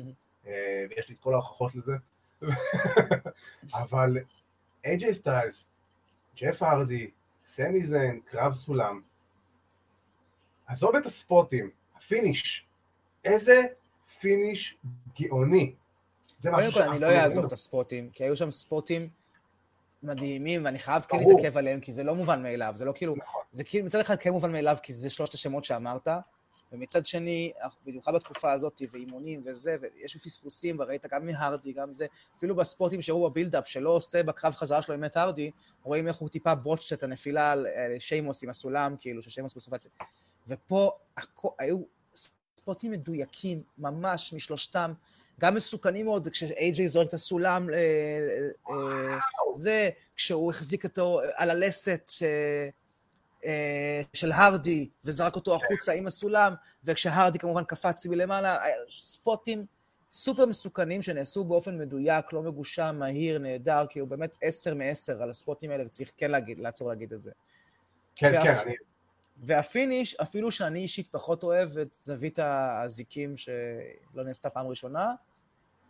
אה, 0.48 0.86
ויש 0.90 1.10
לי 1.10 1.16
את 1.16 1.20
כל 1.20 1.34
ההוכחות 1.34 1.72
לזה. 1.76 1.92
אבל 3.82 4.18
איי-ג'יי 4.86 5.16
סטיילס, 5.16 5.68
ג'ף 6.38 6.64
הרדי, 6.64 7.12
סמי 7.56 7.88
זיין, 7.88 8.20
קרב 8.26 8.54
סולם, 8.54 9.02
עזוב 10.68 10.96
את 10.96 11.06
הספוטים, 11.06 11.70
ה 11.98 12.06
finish, 12.06 12.66
איזה 13.26 13.62
finish 14.20 14.78
גאוני. 15.20 15.74
קודם 16.42 16.72
כל, 16.72 16.82
אני 16.82 17.00
לא 17.00 17.08
אעזוב. 17.08 17.46
את 17.46 17.52
הספוטים, 17.52 18.10
כי 18.10 18.24
היו 18.24 18.36
שם 18.36 18.52
ספוטים 18.52 19.10
מדהימים, 20.04 20.66
ואני 20.66 20.80
חייב 20.80 21.04
כן. 21.04 21.18
להתעכב 21.18 21.58
עליהם, 21.58 21.80
כי 21.80 21.92
זה 21.92 22.04
לא 22.04 22.16
מובן 22.16 22.44
מאליו, 22.44 22.72
זה 22.76 22.86
לא 22.86 22.92
כאילו, 22.96 23.16
נכון. 23.16 23.42
זה 23.52 23.64
כאילו 23.64 23.86
מצד 23.86 24.00
אחד 24.00 24.16
כן 24.16 24.30
מובן 24.30 24.52
מאליו, 24.52 24.78
כי 24.84 24.94
זה 24.94 25.10
שלושת 25.10 25.34
השמות 25.34 25.64
שאמרת, 25.64 26.08
ומצד 26.72 27.06
שני, 27.06 27.52
במיוחד 27.86 28.14
בתקופה 28.14 28.52
הזאת, 28.52 28.82
ואימונים 28.92 29.42
וזה, 29.46 29.78
ויש 29.82 30.18
פספוסים, 30.18 30.80
וראית 30.80 31.06
גם 31.12 31.26
מהרדי, 31.26 31.74
גם 31.74 31.94
זה, 31.94 32.06
אפילו 32.38 32.56
בספוטים 32.56 33.02
שהראו 33.02 33.30
בבילדאפ, 33.30 33.68
שלא 33.68 33.90
עושה 33.90 34.24
בקרב 34.24 34.56
חזרה 34.56 34.82
שלו 34.82 34.96
עם 34.96 35.02
מת 35.02 35.18
הרדי, 35.18 35.52
רואים 35.84 36.08
איך 36.08 36.18
הוא 36.18 36.30
טיפה 36.30 36.56
בוטש 36.56 36.94
את 36.94 37.04
הנפילה 37.04 37.52
על 37.52 37.68
אה, 37.68 37.96
שיימוס 38.00 38.44
עם 38.44 38.50
הסולם, 38.50 38.96
כאילו, 39.00 39.22
ששיימוס 39.22 39.56
בסוף 39.56 39.74
יצא. 39.74 39.90
ופה 40.48 40.92
הכו- 41.18 41.56
היו 41.60 41.80
ספוטים 42.56 42.92
מדויקים, 42.92 43.64
ממש 43.78 44.34
משלושתם, 44.34 44.94
גם 45.40 45.56
מסוכנים 45.56 46.06
מאוד, 46.06 46.28
כשאיי-ג'יי 46.28 46.88
זורק 46.88 47.08
את 47.08 47.14
הסולם, 47.14 47.70
אה, 47.70 47.78
אה, 48.70 49.18
זה, 49.54 49.90
כשהוא 50.16 50.50
החזיק 50.50 50.84
אותו 50.84 51.20
על 51.36 51.50
הלסת 51.50 52.10
אה, 52.22 52.70
של 54.14 54.32
הרדי, 54.32 54.90
וזרק 55.06 55.36
אותו 55.36 55.56
החוצה 55.56 55.94
עם 55.94 56.08
הסולם, 56.08 56.54
וכשהרדי 56.84 57.40
כמובן 57.40 57.64
קפץ 57.64 58.06
מלמעלה, 58.06 58.58
ספוטים 58.90 59.66
סופר 60.12 60.46
מסוכנים 60.46 61.02
שנעשו 61.02 61.44
באופן 61.44 61.78
מדויק, 61.78 62.34
לא 62.34 62.42
מגושם, 62.42 62.96
מהיר, 63.00 63.40
נהדר, 63.40 63.86
כי 63.90 64.00
הוא 64.00 64.08
באמת 64.08 64.38
עשר 64.42 64.76
מעשר 64.76 65.24
על 65.24 65.30
הספוטים 65.30 65.72
האלה, 65.72 65.86
וצריך 65.86 66.12
כן 66.18 66.32
להגיד, 66.32 66.60
לעצור 66.60 66.90
להגיד 66.90 67.14
את 67.14 67.22
זה. 67.22 67.32
כן, 68.16 68.32
והפ... 68.34 68.64
כן. 68.64 68.72
והפיניש, 69.44 70.16
אפילו 70.16 70.52
שאני 70.52 70.80
אישית 70.80 71.08
פחות 71.08 71.44
אוהב 71.44 71.78
את 71.78 71.94
זווית 71.94 72.40
האזיקים 72.40 73.38
שלא 73.38 74.24
נעשתה 74.26 74.50
פעם 74.50 74.68
ראשונה, 74.68 75.14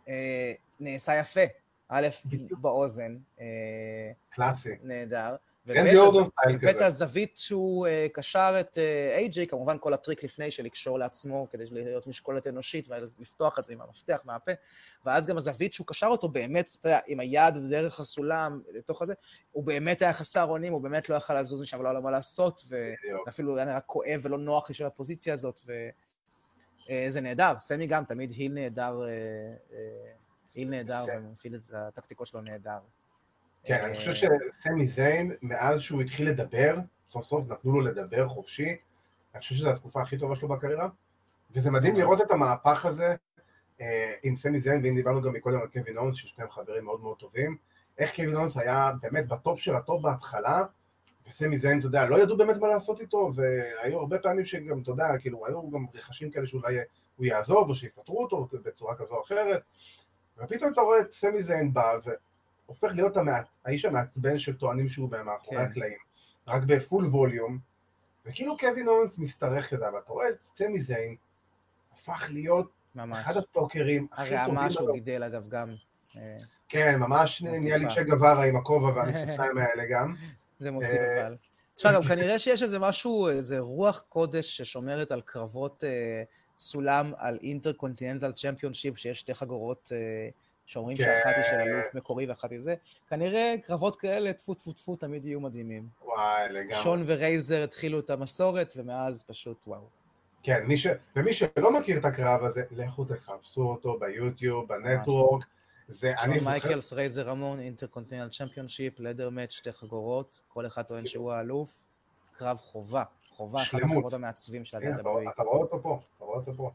אה, 0.08 0.52
נעשה 0.80 1.18
יפה. 1.18 1.40
א', 1.88 2.08
באוזן. 2.50 3.16
אה, 3.40 3.46
קלאסי. 4.30 4.68
נהדר. 4.82 5.36
ובית 6.54 6.80
הזווית 6.80 7.38
שהוא 7.38 7.86
uh, 7.86 7.90
קשר 8.12 8.56
את 8.60 8.78
איי-ג'יי, 9.14 9.44
uh, 9.44 9.48
כמובן 9.48 9.76
כל 9.80 9.94
הטריק 9.94 10.24
לפני 10.24 10.50
של 10.50 10.64
לקשור 10.64 10.98
לעצמו 10.98 11.46
כדי 11.50 11.64
להיות 11.70 12.06
משקולת 12.06 12.46
אנושית 12.46 12.88
ולפתוח 12.88 13.58
את 13.58 13.64
זה 13.64 13.72
עם 13.72 13.80
המפתח 13.80 14.18
מהפה, 14.24 14.52
ואז 15.04 15.26
גם 15.26 15.36
הזווית 15.36 15.72
שהוא 15.72 15.86
קשר 15.86 16.06
אותו 16.06 16.28
באמת, 16.28 16.68
אתה 16.80 16.88
יודע, 16.88 17.00
עם 17.06 17.20
היד 17.20 17.54
דרך 17.70 18.00
הסולם 18.00 18.62
לתוך 18.72 19.02
הזה, 19.02 19.14
הוא 19.52 19.64
באמת 19.64 20.02
היה 20.02 20.12
חסר 20.12 20.44
אונים, 20.44 20.72
הוא 20.72 20.80
באמת 20.80 21.08
לא 21.08 21.14
יכל 21.14 21.40
לזוז 21.40 21.62
משם 21.62 21.78
ולא 21.80 21.88
היה 21.88 21.94
לו 21.94 22.02
מה 22.02 22.10
לעשות, 22.10 22.62
ואפילו 23.26 23.56
היה 23.56 23.64
נראה 23.64 23.80
כואב 23.80 24.20
ולא 24.22 24.38
נוח 24.38 24.70
להישאר 24.70 24.86
בפוזיציה 24.86 25.34
הזאת, 25.34 25.60
וזה 25.60 27.18
uh, 27.18 27.22
נהדר. 27.22 27.52
סמי 27.60 27.86
גם 27.86 28.04
תמיד 28.04 28.30
היל 28.30 28.52
נהדר, 28.52 29.00
היל 30.54 30.68
נהדר, 30.68 31.04
כן. 31.06 31.22
ומפעיל 31.24 31.54
את 31.54 31.60
הטקטיקות 31.74 32.26
שלו 32.26 32.40
נהדר. 32.40 32.78
כן, 33.64 33.84
אני 33.84 33.96
חושב 33.96 34.12
שסמי 34.14 34.88
זיין, 34.88 35.32
מאז 35.42 35.80
שהוא 35.80 36.02
התחיל 36.02 36.30
לדבר, 36.30 36.76
סוף 37.10 37.24
סוף 37.24 37.48
נתנו 37.48 37.72
לו 37.72 37.80
לדבר 37.80 38.28
חופשי, 38.28 38.76
אני 39.34 39.40
חושב 39.40 39.54
שזו 39.54 39.70
התקופה 39.70 40.02
הכי 40.02 40.18
טובה 40.18 40.36
שלו 40.36 40.48
בקריירה, 40.48 40.88
וזה 41.54 41.70
מדהים 41.70 41.96
לראות 41.96 42.20
את 42.20 42.30
המהפך 42.30 42.86
הזה 42.86 43.14
אה, 43.80 44.14
עם 44.22 44.36
סמי 44.36 44.60
זיין, 44.60 44.80
ואם 44.84 44.94
דיברנו 44.94 45.22
גם 45.22 45.32
מקודם 45.32 45.60
על 45.60 45.66
קווין 45.66 45.98
אונס, 45.98 46.16
ששניהם 46.16 46.50
חברים 46.50 46.84
מאוד 46.84 47.00
מאוד 47.00 47.16
טובים, 47.16 47.56
איך 47.98 48.16
קווין 48.16 48.36
אונס 48.36 48.56
היה 48.56 48.92
באמת 49.02 49.28
ב 49.28 49.36
top 49.36 49.60
של 49.60 49.76
ה 49.76 49.83
top 49.83 50.02
בהתחלה, 50.02 50.64
וסמי 51.28 51.58
זיין, 51.58 51.78
אתה 51.78 51.86
יודע, 51.86 52.04
לא 52.04 52.22
ידעו 52.22 52.36
באמת 52.36 52.56
מה 52.56 52.68
לעשות 52.68 53.00
איתו, 53.00 53.32
והיו 53.34 53.98
הרבה 53.98 54.18
פעמים 54.18 54.44
שגם, 54.44 54.82
אתה 54.82 54.90
יודע, 54.90 55.18
כאילו, 55.18 55.46
היו 55.46 55.70
גם 55.70 55.86
רחשים 55.94 56.30
כאלה 56.30 56.46
שאולי 56.46 56.78
הוא 57.16 57.26
יעזוב, 57.26 57.68
או 57.68 57.74
שיפטרו 57.74 58.22
אותו 58.22 58.48
בצורה 58.64 58.96
כזו 58.96 59.14
או 59.14 59.22
אחרת, 59.22 59.62
ופתאום 60.38 60.72
אתה 60.72 60.80
רואה 60.80 61.00
את 61.00 61.12
סמי 61.12 61.42
זיין 61.42 61.72
בא, 61.72 61.98
הופך 62.70 62.88
להיות 62.94 63.16
המעט, 63.16 63.46
האיש 63.64 63.84
המעצבן 63.84 64.38
שטוענים 64.38 64.88
שהוא 64.88 65.10
מאחורי 65.24 65.56
כן. 65.56 65.70
הקלעים, 65.70 65.98
רק 66.46 66.62
ב 66.62 66.71
full 66.71 67.06
volume, 67.06 67.58
וכאילו 68.26 68.58
קווין 68.58 68.88
אוונס 68.88 69.18
משתרך 69.18 69.70
כזה, 69.70 69.84
ואתה 69.94 70.12
רואה 70.12 70.28
את 70.28 70.34
סמי 70.56 70.82
זיין, 70.82 71.16
הפך 71.94 72.26
להיות 72.28 72.70
ממש. 72.94 73.24
אחד 73.24 73.36
הטוקרים 73.36 74.06
הכי 74.12 74.22
טובים. 74.22 74.38
הרעמה 74.38 74.70
שהוא 74.70 74.92
גידל 74.92 75.22
אגב 75.22 75.48
גם. 75.48 75.74
אה, 76.16 76.38
כן, 76.68 76.96
ממש 76.96 77.42
נהיה 77.42 77.78
לי 77.78 77.86
צ'ה 77.94 78.02
גווארה 78.02 78.44
עם 78.44 78.56
הכובע 78.56 78.86
והמכנסיים 78.86 79.58
האלה 79.62 79.84
גם. 79.90 80.12
זה 80.58 80.70
מוסיף 80.70 81.00
אה, 81.00 81.26
אבל. 81.26 81.36
תשמע, 81.74 81.92
גם 81.92 82.02
כנראה 82.02 82.38
שיש 82.38 82.62
איזה 82.62 82.78
משהו, 82.78 83.28
איזה 83.28 83.58
רוח 83.58 84.04
קודש 84.08 84.56
ששומרת 84.56 85.12
על 85.12 85.20
קרבות 85.20 85.84
אה, 85.84 86.22
סולם 86.58 87.12
על 87.16 87.38
Intercontinental 87.42 88.32
Championship, 88.32 88.98
שיש 88.98 89.20
שתי 89.20 89.34
חגורות 89.34 89.92
אה, 89.94 90.28
שאומרים 90.70 90.96
כן. 90.96 91.04
שאחת 91.04 91.32
היא 91.36 91.44
של 91.44 91.56
אלוף 91.56 91.94
מקורי 91.94 92.26
ואחת 92.26 92.50
היא 92.50 92.58
זה. 92.58 92.74
כנראה 93.08 93.54
קרבות 93.62 93.96
כאלה, 93.96 94.32
טפו 94.32 94.54
טפו 94.54 94.72
טפו, 94.72 94.96
תמיד 94.96 95.26
יהיו 95.26 95.40
מדהימים. 95.40 95.88
וואי, 96.04 96.48
לגמרי. 96.48 96.82
שון 96.82 97.02
ורייזר 97.06 97.64
התחילו 97.64 98.00
את 98.00 98.10
המסורת, 98.10 98.74
ומאז 98.76 99.22
פשוט 99.22 99.64
וואו. 99.66 99.82
כן, 100.42 100.62
מי 100.66 100.78
ש... 100.78 100.86
ומי 101.16 101.32
שלא 101.32 101.80
מכיר 101.80 101.98
את 101.98 102.04
הקרב 102.04 102.44
הזה, 102.44 102.62
לכו 102.70 103.04
תחפשו 103.04 103.62
אותו 103.62 103.98
ביוטיוב, 103.98 104.68
ב 104.68 104.76
Network. 104.76 105.44
זה 105.88 106.12
שון 106.20 106.30
אני 106.30 106.40
מייקלס, 106.40 106.84
זוכר... 106.90 106.96
רייזר 106.96 107.28
רמון, 107.28 107.60
Intercontinental 107.60 108.28
Championship, 108.28 109.00
ladder 109.00 109.30
match, 109.30 109.50
שתי 109.50 109.72
חגורות, 109.72 110.42
כל 110.48 110.66
אחד 110.66 110.82
טוען 110.82 111.06
שהוא 111.06 111.32
האלוף. 111.32 111.82
קרב 112.32 112.56
חובה, 112.56 113.02
חובה, 113.30 113.62
אחד 113.62 113.78
הקרבות 113.78 114.12
המעצבים 114.12 114.64
של 114.64 114.76
ה-WWE. 114.76 115.30
אתה 115.34 115.42
רואה 115.42 115.60
אותו 115.60 115.82
פה, 115.82 115.98
אתה 116.16 116.24
רואה 116.24 116.38
אותו 116.38 116.54
פה. 116.56 116.70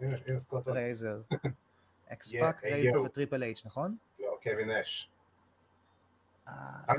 הנה, 0.00 0.14
הנה 0.28 0.40
סקוט. 0.40 0.68
רייזר. 0.68 1.20
אקס-פאק, 2.12 2.64
רייזר 2.64 3.02
וטריפל 3.02 3.42
אייץ', 3.42 3.62
נכון? 3.66 3.96
לא, 4.20 4.36
קווין 4.42 4.70
נאש. 4.70 5.10
אה. 6.48 6.94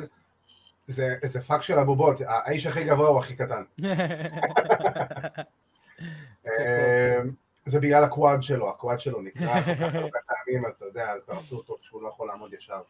זה 1.32 1.41
פאק 1.47 1.62
של 1.62 1.80
הבובות, 1.80 2.18
האיש 2.28 2.66
הכי 2.66 2.84
גבוה 2.84 3.07
הוא 3.07 3.20
הכי 3.20 3.36
קטן. 3.36 3.64
אמ, 6.47 7.28
זה 7.66 7.80
בגלל 7.80 8.03
ה 8.03 8.11
quad 8.11 8.43
שלו, 8.43 8.70
ה 8.69 8.75
quad 8.75 8.99
שלו 8.99 9.22
נקרע 9.21 9.61
כמה 9.62 10.01
פעמים, 10.28 10.66
אז 10.66 10.74
אתה 10.78 10.86
יודע, 10.86 11.12
אז 11.12 11.24
תעשו 11.26 11.57
אותו 11.57 11.78
כשהוא 11.78 12.01
לא 12.01 12.07
יכול 12.07 12.28
לעמוד 12.28 12.53
ישר. 12.53 12.82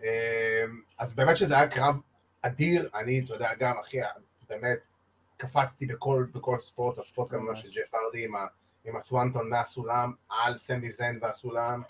אמ, 0.00 0.06
אז 0.98 1.14
באמת 1.14 1.36
שזה 1.36 1.54
היה 1.54 1.68
קרב 1.68 1.96
אדיר, 2.42 2.88
אני, 2.94 3.22
אתה 3.24 3.34
יודע, 3.34 3.54
גם, 3.58 3.78
אחי, 3.78 3.98
באמת, 4.48 4.78
קפצתי 5.36 5.86
בכל 6.32 6.58
spot, 6.58 6.98
ה 6.98 7.04
spot 7.04 7.30
כמובן 7.30 7.56
של 7.56 7.80
ג'ף 7.80 7.94
הרדי 7.94 8.24
עם 8.24 8.34
עם 8.84 8.96
ה 8.96 9.03
Swanton 9.03 9.50
מהסולם 9.50 10.12
על 10.28 10.58
סמי 10.58 10.90
זיין 10.90 11.18
והסולם, 11.20 11.82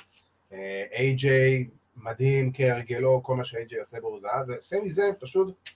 איי-ג'יי, 0.92 1.68
מדהים 1.96 2.52
כהרגלו, 2.54 3.22
כל 3.22 3.36
מה 3.36 3.44
שאיי-ג'יי 3.44 3.78
עושה 3.78 4.00
בו 4.00 4.08
הוא 4.08 4.20
זהב, 4.20 4.48
וסמי 4.48 4.92
זן 4.92 5.12
פשוט, 5.20 5.68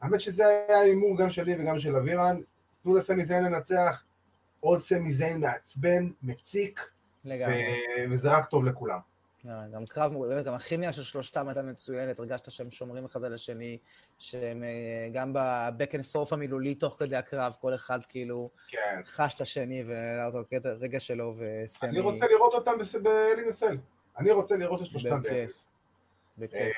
האמת 0.00 0.20
שזה 0.20 0.46
היה 0.46 0.80
הימור 0.80 1.18
גם 1.18 1.30
שלי 1.30 1.54
וגם 1.58 1.80
של 1.80 1.96
אבירן, 1.96 2.40
תנו 2.82 2.96
לסמי 2.96 3.26
זן 3.26 3.44
לנצח, 3.44 4.04
עוד 4.60 4.82
סמי 4.82 5.12
זן 5.12 5.40
מעצבן, 5.40 6.10
מציק, 6.22 6.80
וזה 8.10 8.28
רק 8.30 8.48
טוב 8.48 8.64
לכולם. 8.64 8.98
אה, 9.48 9.66
גם 9.72 9.86
קרב, 9.86 10.12
באמת, 10.28 10.44
גם 10.44 10.54
הכימיה 10.54 10.92
של 10.92 11.02
שלושתם 11.02 11.48
הייתה 11.48 11.62
מצוינת, 11.62 12.18
הרגשת 12.18 12.50
שהם 12.50 12.70
שומרים 12.70 13.04
אחד 13.04 13.24
על 13.24 13.34
השני, 13.34 13.78
שהם 14.18 14.64
אה, 14.64 15.08
גם 15.12 15.32
ב-back 15.32 15.92
and 15.92 16.14
forth 16.14 16.34
המילולי 16.34 16.74
תוך 16.74 16.96
כדי 16.98 17.16
הקרב, 17.16 17.56
כל 17.60 17.74
אחד 17.74 17.98
כאילו 18.08 18.50
כן. 18.68 19.00
חש 19.04 19.34
את 19.34 19.40
השני 19.40 19.84
וראה 19.86 20.26
אותו 20.26 20.38
רגע 20.80 21.00
שלו 21.00 21.34
וסמי... 21.38 21.88
אני 21.90 22.00
רוצה 22.00 22.26
לראות 22.26 22.54
אותם 22.54 22.72
באלינסל. 23.02 23.76
אני 24.18 24.32
רוצה 24.32 24.56
לראות 24.56 24.82
את 24.82 24.86
שלושתם 24.86 25.22
בכיף. 25.22 25.64
בכיף. 26.38 26.76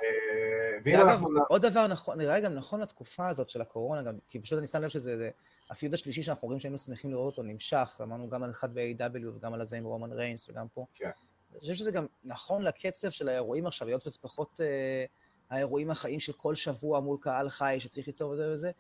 אה, 0.85 0.91
זה 0.91 1.03
אגב, 1.03 1.23
עוד 1.49 1.67
דבר 1.67 1.87
נכון, 1.87 2.19
נראה 2.19 2.35
לי 2.35 2.41
גם 2.41 2.55
נכון 2.55 2.81
לתקופה 2.81 3.29
הזאת 3.29 3.49
של 3.49 3.61
הקורונה, 3.61 4.03
גם, 4.03 4.15
כי 4.29 4.41
פשוט 4.41 4.59
אני 4.59 4.67
שם 4.67 4.83
לב 4.83 4.89
שזה 4.89 5.31
הפיוד 5.71 5.95
השלישי 5.95 6.23
שאנחנו 6.23 6.47
רואים 6.47 6.61
שהיינו 6.61 6.79
שמחים 6.79 7.11
לראות 7.11 7.27
אותו 7.27 7.43
נמשך, 7.43 8.01
אמרנו 8.03 8.31
גם 8.31 8.43
על 8.43 8.51
אחד 8.51 8.75
ב-AW 8.75 9.29
וגם 9.37 9.55
על 9.55 9.61
הזה 9.61 9.77
עם 9.77 9.85
רומן 9.85 10.13
ריינס 10.13 10.49
וגם 10.49 10.67
פה. 10.75 10.87
כן. 10.95 11.11
אני 11.55 11.61
חושב 11.61 11.75
שזה 11.75 11.91
גם 11.91 12.07
נכון 12.25 12.63
לקצב 12.63 13.11
של 13.11 13.29
האירועים 13.29 13.67
עכשיו, 13.67 13.89
היות 13.89 14.07
וזה 14.07 14.19
פחות 14.21 14.61
אה, 14.61 15.05
האירועים 15.51 15.91
החיים 15.91 16.21
של 16.21 16.33
כל 16.33 16.55
שבוע 16.55 17.01
מול 17.01 17.19
קהל 17.21 17.49
חי 17.49 17.77
שצריך 17.81 18.07
ליצור 18.07 18.31
וזה 18.31 18.53
וזה, 18.53 18.71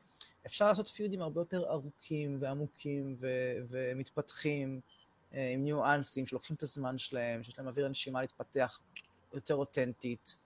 אפשר 0.46 0.66
לעשות 0.66 0.88
פיודים 0.88 1.22
הרבה 1.22 1.40
יותר 1.40 1.70
ארוכים 1.70 2.36
ועמוקים 2.40 3.16
ו- 3.18 3.56
ומתפתחים, 3.68 4.80
אה, 5.34 5.50
עם 5.54 5.64
ניואנסים 5.64 6.26
שלוקחים 6.26 6.56
את 6.56 6.62
הזמן 6.62 6.98
שלהם, 6.98 7.42
שיש 7.42 7.58
להם 7.58 7.68
אוויר 7.68 7.86
הנשימה 7.86 8.20
להתפתח 8.20 8.80
יותר 9.34 9.54
אותנטית. 9.54 10.36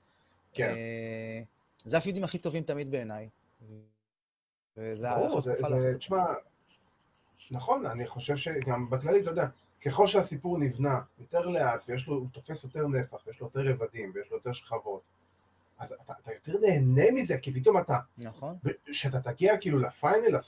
כן. 0.53 0.69
אה, 0.69 1.43
זה 1.85 1.99
הפיודים 1.99 2.25
הכי 2.25 2.39
טובים 2.39 2.63
תמיד 2.63 2.91
בעיניי. 2.91 3.29
וזה 4.77 5.13
אחלה 5.13 5.29
תקופה 5.29 5.69
לעשות 5.69 6.03
זה. 6.03 6.19
נכון, 7.51 7.87
אני 7.87 8.07
חושב 8.07 8.37
שגם 8.37 8.91
בכללי, 8.91 9.21
אתה 9.21 9.31
יודע, 9.31 9.47
ככל 9.85 10.07
שהסיפור 10.07 10.59
נבנה 10.59 11.01
יותר 11.19 11.47
לאט, 11.47 11.85
ויש 11.89 12.07
לו, 12.07 12.15
הוא 12.15 12.27
תופס 12.33 12.65
יותר 12.65 12.87
נפח, 12.87 13.27
ויש 13.27 13.41
לו 13.41 13.47
יותר 13.47 13.71
רבדים, 13.71 14.13
ויש 14.15 14.31
לו 14.31 14.37
יותר 14.37 14.53
שכבות, 14.53 15.03
אז 15.79 15.93
אתה, 15.93 16.13
אתה 16.23 16.33
יותר 16.33 16.61
נהנה 16.67 17.11
מזה, 17.13 17.39
כי 17.43 17.53
פתאום 17.53 17.79
אתה... 17.79 17.99
נכון. 18.19 18.57
כשאתה 18.87 19.21
תגיע 19.21 19.57
כאילו 19.61 19.79
לפיינל, 19.79 20.39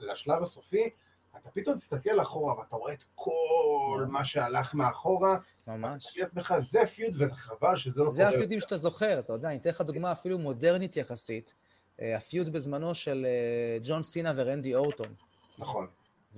לשלב 0.00 0.42
הסופי, 0.42 0.90
אתה 1.36 1.50
פתאום 1.50 1.78
תסתכל 1.78 2.22
אחורה 2.22 2.58
ואתה 2.58 2.76
רואה 2.76 2.92
את 2.92 3.02
כל 3.14 4.06
מה 4.08 4.24
שהלך 4.24 4.74
מאחורה. 4.74 5.38
ממש. 5.66 6.18
לך, 6.36 6.54
זה 6.72 6.78
פיוד 6.94 7.14
וזה 7.14 7.34
חבל 7.34 7.76
שזה 7.76 8.00
לא 8.00 8.10
זה 8.10 8.28
הפיודים 8.28 8.60
שאתה 8.60 8.76
זוכר, 8.76 9.18
אתה 9.18 9.32
יודע, 9.32 9.48
אני 9.48 9.56
אתן 9.56 9.70
לך 9.70 9.80
דוגמה 9.80 10.12
אפילו 10.12 10.38
מודרנית 10.38 10.96
יחסית. 10.96 11.54
אה, 12.00 12.16
הפיוד 12.16 12.52
בזמנו 12.52 12.94
של 12.94 13.26
אה, 13.26 13.78
ג'ון 13.82 14.02
סינה 14.02 14.32
ורנדי 14.36 14.74
אורטון. 14.74 15.14
נכון. 15.58 15.86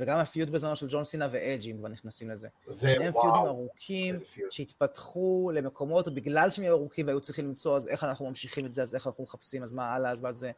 וגם 0.00 0.18
הפיוט 0.18 0.48
בזמנו 0.48 0.76
של 0.76 0.86
ג'ון 0.88 1.04
סינה 1.04 1.28
ואג'י, 1.30 1.72
אם 1.72 1.78
כבר 1.78 1.88
נכנסים 1.88 2.30
לזה. 2.30 2.48
שניהם 2.80 3.12
פיוטים 3.12 3.46
ארוכים, 3.46 4.20
שהתפתחו 4.50 5.50
למקומות, 5.54 6.14
בגלל 6.14 6.50
שהם 6.50 6.64
היו 6.64 6.76
ארוכים 6.76 7.06
והיו 7.06 7.20
צריכים 7.20 7.46
למצוא, 7.48 7.76
אז 7.76 7.88
איך 7.88 8.04
אנחנו 8.04 8.28
ממשיכים 8.28 8.66
את 8.66 8.72
זה, 8.72 8.82
אז 8.82 8.94
איך 8.94 9.06
אנחנו 9.06 9.24
מחפשים, 9.24 9.62
אז 9.62 9.72
מה 9.72 9.94
הלאה, 9.94 10.10
אז 10.10 10.20
מה 10.20 10.32
זה... 10.32 10.50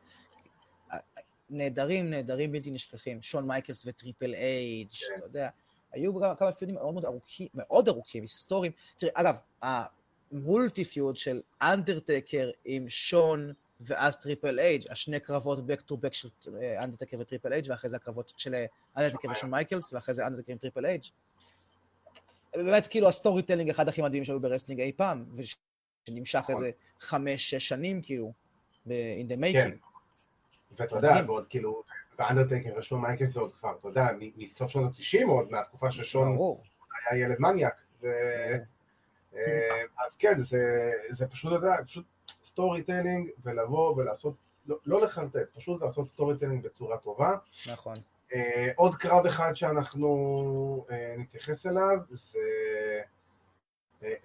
נהדרים, 1.50 2.10
נהדרים 2.10 2.52
בלתי 2.52 2.70
נשכחים. 2.70 3.22
שון 3.22 3.46
מייקלס 3.46 3.86
וטריפל 3.86 4.34
אייג', 4.34 4.88
כן. 4.90 5.14
אתה 5.18 5.26
יודע, 5.26 5.48
היו 5.92 6.18
גם 6.18 6.36
כמה 6.36 6.52
פיודים 6.52 6.74
מאוד 6.74 6.94
מאוד 6.94 7.04
ארוכים, 7.04 7.48
מאוד 7.54 7.88
ארוכים, 7.88 8.22
היסטוריים. 8.22 8.72
תראה, 8.96 9.12
אגב, 9.14 9.38
ה 9.62 9.82
multi 9.82 10.84
feud 10.84 11.16
של 11.16 11.40
אנדרטקר 11.62 12.50
עם 12.64 12.88
שון 12.88 13.52
ואז 13.82 14.20
טריפל 14.20 14.58
אייג', 14.58 14.82
השני 14.90 15.20
קרבות 15.20 15.58
back 15.58 15.92
to 15.92 15.94
back 15.94 16.12
של 16.12 16.28
אנדרטקר 16.78 17.16
וטריפל 17.20 17.52
אייג', 17.52 17.66
ואחרי 17.68 17.90
זה 17.90 17.96
הקרבות 17.96 18.32
של 18.36 18.54
אנדרטקר 18.96 19.30
ושון 19.30 19.50
מייקלס, 19.50 19.92
ואחרי 19.92 20.14
זה 20.14 20.26
אנדרטקר 20.26 20.52
עם 20.52 20.58
טריפל 20.58 20.86
אייג'. 20.86 21.02
באמת, 22.56 22.86
כאילו, 22.86 23.08
ה 23.08 23.42
storytelling 23.42 23.70
אחד 23.70 23.88
הכי 23.88 24.02
מדהימים 24.02 24.24
שהיו 24.24 24.40
ב 24.40 24.44
wrestling 24.44 24.80
אי 24.80 24.92
פעם, 24.92 25.24
ושנמשך 25.34 26.44
איזה 26.48 26.70
חמש, 27.00 27.50
שש 27.50 27.68
שנים, 27.68 28.02
כאילו, 28.02 28.32
in 28.86 28.90
the 29.28 29.40
making. 29.40 29.52
כן. 29.52 29.70
ואתה 30.78 30.96
יודע, 30.96 31.14
ועוד 31.26 31.46
כאילו, 31.48 31.82
ואנדרטקר 32.18 32.78
ושון 32.78 33.00
מייקלס 33.00 33.34
זה 33.34 33.40
עוד 33.40 33.52
כבר, 33.60 33.76
אתה 33.80 33.88
יודע, 33.88 34.06
מסוף 34.36 34.70
שנות 34.70 34.92
ה-90 34.92 35.26
עוד, 35.26 35.50
מהתקופה 35.50 35.92
ששון 35.92 36.36
היה 37.10 37.24
ילד 37.24 37.36
מניאק. 37.38 37.74
אה, 38.04 38.58
אז 40.06 40.16
כן, 40.18 40.42
זה 41.16 41.26
פשוט, 41.30 41.52
אתה 41.52 41.66
יודע, 41.66 41.82
פשוט 41.84 42.04
storytelling 42.44 43.28
ולבוא 43.44 43.96
ולעשות, 43.96 44.34
לא, 44.66 44.76
לא 44.86 45.00
לחרטט, 45.00 45.56
פשוט 45.56 45.82
לעשות 45.82 46.06
storytelling 46.06 46.64
בצורה 46.64 46.96
טובה. 46.96 47.36
נכון. 47.72 47.96
אה, 48.34 48.70
עוד 48.76 48.94
קרב 48.94 49.26
אחד 49.26 49.52
שאנחנו 49.54 50.86
אה, 50.90 51.14
נתייחס 51.18 51.66
אליו 51.66 51.98
זה 52.10 52.38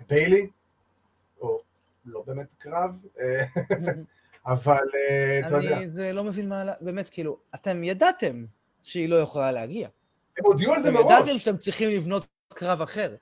ביילי, 0.07 0.47
או 1.41 1.61
לא 2.05 2.23
באמת 2.27 2.47
קרב, 2.57 2.91
אבל 4.45 4.83
אתה 5.47 5.55
יודע. 5.55 5.77
אני 5.77 5.87
זה 5.87 6.13
לא 6.13 6.23
מבין 6.23 6.49
מה, 6.49 6.63
באמת, 6.81 7.09
כאילו, 7.09 7.37
אתם 7.55 7.83
ידעתם 7.83 8.45
שהיא 8.83 9.09
לא 9.09 9.15
יכולה 9.15 9.51
להגיע. 9.51 9.87
הם 10.37 10.45
הודיעו 10.45 10.73
על 10.73 10.83
זה 10.83 10.91
מראש. 10.91 11.05
אתם 11.05 11.13
ידעתם 11.13 11.37
שאתם 11.37 11.57
צריכים 11.57 11.89
לבנות 11.89 12.27
קרב 12.53 12.81
אחר. 12.81 13.15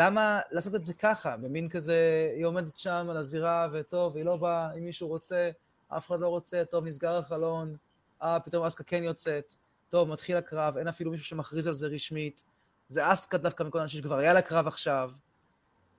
למה 0.00 0.40
לעשות 0.50 0.74
את 0.74 0.82
זה 0.82 0.94
ככה? 0.94 1.36
במין 1.36 1.68
כזה, 1.68 2.30
היא 2.36 2.44
עומדת 2.44 2.76
שם 2.76 3.06
על 3.10 3.16
הזירה, 3.16 3.68
וטוב, 3.72 4.16
היא 4.16 4.24
לא 4.24 4.36
באה, 4.36 4.72
אם 4.74 4.84
מישהו 4.84 5.08
רוצה, 5.08 5.50
אף 5.88 6.06
אחד 6.06 6.20
לא 6.20 6.28
רוצה, 6.28 6.64
טוב, 6.64 6.84
נסגר 6.84 7.16
החלון, 7.16 7.76
אה, 8.22 8.40
פתאום 8.40 8.64
אסקה 8.64 8.84
כן 8.84 9.02
יוצאת, 9.02 9.54
טוב, 9.88 10.08
מתחיל 10.08 10.36
הקרב, 10.36 10.76
אין 10.76 10.88
אפילו 10.88 11.10
מישהו 11.10 11.26
שמכריז 11.26 11.66
על 11.66 11.74
זה 11.74 11.86
רשמית. 11.86 12.44
זה 12.88 13.12
אסקה 13.12 13.38
דווקא 13.38 13.62
מכל 13.62 13.78
האנשים 13.78 14.00
שכבר 14.00 14.18
היה 14.18 14.32
לה 14.32 14.42
קרב 14.42 14.66
עכשיו. 14.66 15.10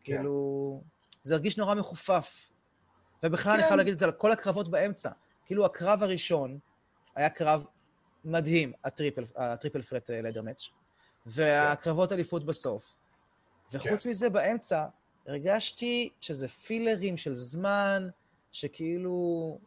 כן. 0.03 0.15
כאילו, 0.15 0.81
זה 1.23 1.33
הרגיש 1.33 1.57
נורא 1.57 1.75
מחופף. 1.75 2.49
ובכלל 3.23 3.53
כן. 3.53 3.59
אני 3.59 3.63
חייב 3.63 3.77
להגיד 3.77 3.93
את 3.93 3.99
זה 3.99 4.05
על 4.05 4.11
כל 4.11 4.31
הקרבות 4.31 4.69
באמצע. 4.69 5.09
כאילו, 5.45 5.65
הקרב 5.65 6.03
הראשון 6.03 6.59
היה 7.15 7.29
קרב 7.29 7.65
מדהים, 8.25 8.73
הטריפל, 8.83 9.23
הטריפל 9.35 9.81
פרט 9.81 10.09
לדר 10.09 10.41
מאץ', 10.41 10.69
והקרבות 11.25 12.11
אליפות 12.11 12.45
בסוף. 12.45 12.95
וחוץ 13.71 14.03
כן. 14.03 14.09
מזה, 14.09 14.29
באמצע, 14.29 14.85
הרגשתי 15.27 16.09
שזה 16.21 16.47
פילרים 16.47 17.17
של 17.17 17.35
זמן, 17.35 18.09
שכאילו... 18.51 19.57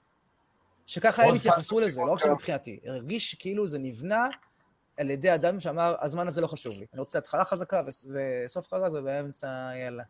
שככה 0.86 1.22
הם 1.22 1.34
התייחסו 1.34 1.80
לזה, 1.80 2.00
לא 2.00 2.12
רק 2.12 2.18
שמבחינתי. 2.18 2.80
הרגיש 2.84 3.30
שכאילו 3.30 3.66
זה 3.66 3.78
נבנה 3.78 4.26
על 4.98 5.10
ידי 5.10 5.34
אדם 5.34 5.60
שאמר, 5.60 5.94
הזמן 6.00 6.26
הזה 6.26 6.40
לא 6.40 6.46
חשוב 6.46 6.72
לי. 6.72 6.86
אני 6.92 7.00
רוצה 7.00 7.18
התחלה 7.18 7.44
חזקה 7.44 7.82
וסוף 7.86 8.74
חזק, 8.74 8.88
ובאמצע, 8.94 9.70
יאללה. 9.74 10.02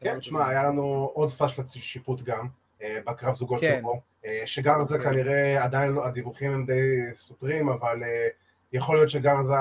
כן, 0.00 0.18
תשמע, 0.18 0.48
היה 0.48 0.62
לנו 0.62 1.10
עוד 1.14 1.32
פשלת 1.32 1.66
שיפוט 1.72 2.22
גם, 2.22 2.48
אה, 2.82 2.98
בקרב 3.06 3.34
זוגות 3.34 3.60
כן. 3.60 3.82
אה, 4.24 4.42
שגם 4.46 4.84
זה 4.88 4.98
כן. 4.98 5.04
כנראה, 5.04 5.64
עדיין 5.64 5.90
לא, 5.90 6.06
הדיווחים 6.06 6.52
הם 6.52 6.66
די 6.66 7.00
סותרים, 7.16 7.68
אבל 7.68 8.02
אה, 8.02 8.28
יכול 8.72 8.96
להיות 8.96 9.10
שגם 9.10 9.46
זה 9.46 9.54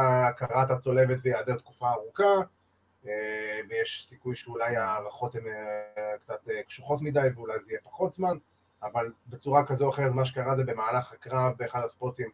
את 0.63 0.71
הצולבת 0.71 1.17
ויעדר 1.23 1.57
תקופה 1.57 1.89
ארוכה. 1.89 2.23
אה, 3.05 3.59
ויש 3.69 4.05
סיכוי 4.09 4.35
שאולי 4.35 4.75
ההערכות 4.75 5.35
הן 5.35 5.47
אה, 5.47 6.17
קצת 6.19 6.49
אה, 6.49 6.63
קשוחות 6.63 7.01
מדי 7.01 7.27
ואולי 7.35 7.53
זה 7.65 7.71
יהיה 7.71 7.81
פחות 7.83 8.13
זמן, 8.13 8.37
אבל 8.83 9.11
בצורה 9.27 9.65
כזו 9.65 9.85
או 9.85 9.89
אחרת 9.89 10.11
מה 10.11 10.25
שקרה 10.25 10.55
זה 10.55 10.63
במהלך 10.63 11.13
הקרב 11.13 11.53
באחד 11.57 11.81
הספוטים 11.85 12.29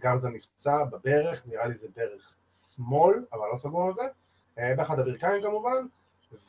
גרזה 0.00 0.28
נפצע 0.28 0.84
בברך, 0.84 1.42
נראה 1.46 1.66
לי 1.66 1.74
זה 1.74 1.86
ברך 1.96 2.34
שמאל, 2.74 3.24
אבל 3.32 3.46
לא 3.52 3.58
סגור 3.58 3.86
על 3.86 3.94
זה, 3.94 4.74
באחד 4.76 4.98
הברכיים 4.98 5.42
כמובן, 5.42 5.86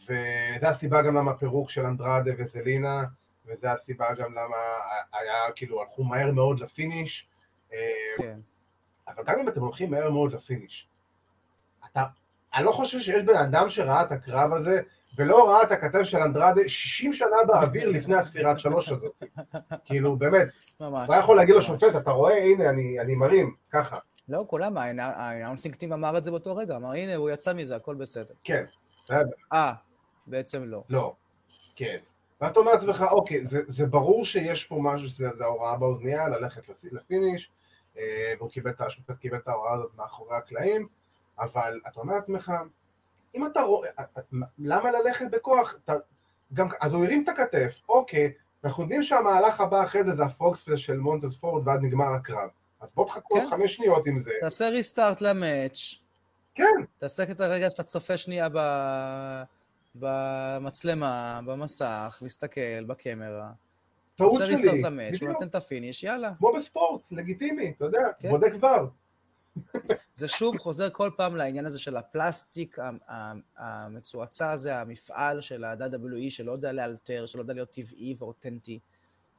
וזה 0.04 0.70
הסיבה 0.70 1.02
גם 1.02 1.16
למה 1.16 1.34
פירוק 1.34 1.70
של 1.70 1.86
אנדרדה 1.86 2.32
וזלינה, 2.38 3.04
וזה 3.46 3.72
הסיבה 3.72 4.14
גם 4.14 4.34
למה 4.34 4.56
היה, 5.14 5.52
כאילו, 5.56 5.82
הלכו 5.82 6.04
מהר 6.04 6.32
מאוד 6.32 6.60
לפיניש. 6.60 7.30
כן. 8.18 8.40
אבל 9.08 9.24
גם 9.24 9.40
אם 9.40 9.50
אתם 9.50 9.62
הולכים 9.62 9.92
מהר 9.92 10.10
מאוד 10.10 10.34
לפיניש, 10.34 10.88
אתה 11.86 12.04
אני 12.56 12.66
לא 12.66 12.72
חושב 12.72 13.00
שיש 13.00 13.24
בן 13.24 13.36
אדם 13.36 13.70
שראה 13.70 14.02
את 14.02 14.12
הקרב 14.12 14.54
הזה 14.54 14.82
ולא 15.18 15.50
ראה 15.50 15.64
את 15.64 15.72
הכתב 15.72 16.04
של 16.04 16.18
אנדרדה 16.18 16.62
60 16.68 17.14
שנה 17.14 17.38
באוויר 17.48 17.90
לפני 17.90 18.16
הספירת 18.16 18.60
שלוש 18.60 18.90
הזאת. 18.90 19.24
כאילו, 19.86 20.16
באמת. 20.16 20.48
ממש. 20.80 21.08
הוא 21.08 21.14
היה 21.14 21.24
יכול 21.24 21.36
להגיד 21.36 21.56
לשופט, 21.56 21.96
אתה 21.96 22.12
רואה, 22.12 22.38
הנה, 22.38 22.70
אני, 22.70 23.00
אני 23.00 23.16
מרים, 23.16 23.56
ככה. 23.72 23.98
לא, 24.30 24.44
כולם, 24.48 24.78
האינסטינקטים 24.98 25.94
אמר 25.94 26.18
את 26.18 26.24
זה 26.24 26.32
באותו 26.32 26.56
רגע, 26.56 26.76
אמר, 26.76 26.92
הנה, 26.92 27.16
הוא 27.16 27.30
יצא 27.30 27.54
מזה, 27.54 27.76
הכל 27.76 27.96
בסדר. 27.96 28.34
כן. 28.44 28.66
אה, 29.54 29.74
בעצם 30.28 30.64
לא. 30.64 30.84
לא, 30.90 31.16
כן. 31.76 31.98
ואתה 32.42 32.60
אומר 32.60 32.74
לעצמך, 32.74 33.06
אוקיי, 33.12 33.48
זה, 33.48 33.62
זה 33.68 33.86
ברור 33.86 34.26
שיש 34.26 34.66
פה 34.66 34.80
משהו, 34.82 35.10
שזה 35.10 35.30
ההוראה 35.42 35.78
באוזנייה, 35.78 36.30
ללכת 36.30 36.62
לפיניש, 36.84 37.52
אה, 37.98 38.34
והוא 38.38 38.50
קיבל 38.50 38.72
את, 38.72 38.82
השופט 38.82 39.18
קיבל 39.18 39.38
את 39.38 39.48
ההוראה 39.48 39.74
הזאת 39.74 39.92
מאחורי 39.96 40.38
הקלעים, 40.38 40.88
אבל 41.40 41.80
אתה 41.88 42.00
אומר 42.00 42.16
לעצמך, 42.16 42.52
אם 43.36 43.46
אתה 43.46 43.62
רואה, 43.62 43.90
למה 44.60 44.92
ללכת 44.92 45.26
בכוח? 45.32 45.76
אתה, 45.86 45.94
גם, 46.54 46.68
אז 46.82 46.94
הוא 46.94 47.06
הרים 47.06 47.24
את 47.24 47.30
הכתף, 47.30 47.82
אוקיי, 47.90 48.34
אנחנו 48.64 48.84
יודעים 48.84 49.04
שהמהלך 49.04 49.62
הבא 49.62 49.84
אחרי 49.84 50.04
זה 50.04 50.16
זה 50.16 50.24
הפרוקספלס 50.24 50.80
של 50.80 50.98
מונטס 50.98 51.38
פורד 51.38 51.68
ואז 51.68 51.80
נגמר 51.82 52.14
הקרב. 52.14 52.50
אז 52.82 52.90
בוא 52.96 53.08
תחכו 53.08 53.34
עוד 53.34 53.44
כן. 53.44 53.50
חמש 53.50 53.76
שניות 53.76 54.08
עם 54.08 54.20
זה. 54.20 54.32
תעשה 54.42 54.70
ריסטארט 54.70 55.22
למאץ'. 55.22 55.96
כן. 56.56 56.66
תעשה 56.98 57.24
את 57.24 57.42
הרגע 57.42 57.70
שאתה 57.70 57.84
צופה 57.84 58.18
שנייה 58.18 58.48
ב... 58.54 58.60
במצלמה, 59.96 61.40
במסך, 61.46 62.22
מסתכל, 62.26 62.84
בקמרה. 62.88 63.52
טעות 64.16 64.32
שלי. 64.32 64.40
תעשה 64.40 64.52
restart 64.52 64.84
ל 64.84 64.89
match, 64.89 65.22
הוא 65.22 65.30
נותן 65.30 65.48
את 65.48 65.56
ה 65.56 65.62
finish, 65.62 66.04
יאללה. 66.04 66.32
כמו 66.38 66.54
בספורט, 66.54 67.02
לגיטימי, 67.12 67.74
אתה 67.78 67.86
יודע, 67.86 68.08
כן. 68.20 68.30
בודק 68.30 68.52
כבר. 68.54 68.88
זה 70.16 70.28
שוב 70.28 70.58
חוזר 70.58 70.90
כל 70.90 71.10
פעם 71.18 71.36
לעניין 71.36 71.66
הזה 71.66 71.80
של 71.80 71.98
הפלסטיק 71.98 72.78
המצועצע 73.58 74.52
הזה, 74.52 74.80
המפעל 74.80 75.42
של 75.42 75.64
ה-WWE 75.64 76.30
שלא 76.30 76.52
יודע 76.52 76.72
לאלתר, 76.72 77.26
שלא 77.26 77.42
יודע 77.42 77.54
להיות 77.54 77.72
טבעי 77.72 78.16
ואותנטי, 78.18 78.80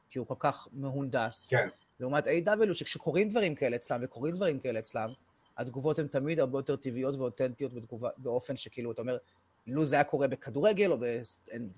כי 0.09 0.19
הוא 0.19 0.27
כל 0.27 0.35
כך 0.39 0.67
מהונדס. 0.73 1.49
כן. 1.49 1.67
לעומת 1.99 2.27
AEW 2.27 2.73
שכשקורים 2.73 3.29
דברים 3.29 3.55
כאלה 3.55 3.75
אצלם, 3.75 3.99
וקורים 4.03 4.35
דברים 4.35 4.59
כאלה 4.59 4.79
אצלם, 4.79 5.09
התגובות 5.57 5.99
הן 5.99 6.07
תמיד 6.07 6.39
הרבה 6.39 6.59
יותר 6.59 6.75
טבעיות 6.75 7.15
ואותנטיות 7.15 7.73
בתגובה, 7.73 8.09
באופן 8.17 8.55
שכאילו, 8.55 8.91
אתה 8.91 9.01
אומר, 9.01 9.17
לו 9.67 9.85
זה 9.85 9.95
היה 9.95 10.03
קורה 10.03 10.27
בכדורגל 10.27 10.91
או 10.91 10.97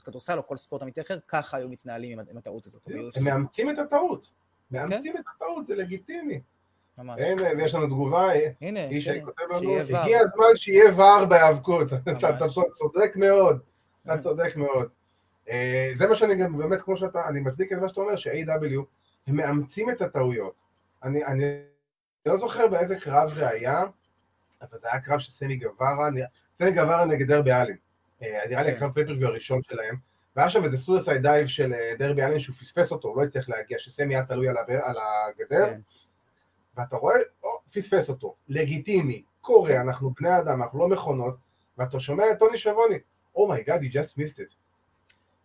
בכדורסל 0.01 0.37
או 0.37 0.47
כל 0.47 0.57
ספורט 0.57 0.83
אמיתי 0.83 1.01
אחר, 1.01 1.17
ככה 1.27 1.57
היו 1.57 1.69
מתנהלים 1.69 2.19
עם, 2.19 2.25
עם 2.29 2.37
הטעות 2.37 2.65
הזאת. 2.65 2.81
הם 2.87 3.25
מאמצים 3.25 3.69
את 3.69 3.79
הטעות. 3.79 4.29
מאמצים 4.71 5.13
כן? 5.13 5.19
את 5.19 5.25
הטעות, 5.35 5.67
זה 5.67 5.75
לגיטימי. 5.75 6.41
ממש. 6.97 7.21
הנה, 7.21 7.43
ויש 7.57 7.75
לנו 7.75 7.85
תגובה, 7.85 8.29
הנה, 8.61 8.83
איש 8.83 9.09
כותב 9.09 9.43
לנו, 9.51 9.77
הגיע 9.79 10.19
הזמן 10.19 10.45
שיהיה 10.55 10.91
ור 10.95 11.25
בהיאבקות, 11.25 11.93
אתה 12.17 12.45
צודק 12.75 13.15
מאוד, 13.15 13.59
אתה 14.05 14.17
צודק 14.17 14.55
מאוד. 14.55 14.89
אה, 15.49 15.91
זה 15.97 16.07
מה 16.07 16.15
שאני 16.15 16.35
גם, 16.35 16.57
באמת, 16.57 16.81
כמו 16.81 16.97
שאתה, 16.97 17.27
אני 17.27 17.39
מצדיק 17.39 17.73
את 17.73 17.77
מה 17.77 17.89
שאתה 17.89 18.01
אומר, 18.01 18.15
ש-AW, 18.15 18.81
הם 19.27 19.35
מאמצים 19.35 19.89
את 19.89 20.01
הטעויות. 20.01 20.53
אני, 21.03 21.25
אני 21.25 21.43
לא 22.25 22.37
זוכר 22.37 22.67
באיזה 22.67 22.95
קרב 22.95 23.33
זה 23.35 23.49
היה, 23.49 23.83
אבל 24.61 24.79
זה 24.81 24.87
היה 24.91 25.01
קרב 25.01 25.19
של 25.19 25.31
סמי 25.31 25.55
גווארה, 25.55 26.09
סמי 26.57 26.71
גווארה 26.71 27.05
נגד 27.05 27.27
דרבי 27.27 27.51
אלין. 27.51 27.77
אה, 28.23 28.39
נראה 28.49 28.61
לי 28.61 28.71
כן. 28.71 28.75
הקרב 28.77 28.91
pay-per-view 28.93 29.27
הראשון 29.29 29.61
שלהם, 29.63 29.95
והיה 30.35 30.49
שם 30.49 30.63
איזה 30.63 30.77
suicide 30.77 31.21
dive 31.21 31.47
של 31.47 31.73
אה, 31.73 31.93
דרבי 31.99 32.23
אלין 32.23 32.39
שהוא 32.39 32.55
פספס 32.55 32.91
אותו, 32.91 33.07
הוא 33.07 33.17
לא 33.17 33.23
הצליח 33.23 33.49
להגיע, 33.49 33.79
שסמי 33.79 34.15
היה 34.15 34.25
תלוי 34.25 34.47
על 34.49 34.55
הגדר. 34.97 35.73
ואתה 36.77 36.95
רואה, 36.95 37.15
או, 37.43 37.49
פספס 37.73 38.09
אותו, 38.09 38.35
לגיטימי, 38.47 39.23
קורה, 39.41 39.81
אנחנו 39.81 40.13
בני 40.19 40.39
אדם, 40.39 40.61
אנחנו 40.61 40.79
לא 40.79 40.87
מכונות, 40.87 41.35
ואתה 41.77 41.99
שומע 41.99 42.23
את 42.31 42.39
טוני 42.39 42.57
שבוני, 42.57 42.95
oh 43.35 43.47
my 43.47 43.58
god, 43.58 43.81
oh 43.81 43.83
he 43.83 43.93
just 43.93 44.11
missed 44.17 44.37
it. 44.37 44.53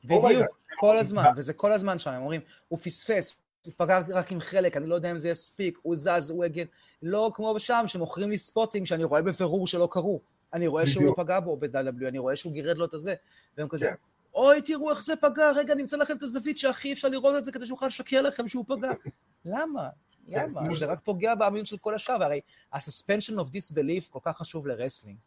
בדיוק, 0.05 0.47
oh 0.47 0.75
כל 0.77 0.97
הזמן, 0.99 1.25
וזה 1.37 1.53
כל 1.53 1.73
הזמן 1.73 1.99
שם, 1.99 2.11
הם 2.11 2.21
אומרים, 2.21 2.41
הוא 2.69 2.79
פספס, 2.79 3.43
הוא 3.65 3.73
פגע 3.77 4.01
רק 4.09 4.33
עם 4.33 4.41
חלק, 4.41 4.77
אני 4.77 4.87
לא 4.87 4.95
יודע 4.95 5.11
אם 5.11 5.19
זה 5.19 5.29
יספיק, 5.29 5.79
הוא 5.83 5.97
זז, 5.97 6.31
הוא 6.31 6.45
הגן, 6.45 6.65
לא 7.03 7.31
כמו 7.35 7.61
שם, 7.61 7.85
שמוכרים 7.87 8.31
לי 8.31 8.39
ספוטים 8.39 8.87
שאני 8.87 9.05
רואה 9.05 9.23
בבירור 9.23 9.67
שלא 9.67 9.89
קרו. 9.91 10.21
אני 10.53 10.67
רואה 10.67 10.87
שהוא 10.87 11.05
לא 11.05 11.15
פגע 11.17 11.41
בו 11.41 11.57
ב-W, 11.57 12.09
אני 12.09 12.19
רואה 12.19 12.37
שהוא 12.37 12.53
גירד 12.53 12.79
לו 12.79 12.85
את 12.85 12.95
הזה, 12.95 13.15
והם 13.59 13.69
כזה, 13.69 13.87
כן. 13.87 13.95
אוי, 14.35 14.63
תראו 14.63 14.91
איך 14.91 15.05
זה 15.05 15.17
פגע, 15.17 15.51
רגע, 15.51 15.75
נמצא 15.75 15.97
לכם 15.97 16.17
את 16.17 16.23
הזווית 16.23 16.59
שהכי 16.59 16.93
אפשר 16.93 17.09
לראות 17.09 17.37
את 17.39 17.45
זה 17.45 17.53
כדי 17.53 17.67
שהוא 17.67 17.77
יוכל 17.77 17.87
לשקר 17.87 18.23
לכם 18.23 18.49
שהוא 18.49 18.65
פגע. 18.69 18.91
למה? 19.45 19.89
למה? 20.29 20.61
כן. 20.69 20.75
זה 20.75 20.87
רק 20.87 21.01
פוגע 21.01 21.35
באמינות 21.35 21.67
של 21.67 21.79
כל 21.79 21.95
השאר, 21.95 22.17
והרי 22.21 22.41
ה-suspension 22.73 23.35
of 23.35 23.47
disbelief 23.47 24.11
כל 24.11 24.19
כך 24.23 24.37
חשוב 24.37 24.67
ל 24.67 24.72
wrestling. 24.72 25.19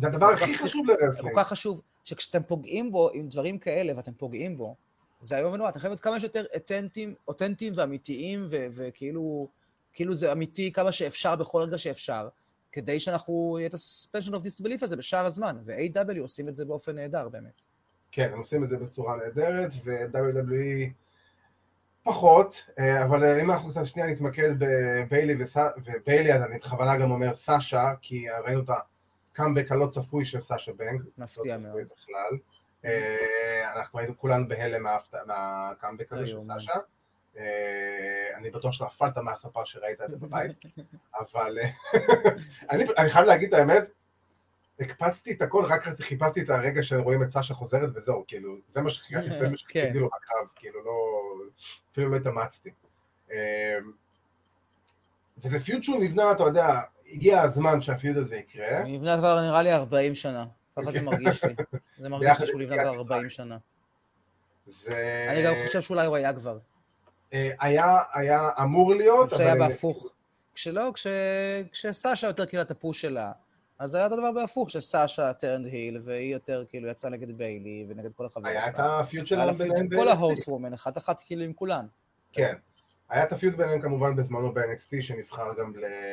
זה 0.00 0.06
הדבר 0.06 0.38
כל 0.38 0.44
הכי 0.44 0.58
חשוב 0.58 0.86
כל 0.86 1.06
ל 1.06 1.09
wrestling. 1.09 1.36
כך 1.36 1.48
חשוב, 1.48 1.82
שכשאתם 2.04 2.42
פוגעים 2.42 2.92
בו 2.92 3.10
עם 3.14 3.28
דברים 3.28 3.58
כאלה, 3.58 3.92
ואתם 3.96 4.12
פוגעים 4.12 4.56
בו, 4.56 4.76
זה 5.20 5.38
איום 5.38 5.52
ונורא. 5.52 5.68
אתם 5.68 5.78
חייבים 5.78 5.92
להיות 5.92 6.00
כמה 6.00 6.20
שיותר 6.20 6.44
אותנטיים, 6.54 7.14
אותנטיים 7.28 7.72
ואמיתיים, 7.76 8.46
וכאילו 8.48 9.48
כאילו 9.92 10.14
זה 10.14 10.32
אמיתי 10.32 10.72
כמה 10.72 10.92
שאפשר 10.92 11.36
בכל 11.36 11.62
רגע 11.62 11.78
שאפשר, 11.78 12.28
כדי 12.72 13.00
שאנחנו, 13.00 13.56
יהיה 13.58 13.68
את 13.68 13.74
ה-suspension 13.74 14.32
of 14.32 14.44
disbelief 14.44 14.78
הזה 14.82 14.96
בשאר 14.96 15.26
הזמן, 15.26 15.56
ו-AW 15.64 16.20
עושים 16.20 16.48
את 16.48 16.56
זה 16.56 16.64
באופן 16.64 16.94
נהדר 16.94 17.28
באמת. 17.28 17.64
כן, 18.12 18.30
הם 18.32 18.38
עושים 18.38 18.64
את 18.64 18.68
זה 18.68 18.76
בצורה 18.76 19.16
נהדרת, 19.16 19.70
ו-WWE 19.84 20.90
פחות, 22.12 22.62
אה, 22.78 23.04
אבל 23.04 23.24
אה, 23.24 23.40
אם 23.42 23.50
אנחנו 23.50 23.70
קצת 23.70 23.86
שנייה 23.86 24.08
נתמקד 24.08 24.50
בביילי 24.58 25.44
וס- 25.44 25.56
וביילי, 25.86 26.32
אז 26.34 26.42
אני 26.42 26.58
בכוונה 26.58 26.96
גם 26.96 27.10
אומר 27.10 27.36
סאשה, 27.36 27.92
כי 28.02 28.26
ראינו 28.44 28.60
את 28.62 28.70
הקאמבק 29.32 29.72
הלא 29.72 29.86
צפוי 29.86 30.24
של 30.24 30.40
סאשה 30.40 30.72
בנק. 30.72 31.00
מפתיע 31.18 31.56
לא 31.56 31.62
מאוד. 31.62 31.80
בכלל. 31.84 32.38
אה, 32.84 33.72
אנחנו 33.76 33.98
היינו 33.98 34.18
כולנו 34.18 34.48
בהלם 34.48 34.86
מהקאמבק 35.26 36.12
הזה 36.12 36.26
של. 36.26 36.38
סאשה. 36.46 36.72
אני 38.36 38.50
בטוח 38.50 38.72
שנפלת 38.72 39.18
מהספה 39.18 39.60
שראית 39.64 40.00
את 40.00 40.10
זה 40.10 40.16
בבית, 40.16 40.64
אבל 41.20 41.58
אני 42.70 42.84
אני 42.98 43.10
חייב 43.10 43.26
להגיד 43.26 43.54
את 43.54 43.60
האמת, 43.60 43.84
הקפצתי 44.80 45.32
את 45.32 45.42
הכל, 45.42 45.64
רק 45.64 45.84
חיפשתי 46.00 46.42
את 46.42 46.50
הרגע 46.50 46.82
שרואים 46.82 47.22
את 47.22 47.28
סשה 47.32 47.54
חוזרת 47.54 47.90
וזהו, 47.94 48.24
כאילו, 48.28 48.54
זה 48.74 48.80
מה 48.80 48.90
שחיכיתי, 48.90 49.28
שחיכיתי 49.56 49.92
כן. 49.92 49.96
לו 49.98 50.06
בקרב, 50.06 50.46
כאילו 50.56 50.84
לא, 50.84 50.92
אפילו 51.92 52.08
לא 52.10 52.16
התאמצתי. 52.16 52.70
אה, 53.32 53.36
וזה 55.44 55.60
פיוט 55.60 55.82
שהוא 55.84 56.00
נבנה, 56.04 56.32
אתה 56.32 56.42
יודע, 56.42 56.80
הגיע 57.12 57.40
הזמן 57.42 57.82
שהפיוט 57.82 58.16
הזה 58.16 58.36
יקרה, 58.36 58.82
נבנה 58.84 59.18
כבר 59.18 59.40
נראה 59.40 59.62
לי 59.62 59.72
40 59.72 60.14
שנה, 60.14 60.44
ככה 60.78 60.90
זה 60.90 61.02
מרגיש 61.02 61.44
לי. 61.44 61.54
זה 62.02 62.08
מרגיש 62.08 62.40
לי 62.40 62.46
שהוא 62.46 62.60
נבנה 62.60 62.82
כבר 62.82 62.94
40 62.94 63.28
שנה. 63.28 63.58
אני 65.28 65.42
גם 65.44 65.54
חושב 65.66 65.80
שאולי 65.80 66.06
הוא 66.06 66.16
היה 66.16 66.32
כבר. 66.34 66.58
אה, 67.32 67.50
היה, 67.60 67.98
היה 68.12 68.48
אמור 68.62 68.94
להיות, 68.94 69.30
שהיה 69.30 69.52
אבל- 69.52 69.58
בהפוך. 69.68 70.14
כשלא, 70.54 70.90
כש- 70.94 71.06
כשסאשה 71.72 72.26
יותר 72.26 72.44
קיבלה 72.46 72.62
את 72.64 72.70
ה 72.70 72.76
push 72.76 73.00
שלה, 73.00 73.32
אז 73.78 73.94
היה 73.94 74.06
את 74.06 74.12
הדבר 74.12 74.32
בהפוך, 74.32 74.70
שסאשה 74.70 75.32
turned 75.32 75.66
heel, 75.66 75.98
והיא 76.04 76.32
יותר 76.32 76.64
כאילו 76.68 76.88
יצאה 76.88 77.10
נגד 77.10 77.36
ביילי 77.36 77.86
ונגד 77.88 78.12
כל 78.12 78.26
החברות 78.26 78.46
היה 78.46 78.68
את. 78.68 78.74
ה 78.78 78.88
feud 78.88 79.26
שלהם 79.26 79.52
ביניהם 79.52 79.82
עם 79.82 79.88
כל 79.88 79.96
ב-NXT. 79.96 80.10
ה 80.10 80.48
horsewomen, 80.48 80.72
אחת 80.72 80.98
אחת 80.98 81.20
כאילו 81.26 81.42
עם 81.42 81.52
כולן. 81.52 81.86
כן. 82.32 82.54
היה 83.08 83.24
את 83.24 83.32
ה 83.32 83.36
feud 83.36 83.54
ביניהם 83.54 83.80
כמובן 83.80 84.16
בזמנו 84.16 84.52
ב-NXT, 84.52 84.96
שנבחר 85.00 85.54
גם 85.58 85.72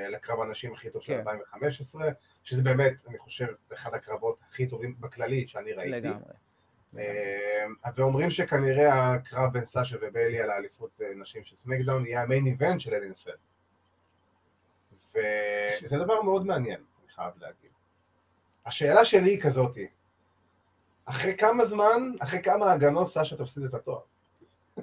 לקרב 0.09 0.41
הנשים 0.41 0.74
הכי 0.74 0.89
טוב 0.89 1.01
של 1.01 1.13
כן. 1.13 1.20
2015, 1.20 2.09
שזה 2.43 2.61
באמת, 2.61 2.93
אני 3.07 3.18
חושב, 3.18 3.47
אחד 3.74 3.93
הקרבות 3.93 4.39
הכי 4.49 4.68
טובים 4.68 4.95
בכללי 4.99 5.47
שאני 5.47 5.74
ראיתי. 5.74 5.91
לגמרי. 5.91 6.34
ואומרים 7.95 8.32
שכנראה 8.32 9.13
הקרב 9.13 9.53
בין 9.53 9.66
סאשה 9.74 9.97
וביילי 10.01 10.41
על 10.41 10.49
האליפות 10.49 11.01
אה, 11.01 11.07
נשים 11.16 11.43
של 11.43 11.55
סמקדאון 11.55 12.05
יהיה 12.05 12.22
המיין 12.22 12.45
איבנט 12.45 12.82
של 12.82 12.93
אלינסל. 12.93 13.32
וזה 15.16 15.97
דבר 15.97 16.22
מאוד 16.22 16.45
מעניין, 16.45 16.80
חייב 17.16 17.34
להגיד. 17.38 17.72
השאלה 18.66 19.05
שלי 19.05 19.30
היא 19.30 19.41
כזאתי, 19.41 19.88
אחרי 21.05 21.38
כמה 21.38 21.66
זמן, 21.66 22.11
אחרי 22.20 22.43
כמה 22.43 22.72
הגנות 22.72 23.13
סאשה 23.13 23.38
תפסיד 23.38 23.63
את 23.63 23.74
התואר? 23.74 24.01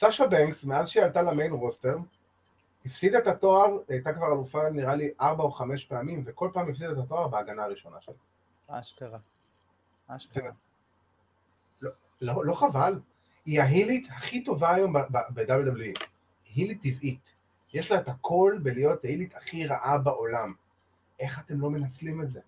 סאשה 0.00 0.26
בנקס, 0.26 0.64
מאז 0.64 0.88
שהיא 0.88 1.04
עלתה 1.04 1.22
למיין 1.22 1.52
רוסטר, 1.52 1.96
הפסידה 2.86 3.18
את 3.18 3.26
התואר, 3.26 3.78
הייתה 3.88 4.12
כבר 4.12 4.26
אלופה 4.26 4.70
נראה 4.70 4.94
לי 4.94 5.10
ארבע 5.20 5.44
או 5.44 5.52
חמש 5.52 5.84
פעמים, 5.84 6.22
וכל 6.26 6.50
פעם 6.52 6.70
הפסידה 6.70 6.92
את 6.92 6.98
התואר 6.98 7.28
בהגנה 7.28 7.64
הראשונה 7.64 8.00
שלה. 8.00 8.14
אשכרה. 8.68 9.18
אשכרה. 10.08 10.50
לא, 12.20 12.44
לא 12.44 12.54
חבל, 12.54 13.00
היא 13.44 13.60
ההילית 13.60 14.08
הכי 14.10 14.44
טובה 14.44 14.74
היום 14.74 14.92
ב-WWE, 14.92 16.04
הילית 16.54 16.82
טבעית. 16.82 17.34
יש 17.72 17.90
לה 17.90 18.00
את 18.00 18.08
הכל 18.08 18.58
בלהיות 18.62 19.04
ההילית 19.04 19.34
הכי 19.34 19.66
רעה 19.66 19.98
בעולם. 19.98 20.54
איך 21.20 21.38
אתם 21.38 21.60
לא 21.60 21.70
מנצלים 21.70 22.22
את 22.22 22.30
זה? 22.30 22.40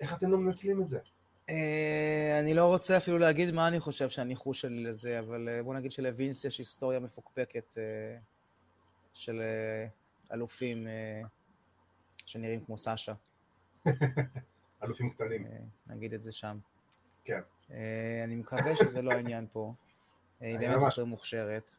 איך 0.00 0.14
אתם 0.14 0.30
לא 0.30 0.38
מנצלים 0.38 0.82
את 0.82 0.88
זה? 0.88 0.98
אה, 1.50 2.40
אני 2.40 2.54
לא 2.54 2.66
רוצה 2.66 2.96
אפילו 2.96 3.18
להגיד 3.18 3.50
מה 3.54 3.68
אני 3.68 3.80
חושב 3.80 4.08
שהניחוש 4.08 4.60
שלי 4.60 4.84
לזה, 4.84 5.18
אבל 5.18 5.48
אה, 5.48 5.62
בוא 5.62 5.74
נגיד 5.74 5.92
שלווינס 5.92 6.44
יש 6.44 6.58
היסטוריה 6.58 7.00
מפוקפקת 7.00 7.78
אה, 7.78 8.16
של 9.14 9.42
אלופים 10.32 10.86
שנראים 12.26 12.64
כמו 12.64 12.78
סאשה, 12.78 13.12
אלופים 14.82 15.10
קטנים. 15.10 15.46
נגיד 15.86 16.14
את 16.14 16.22
זה 16.22 16.32
שם. 16.32 16.58
כן. 17.24 17.40
אני 18.24 18.36
מקווה 18.36 18.76
שזה 18.76 19.02
לא 19.02 19.12
העניין 19.12 19.46
פה. 19.52 19.72
היא 20.40 20.58
באמת 20.58 20.80
סופר 20.80 21.04
מוכשרת. 21.04 21.76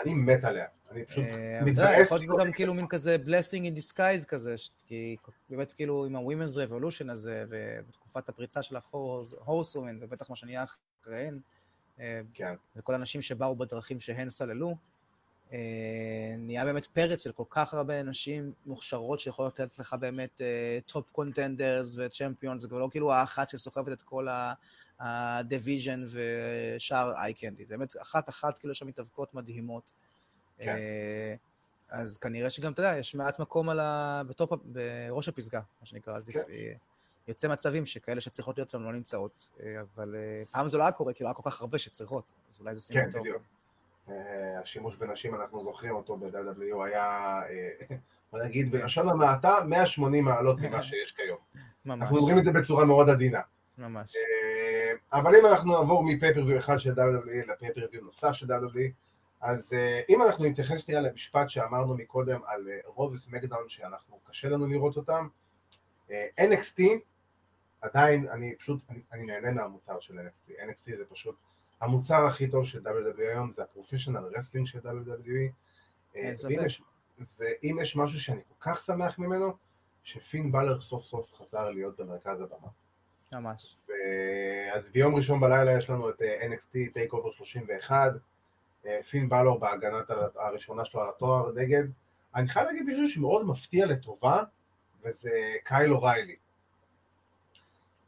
אני 0.00 0.14
מת 0.14 0.44
עליה. 0.44 0.66
אני 0.90 1.04
פשוט 1.04 1.24
אה, 1.24 1.30
יודע, 1.30 1.64
מתבאס. 1.64 2.00
יכול 2.04 2.16
להיות 2.16 2.22
שזה 2.22 2.34
גם 2.38 2.52
כאילו 2.52 2.74
מין 2.74 2.86
כזה 2.86 3.16
blessing 3.26 3.62
in 3.62 3.78
disguise 3.78 4.26
כזה, 4.28 4.54
כי 4.86 5.16
באמת 5.50 5.72
כאילו 5.72 6.06
עם 6.06 6.16
ה-Women's 6.16 6.68
Revolution 6.68 7.10
הזה, 7.12 7.44
ובתקופת 7.48 8.28
הפריצה 8.28 8.62
של 8.62 8.76
ה-Horse 8.76 9.76
Women, 9.76 9.96
ובטח 10.00 10.30
מה 10.30 10.36
שנהיה 10.36 10.64
אחריהן, 11.02 11.38
אה, 12.00 12.20
כן, 12.34 12.54
וכל 12.76 12.92
האנשים 12.92 13.22
שבאו 13.22 13.56
בדרכים 13.56 14.00
שהן 14.00 14.30
סללו, 14.30 14.76
אה, 15.52 15.58
נהיה 16.38 16.64
באמת 16.64 16.86
פרץ 16.86 17.24
של 17.24 17.32
כל 17.32 17.44
כך 17.50 17.74
הרבה 17.74 18.02
נשים 18.02 18.52
מוכשרות 18.66 19.20
שיכולות 19.20 19.60
לתת 19.60 19.78
לך 19.78 19.96
באמת 20.00 20.40
top 20.86 21.10
contenders 21.12 21.96
ו 21.98 22.04
champions, 22.04 22.62
זה 22.62 22.68
כבר 22.68 22.78
לא 22.78 22.88
כאילו 22.90 23.12
האחת 23.12 23.48
שסוחבת 23.48 23.92
את 23.92 24.02
כל 24.02 24.28
ה 25.02 25.13
division 25.13 26.04
ושאר 26.04 27.12
eye 27.16 27.34
candy, 27.34 27.64
זה 27.64 27.76
באמת 27.76 27.92
אחת-אחת 28.02 28.58
כאילו 28.58 28.72
יש 28.72 28.78
שם 28.78 28.86
מתאבקות 28.86 29.34
מדהימות. 29.34 29.92
כן. 30.58 30.68
אה, 30.68 31.34
אז 31.90 32.18
כנראה 32.18 32.50
שגם, 32.50 32.72
אתה 32.72 32.80
יודע, 32.80 32.98
יש 32.98 33.14
מעט 33.14 33.40
מקום 33.40 33.68
על 33.68 33.80
ה... 33.80 34.22
ב 34.26 34.31
top, 34.31 34.50
בראש 34.64 35.28
הפסגה, 35.28 35.60
מה 35.80 35.86
שנקרא, 35.86 36.16
אז 36.16 36.24
כן. 36.24 36.40
אה, 36.50 36.72
יוצא 37.28 37.48
מצבים 37.48 37.86
שכאלה 37.86 38.20
שצריכות 38.20 38.58
להיות 38.58 38.74
לנו 38.74 38.84
לא 38.84 38.92
נמצאות, 38.92 39.48
אה, 39.62 39.80
אבל 39.80 40.14
פעם 40.50 40.68
זה 40.68 40.78
לא 40.78 40.82
היה 40.82 40.92
קורה, 40.92 41.12
כאילו 41.12 41.28
היה 41.28 41.34
כל 41.34 41.50
כך 41.50 41.60
הרבה 41.60 41.78
שצריכות, 41.78 42.32
אז 42.50 42.60
אולי 42.60 42.74
זה 42.74 42.80
סימן 42.80 43.04
כן, 43.04 43.10
טוב. 43.10 43.20
בדיוק. 43.20 43.42
אה, 44.08 44.60
השימוש 44.62 44.96
בנשים, 44.96 45.34
אנחנו 45.34 45.64
זוכרים 45.64 45.94
אותו 45.94 46.16
ב-WW, 46.16 46.84
היה, 46.84 47.40
בוא 48.32 48.42
נגיד, 48.42 48.72
כן. 48.72 48.78
בלשון 48.78 49.08
המעטה, 49.08 49.54
180 49.66 50.24
מעלות 50.24 50.60
ממה 50.60 50.82
שיש 50.88 51.12
כיום. 51.12 51.38
ממש, 51.84 52.02
אנחנו 52.02 52.16
אומרים 52.16 52.38
את 52.38 52.44
זה 52.44 52.50
בצורה 52.50 52.84
מאוד 52.84 53.08
עדינה. 53.08 53.40
ממש. 53.78 54.14
אבל 55.12 55.36
אם 55.36 55.46
אנחנו 55.46 55.72
נעבור 55.72 56.04
מפייפריוויו 56.04 56.58
אחד 56.58 56.78
של 56.78 56.92
WWE 56.92 57.52
לפייפריוויו 57.52 58.00
נוסף 58.00 58.32
של 58.32 58.46
WWE, 58.46 58.90
אז 59.40 59.72
אה, 59.72 60.00
אם 60.08 60.22
אנחנו 60.22 60.44
נתייחס 60.44 60.80
שנייה 60.80 61.00
למשפט 61.00 61.50
שאמרנו 61.50 61.94
מקודם 61.94 62.40
על 62.46 62.68
אה, 62.68 62.78
רוב 62.84 63.16
סמקדאון 63.16 63.68
שאנחנו, 63.68 64.20
קשה 64.30 64.48
לנו 64.48 64.66
לראות 64.66 64.96
אותם, 64.96 65.28
אה, 66.10 66.26
NXT, 66.40 66.82
עדיין, 67.80 68.28
אני 68.28 68.56
פשוט, 68.56 68.80
אני, 68.90 69.00
אני 69.12 69.26
נהנה 69.26 69.50
מהמוצר 69.50 70.00
של 70.00 70.18
NXT, 70.18 70.50
NXT 70.50 70.96
זה 70.96 71.04
פשוט 71.08 71.36
המוצר 71.80 72.26
הכי 72.26 72.50
טוב 72.50 72.64
של 72.64 72.80
WWE 72.86 73.20
היום, 73.20 73.52
זה 73.56 73.62
ה 73.62 73.67
professional 73.67 74.24
wrestling 74.36 74.66
של 74.66 74.78
WWE. 74.78 75.52
ואם 76.14 76.66
יש, 76.66 76.82
ואם 77.38 77.78
יש 77.82 77.96
משהו 77.96 78.20
שאני 78.20 78.40
כל 78.48 78.70
כך 78.70 78.82
שמח 78.82 79.18
ממנו, 79.18 79.52
שפין 80.04 80.52
בלור 80.52 80.80
סוף 80.80 81.04
סוף 81.04 81.34
חזר 81.34 81.70
להיות 81.70 82.00
במרכז 82.00 82.40
הבמה. 82.40 82.68
ממש. 83.34 83.76
ו- 83.88 83.92
אז 84.72 84.82
ביום 84.92 85.14
ראשון 85.14 85.40
בלילה 85.40 85.78
יש 85.78 85.90
לנו 85.90 86.10
את 86.10 86.20
NXT 86.20 86.92
TakeOver 86.92 87.32
31, 87.32 88.12
אה, 88.86 89.00
פין 89.10 89.28
בלור 89.28 89.58
בהגנת 89.58 90.10
הראשונה 90.34 90.84
שלו 90.84 91.00
על 91.00 91.08
התואר 91.08 91.52
נגד, 91.52 91.84
אני 92.34 92.48
חייב 92.48 92.66
להגיד 92.66 92.82
מישהו 92.82 93.08
שמאוד 93.08 93.46
מפתיע 93.46 93.86
לטובה, 93.86 94.42
וזה 95.02 95.30
קייל 95.64 95.92
אוריילי. 95.92 96.36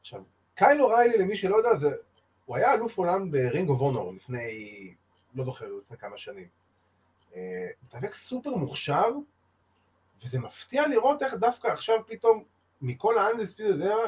עכשיו, 0.01 0.23
קייל 0.55 0.83
אוריילי, 0.83 1.19
למי 1.19 1.37
שלא 1.37 1.57
יודע, 1.57 1.77
זה, 1.81 1.97
הוא 2.45 2.57
היה 2.57 2.75
אלוף 2.75 2.99
עולם 2.99 3.31
ב 3.31 3.38
Ring 3.38 3.69
of 3.69 3.81
Honor 3.81 4.13
לפני, 4.15 4.95
לא 5.35 5.45
זוכר, 5.45 5.67
לפני 5.85 5.97
כמה 5.97 6.19
שנים. 6.19 6.49
אה, 7.37 7.69
מתאבק 7.85 8.15
סופר 8.15 8.51
מוכשר, 8.51 9.11
וזה 10.25 10.39
מפתיע 10.39 10.89
לראות 10.89 11.23
איך 11.23 11.35
דווקא 11.35 11.69
עכשיו 11.69 12.07
פתאום 12.07 12.45
מכל 12.83 13.19
ה 13.19 13.23
Undisputed, 13.23 13.67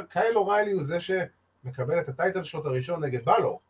קייל 0.09 0.37
אוריילי 0.37 0.73
הוא 0.73 0.85
זה 0.85 0.97
שמקבל 1.01 2.01
את 2.01 2.09
ה 2.09 2.15
title 2.15 2.45
shot 2.45 2.67
הראשון 2.67 3.05
נגד 3.05 3.25
בלור. 3.25 3.61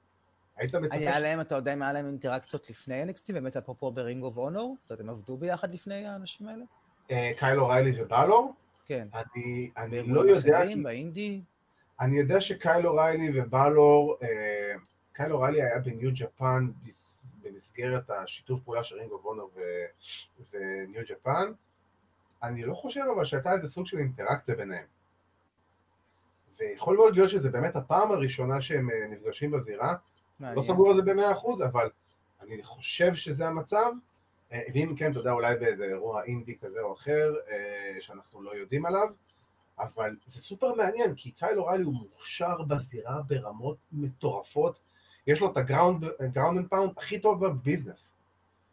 היית 0.57 0.74
מצפה... 0.74 0.97
היה 0.97 1.20
להם, 1.20 1.40
אתה 1.40 1.55
יודע 1.55 1.74
אם 1.74 1.82
היה 1.82 1.92
להם 1.92 2.07
אינטראקציות 2.07 2.70
לפני 2.70 3.05
NXT, 3.05 3.32
באמת 3.32 3.57
אפרופו 3.57 3.92
ב 3.92 3.99
Ring 3.99 4.22
of 4.22 4.38
Honor? 4.38 4.76
זאת 4.80 4.90
אומרת, 4.90 5.01
הם 5.01 5.11
עבדו 5.11 5.36
ביחד 5.36 5.74
לפני 5.74 6.07
האנשים 6.07 6.49
האלה? 6.49 6.64
אה, 7.11 7.32
קייל 7.38 7.61
אוריילי 7.61 8.03
ובלור? 8.03 8.55
כן. 8.86 9.09
אני, 9.14 9.70
אני 9.76 10.03
לא 10.09 10.20
יודע, 10.20 10.62
אחרים, 10.62 10.82
באינדי? 10.82 11.40
אני 12.01 12.18
יודע 12.18 12.40
שקייל 12.40 12.86
אוריילי 12.86 13.40
ובלור, 13.40 14.16
אה, 14.22 14.74
קייל 15.12 15.32
אוריילי 15.32 15.62
היה 15.62 15.78
בניו 15.78 16.11
ג'פן 16.14 16.70
במסגרת 17.42 18.11
השיתוף 18.11 18.61
פעולה 18.64 18.84
של 18.84 18.97
רינגו 18.97 19.20
וונר 19.24 19.44
וניו 20.53 21.03
ג'פן, 21.09 21.53
אני 22.43 22.64
לא 22.64 22.74
חושב 22.74 23.01
אבל 23.16 23.24
שהייתה 23.24 23.53
איזה 23.53 23.68
סוג 23.68 23.87
של 23.87 23.99
אינטראקציה 23.99 24.55
ביניהם. 24.55 24.87
ויכול 26.59 26.97
מאוד 26.97 27.14
להיות 27.14 27.30
שזה 27.30 27.51
באמת 27.51 27.76
הפעם 27.76 28.12
הראשונה 28.12 28.61
שהם 28.61 28.91
אה, 28.91 29.07
נפגשים 29.11 29.51
בזירה, 29.51 29.95
לא 30.41 30.62
סגור 30.62 30.91
על 30.91 30.97
זה 30.97 31.03
במאה 31.03 31.32
אחוז, 31.32 31.62
אבל 31.62 31.91
אני 32.43 32.62
חושב 32.62 33.14
שזה 33.14 33.49
המצב, 33.49 33.93
אה, 34.53 34.62
ואם 34.74 34.95
כן, 34.99 35.11
אתה 35.11 35.18
יודע, 35.18 35.32
אולי 35.32 35.57
באיזה 35.57 35.84
אירוע 35.84 36.24
אינדי 36.24 36.59
כזה 36.59 36.80
או 36.80 36.95
אחר, 36.95 37.34
אה, 37.51 37.97
שאנחנו 38.01 38.43
לא 38.43 38.51
יודעים 38.51 38.87
עליו, 38.87 39.09
אבל 39.78 40.16
זה 40.26 40.41
סופר 40.43 40.74
מעניין, 40.74 41.14
כי 41.14 41.30
קייל 41.30 41.59
אוריילי 41.59 41.84
הוא 41.84 41.95
מוכשר 41.95 42.62
בזירה 42.62 43.22
ברמות 43.26 43.76
מטורפות, 43.93 44.78
יש 45.26 45.41
לו 45.41 45.53
את 45.53 45.57
ה 45.57 45.63
ground 45.63 46.05
and 46.20 46.68
pound 46.68 46.92
הכי 46.97 47.18
טוב 47.18 47.47
ב 47.47 47.53
business. 47.53 48.15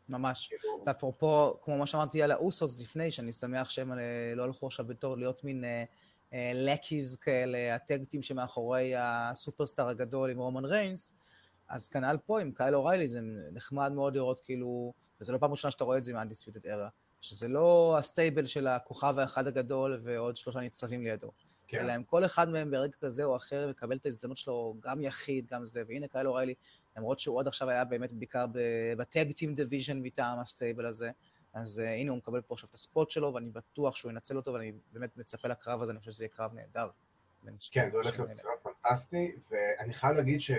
ממש. 0.10 0.48
כאילו- 0.48 0.84
אפרופו, 0.92 1.60
כמו 1.62 1.78
מה 1.78 1.86
שאמרתי 1.86 2.24
על 2.24 2.32
האוסוס 2.32 2.80
לפני, 2.80 3.12
שאני 3.12 3.32
שמח 3.32 3.70
שהם 3.70 3.92
לא 4.36 4.44
הלכו 4.44 4.68
עכשיו 4.68 4.88
בתור 4.88 5.18
להיות 5.18 5.44
מין 5.44 5.64
lackeys 6.54 7.16
כאלה, 7.16 7.76
הטקטים 7.76 8.22
שמאחורי 8.22 8.94
ה 8.98 9.07
superstar 9.07 9.88
הגדול 9.88 10.32
עם 10.32 10.38
רומן 10.38 10.66
ריינס, 10.66 11.14
אז 11.70 11.88
כנ"ל 11.88 12.18
פה 12.26 12.42
עם 12.42 12.52
קייל 12.52 12.76
אוריילי, 12.76 13.08
זה 13.08 13.20
נחמד 13.52 13.92
מאוד 13.92 14.16
לראות 14.16 14.42
כאילו, 14.42 14.94
וזה 15.22 15.34
לא 15.34 15.38
פעם 15.38 15.52
ראשונה 15.52 15.72
שאתה 15.72 15.84
רואה 15.84 15.98
את 15.98 16.04
זה 16.04 16.12
עם 16.12 16.28
Undisputed 16.28 16.66
Era, 16.66 16.90
שזה 17.22 17.48
לא 17.48 17.96
ה 18.00 18.06
stable 18.06 18.46
של 18.46 18.68
הכוכב 18.68 19.20
האחד 19.20 19.48
הגדול 19.48 20.00
ועוד 20.02 20.36
שלושה 20.36 20.60
ניצבים 20.60 21.04
לידו. 21.04 21.32
כן. 21.68 21.80
אלא 21.80 21.96
אם 21.96 22.04
כל 22.04 22.26
אחד 22.26 22.50
מהם 22.50 22.72
ברגע 22.72 22.98
כזה 23.02 23.24
או 23.24 23.36
אחר 23.36 23.68
מקבל 23.70 23.96
את 23.96 24.06
ההזדמנות 24.06 24.38
שלו, 24.38 24.76
גם 24.80 25.02
יחיד, 25.02 25.48
גם 25.52 25.66
זה, 25.66 25.84
והנה 25.88 26.08
קייל 26.08 26.28
אוריילי, 26.28 26.54
למרות 26.98 27.20
שהוא 27.20 27.40
עד 27.40 27.48
עכשיו 27.48 27.70
היה 27.70 27.86
באמת 27.86 28.14
בעיקר 28.14 28.46
ב 28.98 29.06
tag 29.06 29.32
team 29.32 29.56
division 29.56 30.00
מטעם 30.02 30.40
ה 30.40 30.46
stable 30.46 30.86
הזה, 30.86 31.12
אז 31.54 31.82
uh, 31.86 31.90
הנה 31.90 32.12
הוא 32.12 32.18
מקבל 32.18 32.42
פה 32.42 32.54
עכשיו 32.54 32.70
את 32.70 32.74
ה 32.74 32.81
spot 32.81 33.10
שלו, 33.10 33.34
ואני 33.34 33.50
בטוח 33.50 33.96
שהוא 33.96 34.12
ינצל 34.12 34.38
אותו, 34.38 34.54
ואני 34.54 34.72
באמת 34.94 35.18
מצפה 35.18 35.48
לקרב 35.48 35.82
הזה, 35.82 35.92
אני 35.92 36.00
חושב 36.00 36.12
שזה 36.12 36.24
יהיה 36.24 36.30
קרב 36.36 36.54
נהדר. 36.54 36.90
כן, 37.72 37.90
זה 37.92 37.98
הולך 37.98 38.20
להיות 38.20 38.32
קרב 38.42 38.74
פנטסטי, 38.84 39.32
ואני 39.52 39.94
חייב 39.94 40.18
להגיד 40.18 40.42
ש... 40.42 40.52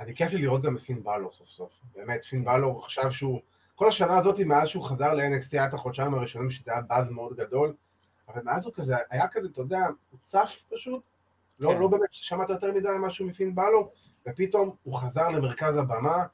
אני 0.00 0.16
כיף 0.16 0.32
לי 0.32 0.42
לראות 0.42 0.62
גם 0.62 0.76
את 0.76 0.82
פין 0.82 1.02
בלור 1.02 1.32
סוף 1.32 1.48
סוף. 1.48 1.72
באמת, 1.94 2.24
פין 2.24 2.38
כן. 2.38 2.44
בלור 2.44 2.84
עכשיו 2.84 3.12
שהוא... 3.12 3.40
כל 3.74 3.88
השנה 3.88 4.18
הזאת, 4.18 4.38
מאז 4.40 4.68
שהוא 4.68 4.84
חזר 4.84 5.14
ל-NXT, 5.14 5.48
היה 5.52 5.66
את 5.66 5.74
החודשיים 5.74 6.14
הראשונים 6.14 6.50
שזה 6.50 6.72
היה 6.72 6.80
באז 6.80 7.10
מאוד 7.10 7.36
גדול, 7.36 7.74
אבל 8.28 8.42
מאז 8.42 8.64
הוא 8.64 8.72
כזה, 8.74 8.94
היה 9.10 9.28
כזה, 9.28 9.48
אתה 9.52 9.60
יודע, 9.60 9.86
הוא 10.10 10.20
צף 10.26 10.56
פשוט, 10.74 11.02
לא, 11.60 11.70
כן. 11.70 11.80
לא 11.80 11.88
באמת 11.88 12.08
שמעת 12.12 12.48
יותר 12.48 12.72
מדי 12.72 12.88
משהו 13.00 13.26
מפין 13.26 13.54
בלור, 13.54 13.92
ופתאום 14.28 14.76
הוא 14.82 14.98
חזר 14.98 15.28
למרכז 15.28 15.76
הבמה, 15.76 16.26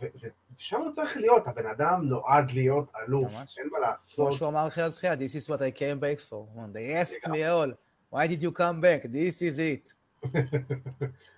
ושם 0.00 0.80
הוא 0.80 0.94
צריך 0.94 1.16
להיות, 1.16 1.46
הבן 1.46 1.66
אדם 1.66 2.08
נועד 2.08 2.50
להיות 2.50 2.92
אלוף, 2.96 3.32
אין 3.58 3.68
מה 3.72 3.78
לעשות. 3.78 4.14
כמו 4.14 4.32
שהוא 4.32 4.48
אמר 4.48 4.66
אחרי 4.66 4.84
הזכייה, 4.84 5.14
this 5.14 5.16
is 5.16 5.50
what 5.50 5.58
I 5.58 5.78
came 5.78 6.00
back 6.00 6.30
for. 6.30 6.46
They 6.72 7.02
asked 7.02 7.30
me 7.30 7.42
all, 7.44 7.72
why 8.12 8.26
did 8.26 8.42
you 8.42 8.52
come 8.52 8.80
back? 8.80 9.02
This 9.04 9.42
is 9.42 9.58
it. 9.58 9.94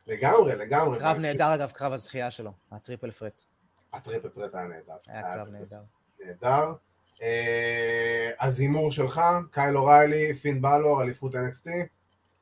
לגמרי, 0.07 0.57
לגמרי. 0.57 0.99
קרב 0.99 1.18
נהדר 1.18 1.55
אגב, 1.55 1.70
קרב 1.70 1.93
הזכייה 1.93 2.30
שלו, 2.30 2.53
הטריפל 2.72 3.11
פרט. 3.11 3.45
הטריפל 3.93 4.28
פרט 4.28 4.55
היה 4.55 4.66
נהדר. 4.66 4.95
היה 5.07 5.22
קרב 5.22 5.49
נהדר. 5.49 5.80
נהדר. 6.24 6.72
אה, 7.22 8.30
אז 8.38 8.61
הימור 8.61 8.93
שלך, 8.93 9.20
קייל 9.51 9.76
אוריילי, 9.76 10.34
פין 10.34 10.62
באלור, 10.62 11.03
אליפות 11.03 11.34
NXT? 11.34 11.68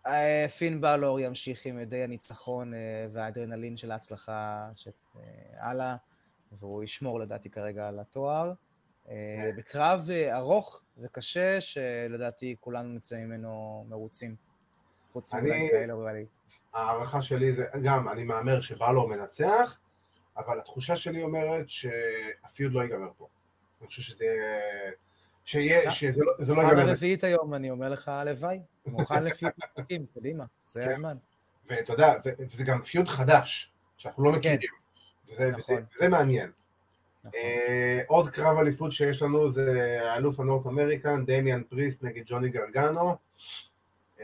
אה, 0.06 0.46
פין 0.58 0.80
באלור 0.80 1.20
ימשיך 1.20 1.66
עם 1.66 1.78
ידי 1.78 2.02
הניצחון 2.02 2.74
אה, 2.74 3.06
והאדרנלין 3.10 3.76
של 3.76 3.90
ההצלחה 3.90 4.68
הלאה, 5.58 5.96
והוא 6.52 6.84
ישמור 6.84 7.20
לדעתי 7.20 7.50
כרגע 7.50 7.88
על 7.88 8.00
התואר. 8.00 8.52
בקרב 9.56 10.08
ארוך 10.32 10.82
וקשה, 10.98 11.60
שלדעתי 11.60 12.56
כולנו 12.60 12.88
נצא 12.88 13.16
ממנו 13.16 13.84
מרוצים. 13.88 14.36
חוץ 15.12 15.34
מאולי 15.34 15.68
כאלה 15.70 15.92
אולי. 15.92 16.26
ההערכה 16.74 17.22
שלי 17.22 17.52
זה, 17.52 17.64
גם, 17.84 18.08
אני 18.08 18.24
מהמר 18.24 18.60
שבלור 18.60 19.08
מנצח, 19.08 19.78
אבל 20.36 20.58
התחושה 20.58 20.96
שלי 20.96 21.22
אומרת 21.22 21.66
שהפיוד 21.68 22.72
לא 22.72 22.80
ייגמר 22.80 23.10
פה. 23.16 23.28
אני 23.80 23.88
חושב 23.88 24.02
שזה... 24.02 24.26
שיהיה, 25.48 25.90
שזה 25.92 26.24
לא, 26.24 26.32
לא 26.38 26.62
ייגמר. 26.62 26.76
פעם 26.76 26.88
הרביעית 26.88 27.24
היום, 27.24 27.54
אני 27.54 27.70
אומר 27.70 27.88
לך, 27.88 28.08
הלוואי. 28.08 28.58
מוכן 28.86 29.24
לפיוד 29.24 29.52
משחקים, 29.64 30.06
קדימה, 30.14 30.44
זה 30.66 30.84
כן. 30.84 30.90
הזמן. 30.90 31.16
ואתה 31.66 31.92
יודע, 31.92 32.14
וזה 32.24 32.64
גם 32.64 32.82
פיוד 32.82 33.08
חדש, 33.08 33.72
שאנחנו 33.96 34.24
לא 34.24 34.30
כן. 34.32 34.38
מכירים. 34.38 34.70
וזה, 35.28 35.50
נכון. 35.50 36.10
מעניין. 36.10 36.50
נכון. 37.24 37.40
Uh, 37.40 38.04
עוד 38.06 38.30
קרב 38.30 38.58
אליפות 38.58 38.92
שיש 38.92 39.22
לנו 39.22 39.50
זה 39.50 39.98
האלוף 40.02 40.40
הנורט 40.40 40.66
אמריקן, 40.66 41.24
דמיאן 41.26 41.62
פריסט 41.62 42.02
נגד 42.02 42.22
ג'וני 42.26 42.48
גרגנו. 42.48 43.16
Uh, 44.18 44.22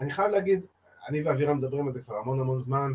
אני 0.00 0.12
חייב 0.12 0.30
להגיד, 0.30 0.60
אני 1.08 1.22
ואבירן 1.22 1.56
מדברים 1.56 1.86
על 1.86 1.92
זה 1.92 2.02
כבר 2.02 2.16
המון 2.16 2.40
המון 2.40 2.60
זמן, 2.60 2.92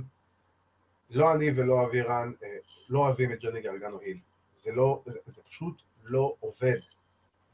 לא 1.10 1.34
אני 1.34 1.52
ולא 1.56 1.86
אבירן 1.86 2.32
uh, 2.42 2.46
לא 2.90 3.00
אוהבים 3.00 3.34
את 3.34 3.38
ג'וני 3.42 3.62
גרגנו 3.62 4.00
היל. 4.00 4.18
זה 4.64 4.72
לא, 4.72 5.02
זה, 5.06 5.20
זה 5.28 5.42
פשוט 5.50 5.82
לא 6.06 6.36
עובד. 6.40 6.80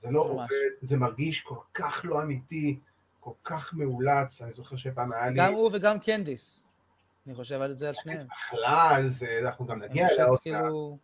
זה 0.02 0.12
לא 0.12 0.22
ממש. 0.22 0.30
עובד, 0.30 0.90
זה 0.90 0.96
מרגיש 0.96 1.42
כל 1.42 1.56
כך 1.74 2.02
לא 2.04 2.22
אמיתי, 2.22 2.80
כל 3.20 3.32
כך 3.44 3.74
מאולץ, 3.74 4.42
אני 4.42 4.54
זוכר 4.54 4.76
שפעם 4.76 5.14
היה 5.14 5.30
לי... 5.30 5.36
גם 5.38 5.54
הוא 5.54 5.70
וגם 5.74 6.00
קנדיס. 6.00 6.68
אני 7.28 7.36
חושב 7.36 7.62
על 7.62 7.78
זה 7.78 7.88
על 7.88 7.94
שניהם. 7.94 8.28
בכלל, 8.28 9.10
זה, 9.10 9.40
אנחנו 9.42 9.66
גם 9.66 9.80
נגיע 9.80 10.08
אליו. 10.08 10.28
אני 10.28 10.36
כאילו... 10.42 10.98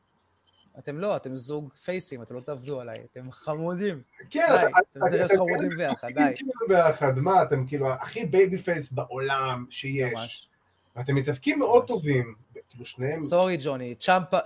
אתם 0.79 0.97
לא, 0.97 1.15
אתם 1.15 1.35
זוג 1.35 1.73
פייסים, 1.73 2.21
אתם 2.21 2.35
לא 2.35 2.39
תעבדו 2.39 2.81
עליי, 2.81 3.05
אתם 3.11 3.31
חמודים. 3.31 4.01
כן, 4.29 4.47
די, 4.61 4.67
אתם 4.97 5.13
יותר 5.13 5.37
חמודים 5.37 5.69
ביחד, 5.77 6.07
די. 6.07 6.31
כאילו 6.35 6.51
ביחד, 6.67 7.19
מה, 7.19 7.43
אתם 7.43 7.67
כאילו 7.67 7.91
הכי 7.91 8.25
babyface 8.25 8.85
בעולם 8.91 9.65
שיש. 9.69 10.13
ממש. 10.13 10.49
ואתם 10.95 11.15
מתאבקים 11.15 11.59
מאוד 11.59 11.87
טובים, 11.87 12.35
כאילו 12.71 12.85
שניהם... 12.85 13.21
סורי 13.21 13.57
ג'וני, 13.63 13.95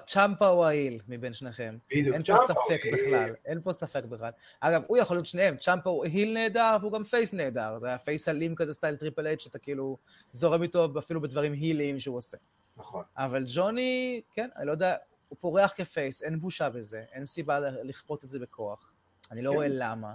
צ'מפה 0.05 0.47
הוא 0.47 0.65
ה 0.65 0.72
heel 0.72 0.99
מבין 1.07 1.33
שניכם. 1.33 1.77
בדיוק, 1.91 2.15
אין 2.15 2.23
פה 2.23 2.37
ספק 2.37 2.81
בכלל, 2.93 3.29
אין 3.45 3.61
פה 3.61 3.73
ספק 3.73 4.05
בכלל. 4.05 4.31
אגב, 4.59 4.81
הוא 4.87 4.97
יכול 4.97 5.17
להיות 5.17 5.25
שניהם, 5.25 5.57
צ'מפה 5.57 5.89
הוא 5.89 6.05
heel 6.05 6.33
נהדר 6.33 6.77
והוא 6.81 6.91
גם 6.91 7.03
face 7.03 7.33
נהדר. 7.33 7.79
זה 7.79 7.87
היה 7.87 7.97
face 7.97 8.29
אלים 8.29 8.55
כזה 8.55 8.73
סטייל 8.73 8.95
טריפל 8.95 9.27
אייץ', 9.27 9.39
שאתה 9.39 9.59
כאילו 9.59 9.97
זורם 10.31 10.63
איתו 10.63 10.89
אפילו 10.99 11.21
בדברים 11.21 11.53
היליים 11.53 11.99
שהוא 11.99 12.17
עושה. 12.17 12.37
נכון. 12.77 13.03
אבל 13.17 13.43
ג'וני, 13.55 14.21
כן, 14.33 14.49
אני 14.55 14.67
לא 14.67 14.71
יודע, 14.71 14.95
הוא 15.29 15.37
פורח 15.41 15.73
כ 15.75 15.89
face, 15.89 16.23
אין 16.23 16.39
בושה 16.39 16.69
בזה, 16.69 17.03
אין 17.11 17.25
סיבה 17.25 17.59
לכפות 17.59 18.23
את 18.23 18.29
זה 18.29 18.39
בכוח. 18.39 18.93
אני 19.31 19.41
לא 19.41 19.49
כן. 19.49 19.55
רואה 19.55 19.67
למה. 19.69 20.13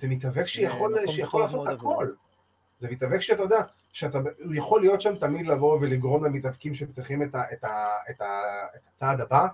זה 0.00 0.06
מתאבק 0.06 0.46
שיכול 0.46 1.02
לעשות 1.42 1.68
הכל. 1.68 2.12
זה 2.80 2.88
מתאבק 2.90 3.20
שאתה 3.20 3.42
יודע, 3.42 3.60
שאתה 3.94 4.18
יכול 4.54 4.80
להיות 4.80 5.00
שם 5.00 5.16
תמיד 5.16 5.46
לבוא 5.46 5.78
ולגרום 5.80 6.24
למתאבקים 6.24 6.74
שצריכים 6.74 7.22
את, 7.22 7.34
ה, 7.34 7.42
את, 7.52 7.64
ה, 7.64 7.88
את, 8.10 8.20
ה, 8.20 8.40
את 8.76 8.80
הצעד 8.94 9.20
הבא, 9.20 9.46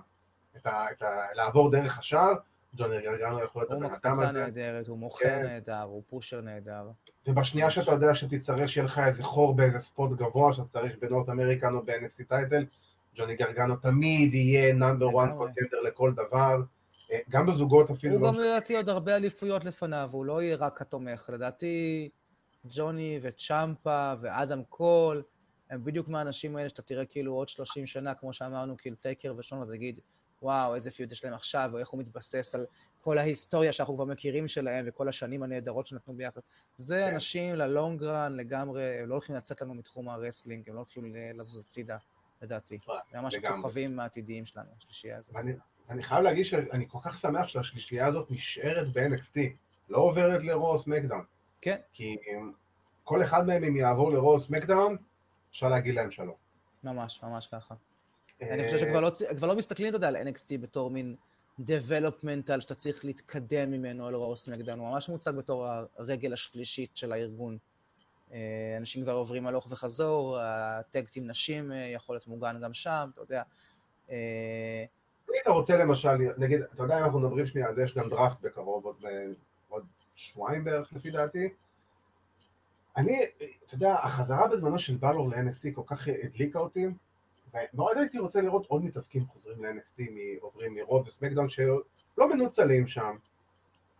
את 0.57 0.65
ה, 0.65 0.85
את 0.91 1.01
ה, 1.01 1.07
לעבור 1.35 1.71
דרך 1.71 1.99
השער, 1.99 2.33
ג'וני 2.75 3.01
גרגנו 3.01 3.43
יכול 3.43 3.61
להיות. 3.61 3.71
הוא 3.71 3.91
מקפצה 3.91 4.31
נהדרת, 4.31 4.87
הוא 4.87 4.97
מוכר 4.97 5.25
כן. 5.25 5.43
נהדר, 5.43 5.81
הוא 5.81 6.03
pusher 6.09 6.41
נהדר. 6.41 6.89
ובשנייה 7.27 7.71
שאתה 7.71 7.91
יודע 7.91 8.15
שתצטרך 8.15 8.69
שיהיה 8.69 8.85
לך 8.85 8.99
איזה 8.99 9.23
חור 9.23 9.55
באיזה 9.55 9.79
spot 9.79 10.11
גבוה 10.11 10.53
שאתה 10.53 10.67
צריך 10.67 10.95
ב 11.01 11.06
North 11.06 11.29
American 11.29 11.73
או 11.73 11.81
ב-NXT 11.85 12.23
title, 12.27 12.65
ג'וני 13.15 13.35
גרגנו 13.35 13.75
תמיד 13.75 14.33
יהיה 14.33 14.73
number 14.73 15.23
1 15.23 15.29
contender 15.37 15.81
לכל 15.81 16.13
דבר. 16.13 16.61
אה, 17.11 17.19
גם 17.29 17.45
בזוגות 17.45 17.91
אפילו. 17.91 18.13
הוא 18.13 18.21
לא 18.21 18.27
גם 18.27 18.39
לדעתי 18.39 18.75
עוד 18.75 18.89
הרבה 18.89 19.15
אליפויות 19.15 19.65
לפניו, 19.65 20.09
הוא 20.11 20.25
לא 20.25 20.41
יהיה 20.41 20.55
רק 20.55 20.81
התומך. 20.81 21.29
לדעתי 21.33 22.09
ג'וני 22.65 23.19
וצ'מפה 23.21 24.13
ואדם 24.21 24.63
קול, 24.63 25.23
הם 25.69 25.83
בדיוק 25.83 26.09
מהאנשים 26.09 26.55
האלה 26.55 26.69
שאתה 26.69 26.81
תראה 26.81 27.05
כאילו 27.05 27.33
עוד 27.33 27.49
30 27.49 27.85
שנה, 27.85 28.13
כמו 28.13 28.33
שאמרנו, 28.33 28.77
כאילו 28.77 28.95
טייקר 28.95 29.33
ושון, 29.37 29.61
ותגיד, 29.61 29.99
וואו, 30.41 30.75
איזה 30.75 30.91
feud 30.91 31.11
יש 31.11 31.25
להם 31.25 31.33
עכשיו, 31.33 31.69
או 31.73 31.77
איך 31.77 31.89
הוא 31.89 31.99
מתבסס 31.99 32.55
על 32.55 32.65
כל 33.01 33.17
ההיסטוריה 33.17 33.73
שאנחנו 33.73 33.95
כבר 33.95 34.05
מכירים 34.05 34.47
שלהם, 34.47 34.85
וכל 34.87 35.09
השנים 35.09 35.43
הנהדרות 35.43 35.87
שנתנו 35.87 36.13
ביחד. 36.13 36.41
זה 36.77 37.03
כן. 37.07 37.13
אנשים 37.13 37.55
ל 37.55 37.65
long 37.65 38.05
run 38.05 38.35
לגמרי, 38.35 38.99
הם 38.99 39.09
לא 39.09 39.13
הולכים 39.13 39.35
לצאת 39.35 39.61
לנו 39.61 39.73
מתחום 39.73 40.09
ה 40.09 40.14
wrestling, 40.14 40.69
הם 40.69 40.75
לא 40.75 40.79
הולכים 40.79 41.15
לזוז 41.33 41.63
הצידה, 41.65 41.97
לדעתי. 42.41 42.79
ממש 43.13 43.35
הכוכבים 43.35 43.99
העתידיים 43.99 44.45
שלנו, 44.45 44.69
השלישייה 44.77 45.17
הזאת. 45.17 45.35
אני, 45.35 45.53
אני 45.89 46.03
חייב 46.03 46.23
להגיד 46.23 46.45
שאני 46.45 46.85
כל 46.89 46.97
כך 47.03 47.17
שמח 47.17 47.47
שהשלישייה 47.47 48.07
הזאת 48.07 48.31
נשארת 48.31 48.93
ב-NXT, 48.93 49.39
לא 49.89 49.97
עוברת 49.97 50.43
לרו 50.43 50.87
סמקדאון. 50.87 51.23
כן. 51.61 51.77
כי 51.93 52.17
כל 53.03 53.23
אחד 53.23 53.47
מהם, 53.47 53.63
אם 53.63 53.75
יעבור 53.75 54.11
לרוס 54.11 54.49
מקדאון, 54.49 54.97
אפשר 55.51 55.69
להגיד 55.69 55.95
להם 55.95 56.11
שלום. 56.11 56.35
ממש, 56.83 57.23
ממש 57.23 57.47
ככה. 57.47 57.75
אני 58.41 58.65
חושב 58.65 58.77
שכבר 58.77 59.01
לא, 59.01 59.11
לא 59.41 59.55
מסתכלים, 59.55 59.89
אתה 59.89 59.97
יודע, 59.97 60.07
על 60.07 60.15
NXT 60.15 60.57
בתור 60.61 60.89
מין 60.91 61.15
developmental 61.59 62.61
שאתה 62.61 62.75
צריך 62.75 63.05
להתקדם 63.05 63.71
ממנו 63.71 64.07
על 64.07 64.15
רוס 64.15 64.47
מקדאון, 64.47 64.79
הוא 64.79 64.89
ממש 64.89 65.09
מוצג 65.09 65.31
בתור 65.31 65.67
הרגל 65.97 66.33
השלישית 66.33 66.97
של 66.97 67.11
הארגון. 67.11 67.57
אה, 68.33 68.75
אנשים 68.77 69.03
כבר 69.03 69.13
עוברים 69.13 69.47
הלוך 69.47 69.67
וחזור, 69.69 70.37
הטקט 70.39 71.17
עם 71.17 71.27
נשים 71.27 71.71
אה, 71.71 71.77
יכול 71.77 72.15
להיות 72.15 72.27
מוגן 72.27 72.61
גם 72.61 72.73
שם, 72.73 73.09
אתה 73.13 73.21
יודע. 73.21 73.43
אה, 74.11 74.85
אם 75.29 75.35
אתה 75.41 75.51
רוצה 75.51 75.77
למשל, 75.77 76.17
נגיד, 76.37 76.61
אתה 76.61 76.83
יודע 76.83 76.99
אם 76.99 77.03
אנחנו 77.03 77.19
מדברים 77.19 77.47
שנייה 77.47 77.67
על 77.67 77.75
זה, 77.75 77.83
יש 77.83 77.93
גם 77.93 78.09
דראפט 78.09 78.41
בקרוב, 78.41 78.85
אה, 78.85 78.91
עוד 78.91 79.05
שבועיים 80.21 80.63
בערך 80.63 80.93
לפי 80.93 81.11
דעתי. 81.11 81.49
אני, 82.97 83.21
אתה 83.65 83.75
יודע, 83.75 83.93
החזרה 83.93 84.47
בזמנו 84.47 84.79
של 84.79 84.95
בלור 84.95 85.29
ל-NXT 85.29 85.73
כל 85.75 85.81
כך 85.85 86.07
הדליקה 86.23 86.59
אותי, 86.59 86.85
ומאוד 87.53 87.97
הייתי 87.97 88.19
רוצה 88.19 88.41
לראות 88.41 88.65
עוד 88.65 88.83
מתאבקים 88.83 89.25
חוזרים 89.25 89.65
ל-NXT, 89.65 90.01
עוברים 90.41 90.75
מרוב 90.75 91.07
וסמקדאון 91.07 91.49
שלא 91.49 92.29
מנוצלים 92.29 92.87
שם. 92.87 93.15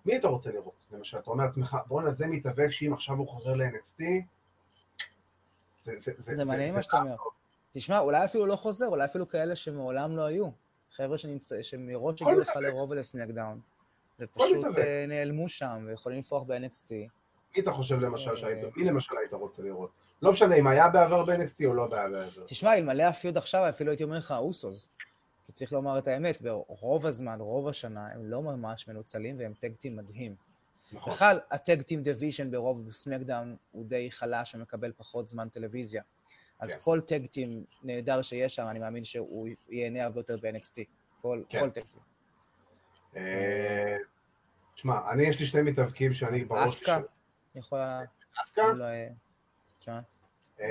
מי 0.06 0.18
אתה 0.18 0.28
רוצה 0.28 0.52
לראות? 0.52 0.86
למשל, 0.92 1.18
אתה 1.18 1.32
אומר 1.32 1.46
לעצמך, 1.46 1.78
בואנה 1.88 2.12
זה 2.14 2.28
מתאבק 2.28 2.70
שאם 2.70 2.94
עכשיו 2.94 3.16
הוא 3.16 3.28
חוזר 3.28 3.54
ל-NXT, 3.54 4.04
זה, 5.86 5.94
זה, 6.04 6.12
זה, 6.26 6.36
זה 6.36 6.46
מעניין 6.46 6.76
מה 6.76 6.82
שאתה 6.82 6.98
אומר. 6.98 7.16
תשמע, 7.72 8.00
אולי 8.00 8.26
אפילו 8.26 8.46
לא 8.46 8.56
חוזר, 8.56 8.88
אולי 8.88 9.06
אפילו 9.06 9.30
כאלה 9.30 9.56
שמעולם 9.56 10.16
לא 10.16 10.26
היו. 10.26 10.50
חבר'ה 10.92 11.18
שמראש 11.62 12.22
הגיעו 12.22 12.40
לך 12.40 12.56
לרו 12.56 12.92
ולסמקדאון, 12.92 13.60
ופשוט 14.22 14.78
אה, 14.78 15.06
נעלמו 15.08 15.50
שם 15.50 15.86
ויכולים 15.88 16.20
לפרוח 16.20 16.44
ב-NXT. 16.44 16.92
מי 17.56 17.62
אתה 17.62 17.72
חושב 17.72 18.00
למשל 18.00 18.36
שהיית, 18.36 18.78
מי 18.78 18.84
למשל 18.84 19.18
היית 19.18 19.34
רוצה 19.34 19.62
לראות? 19.62 19.90
לא 20.22 20.32
משנה 20.32 20.56
אם 20.56 20.68
היה 20.68 20.90
בעבר 20.90 21.26
ב-NXT 21.26 21.66
או 21.66 21.74
לא 21.74 21.88
היה 21.92 22.10
בעבר. 22.10 22.44
תשמע, 22.46 22.76
אלמלא 22.78 23.04
ה 23.04 23.11
feud 23.11 23.38
עכשיו, 23.38 23.70
אפילו 23.70 23.92
הייתי 23.92 24.04
אומר 24.04 24.18
לך 24.18 24.32
האוסוס. 24.32 24.90
כי 25.46 25.52
צריך 25.52 25.74
לומר 25.74 26.00
את 26.00 26.08
האמת, 26.08 26.42
ברוב 26.42 27.06
הזמן, 27.06 27.40
רוב 27.40 27.68
השנה, 27.68 28.08
הם 28.12 28.26
לא 28.26 28.42
ממש 28.42 28.88
מנוצלים 28.88 29.36
והם 29.40 29.54
tag 29.60 29.75
team 29.75 29.96
מדהים. 29.96 30.36
נכון. 30.94 31.14
בכלל, 31.14 31.40
ה 31.52 31.58
tag 31.58 31.78
team 31.78 32.04
division 32.04 32.52
ברו 32.52 32.92
סמקדאון 32.92 33.56
הוא 33.72 33.86
די 33.86 34.12
חלש 34.12 34.56
ומקבל 34.56 34.92
פחות 34.98 35.28
זמן 35.28 35.50
טלוויזיה. 35.50 36.02
אז 36.60 36.76
כן. 36.76 36.82
כל 36.82 37.02
טקטים 37.02 37.64
נהדר 37.84 38.22
שיש 38.22 38.56
שם, 38.56 38.66
אני 38.70 38.80
מאמין 38.80 39.04
שהוא 39.04 39.48
ייהנה 39.70 40.04
הרבה 40.04 40.20
יותר 40.20 40.38
ב-NXT. 40.42 40.84
כל, 41.22 41.44
כן. 41.50 41.60
כל 41.60 41.70
טקטים. 41.70 42.11
אה, 43.16 43.98
תשמע, 44.76 45.12
אני 45.12 45.24
יש 45.24 45.40
לי 45.40 45.46
שני 45.46 45.62
מתאבקים 45.62 46.14
שאני 46.14 46.46
בראש... 46.46 46.68
אסקה, 46.68 47.00
יכולה... 47.56 48.02
אסקה? 48.46 48.62
אה, 48.62 49.08
אה, 50.60 50.68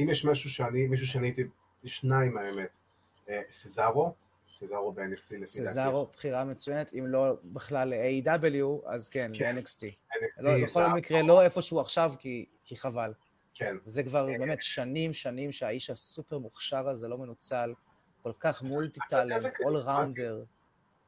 אם 0.00 0.10
יש 0.10 0.24
משהו 0.24 0.50
שאני, 0.50 0.86
מישהו 0.86 1.06
שאני 1.06 1.26
הייתי, 1.26 1.42
שניים 1.84 2.38
האמת, 2.38 2.68
סזארו, 3.62 4.14
סזארו 4.58 4.92
ב-NXT 4.92 5.02
לפי 5.12 5.38
דעתי. 5.38 5.48
סזארו 5.48 6.10
בחירה 6.12 6.44
מצוינת, 6.44 6.92
אם 6.94 7.04
לא 7.06 7.36
בכלל 7.52 7.88
ל-AW, 7.88 8.86
אז 8.86 9.08
כן, 9.08 9.32
כן. 9.38 9.56
ב-NXT. 9.56 9.86
לא, 10.38 10.64
בכל 10.64 10.86
מקרה, 10.86 11.22
לא 11.22 11.42
איפשהו 11.42 11.80
עכשיו, 11.80 12.12
כי, 12.18 12.46
חבל. 12.76 13.12
כן. 13.54 13.76
זה 13.84 14.02
כבר 14.02 14.26
כן. 14.26 14.38
באמת 14.38 14.62
שנים, 14.62 15.12
שנים 15.12 15.52
שהאיש 15.52 15.90
הסופר 15.90 16.38
מוכשר 16.38 16.88
הזה 16.88 17.08
לא 17.08 17.18
מנוצל, 17.18 17.74
כל 18.22 18.32
כך 18.40 18.62
מולטי 18.62 19.00
טאלנט, 19.08 19.52
אול 19.64 19.76
ראונדר. 19.76 20.44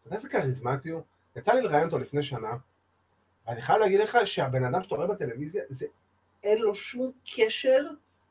אתה 0.02 0.08
יודע 0.08 0.16
איזה 0.16 0.28
כריזמטי 0.28 0.90
הוא? 0.90 1.02
יצא 1.36 1.52
לי 1.52 1.62
לראיין 1.62 1.86
אותו 1.86 1.98
לפני 1.98 2.22
שנה, 2.22 2.56
ואני 3.46 3.62
חייב 3.62 3.78
להגיד 3.78 4.00
לך 4.00 4.18
שהבן 4.24 4.64
אדם 4.64 4.82
שאתה 4.82 4.94
רואה 4.94 5.06
בטלוויזיה, 5.06 5.62
זה 5.70 5.86
אין 6.42 6.58
לו 6.58 6.74
שום 6.74 7.12
קשר 7.36 7.86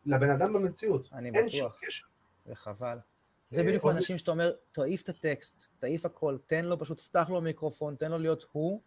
לבן 0.05 0.29
אדם 0.29 0.53
במציאות. 0.53 1.09
אני 1.13 1.31
בטוח. 1.31 1.41
אין 1.41 1.49
שום 1.49 1.69
קשר. 1.81 2.05
וחבל. 2.47 2.97
זה 3.49 3.63
בדיוק 3.63 3.85
האנשים 3.85 4.17
שאתה 4.17 4.31
אומר, 4.31 4.53
תעיף 4.71 5.01
את 5.01 5.09
הטקסט, 5.09 5.67
תעיף 5.79 6.05
הכל, 6.05 6.37
תן 6.45 6.65
לו, 6.65 6.79
פשוט 6.79 6.99
פתח 6.99 7.29
לו 7.29 7.41
מיקרופון, 7.41 7.95
תן 7.95 8.11
לו 8.11 8.17
להיות 8.17 8.45
הוא, 8.51 8.81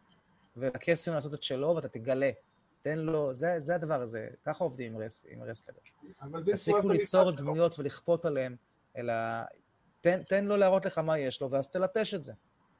ולקסם 0.56 1.12
לעשות 1.12 1.34
את 1.34 1.42
שלו, 1.42 1.76
ואתה 1.76 1.88
תגלה. 1.88 2.30
תן 2.80 2.98
לו, 2.98 3.34
זה, 3.34 3.54
זה 3.58 3.74
הדבר 3.74 4.02
הזה, 4.02 4.28
ככה 4.44 4.64
עובדים 4.64 4.94
עם, 4.94 5.00
רס, 5.00 5.26
עם 5.28 5.42
wrestler. 5.42 5.74
תפסיקו 6.46 6.88
ליצור 6.88 7.30
דמויות 7.30 7.78
ולכפות 7.78 8.24
עליהם, 8.24 8.56
אלא 8.96 9.14
תן, 10.00 10.22
תן 10.22 10.44
לו 10.44 10.56
להראות 10.56 10.86
לך 10.86 10.98
מה 10.98 11.18
יש 11.18 11.42
לו, 11.42 11.50
ואז 11.50 11.68
תלטש 11.68 12.14
את 12.14 12.24
זה. 12.24 12.32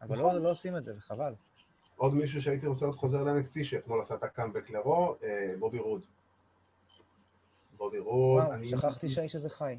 אבל 0.05 0.19
לא. 0.19 0.41
לא 0.41 0.51
עושים 0.51 0.77
את 0.77 0.85
זה, 0.85 0.93
וחבל. 0.99 1.35
עוד 1.97 2.15
מישהו 2.15 2.43
שהייתי 2.43 2.67
רוצה 2.67 2.85
להיות 2.85 2.97
חוזר 2.97 3.23
ל-NXT, 3.23 3.65
שאתמול 3.65 4.03
עשה 4.03 4.15
את 4.15 4.23
הקאמבק 4.23 4.71
לרו, 4.71 5.17
אה, 5.23 5.55
בובי 5.59 5.79
רוד. 5.79 6.07
בובי 7.77 7.99
רוד. 7.99 8.43
וואו, 8.43 8.55
אני... 8.55 8.67
שכחתי 8.67 9.09
שהאיש 9.09 9.35
הזה 9.35 9.51
חי. 9.51 9.79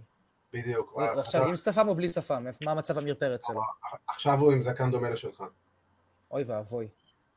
בדיוק. 0.54 0.98
עכשיו, 1.18 1.48
עם 1.48 1.56
שפם 1.56 1.88
או 1.88 1.96
בלי 1.96 2.08
שפם? 2.08 2.46
מה 2.62 2.72
המצב 2.72 2.98
עמיר 2.98 3.16
פרץ 3.16 3.48
שלו? 3.48 3.62
עכשיו 4.08 4.40
הוא 4.40 4.52
עם 4.52 4.64
זקן 4.64 4.92
דומה 4.92 5.10
לשלך. 5.10 5.44
אוי 6.32 6.44
ואבוי. 6.44 6.88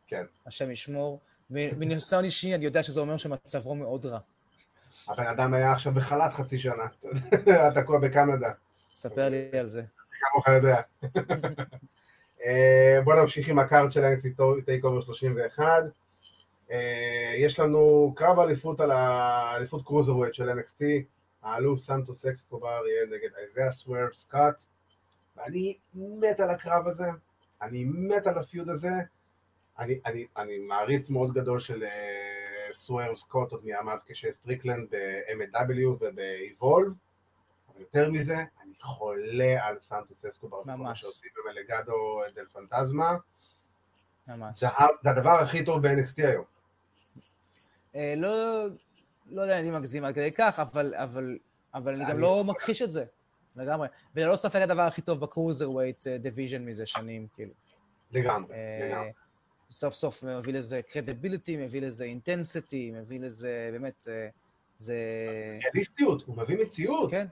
כן. 0.07 0.25
השם 0.47 0.71
ישמור. 0.71 1.21
מניסיון 1.51 2.25
אישי 2.25 2.55
אני 2.55 2.65
יודע 2.65 2.83
שזה 2.83 3.01
אומר 3.01 3.17
שמצבו 3.17 3.75
מאוד 3.75 4.07
רע. 4.07 4.19
הבן 5.09 5.27
אדם 5.27 5.55
היה 5.55 5.73
עכשיו 5.73 5.93
בחל"ת 5.93 6.33
חצי 6.35 6.59
שנה, 6.59 6.85
אתה 7.35 7.83
תקוע 7.83 7.99
בקנדה. 7.99 8.51
ספר 8.95 9.29
לי 9.29 9.59
על 9.59 9.67
זה. 9.67 9.83
כמוך 10.11 10.49
יודע. 10.49 10.81
אה, 12.45 13.01
בוא 13.05 13.15
נמשיך 13.15 13.49
עם 13.49 13.59
ה 13.59 13.66
card 13.66 13.93
של 13.93 14.03
טייקאובר 14.65 15.01
31. 15.01 15.65
יש 17.39 17.61
לנו 17.61 18.13
קרב 18.17 18.39
אליפות 18.39 18.81
על 18.81 18.91
האליפות 18.91 19.85
cruiserweight 19.85 20.35
של 20.35 20.51
NXT, 20.51 20.85
האלוף 21.43 21.81
סנטוס 21.81 22.27
אסקובר 22.27 22.83
יהיה 22.87 23.07
נגד 23.07 23.29
אייזיה 23.39 23.73
סוורב 23.73 24.07
סקוט, 24.13 24.55
ואני 25.37 25.77
מת 25.95 26.41
על 26.41 26.51
הקרב 26.51 26.87
הזה, 26.87 27.11
אני 27.63 27.85
מת 27.85 28.27
על 28.27 28.39
ה 28.39 28.45
feud 28.45 28.69
הזה, 28.69 28.91
אני, 29.79 30.01
אני, 30.07 30.27
אני 30.37 30.59
מעריץ 30.59 31.11
מאוד 31.11 31.33
גדול 31.33 31.61
של 31.61 31.83
אה, 31.83 32.75
סוורב 32.75 33.17
סקוט 33.17 33.53
עוד 33.53 33.65
מימיו 33.65 33.99
כשסטריקלנד 34.07 34.89
ב-MLW 34.91 35.87
וב-Evolve, 36.01 36.93
יותר 37.79 38.11
מזה, 38.11 38.37
חולה 38.83 39.67
על 39.67 39.77
סנטוס 39.89 40.25
אסקובר, 40.31 40.57
ממש. 40.67 41.01
שעושים 41.01 41.31
בלגדו 41.37 42.21
דל 42.35 42.45
פנטזמה. 42.53 43.17
ממש. 44.29 44.61
זה, 44.61 44.67
זה 45.03 45.11
הדבר 45.11 45.31
הכי 45.31 45.65
טוב 45.65 45.87
ב-NXT 45.87 46.13
היום. 46.17 46.45
אה, 47.95 48.15
לא, 48.17 48.65
לא 49.31 49.43
יודע 49.43 49.61
אם 49.61 49.69
אני 49.69 49.79
מגזים 49.79 50.05
עד 50.05 50.15
כדי 50.15 50.33
כך, 50.33 50.59
אבל, 50.59 50.95
אבל, 50.95 51.39
אבל 51.75 51.95
אני 51.95 52.11
גם 52.11 52.19
לא 52.19 52.45
מכחיש 52.45 52.83
את 52.83 52.93
זה, 52.93 53.05
לגמרי. 53.57 53.89
וללא 54.15 54.37
ספק 54.37 54.61
הדבר 54.63 54.83
הכי 54.83 55.03
טוב 55.03 55.21
ב 55.21 55.71
cruiserweight 55.71 56.07
division 56.07 56.65
מזה 56.65 56.87
שנים, 56.87 57.27
כאילו. 57.35 57.53
לגמרי, 58.13 58.55
אה, 58.55 58.89
לגמרי. 58.91 59.13
סוף 59.71 59.95
סוף 59.95 60.25
מביא 60.25 60.55
לזה 60.55 60.83
credibility, 60.83 61.57
מביא 61.57 61.81
לזה 61.81 62.05
intensity, 62.05 62.91
מביא 62.91 63.21
לזה, 63.21 63.69
באמת, 63.73 64.07
זה... 64.77 65.11
ריאליסטיות, 65.65 66.23
הוא 66.27 66.37
מביא 66.37 66.59
מציאות. 66.59 67.11
כן. 67.11 67.27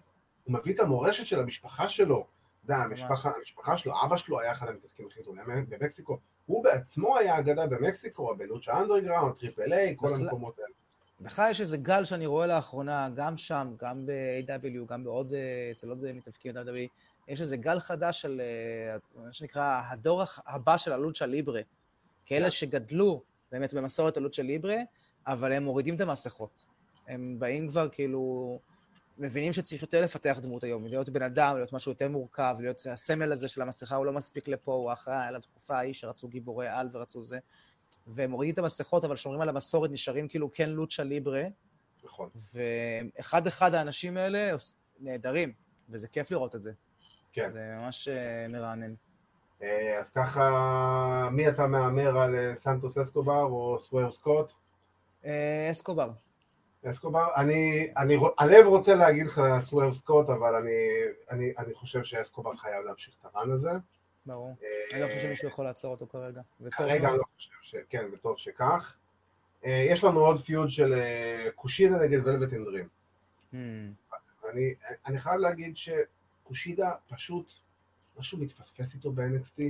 הוא 0.46 0.54
מביא 0.54 0.74
את 0.74 0.80
המורשת 0.80 1.26
של 1.26 1.40
המשפחה 1.40 1.88
שלו. 1.88 2.26
אתה 2.64 2.72
יודע, 2.72 2.82
המשפחה, 2.84 3.30
המשפחה 3.38 3.78
שלו, 3.78 3.94
אבא 4.04 4.16
שלו 4.16 4.40
היה 4.40 4.52
אחד 4.52 4.68
המתאבקים 4.68 5.06
הכי 5.06 5.22
טובים 5.22 5.42
במקסיקו. 5.68 6.18
הוא 6.46 6.64
בעצמו 6.64 7.16
היה 7.16 7.38
אגדה 7.38 7.66
במקסיקו, 7.66 8.36
בלוצ'ה 8.36 8.80
אנדרגראונד, 8.80 9.34
טריפל 9.34 9.72
איי, 9.72 9.94
כל 9.98 10.14
המקומות 10.14 10.58
האלה. 10.58 10.68
בכלל 11.20 11.50
יש 11.50 11.60
איזה 11.60 11.76
גל 11.76 12.04
שאני 12.04 12.26
רואה 12.26 12.46
לאחרונה, 12.46 13.08
גם 13.16 13.36
שם, 13.36 13.74
גם 13.78 14.06
ב-AW, 14.06 14.86
גם 14.88 15.04
בעוד, 15.04 15.32
אצל 15.70 15.88
עוד 15.88 16.12
מתאבקים 16.12 16.54
ב-AW, 16.54 16.88
יש 17.28 17.40
איזה 17.40 17.56
גל 17.56 17.80
חדש 17.80 18.22
של 18.22 18.40
מה 19.16 19.32
שנקרא 19.32 19.82
הדור 19.88 20.22
הבא 20.46 20.76
של 20.76 20.92
הלוצ'ה 20.92 21.26
ליברה. 21.26 21.60
כאלה 22.26 22.44
כן. 22.44 22.50
שגדלו 22.50 23.22
באמת 23.52 23.74
במסורת 23.74 24.16
הלוצ'ה 24.16 24.42
ליברה, 24.42 24.76
אבל 25.26 25.52
הם 25.52 25.64
מורידים 25.64 25.94
את 25.96 26.00
המסכות. 26.00 26.66
הם 27.08 27.36
באים 27.38 27.68
כבר 27.68 27.88
כאילו, 27.88 28.58
מבינים 29.18 29.52
שצריך 29.52 29.82
יותר 29.82 30.02
לפתח 30.02 30.38
דמות 30.42 30.64
היום, 30.64 30.86
להיות 30.86 31.08
בן 31.08 31.22
אדם, 31.22 31.56
להיות 31.56 31.72
משהו 31.72 31.92
יותר 31.92 32.08
מורכב, 32.08 32.56
להיות 32.60 32.86
הסמל 32.90 33.32
הזה 33.32 33.48
של 33.48 33.62
המסכה, 33.62 33.96
הוא 33.96 34.06
לא 34.06 34.12
מספיק 34.12 34.48
לפה, 34.48 34.72
הוא 34.72 34.92
אחראי 34.92 35.26
על 35.26 35.36
התקופה 35.36 35.76
ההיא 35.76 35.94
שרצו 35.94 36.28
גיבורי 36.28 36.68
על 36.68 36.88
ורצו 36.92 37.22
זה. 37.22 37.38
והם 38.06 38.30
מורידים 38.30 38.54
את 38.54 38.58
המסכות, 38.58 39.04
אבל 39.04 39.16
שומרים 39.16 39.40
על 39.40 39.48
המסורת, 39.48 39.90
נשארים 39.90 40.28
כאילו 40.28 40.52
כן 40.52 40.70
לוצ'ה 40.70 41.02
ליברה. 41.02 41.44
נכון. 42.04 42.28
ואחד 42.54 43.46
אחד 43.46 43.74
האנשים 43.74 44.16
האלה 44.16 44.56
נהדרים, 45.00 45.52
וזה 45.88 46.08
כיף 46.08 46.30
לראות 46.30 46.54
את 46.54 46.62
זה. 46.62 46.72
כן. 47.32 47.48
זה 47.48 47.76
ממש 47.80 48.08
אה, 48.08 48.46
מרענן. 48.48 48.94
אה, 49.62 50.00
אז 50.00 50.06
ככה, 50.14 51.28
מי 51.32 51.48
אתה 51.48 51.66
מהמר 51.66 52.18
על 52.18 52.34
אה, 52.34 52.52
סנטוס 52.64 52.98
אסקובר 52.98 53.42
או 53.42 53.78
סוואר 53.80 54.12
סקוט? 54.12 54.52
אסקובר. 55.70 56.10
אסקובר, 56.84 57.26
אני, 57.36 57.88
אני, 57.96 58.16
הלב 58.38 58.66
רוצה 58.66 58.94
להגיד 58.94 59.26
לך 59.26 59.40
סוואר 59.64 59.94
סקוט, 59.94 60.28
אבל 60.28 60.54
אני, 60.54 60.78
אני, 61.30 61.52
אני 61.58 61.74
חושב 61.74 62.04
שאסקובר 62.04 62.56
חייב 62.56 62.84
להמשיך 62.84 63.14
את 63.20 63.26
הרן 63.34 63.50
הזה. 63.50 63.70
ברור. 64.26 64.56
אני 64.92 65.00
לא 65.00 65.06
חושב 65.06 65.20
שמישהו 65.20 65.48
יכול 65.48 65.64
לעצור 65.64 65.90
אותו 65.90 66.06
כרגע. 66.06 66.40
כרגע 66.70 67.08
אני 67.08 67.16
לא 67.16 67.22
חושב 67.36 67.50
ש... 67.62 67.74
כן, 67.90 68.04
וטוב 68.12 68.38
שכך. 68.38 68.94
יש 69.62 70.04
לנו 70.04 70.20
עוד 70.20 70.44
פיוד 70.44 70.70
של 70.70 70.94
קושידה 71.54 71.96
נגד 72.02 72.26
ולווט 72.26 72.52
אינדרים. 72.52 72.88
Hmm. 73.52 73.56
אני, 74.52 74.74
אני 75.06 75.18
חייב 75.18 75.40
להגיד 75.40 75.74
שקושידה 75.76 76.92
פשוט 77.08 77.50
משהו 78.18 78.38
מתפספס 78.38 78.94
איתו 78.94 79.12
ב-NXT, 79.12 79.62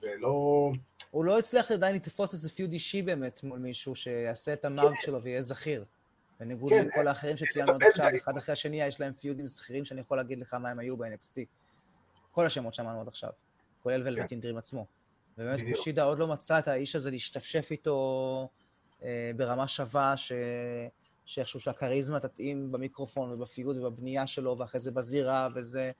זה 0.00 0.08
לא... 0.18 0.72
הוא 1.10 1.24
לא 1.24 1.38
הצליח 1.38 1.70
עדיין 1.70 1.94
לתפוס 1.94 2.32
איזה 2.32 2.50
פיוד 2.50 2.72
אישי 2.72 3.02
באמת 3.02 3.44
מול 3.44 3.58
מישהו 3.58 3.94
שיעשה 3.94 4.52
את 4.52 4.64
המרק 4.64 4.94
כן. 4.94 5.00
שלו 5.00 5.22
ויהיה 5.22 5.42
זכיר. 5.42 5.84
בניגוד 6.40 6.72
כן, 6.72 6.86
לכל 6.88 7.08
האחרים 7.08 7.36
שציינו 7.36 7.72
עד 7.72 7.82
עכשיו, 7.82 8.10
אחד 8.16 8.36
אחרי 8.36 8.52
השני, 8.52 8.82
יש 8.82 9.00
להם 9.00 9.12
פיודים 9.12 9.48
זכירים 9.48 9.84
שאני 9.84 10.00
יכול 10.00 10.16
להגיד 10.16 10.38
לך 10.38 10.54
מה 10.54 10.70
הם 10.70 10.78
היו 10.78 10.96
ב-NXT. 10.96 11.40
כל 12.30 12.46
השמות 12.46 12.74
שאמרנו 12.74 13.00
עד 13.00 13.08
עכשיו, 13.08 13.30
כולל 13.82 14.02
כן. 14.02 14.08
ולווטין 14.08 14.40
דרים 14.40 14.56
עצמו. 14.56 14.86
ובאמת 15.38 15.60
בדיוק. 15.60 15.76
קושידה 15.76 16.02
עוד 16.02 16.18
לא 16.18 16.26
מצא 16.26 16.58
את 16.58 16.68
האיש 16.68 16.96
הזה 16.96 17.10
להשתפשף 17.10 17.68
איתו 17.70 18.48
אה, 19.02 19.30
ברמה 19.36 19.68
שווה, 19.68 20.16
ש... 20.16 20.32
שאיכשהו 21.24 21.60
שהכריזמה 21.60 22.20
תתאים 22.20 22.72
במיקרופון 22.72 23.32
ובפיגוד 23.32 23.76
ובבנייה 23.76 24.26
שלו, 24.26 24.56
ואחרי 24.58 24.80
זה 24.80 24.90
בזירה 24.90 25.48
וזה, 25.54 25.90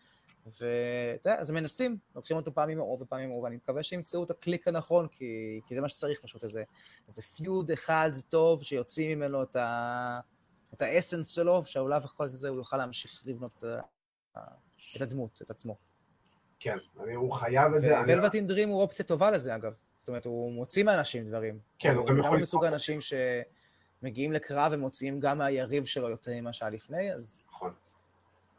ואתה 0.47 1.31
יודע, 1.31 1.41
אז 1.41 1.51
הם 1.51 1.57
מנסים, 1.57 1.99
לוקחים 2.17 2.37
אותו 2.37 2.55
פעמים 2.55 2.81
אור 2.81 2.99
ופעמים 3.03 3.31
אור, 3.31 3.43
ואני 3.43 3.57
מקווה 3.57 3.83
שימצאו 3.83 4.25
את 4.25 4.31
הקליק 4.31 4.69
הנכון, 4.69 5.09
כי, 5.09 5.61
כי 5.69 5.75
זה 5.75 5.81
מה 5.81 5.89
שצריך 5.89 6.21
פשוט, 6.21 6.45
איזה, 6.45 6.63
איזה 7.09 7.23
פיוד 7.23 7.71
אחד 7.71 8.11
טוב 8.29 8.63
שיוציא 8.63 9.15
ממנו 9.15 9.43
את, 9.43 9.57
ה, 9.57 10.21
את 10.75 10.83
האסנס 10.83 11.35
שלו, 11.35 11.63
שאולי 11.63 11.99
אחר 11.99 12.29
כך 12.29 12.35
זה 12.35 12.49
הוא 12.49 12.57
יוכל 12.57 12.77
להמשיך 12.77 13.23
לבנות 13.27 13.65
את, 14.97 15.01
הדמות, 15.01 15.43
את 15.43 15.51
עצמו. 15.51 15.77
כן, 16.61 16.77
אני, 17.03 17.15
הוא 17.15 17.33
חייב 17.33 17.75
את 17.75 17.81
זה. 17.81 17.95
ולווטין 18.07 18.47
דרים 18.47 18.69
הוא 18.69 18.81
אופציה 18.83 19.05
טובה 19.05 19.31
לזה, 19.31 19.55
אגב. 19.55 19.77
זאת 19.99 20.09
אומרת, 20.09 20.25
הוא 20.25 20.53
מוציא 20.53 20.85
מאנשים 20.85 21.29
דברים. 21.29 21.59
כן, 21.79 21.95
הוא 21.95 22.07
גם 22.07 22.19
יכול 22.19 22.31
הוא 22.31 22.41
מסוג. 22.41 22.65
האנשים 22.65 22.99
שמגיעים 23.01 24.33
לקרב 24.33 24.73
ומוציאים 24.75 25.21
גם 25.21 25.39
מהיריב 25.39 25.85
שלו 25.85 26.11
יותר 26.11 26.31
ממה 26.35 26.53
שהיה 26.53 26.71
לפני, 26.71 27.13
אז. 27.13 27.43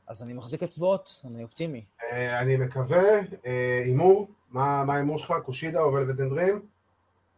אז 0.08 0.24
אני 0.24 0.34
מחזיק 0.34 0.64
אצבעות, 0.64 1.22
אני 1.26 1.44
אופטימי. 1.44 1.84
אה, 2.12 2.40
אני 2.40 2.58
מקווה, 2.58 3.20
אה, 3.46 3.82
הימור, 3.86 4.28
מה 4.52 4.94
ההימור 4.94 5.20
שלך? 5.20 5.34
קושידה 5.46 5.82
או 5.82 5.94
ולווטן 5.94 6.30
דרים? 6.30 6.62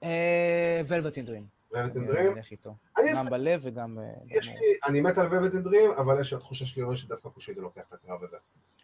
אה, 0.03 0.82
ולווטין 0.88 1.26
דרים. 1.26 1.45
ולווטן 1.72 1.99
אני 1.99 2.07
דרים? 2.07 2.38
אלך 2.38 2.51
איתו. 2.51 2.76
אני- 2.97 3.13
גם 3.13 3.26
בלב 3.30 3.59
וגם... 3.63 3.97
אני 4.86 5.01
מת 5.01 5.17
על 5.17 5.28
ולווטן 5.28 5.63
דרים, 5.63 5.91
אבל 5.91 6.22
יש 6.22 6.34
התחושה 6.34 6.65
שלי 6.65 6.97
שדווקא 6.97 7.30
קושידה 7.30 7.61
לוקח 7.61 7.82
את 7.89 7.93
הקרב 7.93 8.24
הזה. 8.24 8.38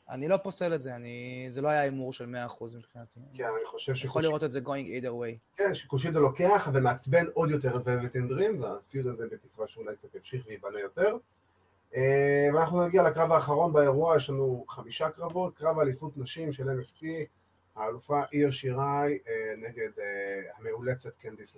אני 0.09 0.27
לא 0.27 0.37
פוסל 0.37 0.73
את 0.75 0.81
זה, 0.81 0.95
אני... 0.95 1.45
זה 1.49 1.61
לא 1.61 1.67
היה 1.67 1.81
הימור 1.81 2.13
של 2.13 2.25
100% 2.25 2.63
מבחינתי. 2.75 3.19
כן, 3.33 3.43
אני 3.43 3.65
חושב 3.65 3.91
יכול 3.91 4.01
שקושידה 4.01 4.27
לראות 4.27 4.43
את 4.43 4.51
זה 4.51 4.59
going 4.65 5.01
either 5.03 5.09
way. 5.09 5.37
כן, 5.57 5.75
שקושידה 5.75 6.19
לוקח 6.19 6.67
ומעצבן 6.73 7.25
עוד 7.33 7.49
יותר 7.51 7.77
את 7.77 7.81
ולווטן 7.85 8.27
דרים, 8.27 8.61
והפיוד 8.61 9.07
הזה 9.07 9.23
בתקווה 9.31 9.67
שאולי 9.67 9.95
קצת 9.95 10.15
ימשיך 10.15 10.47
וייבנה 10.47 10.79
יותר. 10.79 11.17
אה, 11.95 12.01
ואנחנו 12.53 12.85
נגיע 12.87 13.03
לקרב 13.03 13.31
האחרון 13.31 13.73
באירוע, 13.73 14.15
יש 14.17 14.29
לנו 14.29 14.65
חמישה 14.69 15.09
קרבות, 15.09 15.57
קרב 15.57 15.79
אליפות 15.79 16.17
נשים 16.17 16.53
של 16.53 16.63
NXT, 16.69 17.05
האלופה 17.75 18.21
איר 18.33 18.51
שיראי 18.51 19.17
אה, 19.27 19.53
נגד 19.57 19.89
אה, 19.99 20.41
המאולצת 20.57 21.17
קנדיס. 21.21 21.55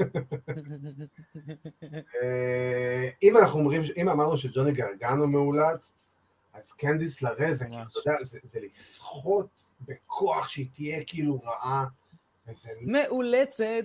אה, 2.22 3.08
אם 3.22 3.36
אנחנו 3.36 3.58
אומרים, 3.58 3.82
אם 3.96 4.08
אמרנו 4.08 4.38
שג'וני 4.38 4.72
גרגנו 4.72 5.26
מאולץ, 5.26 5.80
אז 6.54 6.72
קנדיס 6.78 7.22
לרה 7.22 7.54
זה 7.54 7.64
כאילו, 7.64 7.76
יודע, 8.06 8.24
זה- 8.24 8.38
זה 8.52 8.60
לסחוט 8.60 9.46
בכוח 9.80 10.48
שהיא 10.48 10.66
תהיה 10.74 11.04
כאילו 11.06 11.40
רעה. 11.44 11.86
מאולצת 12.86 13.84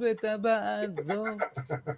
בטבעת 0.00 0.98
זו. 0.98 1.24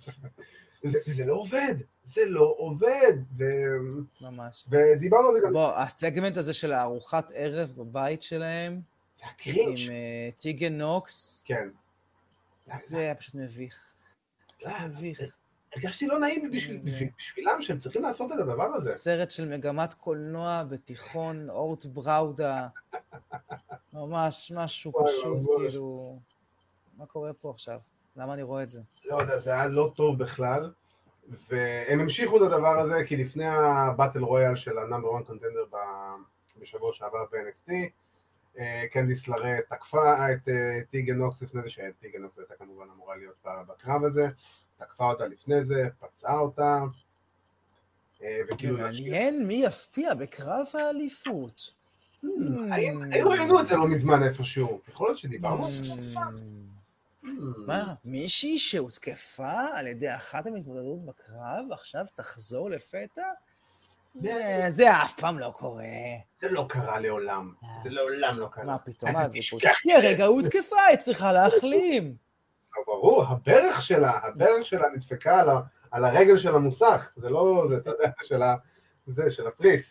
זה, 0.85 0.99
זה 1.15 1.25
לא 1.25 1.35
עובד, 1.35 1.75
זה 2.15 2.25
לא 2.27 2.55
עובד. 2.59 3.13
ו, 3.39 3.45
ממש. 4.21 4.65
ודיברנו 4.71 5.29
על 5.29 5.35
זה 5.35 5.41
גם, 5.47 5.53
בוא, 5.53 5.73
הסגמנט 5.75 6.37
הזה 6.37 6.53
של 6.55 6.73
הארוחת 6.73 7.33
ערב 7.35 7.73
בבית 7.79 8.23
שלהם, 8.23 8.81
זה 9.21 9.27
ה 9.27 9.33
cringe, 9.33 9.79
עם 9.81 9.91
אה, 9.91 10.29
טיגן 10.41 10.79
נוקס, 10.79 11.45
כן. 11.47 11.69
זה 12.67 12.99
היה 12.99 13.15
פשוט 13.15 13.35
מביך. 13.35 13.93
פשוט 14.59 14.69
אה, 14.73 14.87
מביך. 14.89 15.21
הרגשתי 15.77 16.07
לא 16.07 16.19
נעים 16.19 16.51
בשביל, 16.51 16.83
זה- 16.83 16.91
בשביל, 16.91 17.09
בשבילם 17.19 17.57
שהם 17.63 17.81
צריכים 17.81 18.03
לעשות 18.03 18.33
את 18.33 18.39
הדבר 18.39 18.75
הזה. 18.75 18.89
סרט 18.89 19.31
של 19.31 19.49
מגמת 19.57 19.95
קולנוע 19.95 20.63
בתיכון 20.69 21.51
אורט 21.51 21.85
בראודה. 21.87 22.69
ממש 23.93 24.53
משהו 24.57 24.93
פשוט. 25.07 25.39
כאילו... 25.59 26.19
מה 26.97 27.07
קורה 27.07 27.33
פה 27.33 27.51
עכשיו? 27.51 27.81
למה 28.17 28.35
אני 28.35 28.43
רואה 28.43 28.63
את 28.63 28.71
זה? 28.71 28.81
לא 29.05 29.21
יודע, 29.23 29.39
זה 29.41 29.51
היה 29.53 29.67
לא 29.67 29.93
טוב 29.97 30.19
בכלל. 30.19 30.73
והם 31.49 32.01
המשיכו 32.01 32.37
את 32.37 32.43
הדבר 32.43 32.79
הזה, 32.79 33.05
כי 33.07 33.17
לפני 33.17 33.47
ה 33.47 33.57
battle 33.57 34.19
royal 34.19 34.57
של 34.57 34.79
ה 34.79 34.84
number 34.84 35.17
1 35.17 35.27
contender 35.27 35.65
בשבוע 36.61 36.93
שעבר 36.93 37.25
ב-NXT, 37.33 37.73
אה, 38.59 38.85
קנדיס 38.93 39.29
לרה 39.29 39.57
תקפה 39.69 40.33
את 40.33 40.49
אה, 40.49 40.81
טיגן 40.91 41.15
נוקס 41.15 41.43
לפני 41.43 41.63
זה, 41.63 41.71
שטיגן 41.71 42.23
נוקס 42.23 42.39
הייתה 42.39 42.55
כמובן 42.55 42.85
אמורה 42.97 43.17
להיות 43.17 43.35
בקרב 43.45 44.05
הזה, 44.05 44.29
תקפה 44.79 45.05
אותה 45.05 45.27
לפני 45.27 45.65
זה, 45.65 45.89
פצעה 46.01 46.39
אותה, 46.39 46.81
אה. 48.23 48.41
מעניין 48.73 49.47
מי 49.47 49.63
יפתיע 49.65 50.15
בקרב 50.15 50.67
האליפות. 50.75 51.73
Hmm, 52.25 52.29
האם 52.71 53.03
האם 53.13 53.29
ראינו 53.29 53.61
את 53.61 53.69
זה 53.69 53.77
לא 53.77 53.89
מזמן 53.89 54.23
איפשהו? 54.23 54.81
יכול 54.89 55.09
להיות 55.09 55.19
שדיברנו 55.19 55.65
על 55.65 55.71
זה? 55.71 56.21
מה, 57.67 57.95
מישהי 58.05 58.59
שהותקפה 58.59 59.53
על 59.75 59.87
ידי 59.87 60.15
אחת 60.15 60.47
המתמודדות 60.47 61.07
בקרב, 61.07 61.73
עכשיו 61.73 62.05
תחזור 62.15 62.71
לפתע? 62.71 63.23
זה- 64.21 64.67
זה 64.71 64.91
אף 64.91 65.21
פעם 65.21 65.39
לא 65.39 65.51
קורה. 65.55 65.85
זה 66.43 66.49
לא 66.49 66.67
קרה 66.69 67.01
לעולם, 67.01 67.53
זה 67.83 67.91
לעולם 67.91 68.39
לא 68.39 68.49
קרה. 68.53 68.65
מה 68.65 68.79
פתאום, 68.79 69.13
מה 69.13 69.29
זה. 69.29 69.39
פה? 69.51 69.57
היא 69.85 69.95
הרגע 69.95 70.25
הותקפה, 70.25 70.77
היא 70.91 70.97
צריכה 70.99 71.33
להחלים. 71.33 72.15
ברור, 72.87 73.25
הברך 73.25 73.83
שלה, 73.83 74.19
הברך 74.23 74.67
שלה 74.67 74.87
נדפקה 74.95 75.45
על, 75.91 76.05
הרגל 76.05 76.39
של 76.39 76.55
המוסך, 76.55 77.13
זה 77.17 77.31
לא, 77.31 77.67
זה, 77.71 77.77
אתה 77.77 77.91
יודע, 77.91 78.11
של 78.25 78.43
ה... 78.43 78.57
זה, 79.07 79.31
של 79.31 79.47
הפריס. 79.47 79.83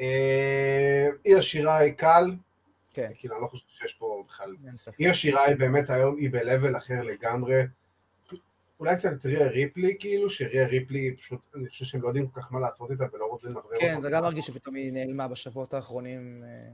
אה, 0.00 1.08
אי 1.26 1.34
השירה 1.38 1.76
היא 1.76 1.92
קל, 1.92 2.30
כן, 2.92 3.10
כאילו, 3.18 3.34
אני 3.34 3.42
לא 3.42 3.48
חושב 3.48 3.66
שיש 3.78 3.94
פה 3.94 4.24
בכלל... 4.28 4.56
אין 4.66 4.76
ספק. 4.76 5.00
אי 5.00 5.08
השירה 5.08 5.44
היא 5.44 5.56
באמת 5.56 5.90
היום, 5.90 6.16
היא 6.16 6.30
ב-level 6.30 6.78
אחר 6.78 7.02
לגמרי. 7.02 7.62
אולי 8.80 8.96
קצת 8.96 9.10
את 9.20 9.26
ריה 9.26 9.48
ריפלי, 9.48 9.96
כאילו, 10.00 10.30
שריה 10.30 10.66
ריפלי, 10.66 11.16
פשוט, 11.16 11.40
אני 11.54 11.68
חושב 11.68 11.84
שהם 11.84 12.02
לא 12.02 12.08
יודעים 12.08 12.28
כל 12.28 12.40
כך 12.40 12.52
מה 12.52 12.60
לעשות 12.60 12.90
איתה 12.90 13.04
ולא 13.12 13.24
רוצים 13.24 13.50
לחזור 13.50 13.80
כן, 13.80 14.02
זה 14.02 14.10
גם 14.10 14.22
מרגיש 14.22 14.46
שפתאום 14.46 14.74
היא 14.74 14.92
נעלמה 14.92 15.28
בשבועות 15.28 15.74
האחרונים, 15.74 16.42
אה, 16.44 16.70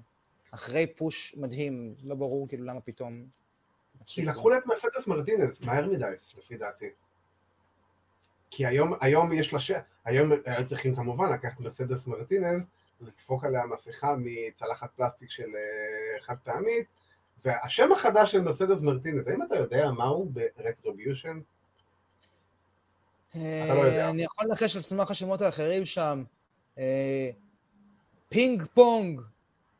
אחרי 0.50 0.86
פוש 0.86 1.34
מדהים, 1.36 1.94
לא 2.04 2.14
ברור 2.14 2.48
כאילו 2.48 2.64
למה 2.64 2.80
פתאום... 2.80 3.26
כי 4.06 4.24
לקחו 4.24 4.50
לה 4.50 4.58
את 4.58 4.66
מרסדס 4.66 5.06
מרטינז, 5.06 5.50
מהר 5.60 5.86
מדי, 5.86 6.04
לפי 6.38 6.56
דעתי. 6.56 6.86
כי 8.50 8.66
היום, 8.66 8.92
היום 9.00 9.32
יש 9.32 9.52
לה 9.52 9.60
ש... 9.60 9.70
היום 10.04 10.32
היו 10.44 10.66
צריכים 10.66 10.96
כמובן 10.96 11.32
לקחת 11.32 11.60
מרסדס 11.60 12.06
מרטינז, 12.06 12.62
לדפוק 13.00 13.44
עליה 13.44 13.66
מסכה 13.66 14.14
מצלחת 14.18 14.90
פלסטיק 14.96 15.30
של 15.30 15.56
אה, 15.56 16.22
חד 16.22 16.36
פעמית, 16.44 16.86
והשם 17.44 17.92
החדש 17.92 18.32
של 18.32 18.40
מרסדס 18.40 18.80
מרטינז, 18.80 19.28
האם 19.28 19.42
אתה 19.42 19.56
יודע 19.56 19.90
מהו 19.90 20.28
ב-Retribution? 20.32 21.36
אתה 23.30 23.74
לא 23.74 23.80
יודע. 23.80 24.04
אה, 24.04 24.10
אני 24.10 24.22
יכול 24.22 24.46
לנחש 24.48 24.76
על 24.76 24.82
סמך 24.82 25.10
השמות 25.10 25.40
האחרים 25.40 25.84
שם. 25.84 26.24
אה, 26.78 27.30
פינג 28.28 28.62
פונג. 28.74 29.20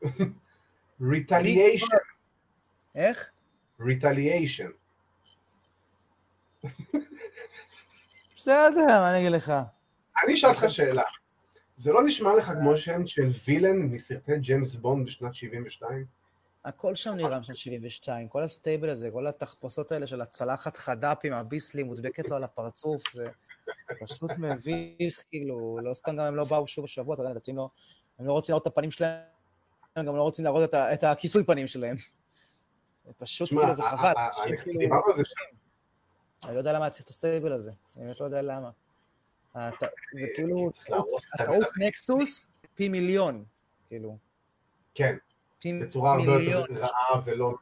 Retaliation. 1.01 1.97
איך? 2.95 3.31
Retaliation. 3.79 4.71
בסדר, 8.35 8.85
מה 8.87 9.11
אני 9.11 9.19
אגיד 9.19 9.31
לך? 9.31 9.53
אני 10.23 10.33
אשאל 10.33 10.49
אותך 10.49 10.63
שאלה. 10.67 11.03
זה 11.83 11.91
לא 11.91 12.03
נשמע 12.03 12.35
לך 12.35 12.45
כמו 12.45 12.77
שם 12.77 13.07
של 13.07 13.31
villain 13.47 13.77
מסרטי 13.77 14.39
ג'יימס 14.39 14.75
בונד 14.75 15.07
בשנת 15.07 15.35
72? 15.35 16.05
הכל 16.65 16.95
שם 16.95 17.13
נראה 17.13 17.39
משנת 17.39 17.57
72, 17.57 18.27
כל 18.27 18.43
ה 18.43 18.50
stable 18.50 18.89
הזה, 18.89 19.11
כל 19.11 19.27
התחפושות 19.27 19.91
האלה 19.91 20.07
של 20.07 20.21
הצלחת 20.21 20.77
חד"פ 20.77 21.17
עם 21.23 21.33
הביסלי 21.33 21.83
מודבקת 21.83 22.29
לו 22.29 22.35
על 22.35 22.43
הפרצוף, 22.43 23.11
זה 23.11 23.27
פשוט 23.99 24.31
מביך, 24.37 25.23
כאילו, 25.29 25.77
לא 25.83 25.93
סתם 25.93 26.15
גם 26.15 26.25
הם 26.25 26.35
לא 26.35 26.43
באו 26.43 26.67
שוב 26.67 26.85
השבוע, 26.85 27.13
אתה 27.13 27.21
יודע, 27.21 27.31
לדעתי 27.31 27.53
לא, 27.53 27.69
הם 28.19 28.27
לא 28.27 28.33
רוצים 28.33 28.53
להראות 28.53 28.67
את 28.67 28.67
הפנים 28.67 28.91
שלהם, 28.91 29.21
הם 29.95 30.05
גם 30.05 30.15
לא 30.15 30.21
רוצים 30.21 30.45
להראות 30.45 30.69
את, 30.69 30.73
את 30.73 31.03
הכיסוי 31.03 31.43
פנים 31.43 31.67
שלהם. 31.67 31.95
זה 33.05 33.13
פשוט 33.17 33.49
כאילו, 33.49 33.75
זה 33.75 33.83
חבל. 33.83 34.13
אני 36.45 36.53
לא 36.53 36.59
יודע 36.59 36.73
למה 36.73 36.89
צריך 36.89 37.03
את 37.03 37.09
ה 37.09 37.15
stable 37.15 37.51
הזה, 37.51 37.71
אני 37.97 38.05
באמת 38.05 38.19
לא 38.19 38.25
יודע 38.25 38.41
למה. 38.41 38.69
זה 40.13 40.27
כאילו, 40.35 40.71
צריך 40.73 40.89
להראות 40.89 41.21
את 41.35 41.41
הטעות. 41.41 41.67
Nexus 41.77 42.51
פי 42.75 42.89
מיליון, 42.89 43.45
כאילו. 43.87 44.17
כן, 44.93 45.15
בצורה 45.81 46.13
הרבה 46.13 46.31
יותר. 46.31 46.73
רעה 46.73 47.21
ולא... 47.25 47.53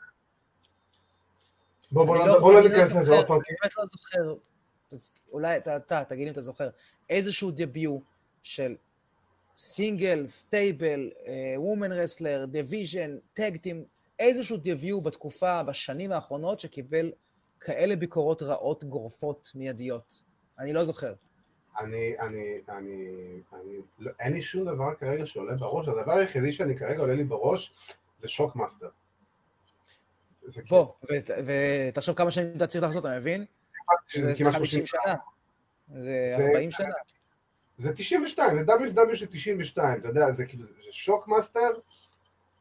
בוא 1.92 2.18
לא- 2.54 2.62
ניכנס 2.62 2.90
לזה 2.90 3.04
זוכר, 3.04 3.16
עוד 3.16 3.28
פעם. 3.28 3.36
אני 3.36 3.56
באמת 3.62 3.78
לא 3.78 3.86
זוכר, 3.86 4.36
אולי 5.32 5.58
אתה, 5.58 6.04
תגיד 6.04 6.28
אם 6.28 6.34
אתה 6.34 6.42
זוכר, 6.42 6.70
איזשהו 7.10 7.52
debut 7.52 8.04
של 8.44 8.76
single, 9.58 10.26
stable, 10.26 11.12
woman 11.58 11.92
wrestler, 11.92 12.46
division, 12.46 13.18
tag 13.34 13.58
team, 13.58 13.86
איזשהו 14.20 14.58
debut 14.58 15.04
בתקופה, 15.04 15.64
בשנים 15.64 16.12
האחרונות, 16.12 16.60
שקיבל 16.60 17.12
כאלה 17.60 17.96
ביקורות 17.96 18.42
רעות 18.42 18.84
גורפות 18.84 19.52
מיידיות. 19.56 20.22
אני 20.60 20.74
לא 20.74 20.84
זוכר. 20.84 21.14
אני, 21.80 22.20
אני, 22.20 22.58
אני, 22.70 23.08
אני, 23.54 23.78
לא, 24.00 24.12
אין 24.20 24.34
לי 24.34 24.42
שום 24.42 24.66
דבר 24.66 24.96
כרגע 24.96 25.26
שעולה 25.26 25.56
בראש, 25.56 25.88
הדבר 25.88 26.12
היחידי 26.12 26.54
שאני 26.54 26.78
כרגע 26.78 27.00
עולה 27.02 27.14
לי 27.14 27.24
בראש 27.24 27.74
זה 28.22 28.28
Shock 28.28 28.56
Master. 28.56 28.90
בוא, 30.70 30.94
ותחשוב 31.46 32.16
כמה 32.16 32.32
שנים 32.32 32.58
אתה 32.58 32.68
צריך 32.68 32.84
לעשות, 32.84 33.06
אתה 33.06 33.18
מבין? 33.18 33.46
זה 34.16 34.34
זה 34.34 34.44
כמעט 34.44 34.54
50 34.54 34.86
30 34.86 34.86
שנה. 34.86 35.14
זה 35.88 36.36
זה- 36.38 36.48
40 36.48 36.72
שנה. 36.72 36.90
זה 37.78 37.94
92, 37.96 38.58
זה 38.66 38.74
WCW 38.74 39.16
של 39.16 39.26
92, 39.26 40.00
אתה 40.00 40.08
יודע, 40.08 40.32
זה 40.32 40.46
כאילו, 40.46 40.66
זה 40.68 40.74
Shock 40.92 41.28
Master 41.28 41.70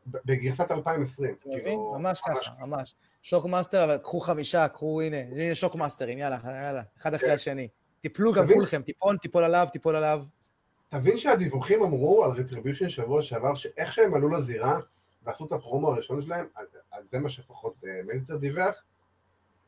בגרסת 0.06 0.70
2020. 0.70 1.34
אתה 1.34 1.48
מבין? 1.48 1.62
כאילו, 1.62 1.92
ממש 1.98 2.20
ככה, 2.20 2.50
ממש. 2.66 2.94
Shock 3.22 3.46
Master, 3.46 3.84
אבל 3.84 3.98
קחו 3.98 4.20
חמישה, 4.20 4.68
קחו, 4.68 5.00
הנה, 5.00 5.16
הנה 5.20 5.54
Shock 5.54 5.74
Master 5.74 6.04
ים, 6.04 6.18
יאללה, 6.18 6.38
יאללה, 6.44 6.82
אחד 6.98 7.14
אחרי 7.14 7.28
כן. 7.28 7.34
השני. 7.34 7.68
תיפלו 8.04 8.32
גם? 8.32 8.46
כולכם, 8.52 8.82
תיפול, 8.82 9.18
תיפול 9.18 9.44
עליו, 9.44 9.68
תיפול 9.72 9.96
עליו. 9.96 10.22
תבין 10.88 11.18
שהדיווחים 11.18 11.82
אמרו 11.82 12.24
על 12.24 12.30
רטריביושן 12.30 12.88
שבוע 12.88 13.22
שעבר, 13.22 13.54
שאיך 13.54 13.92
שהם 13.92 14.14
עלו 14.14 14.28
לזירה 14.28 14.78
ועשו 15.22 15.46
את 15.46 15.52
הפרומו 15.52 15.88
הראשון 15.92 16.22
שלהם, 16.22 16.46
על, 16.54 16.66
על 16.90 17.02
זה 17.12 17.18
מה 17.18 17.30
שפחות 17.30 17.74
אה, 17.86 18.00
מלצר 18.04 18.36
דיווח, 18.36 18.74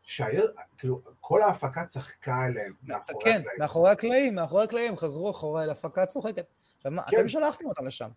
שהעיר, 0.02 0.52
כאילו, 0.78 1.00
כל 1.20 1.42
ההפקה 1.42 1.84
צחקה 1.94 2.34
עליהם. 2.34 2.72
מאחורי 2.82 3.24
כן. 3.24 3.42
מאחורי 3.58 3.90
הקלעים, 3.90 4.34
מאחורי 4.34 4.64
הקלעים, 4.64 4.96
חזרו 4.96 5.30
אחורה 5.30 5.66
להפקה 5.66 6.06
צוחקת. 6.06 6.46
עכשיו 6.76 6.92
מה, 6.92 7.02
כן. 7.02 7.16
אתם 7.16 7.28
שלחתם 7.28 7.66
אותם 7.66 7.86
לשם. 7.86 8.08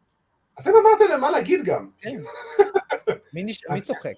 אתם 0.60 0.70
אמרתם 0.70 1.06
להם 1.10 1.22
מה 1.22 1.32
להגיד 1.32 1.66
גם. 1.66 1.90
כן. 1.98 2.22
מי 3.34 3.44
נש- 3.44 3.66
מי 3.70 3.82
צוחק? 3.82 4.14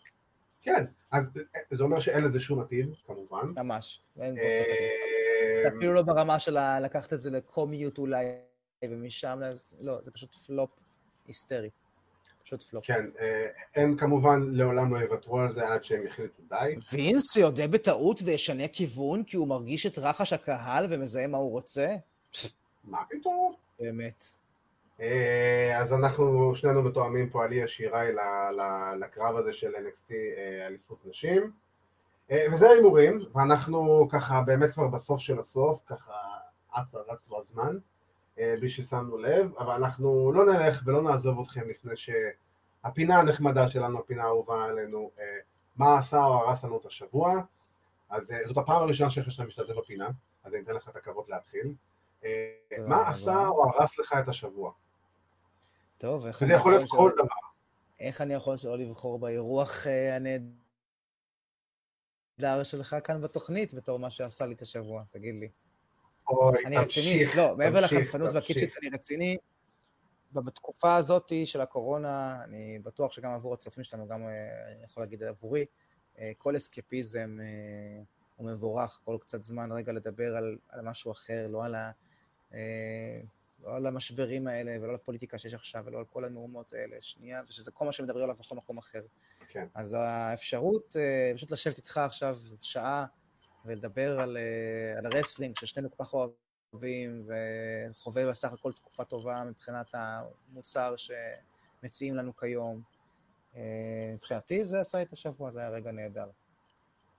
כן, 0.61 0.73
אז 0.75 0.91
אה, 1.13 1.19
זה 1.71 1.83
אומר 1.83 1.99
שאין 1.99 2.23
לזה 2.23 2.39
שום 2.39 2.59
עתיד, 2.61 2.89
כמובן. 3.07 3.45
ממש, 3.57 4.01
אין 4.19 4.35
פה 4.35 4.41
ספק. 4.51 5.10
זה 5.61 5.67
אפילו 5.67 5.93
לא 5.93 6.01
ברמה 6.01 6.39
של 6.39 6.57
לקחת 6.81 7.13
את 7.13 7.19
זה 7.19 7.31
לקומיות 7.31 7.97
אולי, 7.97 8.25
ומשם, 8.85 9.39
לא, 9.81 10.01
זה 10.01 10.11
פשוט 10.11 10.35
פלופ 10.35 10.69
היסטרי. 11.27 11.69
פשוט 12.43 12.61
פלופ. 12.63 12.85
כן, 12.85 13.05
אה, 13.19 13.47
הם 13.75 13.97
כמובן 13.97 14.41
לעולם 14.51 14.95
לא 14.95 14.99
יוותרו 14.99 15.39
על 15.39 15.53
זה 15.53 15.67
עד 15.67 15.83
שהם 15.83 16.05
יחליטו 16.05 16.43
די. 16.49 16.75
וינס 16.93 17.33
שיודה 17.33 17.67
בטעות 17.67 18.21
וישנה 18.25 18.67
כיוון 18.67 19.23
כי 19.23 19.37
הוא 19.37 19.47
מרגיש 19.47 19.85
את 19.85 19.97
רחש 19.97 20.33
הקהל 20.33 20.85
ומזהה 20.89 21.27
מה 21.27 21.37
הוא 21.37 21.51
רוצה? 21.51 21.95
מה 22.83 22.97
פתאום? 23.09 23.53
באמת. 23.79 24.25
אה, 25.01 25.79
אז 25.81 25.93
אנחנו 25.93 26.55
שנינו 26.55 26.81
מתואמים 26.83 27.29
פה 27.29 27.43
על 27.43 27.51
אי 27.51 27.63
השירה 27.63 28.03
לקרב 28.99 29.35
הזה 29.35 29.53
של 29.53 29.75
NXT 29.75 30.11
אה, 30.11 30.67
אליפות 30.67 31.05
נשים. 31.05 31.51
אה, 32.31 32.45
וזה 32.53 32.69
ההימורים, 32.69 33.25
ואנחנו 33.35 34.07
ככה 34.11 34.41
באמת 34.41 34.71
כבר 34.73 34.87
בסוף 34.87 35.19
של 35.21 35.39
הסוף, 35.39 35.79
ככה 35.87 36.13
אץ 36.71 36.95
רץ 36.95 37.19
לו 37.29 37.39
הזמן, 37.41 37.77
אה, 38.39 38.55
בלי 38.59 38.69
ששמנו 38.69 39.17
לב, 39.17 39.51
אבל 39.59 39.73
אנחנו 39.73 40.31
לא 40.31 40.45
נלך 40.45 40.81
ולא 40.85 41.01
נעזוב 41.01 41.39
אתכם 41.41 41.69
לפני 41.69 41.93
שהפינה 41.97 43.19
הנחמדה 43.19 43.69
שלנו, 43.69 43.99
הפינה 43.99 44.23
האהובה 44.23 44.63
עלינו, 44.65 45.11
אה, 45.19 45.23
מה 45.77 45.97
עשה 45.97 46.25
או 46.25 46.33
הרס 46.33 46.63
לנו 46.63 46.77
את 46.77 46.85
השבוע. 46.85 47.41
אז 48.09 48.23
זאת 48.45 48.57
הפעם 48.57 48.81
הראשונה 48.83 49.09
שלך 49.09 49.31
שאתה 49.31 49.43
משתתף 49.43 49.73
בפינה, 49.77 50.09
אז 50.43 50.53
אני 50.53 50.63
אתן 50.63 50.73
לך 50.73 50.89
את 50.89 50.95
הכבוד 50.95 51.25
להתחיל. 51.29 51.73
מה. 52.87 53.09
עשה 53.09 53.47
או 53.47 53.65
הרס 53.69 53.99
לך 53.99 54.15
את 54.23 54.27
השבוע? 54.27 54.71
טוב, 55.97 56.25
איך 56.25 56.43
אני 56.43 56.53
יכול 56.53 56.71
להיות 56.71 56.87
שלא- 56.87 56.97
כל 56.99 57.11
דבר. 57.15 57.25
איך 57.99 58.21
אני 58.21 58.33
יכול 58.33 58.57
שלא 58.57 58.77
לבחור 58.77 59.19
באירוח 59.19 59.87
אה, 59.87 60.17
הנהדר 62.43 62.63
שלך 62.63 62.95
כאן 63.03 63.21
בתוכנית 63.21 63.73
בתור 63.73 63.99
מה 63.99 64.09
שעשה 64.09 64.45
לי 64.45 64.53
את 64.53 64.61
השבוע? 64.61 65.03
תגיד 65.11 65.35
לי. 65.35 65.49
אוי, 66.29 66.65
אני 66.65 66.77
רציני, 66.77 67.25
תמשיך, 67.25 67.37
לא, 67.37 67.57
מעבר 67.57 67.81
תמשיך, 67.81 67.99
לחנפנות 67.99 68.29
תמשיך. 68.29 68.35
והקיצ'ית, 68.35 68.73
אני 68.81 68.89
רציני. 68.93 69.37
בתקופה 70.33 70.95
הזאת 70.95 71.31
של 71.45 71.61
הקורונה, 71.61 72.43
אני 72.43 72.79
בטוח 72.83 73.11
שגם 73.11 73.31
עבור 73.31 73.53
הצופים 73.53 73.83
שלנו, 73.83 74.07
גם 74.07 74.23
אה, 74.23 74.73
אני 74.75 74.83
יכול 74.83 75.03
להגיד 75.03 75.23
עבורי, 75.23 75.65
אה, 76.19 76.31
כל 76.37 76.57
אסקפיזם 76.57 77.37
אה, 77.41 78.03
הוא 78.35 78.47
מבורך, 78.47 78.99
כל 79.03 79.17
קצת 79.21 79.43
זמן 79.43 79.71
רגע 79.71 79.91
לדבר 79.91 80.35
על, 80.35 80.57
על 80.69 80.81
משהו 80.81 81.11
אחר, 81.11 81.47
לא 81.47 81.65
על, 81.65 81.75
ה, 81.75 81.91
לא 83.63 83.75
על 83.75 83.87
המשברים 83.87 84.47
האלה 84.47 84.75
ולא 84.81 84.89
על 84.89 84.95
הפוליטיקה 84.95 85.37
שיש 85.37 85.53
עכשיו 85.53 85.83
ולא 85.85 85.97
על 85.97 86.05
כל 86.05 86.25
המהומות 86.25 86.73
האלה, 86.73 87.01
שנייה, 87.01 87.41
ושזה 87.47 87.71
כל 87.71 87.85
מה 87.85 87.91
שמדברים 87.91 88.23
עליו 88.23 88.35
בכל 88.39 88.55
מקום 88.55 88.77
אחר. 88.77 89.01
כן. 89.51 89.65
אז 89.73 89.97
האפשרות 89.99 90.95
אה, 90.99 91.31
פשוט 91.35 91.51
לשבת 91.51 91.77
איתך 91.77 91.97
עכשיו 91.97 92.37
שעה 92.61 93.05
ולדבר 93.65 94.19
על, 94.19 94.37
אה, 94.37 94.97
על 94.97 95.05
הרסלינג 95.05 95.59
ששנינו 95.59 95.91
כל 95.91 96.03
כך 96.03 96.13
אוהבים 96.73 97.27
וחווה 97.91 98.27
בסך 98.27 98.53
הכל 98.53 98.71
תקופה 98.71 99.03
טובה 99.03 99.43
מבחינת 99.43 99.87
המוצר 99.93 100.95
שמציעים 100.97 102.15
לנו 102.15 102.35
כיום. 102.35 102.81
אה, 103.55 103.61
מבחינתי 104.13 104.65
זה 104.65 104.79
עשה 104.79 105.01
את 105.01 105.13
השבוע, 105.13 105.49
זה 105.49 105.59
היה 105.59 105.69
רגע 105.69 105.91
נהדר. 105.91 106.29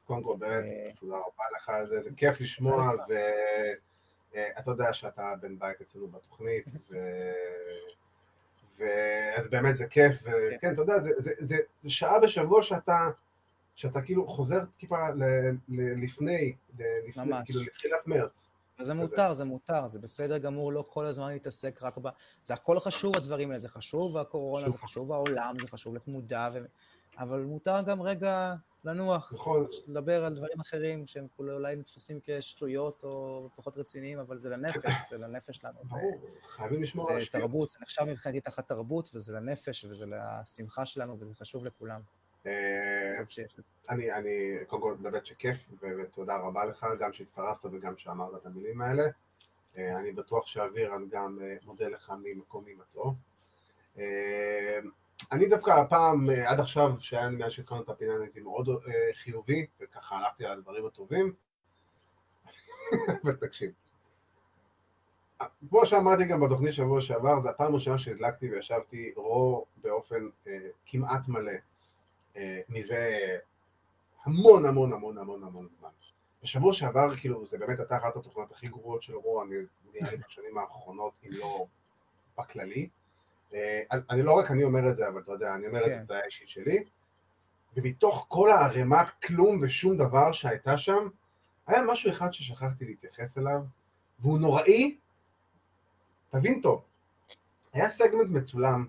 קודם 0.04 0.22
כל, 0.22 0.36
באמת, 0.38 0.96
תודה 1.00 1.16
רבה 1.16 1.44
לך 1.56 1.68
על 1.68 1.88
זה, 1.88 2.02
זה 2.02 2.10
כיף 2.16 2.40
לשמוע, 2.40 2.92
ואתה 4.32 4.70
יודע 4.70 4.92
שאתה 4.92 5.34
בן 5.40 5.58
בית 5.58 5.80
אצלנו 5.80 6.08
בתוכנית, 6.08 6.64
ו... 6.90 6.96
ואז 8.82 9.48
באמת 9.48 9.76
זה 9.76 9.86
כיף, 9.86 10.14
וכן, 10.22 10.72
אתה 10.72 10.82
יודע, 10.82 11.00
זה, 11.00 11.10
זה, 11.18 11.30
זה, 11.40 11.56
זה 11.82 11.90
שעה 11.90 12.18
בשבוע 12.20 12.62
שאתה, 12.62 13.08
שאתה 13.74 14.02
כאילו 14.02 14.28
חוזר 14.28 14.60
טיפה 14.80 15.10
ל, 15.10 15.24
ל, 15.68 16.04
לפני, 16.04 16.54
ל, 16.78 16.82
לפני, 17.08 17.24
ממש. 17.24 17.50
כאילו 17.50 17.62
לתחילת 17.62 18.06
מרץ. 18.06 18.30
וזה 18.78 18.94
מותר, 18.94 19.32
זה 19.32 19.44
מותר, 19.44 19.88
זה 19.88 19.98
בסדר 19.98 20.38
גמור, 20.38 20.72
לא 20.72 20.84
כל 20.88 21.06
הזמן 21.06 21.32
להתעסק 21.32 21.82
רק 21.82 21.98
ב... 21.98 22.08
זה 22.42 22.54
הכל 22.54 22.78
חשוב 22.78 23.16
הדברים 23.16 23.48
האלה, 23.48 23.58
זה 23.58 23.68
חשוב 23.68 24.18
הקורונה, 24.18 24.66
חשוב. 24.66 24.72
זה 24.72 24.86
חשוב 24.86 25.12
העולם, 25.12 25.54
זה 25.62 25.68
חשוב 25.68 25.96
ו... 26.52 26.58
אבל 27.18 27.40
מותר 27.40 27.82
גם 27.86 28.02
רגע 28.02 28.54
לנוח, 28.84 29.32
נכון, 29.34 29.66
לדבר 29.88 30.24
על 30.24 30.34
דברים 30.34 30.60
אחרים 30.60 31.06
שהם 31.06 31.26
כולה 31.36 31.52
אולי 31.52 31.76
נתפסים 31.76 32.20
כשטויות 32.24 33.04
או 33.04 33.48
פחות 33.56 33.76
רציניים, 33.76 34.18
אבל 34.18 34.40
זה 34.40 34.50
לנפש, 34.50 34.94
זה 35.10 35.18
לנפש 35.18 35.56
שלנו. 35.56 35.78
זה- 35.82 35.88
ברור, 35.88 36.20
חייבים 36.48 36.82
לשמור 36.82 37.10
על 37.10 37.16
זה 37.16 37.22
השטויות. 37.22 37.46
תרבות, 37.50 37.68
זה 37.70 37.78
נחשב 37.82 38.04
מבחינתי 38.04 38.40
תחת 38.40 38.68
תרבות, 38.68 39.10
וזה 39.14 39.34
לנפש, 39.36 39.84
וזה 39.84 40.06
לשמחה 40.06 40.86
שלנו, 40.86 41.16
וזה 41.20 41.34
חשוב 41.34 41.64
לכולם. 41.64 42.00
אה, 42.46 42.52
זה. 43.56 43.62
אני, 43.88 44.12
אני, 44.12 44.30
קודם 44.66 44.82
כל, 44.82 44.94
באמת 45.02 45.26
שכיף, 45.26 45.56
ותודה 45.80 46.36
רבה 46.36 46.64
לך, 46.64 46.86
גם 47.00 47.12
שהצטרפת 47.12 47.64
וגם 47.72 47.94
שאמרת 47.98 48.34
את 48.40 48.46
המילים 48.46 48.80
האלה. 48.82 49.02
אה, 49.78 49.98
אני 49.98 50.12
בטוח 50.12 50.46
שאבירן 50.46 51.08
גם 51.10 51.38
אה, 51.42 51.56
מודה 51.64 51.88
לך 51.88 52.12
ממקום 52.22 52.64
הימצאו. 52.66 53.12
אה, 55.22 55.36
אני 55.36 55.46
דווקא 55.46 55.70
הפעם, 55.70 56.30
אה, 56.30 56.50
עד 56.50 56.60
עכשיו, 56.60 56.92
שהיה 56.98 57.28
מאז 57.28 57.52
שהתחלנו 57.52 57.82
את 57.82 57.88
הפינה, 57.88 58.12
הייתי 58.20 58.40
מאוד 58.40 58.68
אה, 58.68 58.74
חיובי, 59.14 59.66
וככה 59.80 60.16
הלכתי 60.16 60.44
על 60.44 60.58
הדברים 60.58 60.86
הטובים. 60.86 61.34
ותקשיב. 63.24 63.70
כמו 65.68 65.86
שאמרתי 65.86 66.24
גם 66.24 66.40
בתוכנית 66.40 66.74
שבוע 66.74 67.00
שעבר, 67.00 67.40
זו 67.42 67.48
הפעם 67.48 67.72
הראשונה 67.72 67.98
שהדלקתי 67.98 68.50
וישבתי 68.50 69.12
רו 69.16 69.66
באופן 69.76 70.28
אה, 70.46 70.58
כמעט 70.86 71.28
מלא. 71.28 71.52
אה, 72.36 72.60
מזה 72.68 73.18
המון 74.24 74.66
המון 74.66 74.92
המון 74.92 75.18
המון 75.18 75.44
המון 75.44 75.68
זמן. 75.78 75.88
בשבוע 76.42 76.72
שעבר, 76.72 77.16
כאילו, 77.16 77.46
זה 77.46 77.58
באמת 77.58 77.78
הייתה 77.78 77.96
אחת 77.96 78.16
התוכנות 78.16 78.52
הכי 78.52 78.68
גרועות 78.68 79.02
של 79.02 79.14
רו, 79.14 79.42
אני 79.42 79.54
נראה 79.94 80.10
לי 80.10 80.16
בשנים 80.16 80.58
האחרונות, 80.58 81.12
אם 81.24 81.30
לא 81.32 81.66
בכללי. 82.38 82.88
אה, 83.54 83.82
אני 84.10 84.22
לא 84.22 84.32
רק 84.38 84.50
אני 84.50 84.64
אומר 84.64 84.90
את 84.90 84.96
זה, 84.96 85.08
אבל 85.08 85.20
אתה 85.20 85.32
יודע, 85.32 85.54
אני 85.54 85.66
אומר 85.66 85.80
את 85.80 85.84
כן. 85.90 86.04
זה 86.08 86.14
האישית 86.22 86.48
שלי. 86.48 86.84
ומתוך 87.76 88.26
כל 88.28 88.50
הערימת 88.50 89.06
כלום 89.26 89.58
ושום 89.62 89.96
דבר 89.96 90.32
שהייתה 90.32 90.78
שם, 90.78 91.08
היה 91.66 91.82
משהו 91.82 92.10
אחד 92.12 92.32
ששכחתי 92.32 92.84
להתייחס 92.84 93.38
אליו, 93.38 93.60
והוא 94.20 94.38
נוראי, 94.38 94.96
תבין 96.30 96.60
טוב. 96.60 96.82
היה 97.72 97.90
סגמנט 97.90 98.30
מצולם 98.30 98.86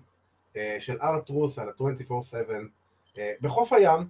אה, 0.56 0.76
של 0.80 0.98
ארטרוס 1.02 1.58
על 1.58 1.68
ה-24/7 1.68 2.50
אה, 3.18 3.32
בחוף 3.40 3.72
הים, 3.72 4.08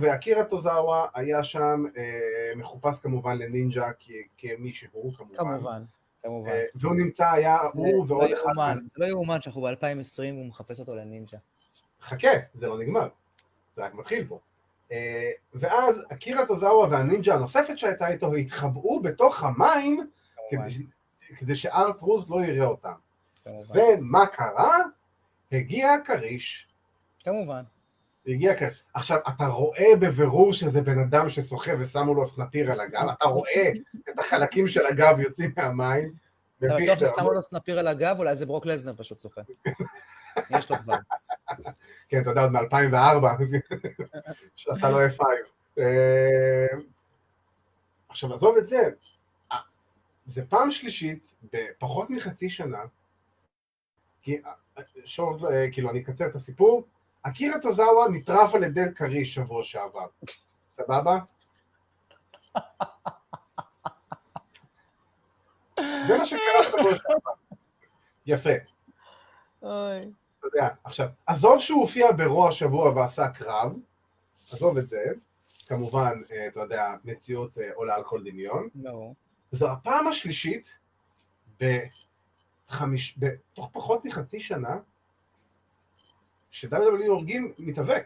ואקירה 0.00 0.44
טוזאווה 0.44 1.06
היה 1.14 1.44
שם 1.44 1.84
אה, 1.96 2.20
מחופש 2.56 2.98
כמובן 2.98 3.38
לנינג'ה 3.38 3.90
כ- 4.00 4.10
כמי 4.38 4.72
שהוא 4.72 5.14
כמובן. 5.14 5.36
כמובן, 5.36 5.82
כמובן. 6.22 6.50
אה, 6.50 6.64
והוא 6.74 6.94
נמצא, 6.94 7.30
היה 7.30 7.58
הוא 7.74 7.86
לא 8.08 8.12
ועוד 8.12 8.30
אחד. 8.30 8.42
יאומן, 8.46 8.78
זה 8.86 8.94
לא 8.96 9.06
יאומן 9.06 9.40
שאנחנו 9.40 9.62
ב-2020 9.62 10.34
והוא 10.34 10.46
מחפש 10.46 10.80
אותו 10.80 10.96
לנינג'ה. 10.96 11.38
חכה, 12.02 12.28
זה 12.54 12.66
לא 12.66 12.78
נגמר. 12.78 13.08
זה 13.76 13.84
רק 13.84 13.94
מתחיל 13.94 14.26
פה. 14.28 14.38
אה, 14.92 15.30
ואז 15.54 15.96
אקירה 16.12 16.46
טוזאווה 16.46 16.88
והנינג'ה 16.90 17.34
הנוספת 17.34 17.78
שהייתה 17.78 18.08
איתו 18.08 18.34
התחבאו 18.34 19.02
בתוך 19.02 19.44
המים 19.44 20.10
כדי, 20.50 20.86
כדי 21.38 21.54
שארט 21.54 22.00
רוז 22.00 22.30
לא 22.30 22.44
יראה 22.44 22.66
אותם. 22.66 22.92
כמובן. 23.44 23.78
ומה 23.78 24.26
קרה? 24.26 24.78
הגיע 25.52 25.92
הכריש. 25.92 26.66
כמובן. 27.24 27.62
הגיע 28.32 28.54
כריש. 28.54 28.82
עכשיו, 28.94 29.18
אתה 29.28 29.46
רואה 29.46 29.96
בבירור 30.00 30.52
שזה 30.52 30.80
בן 30.80 30.98
אדם 30.98 31.30
ששוחה 31.30 31.72
ושמו 31.78 32.14
לו 32.14 32.26
סנפיר 32.26 32.72
על 32.72 32.80
הגב, 32.80 33.08
אתה 33.12 33.24
רואה 33.24 33.72
את 34.10 34.18
החלקים 34.18 34.68
של 34.68 34.86
הגב 34.86 35.20
יוצאים 35.20 35.52
מהמים. 35.56 36.12
אתה 36.58 36.74
בטוח 36.82 36.98
ששמו 36.98 37.32
לו 37.32 37.42
סנפיר 37.42 37.78
על 37.78 37.88
הגב, 37.88 38.16
אולי 38.18 38.36
זה 38.36 38.46
ברוק 38.46 38.66
לזנר 38.66 38.94
פשוט 38.96 39.18
צוחק. 39.18 39.42
יש 40.58 40.70
לו 40.70 40.78
כבר. 40.78 40.96
כן, 42.08 42.20
אתה 42.20 42.30
יודע, 42.30 42.42
עוד 42.42 42.52
מ-2004, 42.52 43.26
שעשה 44.56 44.90
לו 44.90 44.98
F5. 45.06 45.22
אה, 45.78 46.66
עכשיו, 48.08 48.34
עזוב 48.34 48.56
את 48.56 48.68
זה, 48.68 48.90
אה, 49.52 49.58
זה 50.26 50.42
פעם 50.48 50.70
שלישית 50.70 51.32
בפחות 51.52 52.10
מחצי 52.10 52.50
שנה, 52.50 52.82
כי 54.22 54.38
אה, 54.46 54.82
שורט, 55.04 55.40
כאילו, 55.72 55.90
אני 55.90 56.00
אקצר 56.00 56.26
את 56.26 56.34
הסיפור, 56.34 56.86
אקירה 57.22 57.60
טוזאווה 57.60 58.08
נטרף 58.12 58.54
על 58.54 58.62
ידי 58.62 58.80
כריש 58.96 59.34
שבוע 59.34 59.64
שעבר, 59.64 60.06
סבבה? 60.72 61.18
זה 65.78 66.18
מה 66.18 66.26
שקרה 66.26 66.62
שבוע 66.70 66.94
שעבר. 66.96 67.32
יפה. 68.26 68.50
אוי. 69.62 70.10
אתה 70.38 70.46
יודע, 70.46 70.68
עכשיו, 70.84 71.08
עזוב 71.26 71.60
שהוא 71.60 71.80
הופיע 71.80 72.12
ברוע 72.12 72.48
השבוע 72.48 72.90
ועשה 72.90 73.28
קרב, 73.28 73.72
עזוב 74.52 74.76
את 74.76 74.86
זה, 74.86 75.04
כמובן, 75.66 76.12
אה, 76.32 76.46
אתה 76.46 76.60
יודע, 76.60 76.94
מציאות 77.04 77.58
אה, 77.58 77.70
עולה 77.74 77.94
על 77.94 78.04
כל 78.04 78.22
דמיון. 78.24 78.68
לא. 78.74 79.12
זו 79.52 79.70
הפעם 79.70 80.08
השלישית 80.08 80.70
בחמיש... 81.60 83.18
בתוך 83.18 83.70
פחות 83.72 84.04
מחצי 84.04 84.40
שנה 84.40 84.78
ש-WWE 86.50 87.06
הורגים 87.06 87.52
מתאבק. 87.58 88.04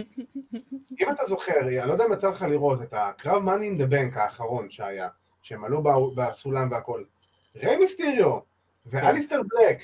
אם 1.01 1.11
אתה 1.11 1.23
זוכר, 1.29 1.61
אני 1.61 1.77
לא 1.77 1.93
יודע 1.93 2.05
אם 2.05 2.13
יצא 2.13 2.29
לך 2.29 2.43
לראות 2.43 2.83
את 2.83 2.95
הקרב 2.97 3.43
money 3.49 3.63
in 3.63 3.83
the 3.83 3.93
bank 3.93 4.19
האחרון 4.19 4.71
שהיה, 4.71 5.09
שהם 5.43 5.65
עלו 5.65 5.83
בסולם 6.17 6.71
והכל. 6.71 7.03
ריי 7.57 7.77
מיסטיריו 7.77 8.39
ואליסטר 8.87 9.41
בלק 9.43 9.79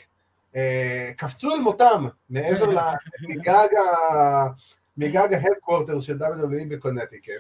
אה, 0.57 1.11
קפצו 1.17 1.51
אל 1.51 1.61
מותם 1.61 2.09
מעבר 2.31 2.71
לגג 3.21 3.69
מגג 4.97 5.35
ה 5.35 5.40
headquarter 5.40 6.01
של 6.01 6.19
WWE 6.19 6.69
בקונטיקט. 6.71 7.33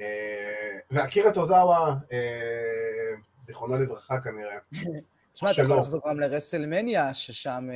אה, 0.00 0.78
ואקירה 0.90 1.32
טוזאווה, 1.32 1.94
אה, 2.12 3.12
זיכרונו 3.44 3.78
לברכה 3.78 4.20
כנראה. 4.20 4.56
תשמע, 5.32 5.50
אתה 5.50 5.62
יכול 5.62 5.76
לחזור 5.76 6.00
גם 6.08 6.20
ל 6.20 6.27
WrestleMania, 6.27 7.14
ששם 7.14 7.68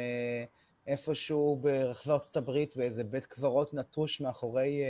איפשהו 0.87 1.57
ברחבי 1.57 2.13
ארצות 2.13 2.37
הברית, 2.37 2.77
באיזה 2.77 3.05
בית 3.05 3.25
קברות 3.25 3.75
נטוש 3.75 4.21
מאחורי 4.21 4.83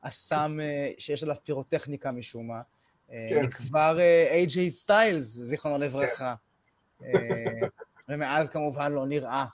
אסם 0.00 0.58
שיש 0.98 1.22
עליו 1.22 1.36
פירוטכניקה 1.44 2.12
משום 2.12 2.48
מה. 2.48 2.60
כן. 3.08 3.40
נקבר 3.42 3.98
איי-ג'יי 4.30 4.70
סטיילס, 4.70 5.24
זיכרונו 5.24 5.78
לברכה. 5.78 6.34
כן. 7.00 7.06
ומאז 8.08 8.50
כמובן 8.50 8.92
לא 8.92 9.06
נראה. 9.06 9.46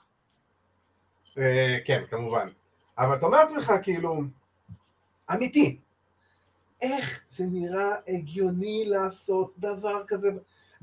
כן, 1.85 2.03
כמובן. 2.09 2.49
אבל 2.97 3.17
אתה 3.17 3.25
אומר 3.25 3.43
לעצמך, 3.43 3.71
כאילו, 3.83 4.21
אמיתי, 5.33 5.79
איך 6.81 7.19
זה 7.31 7.45
נראה 7.45 7.95
הגיוני 8.07 8.85
לעשות 8.85 9.53
דבר 9.57 10.03
כזה? 10.07 10.27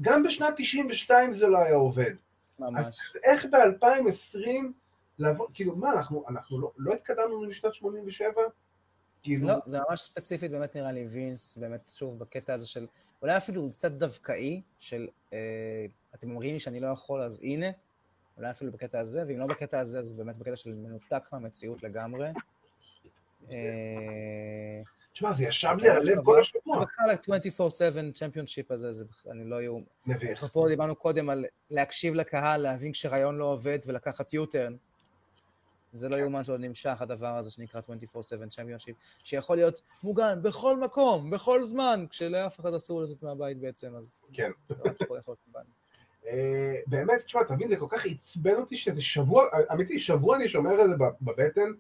גם 0.01 0.23
בשנת 0.23 0.55
92 0.57 1.35
זה 1.35 1.47
לא 1.47 1.59
היה 1.59 1.75
עובד. 1.75 2.11
ממש. 2.59 2.87
אז 2.87 2.99
איך 3.25 3.47
ב-2020 3.47 4.47
לעבור, 5.23 5.47
כאילו, 5.55 5.77
מה, 5.77 5.93
אנחנו, 5.93 6.25
אנחנו 6.29 6.61
לא, 6.61 6.73
לא 6.77 6.95
התקדמנו 6.95 7.45
לשנת 7.45 7.75
87? 7.75 8.43
כאילו... 9.23 9.49
לא, 9.49 9.55
זה 9.67 9.79
ממש 9.89 10.01
ספציפית, 10.01 10.51
באמת 10.51 10.77
נראה 10.77 10.93
לי 10.93 11.05
וינס, 11.07 11.57
באמת, 11.57 11.91
שוב, 11.95 12.19
בקטע 12.19 12.55
הזה 12.55 12.67
של, 12.67 12.87
אולי 13.23 13.37
אפילו 13.37 13.71
קצת 13.71 13.93
דווקאי, 13.93 14.63
של, 14.79 15.07
אה, 15.33 15.87
אתם 16.15 16.31
אומרים 16.31 16.55
לי 16.55 16.61
שאני 16.61 16.81
לא 16.81 16.87
יכול, 16.87 17.23
אז 17.23 17.41
הנה, 17.43 17.67
אולי 18.37 18.51
אפילו 18.51 18.73
בקטע 18.73 19.01
הזה, 19.01 19.25
ואם 19.29 19.39
לא 19.39 19.47
בקטע 19.47 19.79
הזה, 19.79 19.99
אז 19.99 20.13
באמת 20.13 20.37
בקטע 20.37 20.57
של 20.57 20.79
מנותק 20.79 21.29
מהמציאות 21.33 21.83
לגמרי. 21.83 22.29
תשמע, 25.13 25.33
זה 25.35 25.45
ישב 25.45 25.75
לי 25.81 25.89
על 25.89 25.97
הלב 25.97 26.25
כל 26.25 26.41
השבוע. 26.41 26.83
בכלל 26.85 27.11
ה-24/7 27.11 28.13
צ'מפיונשיפ 28.15 28.71
הזה, 28.71 28.93
זה 28.93 29.05
בכלל, 29.05 29.33
אני 29.33 29.45
לא 29.45 29.57
היו... 29.57 29.79
מביך. 30.07 30.45
פה 30.53 30.67
דיברנו 30.69 30.97
קודם 30.97 31.31
על 31.31 31.45
להקשיב 31.71 32.15
לקהל, 32.15 32.61
להבין 32.61 32.93
כשרעיון 32.93 33.37
לא 33.37 33.45
עובד 33.45 33.79
ולקחת 33.87 34.35
U-turn. 34.35 34.73
זה 35.93 36.09
לא 36.09 36.17
יאומן 36.17 36.45
שעוד 36.45 36.61
נמשך 36.61 36.97
הדבר 37.03 37.37
הזה 37.37 37.51
שנקרא 37.51 37.81
24/7 37.81 38.49
צ'מפיונשיפ, 38.51 38.97
שיכול 39.23 39.57
להיות 39.57 39.83
מוגן 40.05 40.43
בכל 40.43 40.81
מקום, 40.81 41.31
בכל 41.31 41.65
זמן, 41.65 42.05
כשלאף 42.11 42.61
אחד 42.61 42.75
אסור 42.75 43.03
לצאת 43.03 43.23
מהבית 43.23 43.61
בעצם, 43.61 43.97
אז... 43.97 44.23
כן. 44.33 44.51
מוגן. 45.47 45.63
אה, 46.27 46.75
באמת, 46.87 47.25
תשמע, 47.25 47.43
תבין, 47.49 47.69
זה 47.69 47.77
כל 47.77 47.87
כך 47.89 48.07
עצבן 48.07 48.55
אותי 48.55 48.77
שזה 48.77 49.03
שבוע, 49.03 49.45
אמיתי, 49.73 50.01
שבוע 50.01 50.37
אני 50.37 50.49
שומר 50.49 50.85
את 50.85 50.91
זה 50.91 50.97
בבטן, 51.21 51.71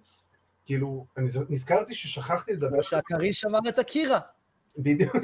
כאילו, 0.65 1.07
אני 1.17 1.29
נזכרתי 1.49 1.95
ששכחתי 1.95 2.53
לדבר. 2.53 2.83
שהכריש 2.83 3.41
שמר 3.41 3.59
את 3.69 3.79
הקירה. 3.79 4.19
בדיוק. 4.79 5.17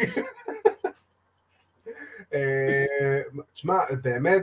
אה, 2.35 3.23
תשמע, 3.55 3.79
באמת, 4.03 4.43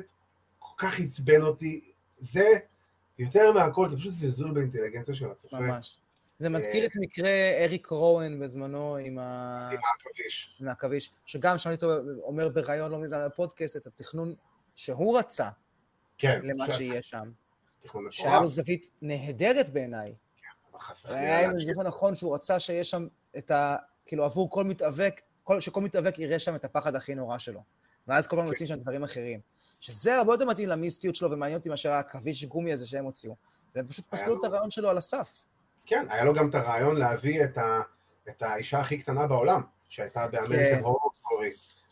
כל 0.60 0.74
כך 0.78 1.00
עצבן 1.00 1.42
אותי, 1.42 1.92
זה 2.34 2.54
יותר 3.20 3.52
מהכל, 3.52 3.90
זה 3.90 3.98
פשוט 3.98 4.14
זלזול 4.22 4.52
באינטליגנציה 4.52 5.16
של 5.16 5.26
הצופה. 5.32 5.60
ממש. 5.60 6.00
זה 6.40 6.50
מזכיר 6.50 6.82
אה, 6.82 6.88
את 6.88 6.92
מקרה 6.96 7.30
אריק 7.64 7.88
רואן 7.88 8.40
בזמנו 8.40 8.96
עם 8.96 9.18
ה... 9.18 9.70
עם 9.72 9.78
העכביש. 9.78 10.58
עם 10.62 10.68
העכביש, 10.68 11.12
שגם 11.26 11.58
שמעתי 11.58 11.86
אותו 11.86 12.10
אומר 12.22 12.50
בריאיון 12.50 12.92
לא 12.92 13.00
מזמן 13.00 13.26
בפודקאסט, 13.26 13.78
את 13.78 13.88
התכנון 13.88 14.36
שהוא 14.76 15.18
רצה 15.18 15.50
כן, 16.18 16.40
למה. 16.44 16.74
שיהיה 16.74 17.02
שם. 17.02 17.32
שהיה 18.10 18.40
לו 18.40 18.50
זווית 18.50 18.90
נהדרת 19.02 19.70
בעיניי. 19.70 20.08
כן, 21.04 21.14
היה 21.14 21.50
אני 21.50 21.66
זוכר 21.66 21.84
נכון 21.84 22.16
שהוא 22.16 22.36
רצה 22.36 22.60
שיש 22.60 22.90
שם 22.90 23.08
את 23.38 23.52
ה... 23.52 23.76
כאילו 24.06 24.24
עבור 24.24 24.50
כל 24.50 24.64
מתאבק, 24.64 25.22
כל, 25.44 25.62
שכל 25.62 25.82
מתאבק 25.82 26.20
יראה 26.20 26.40
שם 26.40 26.56
את 26.56 26.66
הפחד 26.66 26.96
הכי 26.96 27.16
נורא 27.16 27.38
שלו. 27.38 27.64
ואז 28.08 28.28
כל 28.28 28.36
פעם 28.36 28.48
יוצאים 28.48 28.68
שם 28.68 28.76
דברים 28.76 29.04
אחרים. 29.04 29.40
שזה 29.80 30.18
הרבה 30.18 30.34
יותר 30.34 30.46
מתאים 30.46 30.70
למיסטיות 30.70 31.16
שלו 31.16 31.32
ומעניין 31.32 31.58
אותי 31.58 31.70
מאשר 31.70 31.92
הכביש 31.92 32.46
גומי 32.46 32.74
הזה 32.74 32.88
שהם 32.88 33.06
הוציאו. 33.06 33.36
והם 33.76 33.88
פשוט 33.88 34.06
פסלו 34.10 34.40
את 34.40 34.44
הרעיון 34.44 34.72
שלו 34.72 34.90
על 34.90 34.98
הסף. 34.98 35.46
כן, 35.86 36.06
היה 36.10 36.24
לו 36.24 36.34
גם 36.34 36.50
את 36.50 36.56
הרעיון 36.56 36.98
להביא 36.98 37.44
את, 37.44 37.58
ה... 37.58 37.82
את 38.30 38.42
האישה 38.42 38.80
הכי 38.80 38.98
קטנה 38.98 39.28
בעולם, 39.28 39.62
שהייתה 39.90 40.28
באמריקן 40.28 40.76
כן. 40.76 40.82
הורקורי. 40.84 41.50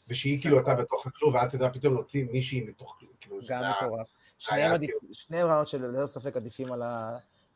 ושהיא 0.07 0.41
כאילו 0.41 0.57
הייתה 0.57 0.75
בתוך 0.75 1.07
הכלוב, 1.07 1.35
ואז 1.35 1.47
אתה 1.47 1.55
יודע 1.55 1.69
פתאום 1.73 1.93
להוציא 1.93 2.25
מישהי 2.31 2.61
מתוך 2.61 2.97
כאילו... 3.21 3.37
גם 3.47 3.63
מטורף. 3.77 4.07
שניהם 4.37 5.47
רעיונות 5.47 5.67
של 5.67 5.85
ללא 5.85 6.05
ספק 6.05 6.37
עדיפים 6.37 6.71
על 6.71 6.81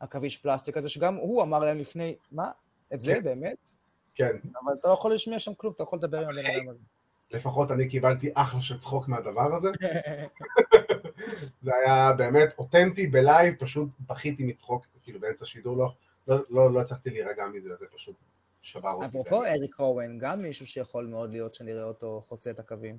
העכביש 0.00 0.36
פלסטיק 0.36 0.76
הזה, 0.76 0.88
שגם 0.88 1.14
הוא 1.14 1.42
אמר 1.42 1.58
להם 1.58 1.78
לפני, 1.78 2.16
מה? 2.32 2.50
את 2.94 3.00
זה 3.00 3.14
כן. 3.14 3.24
באמת? 3.24 3.74
כן. 4.14 4.36
אבל 4.64 4.72
אתה 4.80 4.88
לא 4.88 4.92
יכול 4.92 5.14
לשמיע 5.14 5.38
שם 5.38 5.54
כלום, 5.54 5.72
אתה 5.72 5.82
יכול 5.82 5.98
לדבר 5.98 6.18
עם 6.18 6.24
הבן 6.24 6.38
אדם 6.38 6.68
הזה. 6.68 6.78
לפחות 7.30 7.70
אני 7.70 7.88
קיבלתי 7.88 8.30
אחלה 8.34 8.62
של 8.62 8.80
צחוק 8.80 9.08
מהדבר 9.08 9.56
הזה. 9.56 9.68
זה 11.62 11.70
היה 11.84 12.12
באמת 12.12 12.48
אותנטי 12.58 13.06
ב 13.06 13.14
live, 13.14 13.54
פשוט 13.58 13.88
בכיתי 14.06 14.44
מצחוק, 14.44 14.86
כאילו 15.02 15.20
באמצע 15.20 15.44
השידור, 15.44 15.76
לא, 15.76 15.92
לא, 16.28 16.38
לא, 16.50 16.72
לא 16.72 16.80
הצלחתי 16.80 17.10
להירגע 17.10 17.46
מזה, 17.46 17.68
זה 17.76 17.86
פשוט 17.96 18.14
שבר 18.62 18.90
אותי. 18.90 19.06
אפרופו 19.06 19.44
אריק 19.44 19.74
רואן, 19.74 20.18
גם 20.18 20.38
מישהו 20.38 20.66
שיכול 20.66 21.06
מאוד 21.06 21.30
להיות 21.30 21.54
שנראה 21.54 21.84
אותו 21.84 22.20
חוצה 22.20 22.50
את 22.50 22.58
הקווים. 22.58 22.98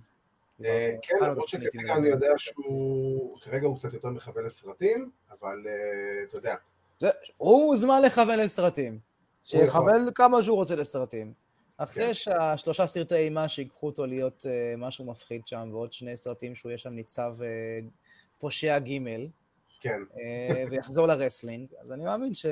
אה, 0.65 0.95
כן, 1.01 1.15
למרות 1.21 1.49
שכרגע 1.49 1.95
אני 1.95 2.07
יודע 2.07 2.31
שהוא, 2.37 3.39
כרגע 3.39 3.67
הוא 3.67 3.79
קצת 3.79 3.93
יותר 3.93 4.07
מכוון 4.07 4.45
לסרטים, 4.45 5.11
אבל 5.39 5.65
אה, 5.67 6.23
אתה 6.23 6.37
יודע. 6.37 6.55
הוא 7.37 7.65
מוזמן 7.65 8.01
לכוון 8.01 8.39
לסרטים. 8.39 8.99
שיכוון 9.43 10.13
כמה 10.15 10.41
שהוא 10.41 10.55
רוצה 10.55 10.75
לסרטים. 10.75 11.33
אחרי 11.79 12.05
כן. 12.05 12.13
שהשלושה 12.13 12.85
סרטי 12.85 13.15
אימה 13.15 13.49
שיקחו 13.49 13.85
אותו 13.87 14.05
להיות 14.05 14.45
אה, 14.45 14.77
משהו 14.77 15.05
מפחיד 15.05 15.47
שם, 15.47 15.69
ועוד 15.71 15.93
שני 15.93 16.17
סרטים 16.17 16.55
שהוא 16.55 16.69
יהיה 16.69 16.77
שם 16.77 16.89
ניצב 16.89 17.35
אה, 17.39 17.85
פושע 18.39 18.79
ג' 18.79 18.99
כן. 19.81 20.01
אה, 20.13 20.17
ויחזור 20.71 21.07
ל 21.07 21.13
wrestling, 21.13 21.67
אז 21.81 21.91
אני 21.91 22.05
מאמין 22.05 22.33
ש... 22.33 22.45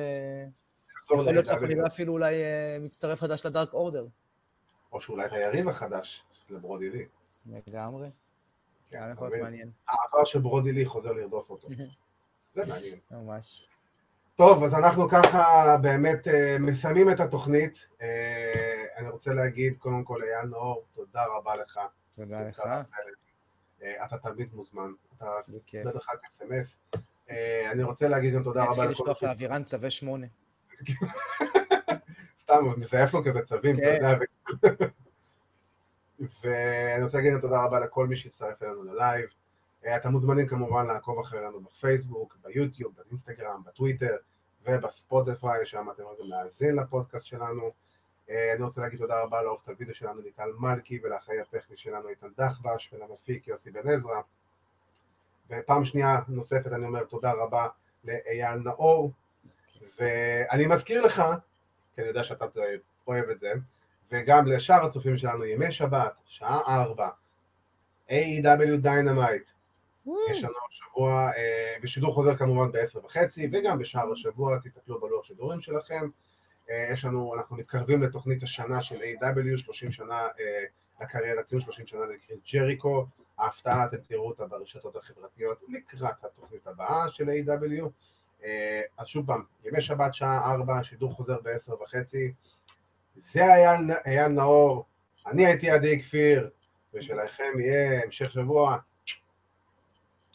יכול 1.06 1.32
להיות 1.32 1.46
שאנחנו 1.46 1.68
נראה 1.68 1.88
אפילו 1.88 2.14
אולי 2.14 2.36
מצטרף 2.80 3.20
חדש 3.20 3.46
ל 3.46 3.52
Dark 3.52 3.74
Order. 3.74 4.06
או 4.92 5.02
שאולי 5.02 5.28
היריב 5.32 5.70
החדש 5.70 6.24
לברודי 6.50 6.90
לי. 6.90 7.06
לגמרי. 7.46 8.08
כן, 8.90 9.00
גם 9.02 9.12
יכול 9.12 9.30
להיות 9.30 9.44
מעניין. 9.44 9.72
העבר 9.88 10.26
של 10.26 10.40
ברודי 10.40 10.72
לי 10.72 10.86
חוזר 10.86 11.12
לרדוף 11.12 11.50
אותו. 11.50 11.68
זה 12.56 12.64
מעניין. 12.68 13.00
ממש. 13.12 13.68
טוב, 14.36 14.64
אז 14.64 14.74
אנחנו 14.74 15.10
ככה 15.10 15.78
באמת 15.82 16.28
מסיימים 16.60 17.12
את 17.12 17.20
התוכנית. 17.20 17.74
אני 18.98 19.10
רוצה 19.10 19.34
להגיד 19.34 19.78
קודם 19.78 20.04
כל 20.04 20.24
אייל 20.24 20.46
נאור, 20.46 20.86
תודה 20.96 21.26
רבה 21.26 21.56
לך. 21.56 21.80
תודה 22.16 22.42
לך. 22.42 22.60
Uh, 23.80 23.84
אתה 24.06 24.18
תמיד 24.18 24.54
מוזמן, 24.54 24.92
אתה 25.18 25.26
נותן 25.48 25.98
לך 25.98 26.10
אס.אם.אס. 26.10 26.78
אני 27.72 27.84
רוצה 27.84 28.08
להגיד 28.08 28.34
גם 28.34 28.44
תודה 28.44 28.64
רבה 28.64 28.72
לכל... 28.72 28.82
אני 28.82 28.94
צריך 28.94 29.02
לשלוח 29.02 29.24
לאווירן 29.24 29.64
צווי 29.64 29.92
שמונה. 29.92 30.28
סתם, 32.44 32.66
הוא 32.66 32.74
מזייף 32.78 33.14
לו 33.14 33.24
כזה 33.24 33.40
צווים, 33.50 33.76
אתה 33.76 33.84
כן. 33.84 33.94
יודע. 33.94 34.86
ואני 36.44 37.04
רוצה 37.04 37.18
להגיד 37.18 37.40
תודה 37.42 37.64
רבה 37.64 37.80
לכל 37.80 38.08
מי 38.08 38.18
שהצטרף 38.18 38.64
אלינו 38.64 38.84
ל 38.84 38.92
live. 38.92 39.30
אתם 39.96 40.12
מוזמנים 40.12 40.48
כמובן 40.48 40.88
לעקוב 40.88 41.20
אחרינו 41.20 41.62
בפייסבוק, 41.62 42.38
ביוטיוב, 42.44 42.94
באינסטגרם, 42.96 43.62
בטוויטר 43.66 44.16
ובספוטיפיי, 44.66 45.66
שם 45.66 45.88
אתם 45.92 46.04
יכולים 46.04 46.32
להאזין 46.32 46.76
לפודקאסט 46.76 47.26
שלנו. 47.26 47.70
אני 48.30 48.64
רוצה 48.64 48.82
להגיד 48.82 49.00
תודה 49.00 49.22
רבה 49.22 49.42
לעורכת 49.42 49.68
הוידאו 49.68 49.96
שלנו 49.96 50.22
ליטל 50.22 50.50
מלכי 50.58 51.00
ולאחראי 51.04 51.40
הטכני 51.40 51.78
שלנו 51.78 52.10
איתן 52.10 52.28
דחבש 52.38 52.94
ולמפיק 52.94 53.48
יוסי 53.48 53.72
בן 53.72 53.90
עזרא. 53.90 54.22
ופעם 55.50 55.86
שנייה 55.86 56.20
נוספת 56.28 56.72
אני 56.74 56.86
אומר 56.86 57.04
תודה 57.04 57.32
רבה 57.32 57.68
לאייל 58.04 58.56
נאור, 58.56 59.12
ואני 60.00 60.68
מזכיר 60.68 61.02
לך, 61.02 61.24
כי 61.96 62.02
אני 62.02 62.08
יודע 62.08 62.24
שאתה 62.24 62.46
אוהב 63.08 63.30
את 63.30 63.40
זה, 63.40 63.52
וגם 64.12 64.48
לשאר 64.48 64.86
הצופים 64.86 65.18
שלנו 65.18 65.46
ימי 65.46 65.72
שבת, 65.72 66.14
שעה 66.26 66.62
ארבע, 66.68 67.10
A.W. 68.10 68.86
Dynamite, 68.86 69.58
יש 70.32 70.44
לנו 70.44 70.54
שבוע, 70.70 71.32
אה, 71.38 71.76
בשידור 71.84 72.14
חוזר 72.14 72.36
כמובן 72.36 72.72
בעשר 72.72 73.06
וחצי, 73.06 73.50
וגם 73.52 73.80
בשער 73.80 74.12
השבוע, 74.12 74.58
תסתכלו 74.64 75.02
בלוח 75.02 75.26
שידורים 75.26 75.62
שלכם. 75.62 76.10
אה, 76.70 76.90
יש 76.94 77.06
לנו, 77.06 77.36
אנחנו 77.36 77.56
מתקרבים 77.56 78.04
לתוכנית 78.04 78.44
השנה 78.44 78.82
של 78.82 78.96
A.W, 78.96 79.58
30 79.58 79.92
שנה 79.92 80.28
אה, 80.40 80.64
לקריירה, 81.02 81.44
ציון 81.44 81.62
30 81.62 81.88
שנה 81.88 82.06
לקריס 82.06 82.40
ג'ריקו, 82.54 83.06
ההפתעה, 83.38 83.86
אתם 83.86 83.98
תראו 83.98 84.28
אותה 84.28 84.46
ברשתות 84.46 84.96
החברתיות 84.96 85.64
לקראת 85.70 86.24
התוכנית 86.24 86.68
הבאה 86.68 87.10
של 87.10 87.30
A.W. 87.30 87.84
אז 88.98 89.08
שוב 89.08 89.28
פעם, 89.28 89.44
ימי 89.66 89.82
שבת 89.82 90.14
שעה 90.14 90.52
ארבע, 90.54 90.84
שידור 90.84 91.14
חוזר 91.14 91.38
בעשר 91.44 91.82
וחצי. 91.82 92.32
זה 93.34 93.54
היה 93.54 93.78
אייל 94.06 94.28
נאור, 94.28 94.86
אני 95.28 95.46
הייתי 95.46 95.70
עדי 95.70 96.04
כפיר, 96.04 96.50
ושלכם 96.94 97.60
יהיה 97.60 98.04
המשך 98.04 98.32
שבוע 98.32 98.78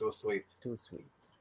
Too 0.03 0.11
sweet. 0.11 0.47
Too 0.61 0.77
sweet. 0.77 1.33